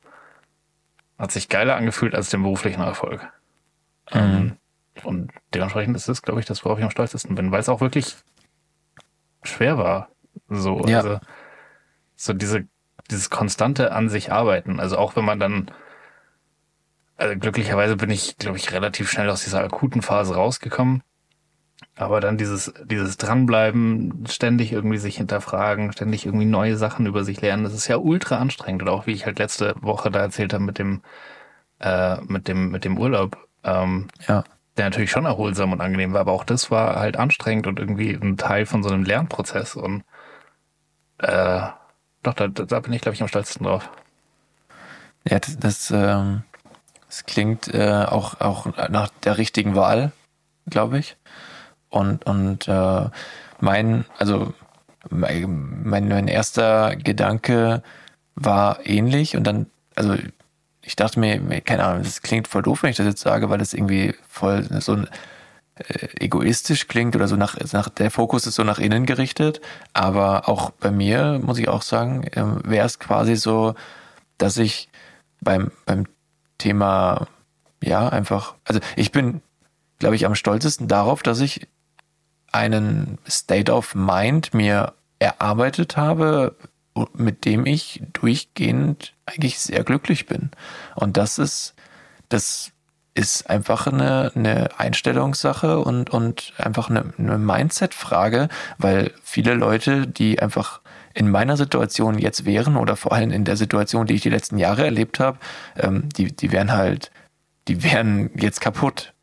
hat 1.18 1.32
sich 1.32 1.50
geiler 1.50 1.76
angefühlt 1.76 2.16
als 2.16 2.30
den 2.30 2.42
beruflichen 2.44 2.82
Erfolg. 2.82 3.28
Ähm, 4.12 4.58
und 5.04 5.32
dementsprechend 5.54 5.96
ist 5.96 6.08
das, 6.10 6.22
glaube 6.22 6.40
ich, 6.40 6.46
das, 6.46 6.64
worauf 6.66 6.78
ich 6.80 6.84
am 6.86 6.92
stolzesten 6.92 7.36
bin, 7.36 7.52
weil 7.52 7.60
es 7.60 7.70
auch 7.70 7.82
wirklich 7.82 8.16
schwer 9.44 9.78
war. 9.78 10.10
So, 10.50 10.86
Ja. 10.88 10.98
also, 10.98 11.20
so 12.16 12.34
diese, 12.34 12.68
dieses 13.12 13.30
konstante 13.30 13.92
an 13.92 14.10
sich 14.10 14.32
arbeiten. 14.32 14.80
Also 14.80 14.98
auch 14.98 15.16
wenn 15.16 15.26
man 15.26 15.40
dann, 15.40 15.72
also 17.18 17.38
glücklicherweise 17.38 17.96
bin 17.96 18.10
ich, 18.10 18.38
glaube 18.38 18.58
ich, 18.58 18.72
relativ 18.72 19.10
schnell 19.10 19.30
aus 19.30 19.44
dieser 19.44 19.64
akuten 19.64 20.02
Phase 20.02 20.36
rausgekommen. 20.36 21.04
Aber 21.98 22.20
dann 22.20 22.38
dieses, 22.38 22.74
dieses 22.86 23.18
Dranbleiben, 23.18 24.26
ständig 24.30 24.74
irgendwie 24.74 24.98
sich 24.98 25.18
hinterfragen, 25.18 25.94
ständig 25.94 26.26
irgendwie 26.26 26.46
neue 26.46 26.76
Sachen 26.78 27.06
über 27.06 27.24
sich 27.24 27.42
lernen, 27.42 27.64
das 27.64 27.74
ist 27.74 27.88
ja 27.88 27.98
ultra 27.98 28.38
anstrengend. 28.38 28.82
Und 28.84 28.90
auch 28.90 29.08
wie 29.08 29.14
ich 29.14 29.26
halt 29.26 29.40
letzte 29.40 29.76
Woche 29.82 30.12
da 30.12 30.20
erzählt 30.20 30.54
habe 30.54 30.64
mit 30.64 30.78
dem, 30.78 31.02
äh, 31.80 32.22
mit 32.22 32.48
dem, 32.48 32.72
mit 32.72 32.86
dem 32.86 32.98
Urlaub, 32.98 33.38
ähm, 33.64 34.08
Ja. 34.28 34.44
der 34.78 34.86
natürlich 34.86 35.12
schon 35.12 35.26
erholsam 35.26 35.74
und 35.74 35.82
angenehm 35.82 36.14
war, 36.14 36.22
aber 36.22 36.34
auch 36.34 36.44
das 36.46 36.72
war 36.72 36.98
halt 37.00 37.18
anstrengend 37.18 37.68
und 37.68 37.80
irgendwie 37.80 38.12
ein 38.14 38.38
Teil 38.38 38.66
von 38.66 38.84
so 38.84 38.90
einem 38.90 39.04
Lernprozess 39.04 39.76
und 39.76 40.04
äh, 41.20 41.62
doch, 42.24 42.34
da, 42.34 42.48
da 42.48 42.80
bin 42.80 42.94
ich, 42.94 43.02
glaube 43.02 43.16
ich, 43.16 43.22
am 43.22 43.28
stolzesten 43.28 43.66
drauf. 43.66 43.90
Ja, 45.28 45.40
das, 45.40 45.58
das 45.58 45.92
ähm, 45.92 46.44
Es 47.10 47.26
klingt 47.26 47.74
äh, 47.74 48.06
auch, 48.08 48.42
auch 48.42 48.68
nach 48.90 49.10
der 49.24 49.38
richtigen 49.38 49.76
Wahl, 49.76 50.12
glaube 50.70 51.00
ich. 51.00 51.18
Und, 51.96 52.26
und 52.26 52.68
äh, 52.68 53.10
mein, 53.62 54.06
also 54.18 54.54
mein, 55.10 55.84
mein 55.84 56.28
erster 56.28 56.96
Gedanke 56.98 57.84
war 58.36 58.86
ähnlich 58.86 59.38
und 59.38 59.46
dann, 59.46 59.68
also 59.96 60.16
ich 60.82 60.98
dachte 60.98 61.22
mir, 61.22 61.40
keine 61.62 61.86
Ahnung, 61.86 62.04
das 62.04 62.22
klingt 62.22 62.50
voll 62.50 62.64
doof, 62.64 62.84
wenn 62.84 62.90
ich 62.90 62.98
das 62.98 63.06
jetzt 63.06 63.22
sage, 63.22 63.50
weil 63.50 63.60
das 63.60 63.74
irgendwie 63.74 64.14
voll 64.28 64.68
so 64.82 64.98
äh, 64.98 65.06
egoistisch 66.20 66.90
klingt 66.90 67.16
oder 67.16 67.30
so 67.30 67.38
nach, 67.38 67.56
nach, 67.72 67.88
der 67.88 68.12
Fokus 68.12 68.46
ist 68.46 68.56
so 68.56 68.64
nach 68.66 68.80
innen 68.80 69.06
gerichtet. 69.06 69.62
Aber 69.94 70.50
auch 70.50 70.72
bei 70.72 70.92
mir, 70.92 71.40
muss 71.42 71.58
ich 71.60 71.70
auch 71.70 71.82
sagen, 71.82 72.28
ähm, 72.34 72.60
wäre 72.66 72.86
es 72.86 73.00
quasi 73.00 73.38
so, 73.38 73.74
dass 74.38 74.58
ich 74.58 74.90
beim, 75.40 75.72
beim 75.86 76.06
Thema, 76.58 77.28
ja, 77.82 78.10
einfach, 78.10 78.56
also 78.66 78.82
ich 78.98 79.14
bin, 79.14 79.42
glaube 80.00 80.18
ich, 80.18 80.26
am 80.26 80.36
stolzesten 80.36 80.90
darauf, 80.90 81.24
dass 81.24 81.40
ich 81.40 81.68
einen 82.56 83.18
State 83.30 83.72
of 83.72 83.96
Mind 83.96 84.54
mir 84.54 84.94
erarbeitet 85.20 85.98
habe, 85.98 86.56
mit 87.14 87.44
dem 87.46 87.66
ich 87.66 88.02
durchgehend 88.14 89.14
eigentlich 89.26 89.60
sehr 89.60 89.84
glücklich 89.84 90.26
bin. 90.26 90.52
Und 90.96 91.18
das 91.18 91.38
ist, 91.38 91.76
das 92.30 92.72
ist 93.14 93.50
einfach 93.50 93.88
eine, 93.88 94.32
eine 94.36 94.70
Einstellungssache 94.78 95.80
und, 95.80 96.10
und 96.10 96.54
einfach 96.58 96.90
eine, 96.90 97.14
eine 97.18 97.38
Mindset-Frage, 97.38 98.48
weil 98.78 99.12
viele 99.24 99.54
Leute, 99.54 100.08
die 100.08 100.42
einfach 100.42 100.82
in 101.14 101.30
meiner 101.30 101.56
Situation 101.56 102.20
jetzt 102.20 102.46
wären 102.46 102.76
oder 102.76 102.96
vor 102.96 103.14
allem 103.14 103.32
in 103.32 103.46
der 103.46 103.56
Situation, 103.56 104.06
die 104.06 104.16
ich 104.16 104.22
die 104.22 104.30
letzten 104.30 104.58
Jahre 104.58 104.84
erlebt 104.84 105.20
habe, 105.20 105.40
ähm, 105.78 106.10
die, 106.10 106.36
die 106.36 106.52
wären 106.52 106.74
halt, 106.74 107.12
die 107.68 107.84
wären 107.84 108.32
jetzt 108.36 108.60
kaputt. 108.60 109.14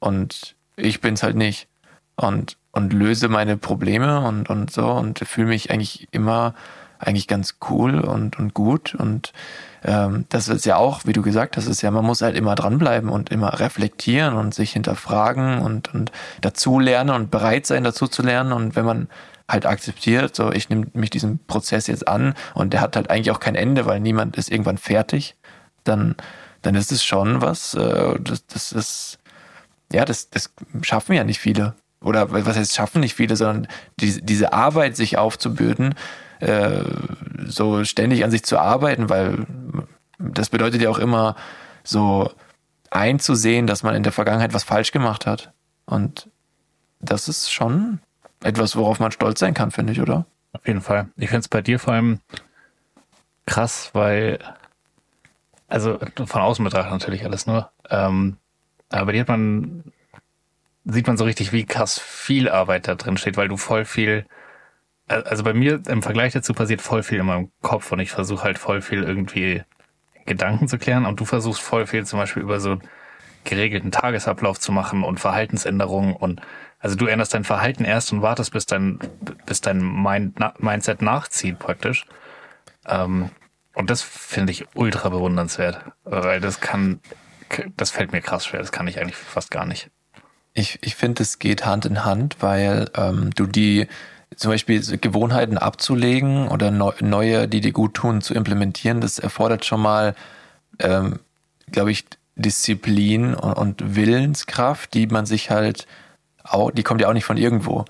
Und 0.00 0.56
ich 0.76 1.00
bin's 1.00 1.22
halt 1.22 1.36
nicht. 1.36 1.68
Und, 2.16 2.56
und 2.72 2.92
löse 2.92 3.28
meine 3.28 3.56
Probleme 3.56 4.20
und, 4.20 4.48
und 4.48 4.70
so 4.70 4.90
und 4.90 5.18
fühle 5.20 5.48
mich 5.48 5.70
eigentlich 5.70 6.08
immer 6.12 6.54
eigentlich 7.00 7.26
ganz 7.26 7.56
cool 7.70 8.00
und, 8.00 8.38
und 8.38 8.54
gut. 8.54 8.94
Und 8.94 9.32
ähm, 9.82 10.26
das 10.28 10.48
ist 10.48 10.66
ja 10.66 10.76
auch, 10.76 11.00
wie 11.06 11.12
du 11.12 11.22
gesagt 11.22 11.56
hast, 11.56 11.66
ist 11.66 11.82
ja, 11.82 11.90
man 11.90 12.04
muss 12.04 12.20
halt 12.20 12.36
immer 12.36 12.54
dranbleiben 12.54 13.08
und 13.08 13.30
immer 13.30 13.58
reflektieren 13.58 14.34
und 14.34 14.54
sich 14.54 14.72
hinterfragen 14.72 15.60
und, 15.60 15.92
und 15.94 16.12
dazu 16.42 16.78
lernen 16.78 17.10
und 17.10 17.30
bereit 17.30 17.66
sein, 17.66 17.84
dazu 17.84 18.06
zu 18.06 18.22
lernen. 18.22 18.52
Und 18.52 18.76
wenn 18.76 18.84
man 18.84 19.08
halt 19.48 19.66
akzeptiert, 19.66 20.36
so 20.36 20.52
ich 20.52 20.68
nehme 20.68 20.86
mich 20.92 21.10
diesem 21.10 21.38
Prozess 21.46 21.86
jetzt 21.86 22.06
an 22.06 22.34
und 22.54 22.72
der 22.72 22.82
hat 22.82 22.96
halt 22.96 23.10
eigentlich 23.10 23.30
auch 23.30 23.40
kein 23.40 23.56
Ende, 23.56 23.86
weil 23.86 23.98
niemand 23.98 24.36
ist 24.36 24.50
irgendwann 24.50 24.78
fertig, 24.78 25.36
dann, 25.84 26.14
dann 26.62 26.74
ist 26.74 26.92
es 26.92 27.02
schon 27.02 27.40
was, 27.40 27.74
äh, 27.74 28.20
das, 28.20 28.46
das 28.46 28.72
ist, 28.72 29.18
ja, 29.92 30.04
das, 30.04 30.30
das 30.30 30.52
schaffen 30.82 31.14
ja 31.14 31.24
nicht 31.24 31.40
viele. 31.40 31.74
Oder 32.02 32.30
was 32.32 32.56
heißt 32.56 32.74
schaffen 32.74 33.00
nicht 33.00 33.14
viele, 33.14 33.36
sondern 33.36 33.68
die, 33.98 34.24
diese 34.24 34.52
Arbeit 34.52 34.96
sich 34.96 35.18
aufzubürden, 35.18 35.94
äh, 36.40 36.82
so 37.46 37.84
ständig 37.84 38.24
an 38.24 38.30
sich 38.30 38.42
zu 38.42 38.58
arbeiten, 38.58 39.10
weil 39.10 39.46
das 40.18 40.48
bedeutet 40.48 40.80
ja 40.80 40.88
auch 40.88 40.98
immer 40.98 41.36
so 41.84 42.30
einzusehen, 42.90 43.66
dass 43.66 43.82
man 43.82 43.94
in 43.94 44.02
der 44.02 44.12
Vergangenheit 44.12 44.54
was 44.54 44.64
falsch 44.64 44.92
gemacht 44.92 45.26
hat. 45.26 45.52
Und 45.86 46.28
das 47.00 47.28
ist 47.28 47.52
schon 47.52 48.00
etwas, 48.42 48.76
worauf 48.76 48.98
man 49.00 49.12
stolz 49.12 49.40
sein 49.40 49.54
kann, 49.54 49.70
finde 49.70 49.92
ich, 49.92 50.00
oder? 50.00 50.26
Auf 50.52 50.66
jeden 50.66 50.80
Fall. 50.80 51.08
Ich 51.16 51.28
finde 51.28 51.40
es 51.40 51.48
bei 51.48 51.62
dir 51.62 51.78
vor 51.78 51.94
allem 51.94 52.20
krass, 53.46 53.90
weil, 53.92 54.38
also 55.68 55.98
von 55.98 56.40
außen 56.40 56.64
betrachtet 56.64 56.92
natürlich 56.92 57.24
alles 57.24 57.46
nur, 57.46 57.70
ähm, 57.90 58.36
aber 58.90 59.06
bei 59.06 59.12
dir 59.12 59.20
hat 59.20 59.28
man, 59.28 59.92
sieht 60.92 61.06
man 61.06 61.16
so 61.16 61.24
richtig, 61.24 61.52
wie 61.52 61.64
krass 61.64 61.98
viel 61.98 62.48
Arbeit 62.48 62.88
da 62.88 62.94
drin 62.94 63.16
steht, 63.16 63.36
weil 63.36 63.48
du 63.48 63.56
voll 63.56 63.84
viel 63.84 64.26
also 65.10 65.42
bei 65.42 65.52
mir 65.52 65.82
im 65.88 66.02
Vergleich 66.02 66.32
dazu 66.32 66.54
passiert 66.54 66.80
voll 66.80 67.02
viel 67.02 67.18
in 67.18 67.26
meinem 67.26 67.50
Kopf 67.62 67.90
und 67.90 67.98
ich 67.98 68.10
versuche 68.10 68.44
halt 68.44 68.58
voll 68.58 68.80
viel 68.80 69.02
irgendwie 69.02 69.62
Gedanken 70.26 70.68
zu 70.68 70.78
klären 70.78 71.06
und 71.06 71.18
du 71.18 71.24
versuchst 71.24 71.60
voll 71.60 71.86
viel 71.86 72.06
zum 72.06 72.18
Beispiel 72.18 72.42
über 72.42 72.60
so 72.60 72.78
geregelten 73.44 73.90
Tagesablauf 73.90 74.60
zu 74.60 74.70
machen 74.70 75.02
und 75.02 75.18
Verhaltensänderungen 75.18 76.14
und 76.14 76.40
also 76.78 76.96
du 76.96 77.06
änderst 77.06 77.34
dein 77.34 77.44
Verhalten 77.44 77.84
erst 77.84 78.12
und 78.12 78.22
wartest, 78.22 78.52
bis 78.52 78.66
dein, 78.66 79.00
bis 79.46 79.60
dein 79.60 79.80
Mind, 79.80 80.38
Mindset 80.58 81.02
nachzieht 81.02 81.58
praktisch. 81.58 82.06
Ähm, 82.86 83.30
und 83.74 83.90
das 83.90 84.02
finde 84.02 84.52
ich 84.52 84.66
ultra 84.74 85.08
bewundernswert, 85.08 85.84
weil 86.04 86.40
das 86.40 86.60
kann, 86.60 87.00
das 87.76 87.90
fällt 87.90 88.12
mir 88.12 88.20
krass 88.20 88.46
schwer, 88.46 88.60
das 88.60 88.72
kann 88.72 88.86
ich 88.86 89.00
eigentlich 89.00 89.16
fast 89.16 89.50
gar 89.50 89.66
nicht. 89.66 89.90
Ich, 90.54 90.78
ich 90.82 90.96
finde, 90.96 91.22
es 91.22 91.38
geht 91.38 91.64
Hand 91.64 91.86
in 91.86 92.04
Hand, 92.04 92.36
weil 92.40 92.90
ähm, 92.96 93.30
du 93.34 93.46
die 93.46 93.86
zum 94.36 94.50
Beispiel 94.50 94.80
Gewohnheiten 94.98 95.58
abzulegen 95.58 96.48
oder 96.48 96.70
neue, 96.70 97.48
die 97.48 97.60
dir 97.60 97.72
gut 97.72 97.94
tun, 97.94 98.20
zu 98.20 98.34
implementieren, 98.34 99.00
das 99.00 99.18
erfordert 99.18 99.64
schon 99.64 99.80
mal, 99.80 100.14
ähm, 100.78 101.18
glaube 101.70 101.90
ich, 101.90 102.04
Disziplin 102.36 103.34
und, 103.34 103.96
Willenskraft, 103.96 104.94
die 104.94 105.06
man 105.06 105.26
sich 105.26 105.50
halt 105.50 105.86
auch, 106.42 106.70
die 106.70 106.82
kommt 106.82 107.00
ja 107.00 107.08
auch 107.08 107.12
nicht 107.12 107.24
von 107.24 107.36
irgendwo. 107.36 107.84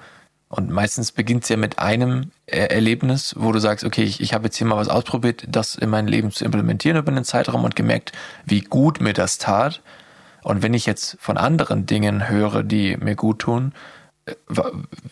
Und 0.49 0.70
meistens 0.70 1.12
beginnt 1.12 1.45
es 1.45 1.49
ja 1.49 1.57
mit 1.57 1.78
einem 1.78 2.32
er 2.47 2.73
Erlebnis, 2.73 3.35
wo 3.39 3.53
du 3.53 3.61
sagst, 3.61 3.85
okay, 3.85 4.03
ich, 4.03 4.20
ich 4.20 4.35
habe 4.35 4.47
jetzt 4.47 4.57
hier 4.57 4.66
mal 4.66 4.77
was 4.77 4.89
ausprobiert, 4.89 5.45
das 5.47 5.77
in 5.77 5.89
mein 5.89 6.09
Leben 6.09 6.32
zu 6.32 6.45
implementieren 6.45 6.97
über 6.97 7.12
einen 7.12 7.24
Zeitraum 7.24 7.62
und 7.62 7.77
gemerkt, 7.77 8.11
wie 8.45 8.61
gut 8.61 9.01
mir 9.01 9.12
das 9.12 9.39
tat. 9.39 9.81
Und 10.43 10.62
wenn 10.62 10.75
ich 10.75 10.87
jetzt 10.87 11.17
von 11.21 11.37
anderen 11.37 11.87
Dingen 11.87 12.29
höre, 12.29 12.62
die 12.62 12.97
mir 12.97 13.15
gut 13.15 13.41
tun, 13.41 13.73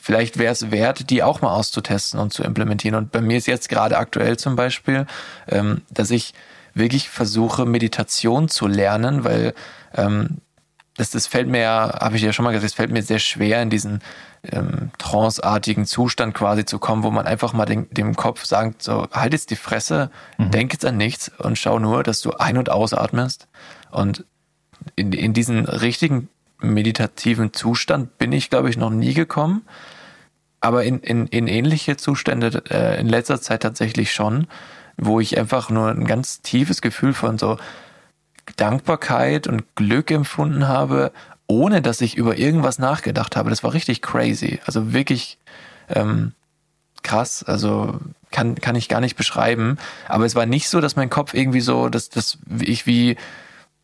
vielleicht 0.01 0.39
wäre 0.39 0.53
es 0.53 0.71
wert, 0.71 1.11
die 1.11 1.23
auch 1.23 1.41
mal 1.41 1.55
auszutesten 1.55 2.21
und 2.21 2.33
zu 2.33 2.43
implementieren. 2.43 2.95
Und 2.95 3.13
bei 3.13 3.21
mir 3.21 3.39
ist 3.39 3.47
jetzt 3.47 3.69
gerade 3.69 3.99
aktuell 3.99 4.37
zum 4.37 4.57
Beispiel, 4.57 5.07
ähm, 5.49 5.83
dass 5.91 6.11
ich 6.11 6.35
wirklich 6.75 7.09
versuche, 7.09 7.67
Meditation 7.67 8.49
zu 8.49 8.67
lernen, 8.67 9.25
weil 9.25 9.55
ähm, 9.95 10.39
das, 10.97 11.11
das 11.11 11.27
fällt 11.27 11.49
mir 11.49 11.61
ja, 11.61 11.99
habe 12.01 12.17
ich 12.17 12.23
ja 12.23 12.33
schon 12.33 12.45
mal 12.45 12.51
gesagt, 12.51 12.71
es 12.71 12.75
fällt 12.75 12.91
mir 12.91 13.03
sehr 13.03 13.19
schwer, 13.19 13.63
in 13.63 13.71
diesen 13.71 14.01
ähm, 14.43 14.91
tranceartigen 14.99 15.87
Zustand 15.87 16.35
quasi 16.35 16.65
zu 16.65 16.79
kommen, 16.79 17.03
wo 17.03 17.11
man 17.11 17.27
einfach 17.27 17.53
mal 17.53 17.67
den, 17.67 17.89
dem 17.91 18.17
Kopf 18.17 18.45
sagt, 18.45 18.83
so, 18.83 19.07
halt 19.13 19.33
jetzt 19.33 19.51
die 19.51 19.57
Fresse, 19.57 20.11
mhm. 20.39 20.51
denk 20.51 20.73
jetzt 20.73 20.85
an 20.85 20.97
nichts 20.97 21.31
und 21.39 21.59
schau 21.59 21.79
nur, 21.79 22.03
dass 22.03 22.21
du 22.21 22.33
ein- 22.33 22.59
und 22.59 22.71
ausatmest. 22.71 23.49
Und 23.91 24.25
in, 24.97 25.13
in 25.13 25.33
diesen 25.33 25.65
richtigen 25.65 26.29
meditativen 26.61 27.53
Zustand 27.53 28.19
bin 28.19 28.33
ich, 28.33 28.51
glaube 28.51 28.71
ich, 28.71 28.77
noch 28.77 28.91
nie 28.91 29.15
gekommen. 29.15 29.63
Aber 30.61 30.85
in, 30.85 31.01
in, 31.01 31.27
in 31.29 31.47
ähnliche 31.47 31.97
Zustände 31.97 32.63
äh, 32.71 33.01
in 33.01 33.09
letzter 33.09 33.41
Zeit 33.41 33.63
tatsächlich 33.63 34.13
schon, 34.13 34.49
wo 34.97 35.21
ich 35.21 35.39
einfach 35.39 35.71
nur 35.71 35.89
ein 35.89 36.05
ganz 36.05 36.43
tiefes 36.43 36.83
Gefühl 36.83 37.15
von 37.15 37.39
so 37.39 37.59
Dankbarkeit 38.57 39.47
und 39.47 39.77
Glück 39.77 40.11
empfunden 40.11 40.67
habe, 40.67 41.13
ohne 41.47 41.81
dass 41.81 42.01
ich 42.01 42.17
über 42.17 42.39
irgendwas 42.39 42.79
nachgedacht 42.79 43.37
habe. 43.37 43.51
Das 43.51 43.63
war 43.63 43.73
richtig 43.73 44.03
crazy. 44.03 44.61
Also 44.67 44.93
wirklich 44.93 45.39
ähm, 45.89 46.33
krass. 47.03 47.45
Also 47.45 48.01
kann, 48.31 48.57
kann 48.57 48.75
ich 48.75 48.89
gar 48.89 49.01
nicht 49.01 49.17
beschreiben. 49.17 49.79
Aber 50.09 50.25
es 50.25 50.35
war 50.35 50.47
nicht 50.47 50.69
so, 50.69 50.81
dass 50.81 50.97
mein 50.97 51.11
Kopf 51.11 51.35
irgendwie 51.35 51.61
so, 51.61 51.89
dass, 51.89 52.09
dass 52.09 52.39
ich 52.61 52.87
wie 52.87 53.17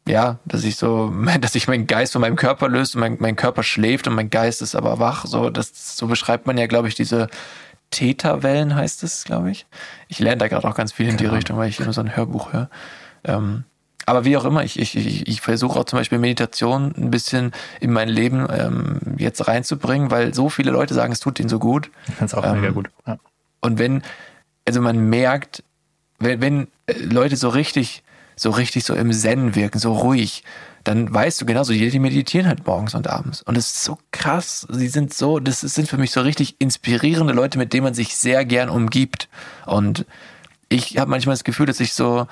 ja, 0.07 0.39
dass 0.45 0.65
ich 0.65 0.77
so, 0.77 1.13
dass 1.41 1.53
sich 1.53 1.69
mein 1.69 1.87
Geist 1.87 2.13
von 2.13 2.21
meinem 2.21 2.37
Körper 2.37 2.69
löst 2.69 2.95
und 2.95 3.01
mein, 3.01 3.17
mein 3.21 3.37
Körper 3.37 3.63
schläft 3.63 4.07
und 4.07 4.15
mein 4.15 4.31
Geist 4.31 4.63
ist 4.63 4.75
aber 4.75 4.99
wach. 4.99 5.27
So, 5.27 5.51
das, 5.51 5.97
so 5.97 6.07
beschreibt 6.07 6.47
man 6.47 6.59
ja, 6.59 6.67
glaube 6.67 6.89
ich, 6.89 6.95
diese 6.95 7.29
Theta-Wellen 7.91 8.75
heißt 8.75 9.03
es, 9.05 9.25
glaube 9.25 9.51
ich. 9.51 9.67
Ich 10.09 10.19
lerne 10.19 10.39
da 10.39 10.49
gerade 10.49 10.67
auch 10.67 10.75
ganz 10.75 10.93
viel 10.93 11.09
in 11.09 11.17
die 11.17 11.25
genau. 11.25 11.37
Richtung, 11.37 11.57
weil 11.59 11.69
ich 11.69 11.81
immer 11.81 11.93
so 11.93 12.01
ein 12.01 12.17
Hörbuch 12.17 12.53
höre. 12.53 12.69
Ähm, 13.25 13.65
aber 14.07 14.25
wie 14.25 14.37
auch 14.37 14.45
immer, 14.45 14.65
ich, 14.65 14.79
ich, 14.79 14.97
ich, 14.97 15.27
ich 15.27 15.41
versuche 15.41 15.79
auch 15.79 15.85
zum 15.85 15.99
Beispiel 15.99 16.19
Meditation 16.19 16.95
ein 16.97 17.11
bisschen 17.11 17.53
in 17.81 17.91
mein 17.91 18.09
Leben 18.09 18.47
ähm, 18.51 19.01
jetzt 19.17 19.47
reinzubringen, 19.49 20.11
weil 20.11 20.35
so 20.35 20.51
viele 20.51 20.71
Leute 20.73 20.93
sagen, 20.93 21.13
es 21.13 21.21
tut 21.21 21.41
ihnen 21.41 21.49
so 21.49 21.59
gut. 21.59 21.91
Ich 22.07 22.15
finde 22.15 22.27
es 22.27 22.35
auch 22.35 22.45
ähm, 22.45 22.61
mega 22.61 22.73
gut. 22.73 22.91
Ja. 23.07 23.19
Und 23.61 23.79
wenn, 23.79 24.03
also 24.67 24.83
man 24.83 25.09
merkt, 25.09 25.63
wenn, 26.19 26.41
wenn 26.41 26.69
Leute 26.99 27.37
so 27.37 27.49
richtig 27.49 28.03
so 28.36 28.51
richtig 28.51 28.85
so 28.85 28.94
im 28.94 29.12
Zen 29.12 29.55
wirken, 29.55 29.78
so 29.78 29.93
ruhig, 29.93 30.44
dann 30.85 31.12
weißt 31.12 31.40
du 31.40 31.47
genauso, 31.47 31.73
die, 31.73 31.89
die 31.89 31.98
meditieren 31.98 32.47
halt 32.47 32.66
morgens 32.66 32.94
und 32.94 33.09
abends. 33.09 33.43
Und 33.43 33.56
es 33.56 33.66
ist 33.66 33.85
so 33.85 33.98
krass. 34.11 34.66
Sie 34.70 34.89
sind 34.89 35.15
so, 35.15 35.40
das 35.40 35.61
sind 35.61 35.89
für 35.89 35.97
mich 35.97 36.11
so 36.11 36.20
richtig 36.20 36.56
inspirierende 36.59 37.32
Leute, 37.32 37.59
mit 37.59 37.73
denen 37.73 37.85
man 37.85 37.94
sich 37.94 38.16
sehr 38.16 38.44
gern 38.44 38.69
umgibt. 38.69 39.28
Und 39.65 40.05
ich 40.69 40.98
habe 40.98 41.11
manchmal 41.11 41.35
das 41.35 41.44
Gefühl, 41.44 41.66
dass 41.66 41.81
ich 41.81 41.94
so, 41.94 42.27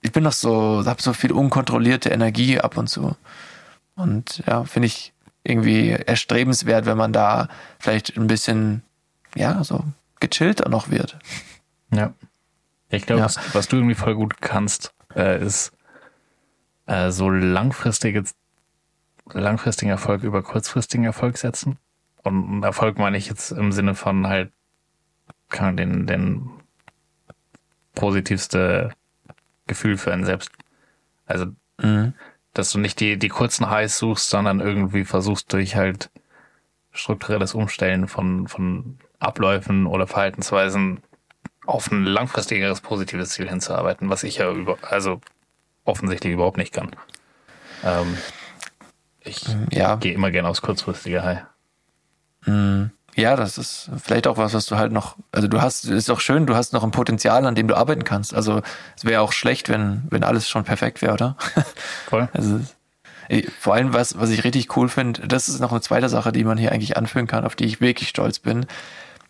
ich 0.00 0.12
bin 0.12 0.24
noch 0.24 0.32
so, 0.32 0.84
habe 0.86 1.02
so 1.02 1.12
viel 1.12 1.32
unkontrollierte 1.32 2.08
Energie 2.08 2.58
ab 2.60 2.78
und 2.78 2.88
zu. 2.88 3.14
Und 3.94 4.42
ja, 4.46 4.64
finde 4.64 4.86
ich 4.86 5.12
irgendwie 5.44 5.90
erstrebenswert, 5.90 6.86
wenn 6.86 6.96
man 6.96 7.12
da 7.12 7.48
vielleicht 7.78 8.16
ein 8.16 8.26
bisschen, 8.26 8.82
ja, 9.34 9.62
so 9.64 9.84
gechillter 10.20 10.68
noch 10.68 10.90
wird. 10.90 11.18
Ja. 11.92 12.12
Ich 12.88 13.06
glaube, 13.06 13.20
ja. 13.20 13.24
was, 13.26 13.38
was, 13.54 13.68
du 13.68 13.76
irgendwie 13.76 13.94
voll 13.94 14.14
gut 14.14 14.40
kannst, 14.40 14.92
äh, 15.16 15.44
ist 15.44 15.72
äh, 16.86 17.10
so 17.10 17.28
langfristige, 17.30 18.24
langfristigen 19.32 19.90
Erfolg 19.90 20.22
über 20.22 20.42
kurzfristigen 20.42 21.04
Erfolg 21.04 21.38
setzen. 21.38 21.78
Und 22.22 22.62
Erfolg 22.62 22.98
meine 22.98 23.16
ich 23.16 23.28
jetzt 23.28 23.50
im 23.52 23.72
Sinne 23.72 23.94
von 23.94 24.26
halt 24.26 24.52
kann 25.48 25.76
den, 25.76 26.06
den 26.06 26.50
positivste 27.94 28.90
Gefühl 29.66 29.96
für 29.96 30.12
einen 30.12 30.24
selbst. 30.24 30.50
Also, 31.26 31.46
mhm. 31.80 32.14
dass 32.52 32.70
du 32.70 32.78
nicht 32.78 33.00
die, 33.00 33.16
die 33.16 33.28
kurzen 33.28 33.70
Highs 33.70 33.98
suchst, 33.98 34.30
sondern 34.30 34.60
irgendwie 34.60 35.04
versuchst 35.04 35.52
durch 35.52 35.76
halt 35.76 36.10
strukturelles 36.92 37.54
Umstellen 37.54 38.08
von, 38.08 38.48
von 38.48 38.98
Abläufen 39.18 39.86
oder 39.86 40.06
Verhaltensweisen 40.06 41.00
auf 41.66 41.90
ein 41.90 42.04
langfristigeres 42.04 42.80
positives 42.80 43.30
Ziel 43.30 43.48
hinzuarbeiten, 43.48 44.08
was 44.08 44.22
ich 44.22 44.38
ja 44.38 44.50
über, 44.50 44.78
also 44.82 45.20
offensichtlich 45.84 46.32
überhaupt 46.32 46.56
nicht 46.56 46.72
kann. 46.72 46.90
Ähm, 47.84 48.16
ich 49.20 49.44
ja. 49.70 49.96
gehe 49.96 50.14
immer 50.14 50.30
gerne 50.30 50.48
aufs 50.48 50.62
kurzfristige 50.62 51.22
High. 51.22 51.42
Mhm. 52.44 52.90
Ja, 53.16 53.34
das 53.34 53.56
ist 53.56 53.90
vielleicht 53.96 54.26
auch 54.26 54.36
was, 54.36 54.52
was 54.52 54.66
du 54.66 54.76
halt 54.76 54.92
noch, 54.92 55.16
also 55.32 55.48
du 55.48 55.62
hast, 55.62 55.86
ist 55.86 56.10
doch 56.10 56.20
schön, 56.20 56.44
du 56.44 56.54
hast 56.54 56.74
noch 56.74 56.84
ein 56.84 56.90
Potenzial, 56.90 57.46
an 57.46 57.54
dem 57.54 57.66
du 57.66 57.74
arbeiten 57.74 58.04
kannst. 58.04 58.34
Also 58.34 58.60
es 58.94 59.06
wäre 59.06 59.22
auch 59.22 59.32
schlecht, 59.32 59.70
wenn, 59.70 60.02
wenn 60.10 60.22
alles 60.22 60.48
schon 60.48 60.64
perfekt 60.64 61.00
wäre, 61.00 61.14
oder? 61.14 61.36
Voll. 62.08 62.28
Also 62.34 62.60
vor 63.58 63.74
allem 63.74 63.94
was, 63.94 64.18
was 64.18 64.30
ich 64.30 64.44
richtig 64.44 64.76
cool 64.76 64.88
finde, 64.88 65.26
das 65.26 65.48
ist 65.48 65.60
noch 65.60 65.72
eine 65.72 65.80
zweite 65.80 66.10
Sache, 66.10 66.30
die 66.30 66.44
man 66.44 66.58
hier 66.58 66.72
eigentlich 66.72 66.96
anführen 66.96 67.26
kann, 67.26 67.44
auf 67.44 67.56
die 67.56 67.64
ich 67.64 67.80
wirklich 67.80 68.10
stolz 68.10 68.38
bin. 68.38 68.66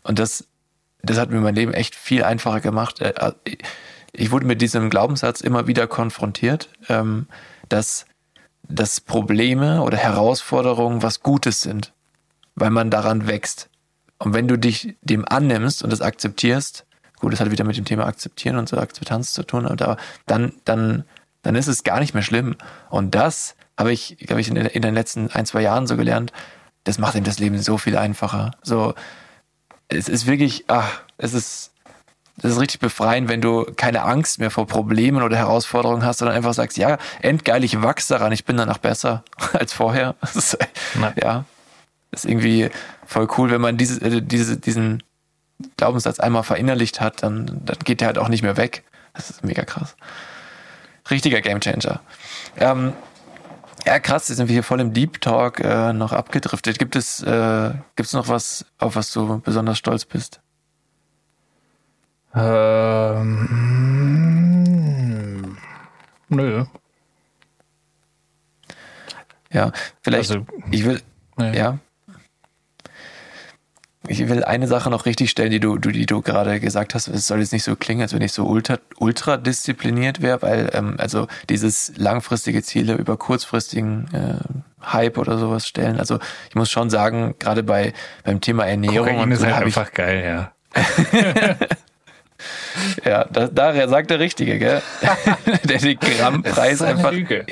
Und 0.02 0.18
das, 0.18 0.48
das 1.10 1.18
hat 1.18 1.30
mir 1.30 1.40
mein 1.40 1.54
Leben 1.54 1.74
echt 1.74 1.94
viel 1.94 2.24
einfacher 2.24 2.60
gemacht. 2.60 3.00
Äh, 3.00 3.10
äh, 3.10 3.56
ich 4.12 4.30
wurde 4.30 4.46
mit 4.46 4.62
diesem 4.62 4.90
Glaubenssatz 4.90 5.40
immer 5.40 5.66
wieder 5.66 5.86
konfrontiert, 5.86 6.70
ähm, 6.88 7.26
dass, 7.68 8.06
dass 8.62 9.00
Probleme 9.00 9.82
oder 9.82 9.96
Herausforderungen 9.96 11.02
was 11.02 11.20
Gutes 11.20 11.60
sind, 11.60 11.92
weil 12.54 12.70
man 12.70 12.90
daran 12.90 13.26
wächst. 13.26 13.68
Und 14.18 14.32
wenn 14.32 14.48
du 14.48 14.56
dich 14.56 14.96
dem 15.02 15.26
annimmst 15.28 15.82
und 15.82 15.90
das 15.90 16.00
akzeptierst, 16.00 16.86
gut, 17.20 17.32
das 17.32 17.40
hat 17.40 17.50
wieder 17.50 17.64
mit 17.64 17.76
dem 17.76 17.84
Thema 17.84 18.06
Akzeptieren 18.06 18.56
und 18.56 18.68
so 18.68 18.78
Akzeptanz 18.78 19.32
zu 19.32 19.42
tun, 19.42 19.66
aber 19.66 19.96
dann, 20.26 20.52
dann, 20.64 21.04
dann 21.42 21.54
ist 21.54 21.66
es 21.66 21.84
gar 21.84 22.00
nicht 22.00 22.14
mehr 22.14 22.22
schlimm. 22.22 22.56
Und 22.88 23.14
das 23.14 23.56
habe 23.78 23.92
ich, 23.92 24.16
glaube 24.18 24.40
ich, 24.40 24.48
in, 24.48 24.56
in, 24.56 24.82
den 24.82 24.94
letzten 24.94 25.30
ein, 25.30 25.44
zwei 25.44 25.60
Jahren 25.62 25.86
so 25.86 25.96
gelernt, 25.96 26.32
das 26.84 26.98
macht 26.98 27.16
ihm 27.16 27.24
das 27.24 27.38
Leben 27.38 27.58
so 27.58 27.78
viel 27.78 27.96
einfacher. 27.96 28.52
So, 28.62 28.94
es 29.88 30.08
ist 30.08 30.26
wirklich, 30.26 30.64
ach, 30.68 31.00
es 31.18 31.34
ist, 31.34 31.72
das 32.38 32.52
ist 32.52 32.60
richtig 32.60 32.80
befreiend, 32.80 33.28
wenn 33.28 33.40
du 33.40 33.64
keine 33.76 34.02
Angst 34.02 34.38
mehr 34.38 34.50
vor 34.50 34.66
Problemen 34.66 35.22
oder 35.22 35.36
Herausforderungen 35.36 36.04
hast, 36.04 36.18
sondern 36.18 36.36
einfach 36.36 36.54
sagst, 36.54 36.76
ja, 36.76 36.98
endgeil, 37.20 37.64
ich 37.64 37.80
wachse 37.82 38.14
daran, 38.14 38.32
ich 38.32 38.44
bin 38.44 38.56
danach 38.56 38.78
besser 38.78 39.24
als 39.52 39.72
vorher. 39.72 40.14
Das 40.20 40.36
ist, 40.36 40.58
ja, 41.16 41.44
ist 42.10 42.24
irgendwie 42.24 42.70
voll 43.06 43.28
cool, 43.38 43.50
wenn 43.50 43.60
man 43.60 43.76
diese, 43.76 44.04
äh, 44.04 44.20
diese, 44.20 44.58
diesen 44.58 45.02
Glaubenssatz 45.76 46.20
einmal 46.20 46.42
verinnerlicht 46.42 47.00
hat, 47.00 47.22
dann, 47.22 47.62
dann 47.64 47.78
geht 47.84 48.00
der 48.00 48.08
halt 48.08 48.18
auch 48.18 48.28
nicht 48.28 48.42
mehr 48.42 48.56
weg. 48.56 48.84
Das 49.14 49.30
ist 49.30 49.44
mega 49.44 49.64
krass. 49.64 49.96
Richtiger 51.10 51.40
Gamechanger. 51.40 52.00
Ähm, 52.58 52.92
ja, 53.86 53.98
krass, 54.00 54.28
jetzt 54.28 54.38
sind 54.38 54.48
wir 54.48 54.54
hier 54.54 54.62
voll 54.62 54.80
im 54.80 54.92
Deep 54.92 55.20
Talk 55.20 55.60
äh, 55.60 55.92
noch 55.92 56.12
abgedriftet. 56.12 56.78
Gibt 56.78 56.96
es, 56.96 57.22
äh, 57.22 57.70
gibt 57.94 58.08
es 58.08 58.12
noch 58.12 58.28
was, 58.28 58.66
auf 58.78 58.96
was 58.96 59.12
du 59.12 59.40
besonders 59.40 59.78
stolz 59.78 60.04
bist? 60.04 60.40
Ähm, 62.34 63.36
nö. 66.28 66.64
Ja, 69.52 69.72
vielleicht, 70.02 70.30
also, 70.32 70.44
ich 70.70 70.84
will, 70.84 71.00
nee. 71.36 71.56
ja 71.56 71.78
ich 74.08 74.28
will 74.28 74.44
eine 74.44 74.66
Sache 74.66 74.90
noch 74.90 75.06
richtig 75.06 75.30
stellen, 75.30 75.50
die 75.50 75.60
du, 75.60 75.78
die 75.78 76.06
du 76.06 76.22
gerade 76.22 76.60
gesagt 76.60 76.94
hast. 76.94 77.08
Es 77.08 77.26
soll 77.26 77.40
jetzt 77.40 77.52
nicht 77.52 77.64
so 77.64 77.76
klingen, 77.76 78.02
als 78.02 78.12
wenn 78.12 78.22
ich 78.22 78.32
so 78.32 78.44
ultra, 78.46 78.78
ultra 78.98 79.36
diszipliniert 79.36 80.22
wäre, 80.22 80.42
weil 80.42 80.70
ähm, 80.74 80.96
also 80.98 81.26
dieses 81.48 81.92
langfristige 81.96 82.62
Ziele 82.62 82.94
über 82.94 83.16
kurzfristigen 83.16 84.08
äh, 84.12 84.92
Hype 84.92 85.18
oder 85.18 85.38
sowas 85.38 85.66
stellen. 85.66 85.98
Also 85.98 86.18
ich 86.48 86.54
muss 86.54 86.70
schon 86.70 86.90
sagen, 86.90 87.34
gerade 87.38 87.62
bei 87.62 87.92
beim 88.24 88.40
Thema 88.40 88.66
Ernährung 88.66 89.08
Kokain 89.08 89.30
ist 89.32 89.44
halt 89.44 89.54
einfach 89.54 89.88
ich, 89.88 89.94
geil, 89.94 90.24
ja. 90.24 90.52
ja, 93.04 93.24
da, 93.24 93.48
da 93.48 93.88
sagt 93.88 94.10
der 94.10 94.20
Richtige, 94.20 94.58
gell? 94.58 94.82
der 95.64 95.78
den 95.78 95.98
Grammpreis 95.98 96.82
einfach. 96.82 97.12
Lüge. 97.12 97.46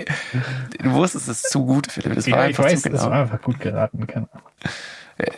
Du 0.78 0.93
wusstest 0.93 1.28
es 1.28 1.43
zu 1.43 1.64
gut, 1.64 1.90
Philipp. 1.90 2.14
Das 2.14 2.26
ja, 2.26 2.36
war 2.36 2.43
einfach 2.43 2.66
ich 2.66 2.72
weiß, 2.72 2.82
zu 2.82 2.90
genau. 2.90 3.02
Das 3.02 3.10
war 3.10 3.22
einfach 3.22 3.43
gut 3.43 3.60
geraten, 3.60 4.06
kann. 4.06 4.28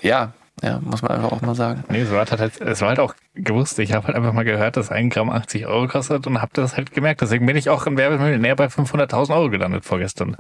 Ja, 0.03 0.33
ja, 0.63 0.81
muss 0.81 1.03
man 1.03 1.13
einfach 1.13 1.33
auch 1.33 1.43
mal 1.43 1.55
sagen. 1.55 1.85
Nee, 1.91 2.05
so 2.05 2.17
hat 2.19 2.33
halt, 2.33 2.61
es 2.61 2.81
war 2.81 2.89
halt 2.89 3.01
auch 3.01 3.15
gewusst. 3.35 3.79
Ich 3.79 3.93
habe 3.93 4.07
halt 4.07 4.17
einfach 4.17 4.33
mal 4.33 4.45
gehört, 4.45 4.77
dass 4.77 4.91
ein 4.91 5.11
Gramm 5.11 5.29
80 5.29 5.67
Euro 5.67 5.87
kostet 5.87 6.27
und 6.27 6.41
habe 6.41 6.53
das 6.55 6.77
halt 6.77 6.93
gemerkt. 6.93 7.21
Deswegen 7.21 7.45
bin 7.45 7.57
ich 7.57 7.69
auch 7.69 7.87
im 7.87 7.99
Werbemillionär 7.99 8.57
bei 8.57 8.67
500.000 8.67 9.35
Euro 9.35 9.51
gelandet 9.51 9.85
vorgestern. 9.85 10.37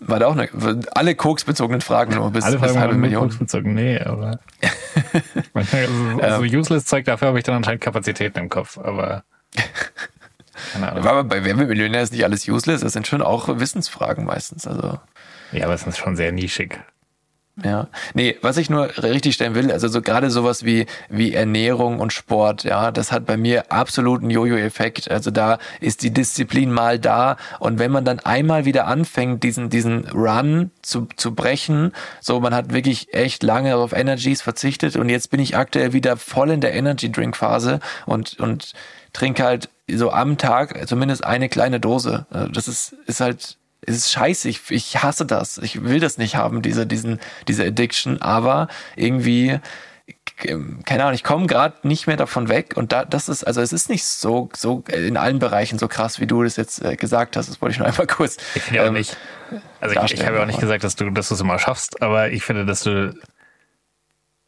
War 0.00 0.20
da 0.20 0.28
auch 0.28 0.36
eine, 0.36 0.48
alle 0.94 1.14
koksbezogenen 1.14 1.80
Fragen 1.80 2.14
nur 2.14 2.30
bis, 2.30 2.44
alle 2.44 2.58
bis 2.58 2.76
halbe 2.76 2.94
Million. 2.94 3.24
Koksbezogen, 3.24 3.74
nee, 3.74 3.98
aber 3.98 4.38
manchmal 5.54 5.88
so, 5.88 6.46
so 6.46 6.56
useless 6.56 6.84
Zeug, 6.84 7.04
dafür 7.04 7.28
habe 7.28 7.38
ich 7.38 7.44
dann 7.44 7.56
anscheinend 7.56 7.80
Kapazitäten 7.80 8.38
im 8.38 8.48
Kopf, 8.48 8.78
aber 8.78 9.24
keine 10.72 10.88
Ahnung. 10.92 11.04
Aber 11.04 11.24
bei 11.24 11.44
Werbemillionär 11.44 12.02
ist 12.02 12.12
nicht 12.12 12.22
alles 12.22 12.46
useless, 12.48 12.82
das 12.82 12.92
sind 12.92 13.08
schon 13.08 13.22
auch 13.22 13.48
Wissensfragen 13.58 14.24
meistens, 14.24 14.68
also. 14.68 15.00
Ja, 15.50 15.64
aber 15.64 15.74
es 15.74 15.84
ist 15.84 15.98
schon 15.98 16.14
sehr 16.14 16.30
nischig. 16.30 16.78
Ja, 17.64 17.88
nee, 18.14 18.36
was 18.40 18.56
ich 18.56 18.70
nur 18.70 18.88
richtig 19.02 19.34
stellen 19.34 19.56
will, 19.56 19.72
also 19.72 19.88
so 19.88 20.00
gerade 20.00 20.30
sowas 20.30 20.64
wie 20.64 20.86
wie 21.08 21.34
Ernährung 21.34 21.98
und 21.98 22.12
Sport, 22.12 22.62
ja, 22.62 22.92
das 22.92 23.10
hat 23.10 23.26
bei 23.26 23.36
mir 23.36 23.72
absoluten 23.72 24.30
Jojo-Effekt. 24.30 25.10
Also 25.10 25.32
da 25.32 25.58
ist 25.80 26.02
die 26.02 26.12
Disziplin 26.12 26.70
mal 26.70 27.00
da 27.00 27.36
und 27.58 27.80
wenn 27.80 27.90
man 27.90 28.04
dann 28.04 28.20
einmal 28.20 28.64
wieder 28.64 28.86
anfängt, 28.86 29.42
diesen 29.42 29.70
diesen 29.70 30.08
Run 30.10 30.70
zu 30.82 31.08
zu 31.16 31.34
brechen, 31.34 31.92
so 32.20 32.38
man 32.38 32.54
hat 32.54 32.72
wirklich 32.72 33.12
echt 33.12 33.42
lange 33.42 33.74
auf 33.76 33.92
Energies 33.92 34.40
verzichtet 34.40 34.94
und 34.94 35.08
jetzt 35.08 35.30
bin 35.30 35.40
ich 35.40 35.56
aktuell 35.56 35.92
wieder 35.92 36.16
voll 36.16 36.50
in 36.50 36.60
der 36.60 36.74
Energy 36.74 37.10
Drink 37.10 37.36
Phase 37.36 37.80
und 38.06 38.38
und 38.38 38.72
trinke 39.12 39.42
halt 39.42 39.68
so 39.90 40.12
am 40.12 40.38
Tag 40.38 40.86
zumindest 40.86 41.24
eine 41.24 41.48
kleine 41.48 41.80
Dose. 41.80 42.26
Also 42.30 42.52
das 42.52 42.68
ist 42.68 42.94
ist 43.06 43.20
halt 43.20 43.58
es 43.82 43.96
ist 43.96 44.12
scheiße, 44.12 44.48
ich, 44.48 44.70
ich 44.70 45.02
hasse 45.02 45.24
das. 45.24 45.58
Ich 45.58 45.82
will 45.82 46.00
das 46.00 46.18
nicht 46.18 46.36
haben, 46.36 46.62
diese, 46.62 46.86
diesen, 46.86 47.20
diese 47.46 47.64
Addiction, 47.64 48.20
aber 48.20 48.68
irgendwie, 48.96 49.60
keine 50.84 51.04
Ahnung, 51.04 51.14
ich 51.14 51.24
komme 51.24 51.46
gerade 51.46 51.86
nicht 51.86 52.06
mehr 52.06 52.16
davon 52.16 52.48
weg 52.48 52.76
und 52.76 52.92
da, 52.92 53.04
das 53.04 53.28
ist, 53.28 53.44
also 53.44 53.60
es 53.60 53.72
ist 53.72 53.88
nicht 53.88 54.04
so, 54.04 54.48
so 54.54 54.84
in 54.92 55.16
allen 55.16 55.38
Bereichen 55.38 55.78
so 55.78 55.88
krass, 55.88 56.20
wie 56.20 56.26
du 56.26 56.42
das 56.42 56.56
jetzt 56.56 56.84
äh, 56.84 56.96
gesagt 56.96 57.36
hast. 57.36 57.48
Das 57.48 57.60
wollte 57.60 57.72
ich 57.72 57.78
nur 57.78 57.88
einmal 57.88 58.06
kurz. 58.06 58.36
Ich 58.54 58.62
finde 58.62 58.80
ähm, 58.80 58.88
auch 58.88 58.92
nicht. 58.92 59.16
Also 59.80 60.00
ich, 60.00 60.14
ich 60.14 60.26
habe 60.26 60.36
ja 60.36 60.42
auch 60.42 60.46
nicht 60.46 60.60
gesagt, 60.60 60.84
dass 60.84 60.96
du, 60.96 61.10
dass 61.10 61.28
du 61.28 61.34
es 61.34 61.40
immer 61.40 61.58
schaffst, 61.58 62.02
aber 62.02 62.30
ich 62.30 62.44
finde, 62.44 62.66
dass 62.66 62.82
du 62.82 63.14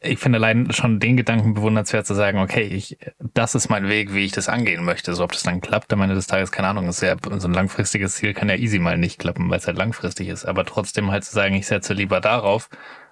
ich 0.03 0.17
finde 0.17 0.39
allein 0.39 0.71
schon 0.71 0.99
den 0.99 1.15
Gedanken 1.15 1.53
bewundernswert 1.53 2.07
zu 2.07 2.15
sagen, 2.15 2.39
okay, 2.39 2.63
ich, 2.63 2.97
das 3.19 3.53
ist 3.53 3.69
mein 3.69 3.87
Weg, 3.87 4.13
wie 4.13 4.25
ich 4.25 4.31
das 4.31 4.49
angehen 4.49 4.83
möchte. 4.83 5.13
So, 5.13 5.23
ob 5.23 5.31
das 5.31 5.43
dann 5.43 5.61
klappt 5.61 5.93
am 5.93 6.01
Ende 6.01 6.15
des 6.15 6.25
Tages, 6.25 6.51
keine 6.51 6.69
Ahnung, 6.69 6.87
ist 6.87 7.01
ja, 7.01 7.15
so 7.37 7.47
ein 7.47 7.53
langfristiges 7.53 8.15
Ziel 8.15 8.33
kann 8.33 8.49
ja 8.49 8.55
easy 8.55 8.79
mal 8.79 8.97
nicht 8.97 9.19
klappen, 9.19 9.49
weil 9.49 9.59
es 9.59 9.67
halt 9.67 9.77
langfristig 9.77 10.27
ist. 10.29 10.45
Aber 10.45 10.65
trotzdem 10.65 11.11
halt 11.11 11.23
zu 11.23 11.33
sagen, 11.33 11.53
ich 11.53 11.67
setze 11.67 11.93
lieber 11.93 12.19
darauf, 12.19 12.69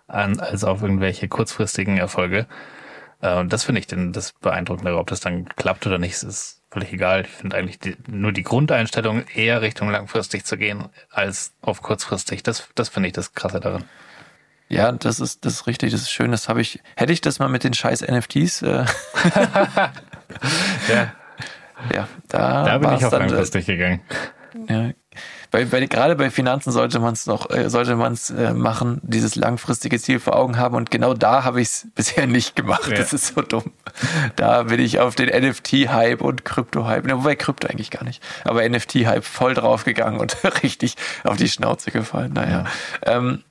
an, 0.07 0.40
als 0.40 0.64
auf 0.64 0.82
irgendwelche 0.82 1.28
kurzfristigen 1.28 1.98
Erfolge. 1.98 2.48
Äh, 3.22 3.36
und 3.36 3.53
das 3.53 3.66
finde 3.66 3.80
ich 3.80 3.88
denn 3.88 4.11
das 4.11 4.34
Beeindruckende. 4.34 4.98
Ob 4.98 5.07
das 5.07 5.20
dann 5.20 5.45
klappt 5.45 5.86
oder 5.86 5.99
nicht, 5.99 6.24
ist 6.24 6.64
völlig 6.72 6.91
egal. 6.91 7.22
Ich 7.22 7.30
finde 7.30 7.56
eigentlich 7.56 7.78
die, 7.78 7.98
nur 8.07 8.32
die 8.32 8.44
Grundeinstellung 8.44 9.26
eher 9.36 9.61
Richtung 9.61 9.91
langfristig 9.91 10.44
zu 10.44 10.57
gehen, 10.57 10.86
als 11.11 11.53
auf 11.61 11.84
kurzfristig. 11.84 12.41
Das, 12.41 12.68
das 12.74 12.90
finde 12.90 13.07
ich 13.07 13.14
das 13.14 13.34
Krasse 13.34 13.60
daran. 13.60 13.86
Ja, 14.69 14.91
das 14.91 15.19
ist, 15.19 15.45
das 15.45 15.53
ist 15.53 15.67
richtig, 15.67 15.91
das 15.91 16.01
ist 16.01 16.11
schön. 16.11 16.31
Das 16.31 16.47
habe 16.47 16.61
ich, 16.61 16.79
hätte 16.95 17.11
ich 17.11 17.21
das 17.21 17.39
mal 17.39 17.49
mit 17.49 17.63
den 17.63 17.73
scheiß 17.73 18.01
NFTs. 18.07 18.61
Äh, 18.61 18.67
ja. 20.87 21.13
ja, 21.93 22.07
da, 22.27 22.65
da 22.65 22.77
bin 22.77 22.93
ich 22.93 23.05
auch 23.05 23.09
dann, 23.09 23.23
äh, 23.23 23.25
langfristig 23.25 23.65
gegangen. 23.65 24.01
Ja, 24.67 24.91
bei, 25.51 25.65
bei, 25.65 25.83
gerade 25.87 26.15
bei 26.15 26.29
Finanzen 26.29 26.71
sollte 26.71 26.99
man 26.99 27.13
es 27.13 27.25
noch, 27.25 27.49
äh, 27.49 27.69
sollte 27.69 27.95
man 27.95 28.13
es 28.13 28.29
äh, 28.29 28.53
machen, 28.53 29.01
dieses 29.01 29.35
langfristige 29.35 29.99
Ziel 29.99 30.19
vor 30.19 30.35
Augen 30.35 30.57
haben. 30.57 30.75
Und 30.75 30.91
genau 30.91 31.15
da 31.15 31.43
habe 31.43 31.61
ich 31.61 31.69
es 31.69 31.87
bisher 31.95 32.27
nicht 32.27 32.55
gemacht. 32.55 32.87
Ja. 32.87 32.97
Das 32.97 33.13
ist 33.13 33.33
so 33.33 33.41
dumm. 33.41 33.71
Da 34.35 34.63
bin 34.63 34.79
ich 34.79 34.99
auf 34.99 35.15
den 35.15 35.29
NFT-Hype 35.29 36.21
und 36.21 36.45
Krypto-Hype, 36.45 37.05
ne, 37.05 37.17
wobei 37.17 37.35
Krypto 37.35 37.67
eigentlich 37.67 37.89
gar 37.89 38.03
nicht, 38.03 38.21
aber 38.43 38.67
NFT-Hype 38.67 39.23
voll 39.23 39.55
draufgegangen 39.55 40.19
und 40.19 40.37
richtig 40.63 40.95
auf 41.23 41.37
die 41.37 41.49
Schnauze 41.49 41.89
gefallen. 41.89 42.33
Naja. 42.33 42.65
Ja. 43.05 43.17
Ähm, 43.17 43.43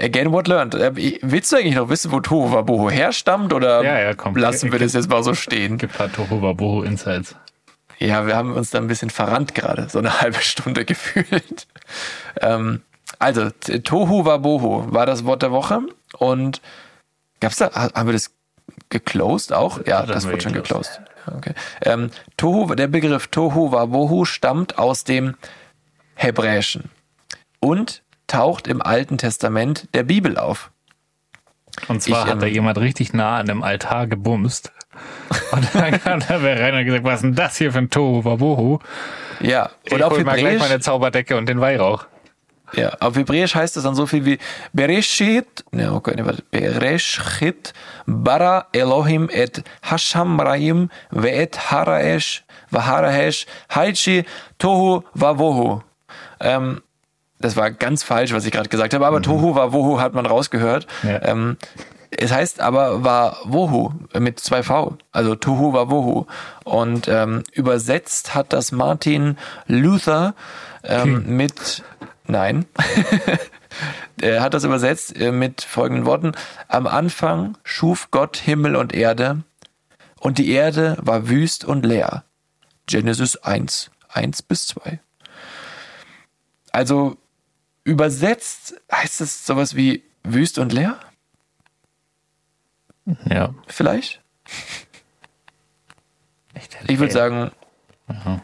Again, 0.00 0.30
what 0.32 0.46
learned. 0.46 0.74
Äh, 0.76 0.92
willst 1.22 1.50
du 1.50 1.56
eigentlich 1.56 1.74
noch 1.74 1.88
wissen, 1.88 2.12
wo 2.12 2.20
Toho 2.20 2.52
Waboho 2.52 2.90
herstammt 2.90 3.52
oder 3.52 3.82
ja, 3.82 3.98
ja, 3.98 4.14
komm. 4.14 4.36
lassen 4.36 4.70
wir 4.70 4.78
das 4.78 4.92
jetzt 4.92 5.08
mal 5.08 5.22
so 5.24 5.34
stehen? 5.34 5.78
Gibt 5.78 5.98
halt 5.98 6.14
Toho 6.14 6.40
Waboho 6.42 6.82
Insights. 6.84 7.34
Ja, 7.98 8.26
wir 8.28 8.36
haben 8.36 8.54
uns 8.54 8.70
da 8.70 8.78
ein 8.78 8.86
bisschen 8.86 9.10
verrannt 9.10 9.56
gerade, 9.56 9.88
so 9.88 9.98
eine 9.98 10.20
halbe 10.20 10.38
Stunde 10.40 10.84
gefühlt. 10.84 11.66
Ähm, 12.40 12.82
also, 13.18 13.50
t- 13.50 13.80
Tohu 13.80 14.24
Wabohu 14.24 14.92
war 14.92 15.06
das 15.06 15.24
Wort 15.24 15.42
der 15.42 15.50
Woche 15.50 15.80
und 16.18 16.60
gab's 17.40 17.56
da, 17.56 17.72
ha- 17.74 17.92
haben 17.94 18.06
wir 18.06 18.12
das 18.12 18.30
geclosed 18.90 19.52
auch? 19.52 19.80
Ja, 19.86 20.02
Das 20.02 20.22
das 20.22 20.26
wird 20.28 20.44
schon 20.44 20.52
geclosed. 20.52 21.00
Okay. 21.36 21.54
Ähm, 21.82 22.10
Tohu, 22.36 22.72
der 22.76 22.86
Begriff 22.86 23.26
Tohu 23.26 23.72
Wabohu 23.72 24.24
stammt 24.24 24.78
aus 24.78 25.02
dem 25.02 25.34
Hebräischen 26.14 26.84
und 27.58 28.02
taucht 28.28 28.68
im 28.68 28.80
Alten 28.80 29.18
Testament 29.18 29.88
der 29.94 30.04
Bibel 30.04 30.38
auf. 30.38 30.70
Und 31.88 32.02
zwar 32.02 32.24
Ich, 32.24 32.30
hat 32.30 32.42
da 32.42 32.46
ähm, 32.46 32.54
jemand 32.54 32.78
richtig 32.78 33.12
nah 33.12 33.38
an 33.38 33.46
dem 33.46 33.62
Altar 33.62 34.06
gebumst. 34.06 34.72
Und 35.52 35.66
dann 35.74 36.00
kam 36.00 36.20
da 36.20 36.42
wer 36.42 36.60
rein 36.60 36.74
und 36.74 36.84
gesagt, 36.84 37.04
was 37.04 37.16
ist 37.16 37.22
denn 37.22 37.34
das 37.36 37.56
hier 37.56 37.70
für 37.70 37.78
ein 37.78 37.90
Tohu 37.90 38.24
Wabohu? 38.24 38.80
Ja, 39.40 39.70
Ich 39.84 39.92
und 39.92 40.02
auf 40.02 40.12
hol 40.12 40.24
mal 40.24 40.36
gleich 40.36 40.58
meine 40.58 40.80
Zauberdecke 40.80 41.36
und 41.36 41.48
den 41.48 41.60
Weihrauch. 41.60 42.06
ja, 42.72 42.90
auf 42.98 43.14
Hebräisch 43.16 43.54
heißt 43.54 43.76
es 43.76 43.84
dann 43.84 43.94
so 43.94 44.06
viel 44.06 44.24
wie 44.24 44.38
Bereshit, 44.72 45.64
ne, 45.70 45.92
okay, 45.92 46.16
ne, 46.16 46.26
warte, 46.26 46.42
Bereshit 46.50 47.72
bara 48.06 48.66
Elohim 48.72 49.28
et 49.30 49.62
Hashamraim 49.82 50.90
ve 51.10 51.30
et 51.30 51.70
Haraesh 51.70 52.42
vaharaesh 52.72 53.46
haichi 53.70 54.24
tohu 54.58 55.02
vavohu. 55.14 55.82
Ähm, 56.40 56.82
das 57.38 57.56
war 57.56 57.70
ganz 57.70 58.02
falsch, 58.02 58.32
was 58.32 58.44
ich 58.44 58.52
gerade 58.52 58.68
gesagt 58.68 58.94
habe, 58.94 59.06
aber 59.06 59.22
Tohu 59.22 59.54
Vavohu 59.54 60.00
hat 60.00 60.14
man 60.14 60.26
rausgehört. 60.26 60.86
Ja. 61.02 61.22
Ähm, 61.22 61.56
es 62.10 62.32
heißt 62.32 62.60
aber 62.60 63.04
Vavohu 63.04 63.92
mit 64.18 64.40
zwei 64.40 64.62
V, 64.62 64.96
also 65.12 65.34
Tohu 65.34 65.72
Vavohu. 65.72 66.26
Und 66.64 67.06
ähm, 67.08 67.42
übersetzt 67.52 68.34
hat 68.34 68.52
das 68.52 68.72
Martin 68.72 69.36
Luther 69.66 70.34
ähm, 70.82 71.36
mit, 71.36 71.84
nein, 72.26 72.64
er 74.20 74.40
hat 74.40 74.54
das 74.54 74.64
übersetzt 74.64 75.20
äh, 75.20 75.32
mit 75.32 75.62
folgenden 75.62 76.06
Worten. 76.06 76.32
Am 76.66 76.86
Anfang 76.86 77.56
schuf 77.62 78.10
Gott 78.10 78.36
Himmel 78.36 78.74
und 78.74 78.94
Erde 78.94 79.42
und 80.18 80.38
die 80.38 80.50
Erde 80.50 80.96
war 81.00 81.28
wüst 81.28 81.64
und 81.64 81.84
leer. 81.84 82.24
Genesis 82.86 83.36
1, 83.36 83.90
1 84.08 84.42
bis 84.42 84.66
2. 84.68 84.98
Also 86.72 87.16
übersetzt 87.88 88.74
heißt 88.92 89.22
es 89.22 89.46
sowas 89.46 89.74
wie 89.74 90.04
wüst 90.22 90.58
und 90.58 90.74
leer? 90.74 91.00
Ja. 93.24 93.54
Vielleicht? 93.66 94.22
Ich 96.86 96.98
würde 96.98 97.12
sagen, 97.12 97.50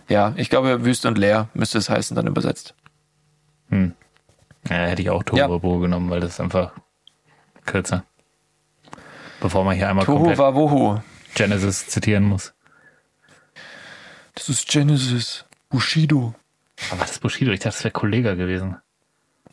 ja, 0.08 0.32
ich 0.36 0.48
glaube, 0.48 0.84
wüst 0.84 1.04
und 1.04 1.18
leer 1.18 1.48
müsste 1.52 1.76
es 1.76 1.90
heißen, 1.90 2.16
dann 2.16 2.26
übersetzt. 2.26 2.74
Ja, 3.70 3.90
hätte 4.70 5.02
ich 5.02 5.10
auch 5.10 5.22
Tohu 5.22 5.36
Ja. 5.36 5.46
Genommen, 5.46 6.08
weil 6.08 6.20
das 6.20 6.32
ist 6.32 6.40
einfach 6.40 6.72
kürzer. 7.66 8.04
Bevor 9.40 9.64
man 9.64 9.76
hier 9.76 9.90
einmal 9.90 10.06
Tohu 10.06 10.18
komplett 10.18 10.38
Wawohu. 10.38 11.00
Genesis 11.34 11.88
zitieren 11.88 12.24
muss. 12.24 12.54
Das 14.34 14.48
ist 14.48 14.66
Genesis. 14.68 15.44
Bushido. 15.68 16.34
Aber 16.90 17.02
das 17.02 17.12
ist 17.12 17.20
Bushido. 17.20 17.52
Ich 17.52 17.60
dachte, 17.60 17.76
das 17.76 17.84
wäre 17.84 17.92
Kollega 17.92 18.34
gewesen. 18.34 18.78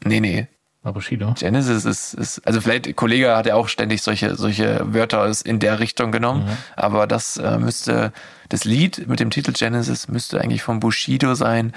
Nee, 0.03 0.19
nee. 0.19 0.47
War 0.83 0.93
Bushido? 0.93 1.35
Genesis 1.37 1.85
ist, 1.85 2.15
ist 2.15 2.39
also 2.39 2.59
vielleicht, 2.59 2.95
Kollege 2.95 3.35
hat 3.35 3.45
ja 3.45 3.53
auch 3.53 3.67
ständig 3.67 4.01
solche, 4.01 4.35
solche 4.35 4.81
Wörter 4.93 5.31
in 5.45 5.59
der 5.59 5.79
Richtung 5.79 6.11
genommen, 6.11 6.57
aber 6.75 7.05
das 7.05 7.37
äh, 7.37 7.59
müsste, 7.59 8.11
das 8.49 8.63
Lied 8.63 9.07
mit 9.07 9.19
dem 9.19 9.29
Titel 9.29 9.51
Genesis 9.51 10.07
müsste 10.07 10.41
eigentlich 10.41 10.63
von 10.63 10.79
Bushido 10.79 11.35
sein. 11.35 11.73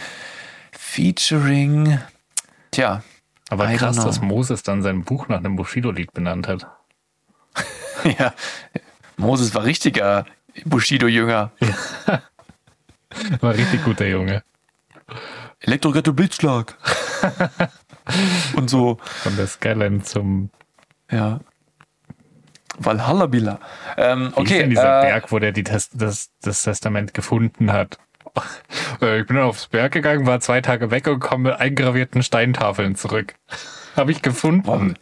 Featuring, 0.73 1.99
tja, 2.71 3.03
Aber 3.51 3.71
I 3.71 3.77
krass, 3.77 3.97
dass 3.97 4.23
Moses 4.23 4.63
dann 4.63 4.83
sein 4.83 5.05
Buch 5.05 5.29
nach 5.29 5.39
einem 5.39 5.57
Bushido-Lied 5.57 6.15
benannt 6.15 6.49
hat. 6.49 6.67
ja, 8.19 8.33
Moses 9.19 9.55
war 9.55 9.65
richtiger 9.65 10.25
Bushido-Jünger. 10.65 11.53
War 13.41 13.55
richtig 13.55 13.85
guter 13.85 14.07
Junge. 14.07 14.43
Elektroghetto 15.61 16.13
Blitzschlag. 16.13 16.77
Und 18.57 18.69
so, 18.71 18.99
Von 19.03 19.37
der 19.37 19.47
Skyline 19.47 20.03
zum. 20.03 20.51
ja. 21.11 21.41
Valhalla. 22.77 23.61
Ähm, 23.97 24.21
Wie 24.23 24.27
ist 24.27 24.37
okay, 24.37 24.59
denn 24.59 24.71
dieser 24.71 25.01
äh, 25.03 25.07
Berg, 25.07 25.31
wo 25.31 25.39
der 25.39 25.53
die 25.53 25.63
Test, 25.63 25.93
das, 25.95 26.31
das 26.43 26.63
Testament 26.63 27.15
gefunden 27.15 27.73
hat? 27.73 27.99
Äh, 29.01 29.21
Ich 29.21 29.27
bin 29.29 29.37
dann 29.37 29.47
aufs 29.47 29.69
Berg 29.69 29.93
gegangen, 29.93 30.27
war 30.27 30.41
zwei 30.41 30.61
Tage 30.61 30.91
weg 30.91 31.07
und 31.07 31.21
komme 31.21 31.51
mit 31.51 31.61
eingravierten 31.61 32.23
Steintafeln 32.23 32.97
zurück. 32.97 33.35
Habe 33.97 34.11
ich 34.11 34.23
gefunden. 34.23 34.95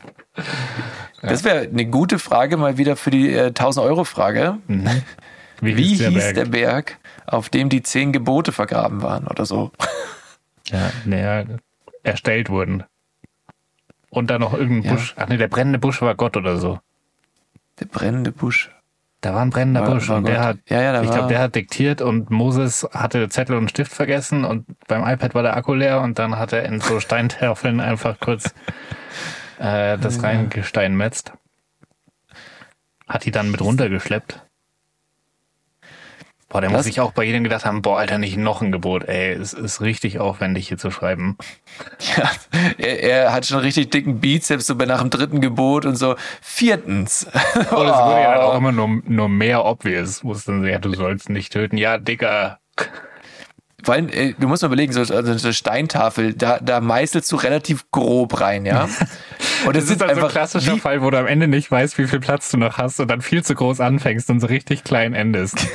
das 1.22 1.44
wäre 1.44 1.60
eine 1.60 1.86
gute 1.86 2.18
Frage 2.18 2.58
mal 2.58 2.76
wieder 2.76 2.94
für 2.96 3.10
die 3.10 3.32
äh, 3.32 3.48
1000-Euro-Frage. 3.48 4.58
Wie 5.62 5.74
hieß 5.74 6.06
hieß 6.08 6.32
der 6.34 6.44
Berg, 6.46 6.98
auf 7.26 7.48
dem 7.48 7.70
die 7.70 7.82
zehn 7.82 8.12
Gebote 8.12 8.52
vergraben 8.52 9.00
waren 9.02 9.26
oder 9.26 9.46
so? 9.46 9.72
Ja, 10.68 10.90
naja, 11.06 11.44
erstellt 12.02 12.50
wurden. 12.50 12.84
Und 14.14 14.28
dann 14.30 14.43
noch 14.43 14.52
irgendein 14.52 14.82
Ja. 14.90 14.93
Busch. 14.93 15.14
Ach 15.16 15.26
nee, 15.28 15.39
der 15.39 15.48
brennende 15.48 15.78
Busch 15.78 16.02
war 16.02 16.14
Gott 16.14 16.36
oder 16.36 16.59
so. 16.59 16.78
Der 17.80 17.86
brennende 17.86 18.30
Busch. 18.30 18.70
Da 19.22 19.32
war 19.34 19.40
ein 19.40 19.48
brennender 19.48 19.80
War- 19.86 19.94
Busch 19.94 20.09
war 20.10 20.18
und 20.18 20.26
der 20.26 20.34
Gott. 20.36 20.44
hat, 20.44 20.59
Ja, 20.68 20.82
ja, 20.82 20.93
da 20.93 21.02
ich 21.02 21.10
glaube, 21.10 21.28
der 21.28 21.39
hat 21.39 21.55
diktiert 21.55 22.02
und 22.02 22.30
Moses 22.30 22.86
hatte 22.93 23.26
Zettel 23.30 23.56
und 23.56 23.70
Stift 23.70 23.90
vergessen 23.93 24.44
und 24.44 24.66
beim 24.86 25.02
iPad 25.06 25.34
war 25.34 25.43
der 25.43 25.56
Akku 25.56 25.72
leer 25.72 26.02
und 26.02 26.18
dann 26.18 26.36
hat 26.39 26.52
er 26.52 26.64
in 26.64 26.80
so 26.80 27.01
Steintafeln 27.01 27.80
einfach 27.80 28.20
kurz 28.20 28.52
äh, 29.59 29.97
das 29.97 30.22
reingesteinmetzt. 30.22 31.32
Hat 33.09 33.24
die 33.24 33.30
dann 33.30 33.51
mit 33.51 33.62
runtergeschleppt. 33.62 34.43
Boah, 36.52 36.60
der 36.60 36.68
muss 36.68 36.84
sich 36.84 37.00
auch 37.00 37.12
bei 37.12 37.24
jedem 37.24 37.44
gedacht 37.44 37.64
haben, 37.64 37.80
boah, 37.80 37.98
Alter, 37.98 38.18
nicht 38.18 38.36
noch 38.36 38.60
ein 38.60 38.72
Gebot, 38.72 39.04
ey, 39.08 39.32
es 39.32 39.54
ist 39.54 39.80
richtig 39.80 40.18
aufwendig 40.18 40.68
hier 40.68 40.76
zu 40.76 40.90
schreiben. 40.90 41.38
Ja, 42.14 42.30
er, 42.76 43.02
er 43.02 43.32
hat 43.32 43.46
schon 43.46 43.60
richtig 43.60 43.90
dicken 43.90 44.20
Bizeps, 44.20 44.66
so 44.66 44.76
bei 44.76 44.84
nach 44.84 45.00
dem 45.00 45.08
dritten 45.08 45.40
Gebot 45.40 45.86
und 45.86 45.96
so. 45.96 46.14
Viertens. 46.42 47.24
Und 47.54 47.62
es 47.62 47.70
wurde 47.72 48.20
ja 48.20 48.32
Oh. 48.32 48.34
dann 48.34 48.40
auch 48.42 48.56
immer 48.58 48.72
nur, 48.72 49.00
nur 49.06 49.28
mehr 49.30 49.64
obvious. 49.64 50.22
Muss 50.22 50.44
dann 50.44 50.62
ja, 50.66 50.78
du 50.78 50.92
sollst 50.94 51.30
nicht 51.30 51.54
töten. 51.54 51.78
Ja, 51.78 51.96
Digga. 51.96 52.58
Vor 53.82 53.94
allem, 53.94 54.09
äh, 54.09 54.34
du 54.38 54.48
musst 54.48 54.62
mal 54.62 54.68
überlegen, 54.68 54.92
so 54.92 55.00
also 55.00 55.14
eine 55.14 55.52
Steintafel, 55.52 56.34
da, 56.34 56.59
da 56.60 56.80
meißelst 56.80 57.30
du 57.32 57.36
relativ 57.36 57.90
grob 57.90 58.40
rein, 58.40 58.64
ja? 58.64 58.88
Und 59.66 59.76
Das 59.76 59.84
ist 59.84 60.00
dann 60.00 60.14
so 60.14 60.22
ein 60.26 60.28
klassischer 60.30 60.74
wie, 60.74 60.80
Fall, 60.80 61.02
wo 61.02 61.10
du 61.10 61.18
am 61.18 61.26
Ende 61.26 61.48
nicht 61.48 61.70
weißt, 61.70 61.98
wie 61.98 62.06
viel 62.06 62.20
Platz 62.20 62.50
du 62.50 62.56
noch 62.56 62.78
hast 62.78 62.98
und 63.00 63.09
dann 63.09 63.20
viel 63.20 63.44
zu 63.44 63.54
groß 63.54 63.80
anfängst 63.80 64.28
und 64.30 64.40
so 64.40 64.46
richtig 64.46 64.84
klein 64.84 65.14
endest. 65.14 65.56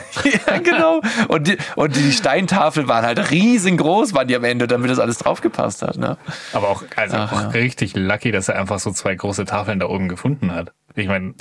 Ja, 0.48 0.58
genau. 0.58 1.02
Und 1.30 1.48
die, 1.48 1.58
und 1.76 1.96
die 1.96 2.12
Steintafel 2.12 2.88
waren 2.88 3.06
halt 3.06 3.32
riesengroß, 3.32 4.14
waren 4.14 4.28
die 4.28 4.36
am 4.36 4.44
Ende, 4.44 4.68
damit 4.68 4.90
das 4.90 5.00
alles 5.00 5.18
draufgepasst 5.20 5.82
hat, 5.84 5.98
ne? 5.98 6.18
Aber 6.52 6.70
auch, 6.70 6.84
also 6.96 7.16
Ach, 7.18 7.32
auch 7.32 7.42
ja. 7.42 7.48
richtig 7.50 7.96
lucky, 7.96 8.32
dass 8.32 8.50
er 8.50 8.60
einfach 8.60 8.80
so 8.80 8.92
zwei 8.92 9.16
große 9.16 9.46
Tafeln 9.46 9.80
da 9.80 9.88
oben 9.88 10.10
gefunden 10.10 10.54
hat. 10.54 10.74
Ich 10.96 11.08
meine, 11.08 11.36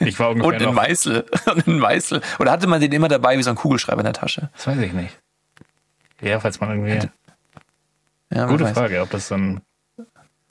ich 0.00 0.20
war 0.20 0.30
ungefähr 0.30 0.60
Und 0.60 0.66
ein 0.66 0.74
Meißel. 0.74 1.26
Und 1.46 1.66
ein 1.66 1.78
Meißel. 1.78 2.20
Oder 2.38 2.52
hatte 2.52 2.66
man 2.66 2.80
den 2.80 2.92
immer 2.92 3.08
dabei 3.08 3.38
wie 3.38 3.42
so 3.42 3.50
ein 3.50 3.56
Kugelschreiber 3.56 4.00
in 4.00 4.04
der 4.04 4.12
Tasche? 4.12 4.50
das 4.54 4.66
weiß 4.66 4.78
ich 4.78 4.92
nicht. 4.92 5.18
Ja, 6.20 6.40
falls 6.40 6.60
man 6.60 6.70
irgendwie, 6.70 7.08
Ja, 8.32 8.46
gute 8.46 8.64
weiß. 8.64 8.72
Frage, 8.76 9.00
ob 9.00 9.10
das 9.10 9.28
so 9.28 9.34
ein, 9.36 9.60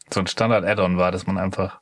so 0.09 0.19
ein 0.21 0.27
Standard-Add-on 0.27 0.97
war, 0.97 1.11
dass 1.11 1.27
man 1.27 1.37
einfach, 1.37 1.79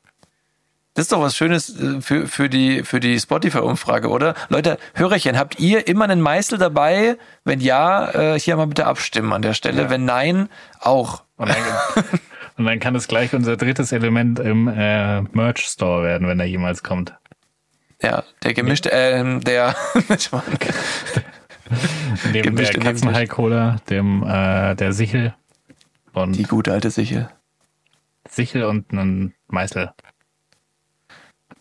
Das 0.94 1.04
ist 1.04 1.12
doch 1.12 1.20
was 1.20 1.36
Schönes 1.36 1.78
äh, 1.80 2.00
für, 2.00 2.26
für 2.26 2.48
die, 2.48 2.82
für 2.82 3.00
die 3.00 3.18
Spotify-Umfrage, 3.20 4.08
oder? 4.08 4.34
Leute, 4.48 4.78
Hörerchen, 4.94 5.38
habt 5.38 5.60
ihr 5.60 5.86
immer 5.86 6.04
einen 6.04 6.20
Meißel 6.20 6.58
dabei? 6.58 7.16
Wenn 7.44 7.60
ja, 7.60 8.34
äh, 8.34 8.40
hier 8.40 8.56
mal 8.56 8.66
bitte 8.66 8.86
abstimmen 8.86 9.32
an 9.32 9.42
der 9.42 9.54
Stelle. 9.54 9.82
Ja. 9.82 9.90
Wenn 9.90 10.04
nein, 10.04 10.48
auch. 10.80 11.22
und 11.36 11.48
dann, 11.48 11.56
und 12.56 12.64
dann 12.64 12.80
kann 12.80 12.94
es 12.96 13.06
gleich 13.08 13.34
unser 13.34 13.56
drittes 13.56 13.92
Element 13.92 14.38
im 14.40 14.68
äh, 14.68 15.20
Merch-Store 15.22 16.02
werden, 16.02 16.26
wenn 16.26 16.40
er 16.40 16.46
jemals 16.46 16.82
kommt. 16.82 17.14
Ja, 18.02 18.24
der 18.42 18.52
gemischte, 18.52 18.90
ähm, 18.90 19.42
der, 19.42 19.74
Neben 22.32 22.32
der 22.32 22.44
in 22.44 22.56
Hinsicht. 22.56 22.80
Katzenhai-Cola, 22.80 23.76
dem, 23.90 24.22
äh, 24.22 24.74
der 24.74 24.92
Sichel 24.92 25.34
und 26.12 26.32
die 26.36 26.44
gute 26.44 26.72
alte 26.72 26.90
Sichel. 26.90 27.28
Sichel 28.28 28.64
und 28.64 28.90
einen 28.92 29.34
Meißel. 29.48 29.92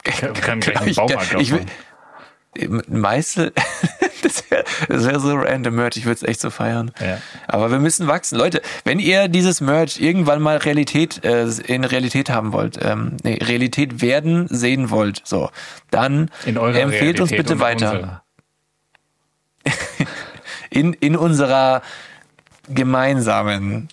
Wir 0.04 0.34
können 0.34 0.62
gleich 0.62 0.78
einen 0.80 0.90
Ich- 0.90 0.96
Baumarkt 0.98 1.36
ich 1.40 1.52
will- 1.52 1.66
Meißel, 2.88 3.52
das 4.24 4.50
wäre 4.50 4.64
wär 4.88 5.20
so 5.20 5.36
random 5.36 5.76
Merch, 5.76 5.98
ich 5.98 6.06
würde 6.06 6.16
es 6.16 6.24
echt 6.24 6.40
so 6.40 6.50
feiern. 6.50 6.92
Ja. 7.02 7.18
Aber 7.48 7.70
wir 7.70 7.80
müssen 7.80 8.08
wachsen. 8.08 8.38
Leute, 8.38 8.62
wenn 8.86 9.00
ihr 9.00 9.28
dieses 9.28 9.60
Merch 9.60 10.00
irgendwann 10.00 10.42
mal 10.42 10.56
Realität, 10.58 11.26
äh, 11.26 11.48
in 11.68 11.84
Realität 11.84 12.30
haben 12.30 12.54
wollt, 12.54 12.80
ähm, 12.82 13.18
nee, 13.24 13.38
Realität 13.44 14.02
werden 14.02 14.48
sehen 14.48 14.90
wollt, 14.90 15.22
so, 15.26 15.50
dann 15.92 16.32
empfehlt 16.46 17.20
uns 17.20 17.32
Realität 17.32 17.38
bitte 17.38 17.54
und 17.56 17.60
weiter. 17.60 17.92
unserer. 17.92 18.24
in, 20.70 20.94
in 20.94 21.16
unserer 21.16 21.82
gemeinsamen 22.68 23.90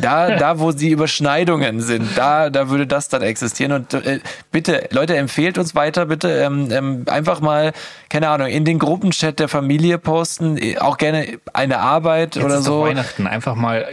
da, 0.00 0.36
da, 0.36 0.58
wo 0.58 0.72
die 0.72 0.90
Überschneidungen 0.90 1.80
sind, 1.80 2.18
da, 2.18 2.50
da 2.50 2.68
würde 2.68 2.86
das 2.86 3.08
dann 3.08 3.22
existieren. 3.22 3.72
Und 3.72 3.94
äh, 3.94 4.20
bitte, 4.50 4.88
Leute, 4.90 5.16
empfehlt 5.16 5.58
uns 5.58 5.74
weiter, 5.74 6.06
bitte 6.06 6.28
ähm, 6.28 6.68
ähm, 6.72 7.04
einfach 7.08 7.40
mal, 7.40 7.72
keine 8.08 8.28
Ahnung, 8.28 8.48
in 8.48 8.64
den 8.64 8.80
Gruppenchat 8.80 9.38
der 9.38 9.48
Familie 9.48 9.98
posten, 9.98 10.58
auch 10.80 10.96
gerne 10.96 11.38
eine 11.52 11.78
Arbeit 11.78 12.34
Jetzt 12.34 12.44
oder 12.44 12.60
so. 12.60 12.82
Weihnachten 12.82 13.26
einfach 13.28 13.54
mal 13.54 13.86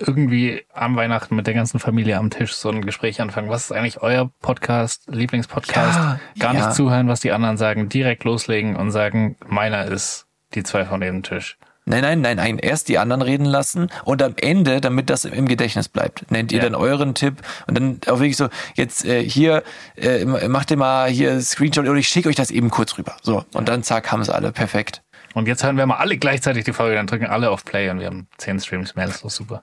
irgendwie 0.00 0.64
am 0.72 0.96
Weihnachten 0.96 1.36
mit 1.36 1.46
der 1.46 1.54
ganzen 1.54 1.78
Familie 1.78 2.16
am 2.18 2.30
Tisch 2.30 2.54
so 2.54 2.70
ein 2.70 2.84
Gespräch 2.84 3.20
anfangen. 3.20 3.48
Was 3.48 3.64
ist 3.64 3.72
eigentlich 3.72 4.00
euer 4.02 4.30
Podcast, 4.40 5.04
Lieblingspodcast? 5.10 5.98
Ja, 5.98 6.20
Gar 6.38 6.54
ja. 6.54 6.66
nicht 6.66 6.74
zuhören, 6.76 7.08
was 7.08 7.20
die 7.20 7.32
anderen 7.32 7.56
sagen, 7.56 7.88
direkt 7.88 8.24
loslegen 8.24 8.76
und 8.76 8.90
sagen, 8.90 9.36
meiner 9.46 9.84
ist 9.86 10.26
die 10.54 10.62
zwei 10.62 10.84
von 10.84 11.00
dem 11.00 11.22
Tisch. 11.22 11.56
Nein, 11.86 12.02
nein, 12.02 12.20
nein, 12.20 12.36
nein. 12.36 12.58
Erst 12.58 12.88
die 12.88 12.98
anderen 12.98 13.22
reden 13.22 13.46
lassen 13.46 13.88
und 14.04 14.22
am 14.22 14.34
Ende, 14.36 14.80
damit 14.80 15.10
das 15.10 15.24
im 15.24 15.48
Gedächtnis 15.48 15.88
bleibt, 15.88 16.30
nennt 16.30 16.52
ihr 16.52 16.58
Ja. 16.58 16.64
dann 16.64 16.74
euren 16.74 17.14
Tipp 17.14 17.36
und 17.66 17.76
dann 17.76 18.00
auch 18.06 18.20
wirklich 18.20 18.36
so, 18.36 18.48
jetzt 18.74 19.04
äh, 19.04 19.22
hier, 19.22 19.62
äh, 19.96 20.24
macht 20.24 20.70
ihr 20.70 20.76
mal 20.76 21.08
hier 21.08 21.40
Screenshot 21.40 21.88
oder 21.88 21.98
ich 21.98 22.08
schicke 22.08 22.28
euch 22.28 22.36
das 22.36 22.50
eben 22.50 22.70
kurz 22.70 22.96
rüber. 22.98 23.16
So, 23.22 23.44
und 23.54 23.68
dann 23.68 23.82
zack, 23.82 24.12
haben 24.12 24.20
es 24.20 24.30
alle. 24.30 24.52
Perfekt. 24.52 25.02
Und 25.34 25.48
jetzt 25.48 25.64
hören 25.64 25.76
wir 25.76 25.86
mal 25.86 25.96
alle 25.96 26.16
gleichzeitig 26.16 26.64
die 26.64 26.72
Folge, 26.72 26.96
dann 26.96 27.06
drücken 27.06 27.26
alle 27.26 27.50
auf 27.50 27.64
Play 27.64 27.88
und 27.90 28.00
wir 28.00 28.06
haben 28.06 28.28
zehn 28.36 28.60
Streams 28.60 28.94
mehr. 28.94 29.06
Das 29.06 29.16
ist 29.16 29.24
doch 29.24 29.30
super. 29.30 29.62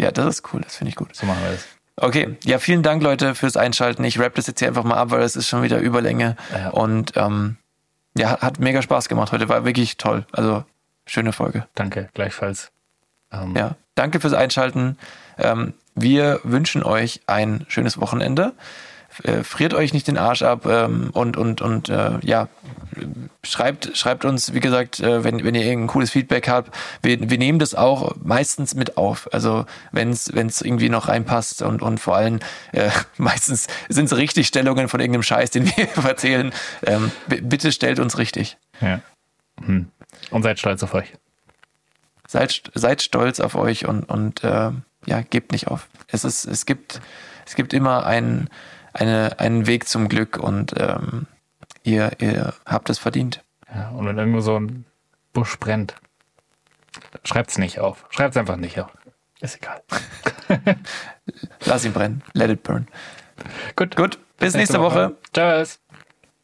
Ja, 0.00 0.10
das 0.10 0.26
ist 0.26 0.52
cool, 0.52 0.60
das 0.62 0.76
finde 0.76 0.90
ich 0.90 0.96
gut. 0.96 1.14
So 1.14 1.26
machen 1.26 1.42
wir 1.42 1.52
das. 1.52 1.64
Okay, 1.96 2.36
ja, 2.44 2.58
vielen 2.58 2.82
Dank, 2.82 3.02
Leute, 3.02 3.34
fürs 3.34 3.56
Einschalten. 3.58 4.02
Ich 4.04 4.18
rap 4.18 4.34
das 4.34 4.46
jetzt 4.46 4.58
hier 4.60 4.68
einfach 4.68 4.84
mal 4.84 4.96
ab, 4.96 5.10
weil 5.10 5.20
das 5.20 5.36
ist 5.36 5.48
schon 5.48 5.62
wieder 5.62 5.78
Überlänge. 5.78 6.36
Ja. 6.56 6.70
Und 6.70 7.12
ähm, 7.16 7.56
ja, 8.16 8.30
hat- 8.30 8.42
hat 8.42 8.58
mega 8.60 8.80
Spaß 8.80 9.08
gemacht 9.08 9.32
heute, 9.32 9.48
war 9.50 9.64
wirklich 9.66 9.98
toll. 9.98 10.24
Also, 10.32 10.64
schöne 11.04 11.32
Folge. 11.32 11.66
Danke, 11.74 12.08
gleichfalls. 12.14 12.70
Ähm, 13.30 13.54
Ja, 13.54 13.76
danke 13.94 14.18
fürs 14.20 14.32
Einschalten. 14.32 14.96
Ähm, 15.36 15.74
wir 15.94 16.40
wünschen 16.42 16.82
euch 16.82 17.20
ein 17.26 17.66
schönes 17.68 18.00
Wochenende. 18.00 18.52
Äh, 19.24 19.42
friert 19.42 19.74
euch 19.74 19.92
nicht 19.92 20.06
den 20.06 20.16
Arsch 20.16 20.42
ab 20.42 20.66
ähm, 20.66 21.10
und 21.12 21.36
und 21.36 21.60
und 21.60 21.88
äh, 21.88 22.18
ja 22.22 22.48
schreibt 23.42 23.96
schreibt 23.96 24.24
uns 24.24 24.54
wie 24.54 24.60
gesagt 24.60 25.00
äh, 25.00 25.24
wenn 25.24 25.44
wenn 25.44 25.54
ihr 25.54 25.64
irgendein 25.64 25.88
cooles 25.88 26.10
Feedback 26.10 26.48
habt 26.48 26.74
wir, 27.02 27.28
wir 27.28 27.38
nehmen 27.38 27.58
das 27.58 27.74
auch 27.74 28.14
meistens 28.22 28.74
mit 28.74 28.96
auf 28.96 29.28
also 29.32 29.66
wenn 29.90 30.10
es 30.10 30.32
wenn 30.32 30.46
es 30.46 30.62
irgendwie 30.62 30.88
noch 30.88 31.08
reinpasst 31.08 31.62
und 31.62 31.82
und 31.82 31.98
vor 31.98 32.16
allem 32.16 32.38
äh, 32.72 32.90
meistens 33.18 33.66
sind 33.88 34.06
es 34.06 34.16
Richtigstellungen 34.16 34.88
von 34.88 35.00
irgendeinem 35.00 35.24
Scheiß 35.24 35.50
den 35.50 35.66
wir 35.66 35.88
erzählen 36.04 36.52
ähm, 36.86 37.10
bitte 37.26 37.72
stellt 37.72 37.98
uns 37.98 38.16
richtig 38.16 38.56
ja. 38.80 39.00
Hm. 39.64 39.88
Und 40.30 40.42
seid 40.42 40.58
stolz 40.58 40.82
auf 40.82 40.94
euch. 40.94 41.12
seid, 42.26 42.70
seid 42.74 43.02
stolz 43.02 43.40
auf 43.40 43.54
euch 43.54 43.86
und, 43.86 44.04
und 44.04 44.44
äh, 44.44 44.70
ja, 45.06 45.22
gebt 45.22 45.52
nicht 45.52 45.68
auf. 45.68 45.88
Es, 46.08 46.24
ist, 46.24 46.44
es, 46.44 46.66
gibt, 46.66 47.00
es 47.46 47.54
gibt 47.54 47.72
immer 47.72 48.06
einen, 48.06 48.48
eine, 48.92 49.38
einen 49.38 49.66
Weg 49.66 49.88
zum 49.88 50.08
Glück 50.08 50.36
und 50.38 50.74
ähm, 50.78 51.26
ihr, 51.82 52.12
ihr 52.20 52.54
habt 52.66 52.90
es 52.90 52.98
verdient. 52.98 53.42
Ja, 53.72 53.90
und 53.90 54.06
wenn 54.06 54.18
irgendwo 54.18 54.40
so 54.40 54.58
ein 54.58 54.84
Busch 55.32 55.58
brennt, 55.58 55.94
schreibt's 57.24 57.58
nicht 57.58 57.78
auf. 57.78 58.06
Schreibt's 58.10 58.36
einfach 58.36 58.56
nicht 58.56 58.80
auf. 58.80 58.90
Ist 59.40 59.56
egal. 59.56 59.82
Lass 61.64 61.84
ihn 61.84 61.92
brennen. 61.92 62.22
Let 62.34 62.50
it 62.50 62.62
burn. 62.62 62.88
Gut. 63.76 63.96
Gut, 63.96 64.18
bis 64.38 64.54
nächste 64.54 64.80
Woche. 64.80 65.16
Tschüss. 65.32 65.80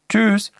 Tschüss. 0.09 0.51